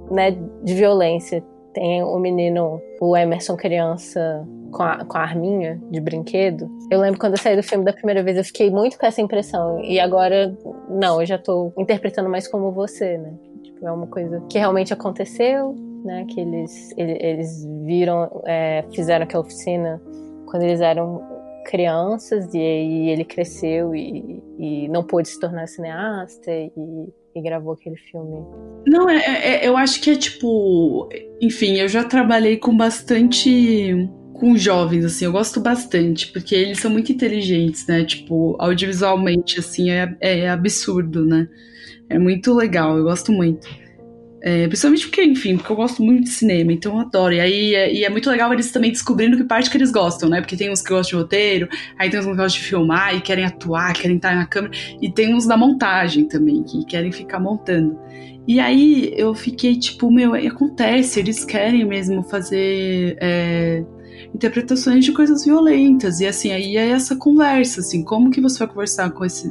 né, 0.09 0.31
de 0.63 0.73
violência. 0.73 1.45
Tem 1.73 2.03
o 2.03 2.19
menino, 2.19 2.81
o 3.01 3.17
Emerson 3.17 3.55
criança 3.55 4.47
com 4.71 4.83
a, 4.83 5.05
com 5.05 5.17
a 5.17 5.21
arminha 5.21 5.81
de 5.89 5.99
brinquedo. 5.99 6.69
Eu 6.89 6.99
lembro 6.99 7.19
quando 7.19 7.33
eu 7.33 7.39
saí 7.39 7.55
do 7.55 7.63
filme 7.63 7.85
da 7.85 7.93
primeira 7.93 8.21
vez, 8.21 8.37
eu 8.37 8.43
fiquei 8.43 8.69
muito 8.69 8.97
com 8.97 9.05
essa 9.05 9.21
impressão. 9.21 9.79
E 9.83 9.99
agora, 9.99 10.55
não, 10.89 11.21
eu 11.21 11.25
já 11.25 11.37
tô 11.37 11.71
interpretando 11.77 12.29
mais 12.29 12.47
como 12.47 12.71
você, 12.71 13.17
né? 13.17 13.33
Tipo, 13.63 13.87
é 13.87 13.91
uma 13.91 14.07
coisa 14.07 14.41
que 14.49 14.57
realmente 14.57 14.93
aconteceu, 14.93 15.75
né? 16.03 16.25
Que 16.29 16.41
eles, 16.41 16.93
eles, 16.97 17.65
viram, 17.85 18.41
é, 18.45 18.83
fizeram 18.93 19.23
aquela 19.23 19.43
oficina 19.43 20.01
quando 20.45 20.63
eles 20.63 20.81
eram 20.81 21.21
crianças 21.65 22.53
e 22.53 22.57
aí 22.57 23.09
ele 23.09 23.23
cresceu 23.23 23.95
e, 23.95 24.43
e 24.59 24.87
não 24.89 25.01
pôde 25.01 25.29
se 25.29 25.39
tornar 25.39 25.67
cineasta 25.67 26.51
e, 26.51 26.71
e 27.35 27.41
gravou 27.41 27.73
aquele 27.73 27.97
filme. 27.97 28.45
Não, 28.87 29.09
é, 29.09 29.17
é, 29.63 29.67
eu 29.67 29.75
acho 29.77 30.01
que 30.01 30.11
é 30.11 30.15
tipo. 30.15 31.09
Enfim, 31.41 31.77
eu 31.77 31.87
já 31.87 32.03
trabalhei 32.03 32.57
com 32.57 32.75
bastante 32.75 34.09
com 34.33 34.57
jovens, 34.57 35.05
assim, 35.05 35.25
eu 35.25 35.31
gosto 35.31 35.61
bastante, 35.61 36.27
porque 36.33 36.53
eles 36.53 36.79
são 36.79 36.91
muito 36.91 37.11
inteligentes, 37.11 37.87
né? 37.87 38.03
Tipo, 38.03 38.57
audiovisualmente, 38.59 39.59
assim, 39.59 39.89
é, 39.89 40.17
é 40.19 40.49
absurdo, 40.49 41.25
né? 41.25 41.47
É 42.09 42.19
muito 42.19 42.53
legal, 42.53 42.97
eu 42.97 43.03
gosto 43.03 43.31
muito. 43.31 43.67
É, 44.45 44.67
principalmente 44.67 45.07
porque, 45.07 45.23
enfim, 45.23 45.55
porque 45.55 45.71
eu 45.71 45.75
gosto 45.77 46.03
muito 46.03 46.25
de 46.25 46.29
cinema, 46.29 46.73
então 46.73 46.95
eu 46.95 46.99
adoro. 46.99 47.33
E 47.33 47.39
aí 47.39 47.73
é, 47.73 47.93
e 47.93 48.03
é 48.03 48.09
muito 48.09 48.29
legal 48.29 48.51
eles 48.51 48.71
também 48.71 48.91
descobrindo 48.91 49.37
que 49.37 49.45
parte 49.45 49.69
que 49.69 49.77
eles 49.77 49.89
gostam, 49.89 50.27
né? 50.27 50.41
Porque 50.41 50.57
tem 50.57 50.69
uns 50.69 50.81
que 50.81 50.89
gostam 50.89 51.17
de 51.17 51.23
roteiro, 51.23 51.69
aí 51.97 52.09
tem 52.09 52.19
uns 52.19 52.25
que 52.25 52.31
gostam 52.31 52.61
de 52.61 52.67
filmar 52.67 53.15
e 53.15 53.21
querem 53.21 53.45
atuar, 53.45 53.93
querem 53.93 54.17
estar 54.17 54.35
na 54.35 54.45
câmera, 54.45 54.73
e 55.01 55.09
tem 55.09 55.33
uns 55.33 55.47
da 55.47 55.55
montagem 55.55 56.27
também, 56.27 56.61
que 56.61 56.83
querem 56.85 57.09
ficar 57.09 57.39
montando. 57.39 57.97
E 58.45 58.59
aí 58.59 59.13
eu 59.15 59.33
fiquei 59.33 59.79
tipo, 59.79 60.11
meu, 60.11 60.33
acontece, 60.35 61.21
eles 61.21 61.45
querem 61.45 61.85
mesmo 61.85 62.21
fazer. 62.23 63.17
É, 63.21 63.85
interpretações 64.35 65.05
de 65.05 65.11
coisas 65.11 65.45
violentas. 65.45 66.19
E 66.19 66.25
assim, 66.25 66.51
aí 66.51 66.75
é 66.75 66.89
essa 66.89 67.15
conversa, 67.15 67.79
assim, 67.79 68.03
como 68.03 68.29
que 68.29 68.41
você 68.41 68.59
vai 68.59 68.67
conversar 68.67 69.09
com 69.11 69.23
esse. 69.23 69.47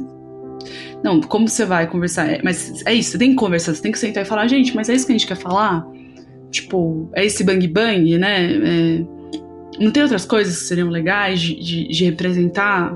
Não, 1.03 1.19
como 1.21 1.47
você 1.47 1.65
vai 1.65 1.87
conversar? 1.87 2.29
É, 2.31 2.41
mas 2.43 2.81
é 2.85 2.93
isso, 2.93 3.11
você 3.11 3.17
tem 3.17 3.31
que 3.31 3.35
conversar, 3.35 3.73
você 3.75 3.81
tem 3.81 3.91
que 3.91 3.99
sentar 3.99 4.23
e 4.23 4.25
falar, 4.25 4.47
gente, 4.47 4.75
mas 4.75 4.89
é 4.89 4.93
isso 4.93 5.05
que 5.05 5.11
a 5.11 5.17
gente 5.17 5.27
quer 5.27 5.35
falar? 5.35 5.85
Tipo, 6.49 7.09
é 7.13 7.25
esse 7.25 7.43
bang 7.43 7.67
bang, 7.67 8.17
né? 8.17 8.53
É 8.53 9.23
não 9.79 9.91
tem 9.91 10.03
outras 10.03 10.25
coisas 10.25 10.57
que 10.57 10.63
seriam 10.65 10.89
legais 10.89 11.41
de, 11.41 11.55
de, 11.55 11.87
de, 11.87 12.05
representar? 12.05 12.95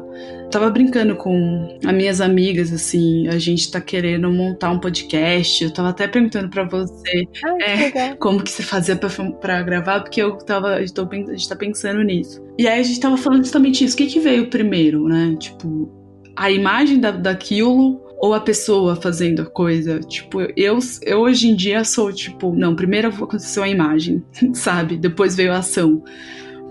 Tava 0.51 0.69
brincando 0.69 1.15
com 1.15 1.77
as 1.85 1.93
minhas 1.93 2.21
amigas, 2.21 2.71
assim, 2.71 3.27
a 3.27 3.37
gente 3.37 3.69
tá 3.71 3.81
querendo 3.81 4.31
montar 4.31 4.71
um 4.71 4.79
podcast. 4.79 5.63
Eu 5.63 5.71
tava 5.71 5.89
até 5.89 6.07
perguntando 6.07 6.49
para 6.49 6.63
você 6.63 7.27
ah, 7.43 7.57
é, 7.61 8.15
como 8.15 8.41
que 8.41 8.51
você 8.51 8.63
fazia 8.63 8.95
pra, 8.95 9.61
gravar, 9.63 10.01
porque 10.01 10.21
eu 10.21 10.37
tava. 10.37 10.75
A 10.75 10.79
gente, 10.79 10.93
tô, 10.93 11.07
a 11.11 11.15
gente 11.15 11.49
tá 11.49 11.55
pensando 11.55 12.01
nisso. 12.01 12.41
E 12.57 12.67
aí 12.67 12.79
a 12.79 12.83
gente 12.83 12.99
tava 12.99 13.17
falando 13.17 13.43
justamente 13.43 13.83
isso. 13.83 13.95
O 13.95 13.97
que, 13.97 14.07
que 14.07 14.19
veio 14.19 14.49
primeiro, 14.49 15.07
né? 15.07 15.35
Tipo, 15.37 15.91
a 16.37 16.51
imagem 16.51 16.99
da, 16.99 17.09
daquilo 17.09 17.99
ou 18.19 18.33
a 18.33 18.39
pessoa 18.39 18.95
fazendo 18.95 19.41
a 19.41 19.45
coisa. 19.45 19.99
Tipo, 19.99 20.41
eu, 20.55 20.77
eu 21.01 21.19
hoje 21.19 21.49
em 21.49 21.55
dia 21.55 21.83
sou 21.83 22.13
tipo, 22.13 22.53
não, 22.53 22.75
primeiro 22.75 23.09
aconteceu 23.09 23.63
a 23.63 23.69
imagem, 23.69 24.23
sabe? 24.53 24.97
Depois 24.97 25.35
veio 25.35 25.51
a 25.51 25.57
ação. 25.57 26.03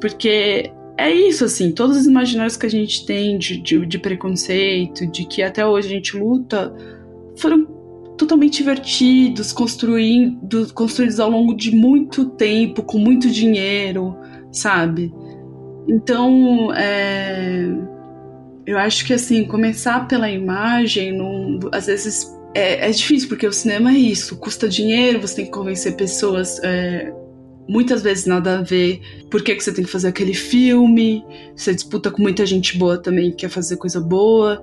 Porque 0.00 0.70
é 0.96 1.12
isso, 1.12 1.44
assim, 1.44 1.72
todos 1.72 1.96
os 1.96 2.06
imaginários 2.06 2.56
que 2.56 2.64
a 2.64 2.70
gente 2.70 3.04
tem 3.04 3.36
de, 3.38 3.60
de, 3.60 3.84
de, 3.84 3.98
preconceito, 3.98 5.06
de 5.06 5.26
que 5.26 5.42
até 5.42 5.66
hoje 5.66 5.88
a 5.88 5.90
gente 5.90 6.16
luta, 6.16 6.72
foram 7.36 7.66
totalmente 8.16 8.62
invertidos, 8.62 9.52
construindo, 9.52 10.72
construídos 10.72 11.20
ao 11.20 11.30
longo 11.30 11.54
de 11.54 11.74
muito 11.74 12.24
tempo, 12.30 12.82
com 12.82 12.98
muito 12.98 13.28
dinheiro, 13.28 14.16
sabe? 14.50 15.12
Então, 15.86 16.72
é, 16.74 17.68
eu 18.66 18.78
acho 18.78 19.06
que, 19.06 19.14
assim, 19.14 19.44
começar 19.44 20.08
pela 20.08 20.30
imagem, 20.30 21.18
às 21.72 21.86
vezes 21.86 22.36
é, 22.54 22.88
é, 22.88 22.90
difícil, 22.90 23.28
porque 23.28 23.46
o 23.46 23.52
cinema 23.52 23.90
é 23.90 23.98
isso, 23.98 24.36
custa 24.36 24.68
dinheiro, 24.68 25.20
você 25.20 25.36
tem 25.36 25.44
que 25.44 25.50
convencer 25.50 25.94
pessoas. 25.94 26.58
É, 26.64 27.12
muitas 27.68 28.02
vezes 28.02 28.26
nada 28.26 28.58
a 28.58 28.62
ver. 28.62 29.00
Por 29.30 29.42
que, 29.42 29.54
que 29.54 29.62
você 29.62 29.72
tem 29.72 29.84
que 29.84 29.90
fazer 29.90 30.08
aquele 30.08 30.34
filme? 30.34 31.24
Você 31.54 31.74
disputa 31.74 32.10
com 32.10 32.22
muita 32.22 32.46
gente 32.46 32.78
boa 32.78 32.98
também 32.98 33.30
que 33.30 33.38
quer 33.38 33.50
fazer 33.50 33.76
coisa 33.76 34.00
boa. 34.00 34.62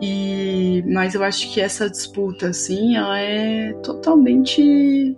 E 0.00 0.82
mas 0.86 1.14
eu 1.14 1.22
acho 1.22 1.52
que 1.52 1.60
essa 1.60 1.88
disputa 1.88 2.48
assim, 2.48 2.96
ela 2.96 3.18
é 3.18 3.72
totalmente 3.74 5.16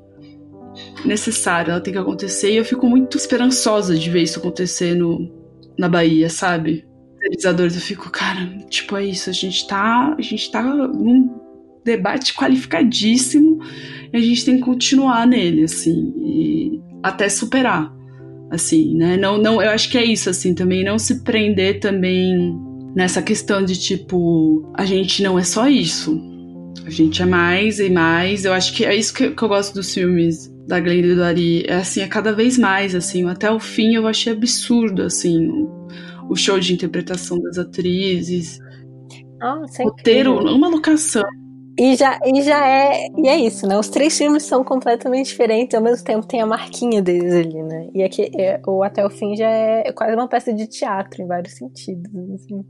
necessária, 1.05 1.73
ela 1.73 1.81
tem 1.81 1.93
que 1.93 1.99
acontecer 1.99 2.53
e 2.53 2.57
eu 2.57 2.65
fico 2.65 2.87
muito 2.87 3.17
esperançosa 3.17 3.97
de 3.97 4.11
ver 4.11 4.23
isso 4.23 4.39
acontecer 4.39 4.95
no, 4.95 5.33
na 5.79 5.89
Bahia, 5.89 6.29
sabe? 6.29 6.87
Realizadores, 7.27 7.75
eu 7.75 7.81
fico, 7.81 8.11
cara, 8.11 8.47
tipo, 8.71 8.97
é 8.97 9.05
isso, 9.05 9.29
a 9.29 9.33
gente 9.33 9.67
tá, 9.67 10.15
a 10.17 10.23
gente 10.23 10.51
tá 10.51 10.63
num 10.63 11.29
debate 11.85 12.35
qualificadíssimo 12.35 13.61
e 14.13 14.17
a 14.17 14.21
gente 14.21 14.45
tem 14.45 14.57
que 14.57 14.63
continuar 14.63 15.27
nele, 15.27 15.65
assim, 15.65 16.15
e 16.19 16.81
até 17.03 17.29
superar, 17.29 17.93
assim, 18.51 18.95
né? 18.95 19.17
Não, 19.17 19.39
não, 19.39 19.61
eu 19.61 19.71
acho 19.71 19.91
que 19.91 19.99
é 19.99 20.05
isso, 20.05 20.31
assim, 20.31 20.55
também 20.55 20.85
não 20.85 20.99
se 20.99 21.23
prender 21.25 21.81
também 21.81 22.57
nessa 22.95 23.21
questão 23.21 23.63
de 23.63 23.79
tipo, 23.79 24.71
a 24.75 24.85
gente 24.85 25.23
não 25.23 25.39
é 25.39 25.45
só 25.45 25.69
isso. 25.69 26.19
A 26.87 26.91
gente 26.91 27.21
é 27.21 27.27
mais 27.27 27.81
e 27.81 27.91
mais. 27.91 28.45
Eu 28.45 28.53
acho 28.53 28.73
que 28.73 28.85
é 28.85 28.95
isso 28.95 29.13
que, 29.13 29.31
que 29.31 29.43
eu 29.43 29.49
gosto 29.49 29.75
dos 29.75 29.93
filmes 29.93 30.51
da 30.67 30.81
Glenda 30.81 31.15
do 31.15 31.23
Ari. 31.23 31.65
É 31.67 31.75
assim, 31.75 32.01
é 32.01 32.07
cada 32.07 32.33
vez 32.33 32.57
mais, 32.57 32.95
assim. 32.95 33.29
Até 33.29 33.51
o 33.51 33.61
fim 33.61 33.95
eu 33.95 34.07
achei 34.07 34.33
absurdo, 34.33 35.03
assim, 35.03 35.69
o, 36.29 36.37
show 36.37 36.59
de 36.59 36.73
interpretação 36.73 37.41
das 37.41 37.59
atrizes. 37.59 38.59
Nossa, 39.39 39.83
é 39.83 39.85
roteiro, 39.85 40.39
uma 40.55 40.69
locação. 40.69 41.23
E 41.79 41.95
já, 41.95 42.19
e 42.25 42.43
já 42.43 42.67
é. 42.67 43.07
E 43.19 43.29
é 43.29 43.39
isso, 43.39 43.67
né? 43.67 43.79
Os 43.79 43.89
três 43.89 44.17
filmes 44.17 44.45
são 44.45 44.65
completamente 44.65 45.27
diferentes, 45.27 45.75
ao 45.75 45.83
mesmo 45.83 46.03
tempo 46.05 46.27
tem 46.27 46.41
a 46.41 46.47
marquinha 46.47 47.03
deles 47.03 47.35
ali, 47.35 47.63
né? 47.63 47.89
E 47.95 48.03
aqui, 48.03 48.31
é, 48.35 48.59
o 48.67 48.83
Até 48.83 49.05
o 49.05 49.11
Fim 49.11 49.37
já 49.37 49.49
é 49.49 49.93
quase 49.93 50.15
uma 50.15 50.27
peça 50.27 50.55
de 50.55 50.67
teatro, 50.67 51.23
em 51.23 51.27
vários 51.27 51.53
sentidos. 51.53 52.11
Assim. 52.35 52.65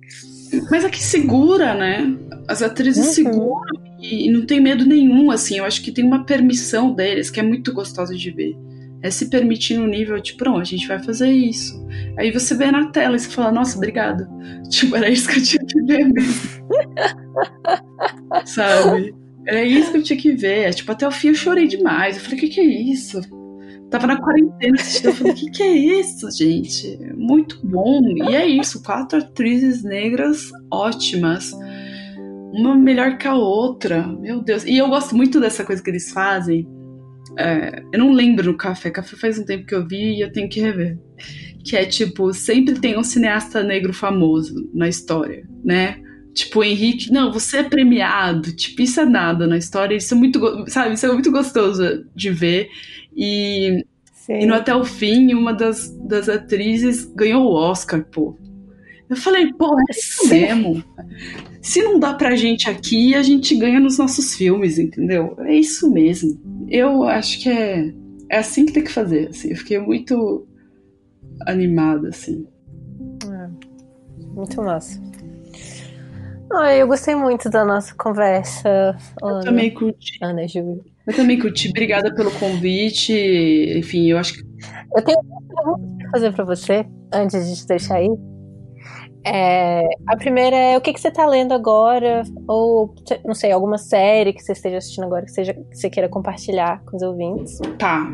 Mas 0.68 0.84
aqui 0.84 1.00
segura, 1.00 1.74
né? 1.74 2.16
As 2.48 2.62
atrizes 2.62 3.06
uhum. 3.06 3.12
seguram 3.12 3.82
e, 4.00 4.26
e 4.26 4.32
não 4.32 4.44
tem 4.44 4.60
medo 4.60 4.84
nenhum, 4.84 5.30
assim. 5.30 5.58
Eu 5.58 5.64
acho 5.64 5.82
que 5.82 5.92
tem 5.92 6.04
uma 6.04 6.24
permissão 6.24 6.92
deles 6.92 7.30
que 7.30 7.38
é 7.38 7.44
muito 7.44 7.72
gostosa 7.72 8.16
de 8.16 8.30
ver 8.32 8.56
é 9.06 9.10
se 9.10 9.30
permitir 9.30 9.78
no 9.78 9.86
nível, 9.86 10.20
tipo, 10.20 10.38
pronto, 10.38 10.60
a 10.60 10.64
gente 10.64 10.86
vai 10.86 11.02
fazer 11.02 11.30
isso. 11.30 11.86
Aí 12.18 12.32
você 12.32 12.54
vê 12.54 12.70
na 12.70 12.90
tela 12.90 13.16
e 13.16 13.20
você 13.20 13.28
fala, 13.28 13.52
nossa, 13.52 13.76
obrigado. 13.76 14.26
Tipo, 14.68 14.96
era 14.96 15.08
isso 15.08 15.28
que 15.28 15.38
eu 15.38 15.42
tinha 15.44 15.64
que 15.64 15.82
ver 15.82 16.04
mesmo. 16.08 16.68
Sabe? 18.44 19.14
Era 19.46 19.62
isso 19.62 19.92
que 19.92 19.98
eu 19.98 20.02
tinha 20.02 20.18
que 20.18 20.32
ver. 20.32 20.58
É, 20.66 20.70
tipo, 20.70 20.90
até 20.90 21.06
o 21.06 21.10
fim 21.12 21.28
eu 21.28 21.34
chorei 21.36 21.68
demais. 21.68 22.16
Eu 22.16 22.22
falei, 22.22 22.36
o 22.36 22.40
que, 22.40 22.48
que 22.48 22.60
é 22.60 22.64
isso? 22.64 23.20
Tava 23.88 24.08
na 24.08 24.20
quarentena 24.20 24.74
assistindo, 24.74 25.10
eu 25.10 25.14
falei, 25.14 25.32
o 25.32 25.36
que, 25.36 25.50
que 25.52 25.62
é 25.62 25.72
isso, 25.72 26.28
gente? 26.32 26.98
Muito 27.14 27.64
bom. 27.64 28.00
E 28.28 28.34
é 28.34 28.44
isso, 28.44 28.82
quatro 28.82 29.20
atrizes 29.20 29.84
negras 29.84 30.50
ótimas. 30.68 31.52
Uma 32.52 32.74
melhor 32.74 33.18
que 33.18 33.28
a 33.28 33.36
outra. 33.36 34.04
Meu 34.04 34.42
Deus. 34.42 34.64
E 34.64 34.76
eu 34.76 34.88
gosto 34.88 35.14
muito 35.14 35.38
dessa 35.38 35.64
coisa 35.64 35.80
que 35.80 35.90
eles 35.90 36.10
fazem 36.10 36.66
é, 37.36 37.82
eu 37.92 37.98
não 37.98 38.12
lembro 38.12 38.50
no 38.50 38.56
Café. 38.56 38.90
Café 38.90 39.16
faz 39.16 39.38
um 39.38 39.44
tempo 39.44 39.66
que 39.66 39.74
eu 39.74 39.86
vi 39.86 40.16
e 40.16 40.20
eu 40.20 40.32
tenho 40.32 40.48
que 40.48 40.60
rever. 40.60 40.98
Que 41.64 41.76
é 41.76 41.84
tipo, 41.84 42.32
sempre 42.32 42.78
tem 42.78 42.98
um 42.98 43.02
cineasta 43.02 43.62
negro 43.62 43.92
famoso 43.92 44.70
na 44.72 44.88
história, 44.88 45.46
né? 45.64 46.00
Tipo, 46.32 46.60
o 46.60 46.64
Henrique, 46.64 47.10
não, 47.10 47.32
você 47.32 47.58
é 47.58 47.62
premiado. 47.62 48.54
Tipo, 48.54 48.82
isso 48.82 49.00
é 49.00 49.04
nada 49.04 49.46
na 49.46 49.56
história. 49.56 49.96
Isso 49.96 50.14
é 50.14 50.16
muito, 50.16 50.64
sabe, 50.68 50.94
isso 50.94 51.06
é 51.06 51.12
muito 51.12 51.30
gostoso 51.32 52.06
de 52.14 52.30
ver. 52.30 52.68
E, 53.16 53.84
e 54.28 54.46
no 54.46 54.54
Até 54.54 54.74
o 54.74 54.84
Fim, 54.84 55.32
uma 55.32 55.52
das, 55.52 55.90
das 56.06 56.28
atrizes 56.28 57.06
ganhou 57.06 57.44
o 57.44 57.54
Oscar, 57.54 58.04
pô. 58.04 58.38
Eu 59.08 59.16
falei, 59.16 59.52
pô, 59.52 59.78
é 59.78 59.84
isso 59.90 60.28
mesmo. 60.28 60.84
Se 61.62 61.82
não 61.82 61.98
dá 61.98 62.14
pra 62.14 62.34
gente 62.36 62.68
aqui, 62.68 63.14
a 63.14 63.22
gente 63.22 63.56
ganha 63.56 63.78
nos 63.78 63.98
nossos 63.98 64.34
filmes, 64.34 64.78
entendeu? 64.78 65.36
É 65.40 65.54
isso 65.54 65.90
mesmo. 65.90 66.40
Eu 66.68 67.04
acho 67.04 67.40
que 67.40 67.48
é, 67.48 67.92
é 68.30 68.38
assim 68.38 68.66
que 68.66 68.72
tem 68.72 68.84
que 68.84 68.90
fazer. 68.90 69.28
Assim. 69.28 69.50
Eu 69.50 69.56
fiquei 69.56 69.78
muito 69.78 70.46
animada, 71.46 72.08
assim. 72.08 72.46
É, 73.30 74.24
muito 74.34 74.62
massa. 74.62 75.00
Ah, 76.52 76.74
eu 76.74 76.86
gostei 76.86 77.14
muito 77.14 77.50
da 77.50 77.64
nossa 77.64 77.94
conversa. 77.94 78.96
Eu 79.20 79.28
Ana. 79.28 79.40
também 79.40 79.72
curti. 79.72 80.18
Ana 80.22 80.46
Júlia. 80.46 80.80
Eu 81.06 81.14
também 81.14 81.38
curti. 81.38 81.68
Obrigada 81.68 82.14
pelo 82.14 82.30
convite. 82.32 83.12
Enfim, 83.76 84.10
eu 84.10 84.18
acho 84.18 84.34
que. 84.34 84.40
Eu 84.96 85.02
tenho 85.04 85.18
uma 85.20 85.42
pergunta 85.42 85.96
pra 85.98 86.10
fazer 86.10 86.32
pra 86.32 86.44
você, 86.44 86.86
antes 87.12 87.48
de 87.48 87.56
te 87.56 87.66
deixar 87.66 87.96
aí. 87.96 88.08
É, 89.28 89.82
a 90.06 90.16
primeira 90.16 90.54
é 90.54 90.78
o 90.78 90.80
que, 90.80 90.92
que 90.92 91.00
você 91.00 91.08
está 91.08 91.26
lendo 91.26 91.52
agora, 91.52 92.22
ou 92.46 92.94
não 93.24 93.34
sei, 93.34 93.50
alguma 93.50 93.76
série 93.76 94.32
que 94.32 94.40
você 94.40 94.52
esteja 94.52 94.76
assistindo 94.76 95.02
agora 95.02 95.24
que, 95.24 95.32
seja, 95.32 95.52
que 95.52 95.76
você 95.76 95.90
queira 95.90 96.08
compartilhar 96.08 96.80
com 96.84 96.96
os 96.96 97.02
ouvintes. 97.02 97.58
Tá. 97.76 98.08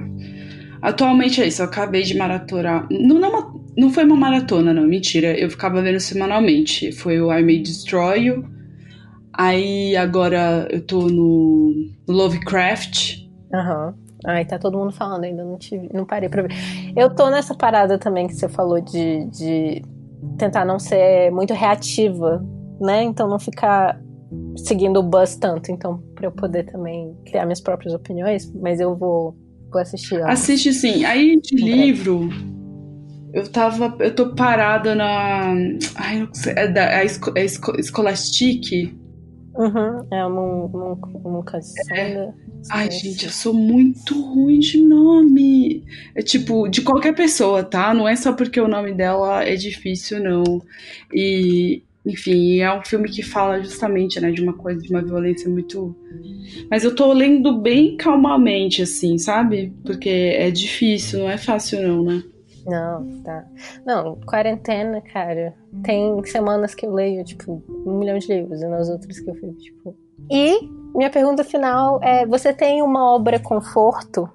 Atualmente 0.80 1.42
é 1.42 1.46
isso, 1.46 1.60
eu 1.60 1.66
acabei 1.66 2.02
de 2.02 2.16
maratonar. 2.16 2.88
Não, 2.90 3.18
não, 3.18 3.60
não 3.76 3.90
foi 3.90 4.04
uma 4.04 4.16
maratona, 4.16 4.72
não, 4.72 4.84
mentira. 4.84 5.38
Eu 5.38 5.50
ficava 5.50 5.82
vendo 5.82 6.00
semanalmente. 6.00 6.90
Foi 6.92 7.20
o 7.20 7.30
I 7.30 7.42
May 7.44 7.58
Destroy 7.58 8.20
You. 8.20 8.44
Aí 9.34 9.94
agora 9.96 10.66
eu 10.70 10.80
tô 10.80 11.02
no, 11.02 11.74
no 12.08 12.14
Lovecraft. 12.14 13.18
Aham. 13.52 13.88
Uhum. 13.88 14.02
Ai, 14.24 14.44
tá 14.44 14.56
todo 14.56 14.78
mundo 14.78 14.92
falando, 14.92 15.24
ainda 15.24 15.42
não, 15.42 15.58
tive, 15.58 15.88
não 15.92 16.04
parei 16.04 16.28
pra 16.28 16.42
ver. 16.42 16.52
Eu 16.96 17.10
tô 17.10 17.28
nessa 17.28 17.56
parada 17.56 17.98
também 17.98 18.28
que 18.28 18.34
você 18.34 18.48
falou 18.48 18.80
de, 18.80 19.24
de 19.26 19.82
tentar 20.38 20.64
não 20.64 20.78
ser 20.78 21.30
muito 21.30 21.54
reativa, 21.54 22.44
né? 22.80 23.02
Então 23.02 23.28
não 23.28 23.38
ficar 23.38 24.00
seguindo 24.56 24.98
o 24.98 25.02
buzz 25.02 25.36
tanto. 25.36 25.70
Então, 25.70 26.02
para 26.14 26.26
eu 26.26 26.32
poder 26.32 26.64
também 26.64 27.16
criar 27.26 27.44
minhas 27.44 27.60
próprias 27.60 27.94
opiniões, 27.94 28.50
mas 28.54 28.80
eu 28.80 28.96
vou, 28.96 29.36
vou 29.70 29.80
assistir. 29.80 30.18
Lá. 30.18 30.30
Assiste 30.30 30.72
sim. 30.72 31.04
Aí 31.04 31.40
de 31.40 31.56
livro, 31.56 32.28
eu 33.32 33.50
tava. 33.50 33.96
Eu 34.00 34.14
tô 34.14 34.34
parada 34.34 34.94
na. 34.94 35.54
Ai, 35.96 36.20
não 36.20 36.34
sei. 36.34 36.54
É 36.56 36.68
da 36.68 37.00
é 37.00 37.04
esco, 37.04 37.32
é 37.36 37.44
esco, 37.44 37.72
Scholastic. 37.82 38.94
Uhum, 39.54 40.06
é 40.10 40.26
um, 40.26 40.64
um, 40.64 41.38
um 41.38 41.44
é. 41.94 42.32
Ai, 42.70 42.90
gente, 42.90 43.24
eu 43.24 43.30
sou 43.30 43.52
muito 43.52 44.20
ruim 44.20 44.58
de 44.58 44.80
nome. 44.80 45.84
É 46.14 46.22
tipo, 46.22 46.68
de 46.68 46.82
qualquer 46.82 47.14
pessoa, 47.14 47.64
tá? 47.64 47.92
Não 47.92 48.08
é 48.08 48.16
só 48.16 48.32
porque 48.32 48.60
o 48.60 48.68
nome 48.68 48.92
dela 48.92 49.44
é 49.44 49.54
difícil, 49.56 50.22
não. 50.22 50.62
E, 51.12 51.82
enfim, 52.06 52.60
é 52.60 52.72
um 52.72 52.82
filme 52.84 53.08
que 53.08 53.22
fala 53.22 53.62
justamente, 53.62 54.20
né, 54.20 54.30
de 54.30 54.42
uma 54.42 54.52
coisa, 54.52 54.80
de 54.80 54.90
uma 54.90 55.02
violência 55.02 55.50
muito. 55.50 55.94
Mas 56.70 56.84
eu 56.84 56.94
tô 56.94 57.12
lendo 57.12 57.58
bem 57.58 57.96
calmamente, 57.96 58.82
assim, 58.82 59.18
sabe? 59.18 59.72
Porque 59.84 60.08
é 60.08 60.50
difícil, 60.50 61.20
não 61.20 61.30
é 61.30 61.38
fácil, 61.38 61.82
não, 61.82 62.04
né? 62.04 62.22
Não, 62.64 63.22
tá. 63.22 63.44
Não, 63.84 64.20
quarentena, 64.20 65.00
cara. 65.00 65.54
Tem 65.82 66.22
semanas 66.24 66.74
que 66.74 66.86
eu 66.86 66.92
leio, 66.92 67.24
tipo, 67.24 67.62
um 67.84 67.98
milhão 67.98 68.18
de 68.18 68.28
livros, 68.28 68.62
e 68.62 68.68
nas 68.68 68.88
outras 68.88 69.18
que 69.18 69.28
eu 69.28 69.34
fico, 69.34 69.52
tipo. 69.54 69.96
E 70.30 70.60
minha 70.94 71.10
pergunta 71.10 71.44
final 71.44 72.02
é: 72.02 72.26
você 72.26 72.52
tem 72.52 72.82
uma 72.82 73.14
obra 73.14 73.38
conforto? 73.38 74.28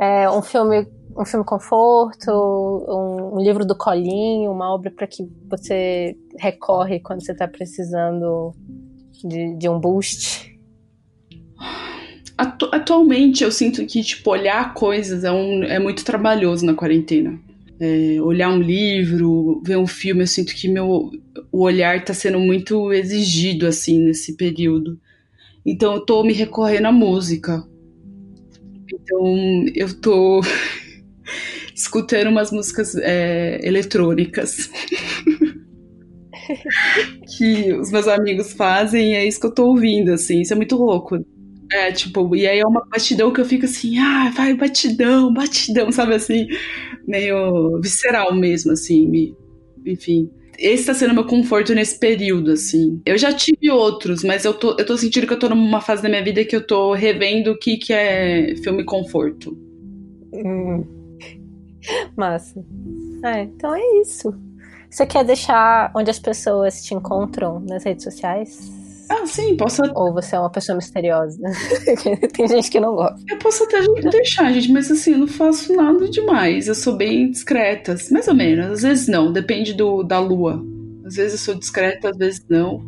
É, 0.00 0.30
um 0.30 0.42
filme 0.42 0.86
um 1.16 1.24
filme 1.24 1.44
conforto, 1.44 2.30
um, 2.30 3.36
um, 3.36 3.40
livro 3.42 3.64
do 3.64 3.76
colinho, 3.76 4.50
uma 4.50 4.72
obra 4.72 4.90
para 4.90 5.06
que 5.06 5.28
você 5.48 6.16
recorre 6.38 7.00
quando 7.00 7.24
você 7.24 7.32
está 7.32 7.46
precisando 7.46 8.52
de, 9.24 9.54
de 9.56 9.68
um 9.68 9.78
boost? 9.78 10.58
Atualmente 12.38 13.44
eu 13.44 13.52
sinto 13.52 13.84
que, 13.84 14.02
tipo, 14.02 14.30
olhar 14.30 14.72
coisas 14.72 15.24
é, 15.24 15.30
um, 15.30 15.62
é 15.62 15.78
muito 15.78 16.04
trabalhoso 16.04 16.64
na 16.64 16.72
quarentena. 16.74 17.38
É, 17.80 18.20
olhar 18.20 18.50
um 18.50 18.60
livro, 18.60 19.62
ver 19.64 19.78
um 19.78 19.86
filme, 19.86 20.22
eu 20.22 20.26
sinto 20.26 20.54
que 20.54 20.68
meu 20.68 21.10
o 21.50 21.62
olhar 21.62 21.96
está 21.96 22.12
sendo 22.12 22.38
muito 22.38 22.92
exigido, 22.92 23.66
assim, 23.66 24.00
nesse 24.04 24.36
período. 24.36 25.00
Então 25.64 25.94
eu 25.94 26.04
tô 26.04 26.22
me 26.22 26.32
recorrendo 26.32 26.86
à 26.86 26.92
música. 26.92 27.64
Então 28.92 29.64
eu 29.74 30.00
tô 30.00 30.40
escutando 31.74 32.28
umas 32.28 32.50
músicas 32.52 32.94
é, 32.96 33.60
eletrônicas. 33.66 34.70
que 37.36 37.72
os 37.74 37.90
meus 37.90 38.08
amigos 38.08 38.52
fazem 38.52 39.12
e 39.12 39.14
é 39.14 39.26
isso 39.26 39.40
que 39.40 39.46
eu 39.46 39.54
tô 39.54 39.66
ouvindo, 39.68 40.12
assim. 40.12 40.40
Isso 40.40 40.52
é 40.52 40.56
muito 40.56 40.76
louco. 40.76 41.24
É, 41.72 41.92
tipo, 41.92 42.34
e 42.34 42.48
aí 42.48 42.58
é 42.58 42.66
uma 42.66 42.84
batidão 42.84 43.32
que 43.32 43.40
eu 43.40 43.44
fico 43.44 43.64
assim, 43.64 43.96
ah, 43.98 44.32
vai, 44.34 44.54
batidão, 44.54 45.32
batidão, 45.32 45.90
sabe 45.92 46.14
assim? 46.14 46.48
Meio 47.06 47.80
visceral 47.80 48.34
mesmo, 48.34 48.72
assim, 48.72 49.06
me, 49.06 49.36
enfim. 49.86 50.28
Esse 50.58 50.86
tá 50.86 50.94
sendo 50.94 51.14
meu 51.14 51.24
conforto 51.24 51.74
nesse 51.74 51.98
período, 51.98 52.52
assim. 52.52 53.00
Eu 53.06 53.16
já 53.16 53.32
tive 53.32 53.70
outros, 53.70 54.22
mas 54.22 54.44
eu 54.44 54.52
tô, 54.52 54.76
eu 54.78 54.84
tô 54.84 54.96
sentindo 54.96 55.26
que 55.26 55.32
eu 55.32 55.38
tô 55.38 55.48
numa 55.48 55.80
fase 55.80 56.02
da 56.02 56.08
minha 56.08 56.22
vida 56.22 56.44
que 56.44 56.54
eu 56.54 56.66
tô 56.66 56.92
revendo 56.92 57.52
o 57.52 57.58
que, 57.58 57.78
que 57.78 57.92
é 57.92 58.54
filme 58.56 58.84
conforto. 58.84 59.56
Hum. 60.34 60.84
Massa. 62.16 62.62
É, 63.24 63.42
então 63.42 63.74
é 63.74 64.00
isso. 64.02 64.34
Você 64.90 65.06
quer 65.06 65.24
deixar 65.24 65.92
onde 65.94 66.10
as 66.10 66.18
pessoas 66.18 66.82
te 66.82 66.94
encontram 66.94 67.60
nas 67.60 67.84
redes 67.84 68.04
sociais? 68.04 68.79
Ah, 69.10 69.26
sim, 69.26 69.56
posso. 69.56 69.82
Ou 69.96 70.12
você 70.12 70.36
é 70.36 70.38
uma 70.38 70.50
pessoa 70.50 70.76
misteriosa? 70.76 71.36
Tem 72.32 72.46
gente 72.46 72.70
que 72.70 72.78
não 72.78 72.94
gosta. 72.94 73.20
Eu 73.28 73.38
posso 73.38 73.64
até 73.64 73.80
deixar, 74.08 74.52
gente, 74.52 74.70
mas 74.70 74.88
assim, 74.88 75.12
eu 75.12 75.18
não 75.18 75.26
faço 75.26 75.74
nada 75.74 76.08
demais. 76.08 76.68
Eu 76.68 76.76
sou 76.76 76.96
bem 76.96 77.28
discreta, 77.28 77.96
mais 78.12 78.28
ou 78.28 78.34
menos. 78.34 78.66
Às 78.66 78.82
vezes 78.82 79.08
não, 79.08 79.32
depende 79.32 79.74
do, 79.74 80.04
da 80.04 80.20
lua. 80.20 80.64
Às 81.04 81.16
vezes 81.16 81.32
eu 81.32 81.38
sou 81.38 81.54
discreta, 81.56 82.10
às 82.10 82.16
vezes 82.16 82.46
não. 82.48 82.86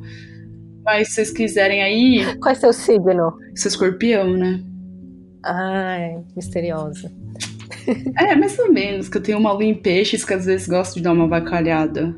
Mas 0.85 1.09
se 1.09 1.15
vocês 1.15 1.33
quiserem 1.33 1.83
aí. 1.83 2.37
Qual 2.39 2.53
é 2.53 2.55
seu 2.55 2.73
signo? 2.73 3.37
Sou 3.57 3.69
escorpião, 3.69 4.37
né? 4.37 4.63
Ai, 5.45 6.23
misteriosa. 6.37 7.11
É, 8.17 8.37
mais 8.37 8.57
ou 8.61 8.73
menos, 8.73 9.09
que 9.09 9.19
eu 9.19 9.23
tenho 9.23 9.39
uma 9.39 9.51
lua 9.51 9.65
em 9.65 9.75
peixes 9.75 10.25
que 10.25 10.35
às 10.35 10.47
vezes 10.47 10.69
gosto 10.69 10.95
de 10.95 11.03
dar 11.03 11.13
uma 11.13 11.27
vacalhada. 11.27 12.15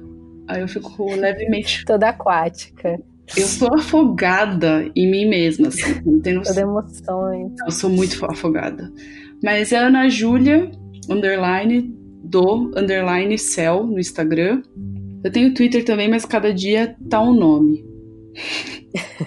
Aí 0.47 0.60
eu 0.60 0.68
fico 0.68 1.06
levemente. 1.14 1.86
Toda 1.86 2.10
aquática. 2.10 3.01
Eu 3.36 3.46
sou 3.46 3.74
afogada 3.74 4.90
em 4.94 5.10
mim 5.10 5.26
mesma, 5.26 5.68
assim. 5.68 6.01
Não 6.05 6.20
tenho 6.20 6.42
Toda 6.42 6.60
emoções. 6.60 7.52
Eu 7.64 7.70
sou 7.70 7.90
muito 7.90 8.24
afogada. 8.26 8.92
Mas 9.42 9.72
é 9.72 9.78
Ana 9.78 10.09
Júlia, 10.09 10.70
underline, 11.09 11.94
do, 12.22 12.70
underline, 12.76 13.38
céu, 13.38 13.84
no 13.84 13.98
Instagram. 13.98 14.62
Eu 15.22 15.32
tenho 15.32 15.55
Twitter 15.55 15.84
também, 15.84 16.09
mas 16.09 16.24
cada 16.24 16.52
dia 16.52 16.96
tá 17.09 17.20
um 17.20 17.32
nome. 17.32 17.84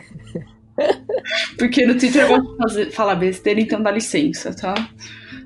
Porque 1.57 1.85
no 1.85 1.97
Twitter 1.97 2.23
eu 2.23 2.27
gosto 2.27 2.51
de 2.51 2.57
fazer, 2.57 2.91
falar 2.91 3.15
besteira, 3.15 3.59
então 3.59 3.81
dá 3.81 3.91
licença, 3.91 4.53
tá? 4.53 4.75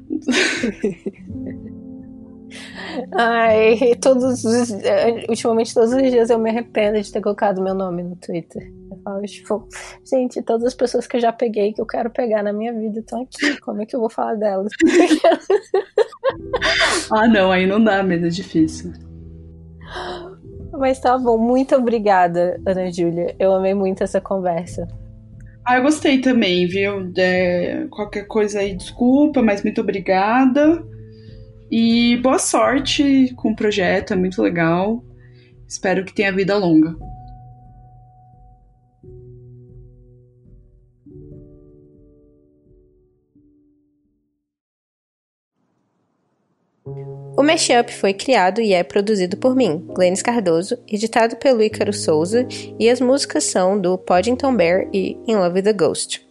Ai, 3.14 3.96
todos 4.02 4.44
os, 4.44 4.70
ultimamente 5.30 5.74
todos 5.74 5.94
os 5.94 6.02
dias 6.02 6.30
eu 6.30 6.40
me 6.40 6.50
arrependo 6.50 7.02
de 7.02 7.12
ter 7.12 7.22
colocado 7.22 7.62
meu 7.62 7.74
nome 7.74 8.04
no 8.04 8.16
Twitter. 8.16 8.72
Eu 8.92 8.98
falo, 9.04 9.22
tipo, 9.24 9.68
gente, 10.06 10.42
todas 10.42 10.68
as 10.68 10.74
pessoas 10.74 11.08
que 11.08 11.18
eu 11.18 11.22
já 11.22 11.32
peguei, 11.32 11.74
que 11.74 11.82
eu 11.82 11.86
quero 11.86 12.10
pegar 12.10 12.44
na 12.44 12.54
minha 12.54 12.74
vida, 12.74 13.00
estão 13.00 13.22
aqui. 13.22 13.60
Como 13.62 13.82
é 13.82 13.86
que 13.86 13.96
eu 13.96 14.00
vou 14.00 14.10
falar 14.10 14.36
delas? 14.36 14.72
ah, 17.12 17.28
não, 17.28 17.52
aí 17.52 17.66
não 17.66 17.84
dá 17.84 18.04
mesmo, 18.04 18.28
é 18.28 18.30
difícil. 18.30 18.94
Mas 20.72 21.00
tá 21.00 21.18
bom, 21.18 21.38
muito 21.38 21.76
obrigada, 21.76 22.60
Ana 22.66 22.92
Júlia. 22.92 23.36
Eu 23.40 23.54
amei 23.54 23.74
muito 23.74 24.04
essa 24.04 24.22
conversa. 24.22 24.88
Ah, 25.66 25.78
eu 25.78 25.84
gostei 25.84 26.20
também, 26.20 26.68
viu? 26.68 27.12
É, 27.18 27.86
qualquer 27.90 28.26
coisa 28.26 28.60
aí, 28.60 28.76
desculpa, 28.76 29.42
mas 29.42 29.64
muito 29.64 29.82
obrigada. 29.82 30.84
E 31.72 32.18
boa 32.18 32.38
sorte 32.38 33.34
com 33.38 33.52
o 33.52 33.56
projeto, 33.56 34.12
é 34.12 34.16
muito 34.18 34.42
legal. 34.42 35.02
Espero 35.66 36.04
que 36.04 36.14
tenha 36.14 36.34
vida 36.34 36.58
longa. 36.58 36.94
O 47.38 47.44
Mashup 47.44 47.90
foi 47.94 48.14
criado 48.14 48.60
e 48.60 48.74
é 48.74 48.84
produzido 48.84 49.38
por 49.38 49.56
mim, 49.56 49.88
Glennis 49.96 50.22
Cardoso, 50.22 50.78
editado 50.86 51.38
pelo 51.38 51.64
Ícaro 51.64 51.94
Souza, 51.94 52.46
e 52.78 52.90
as 52.90 53.00
músicas 53.00 53.46
são 53.46 53.80
do 53.80 53.98
Poddington 53.98 54.54
Bear 54.56 54.90
e 54.94 55.18
In 55.26 55.36
Love 55.36 55.62
with 55.62 55.70
a 55.70 55.72
Ghost. 55.72 56.31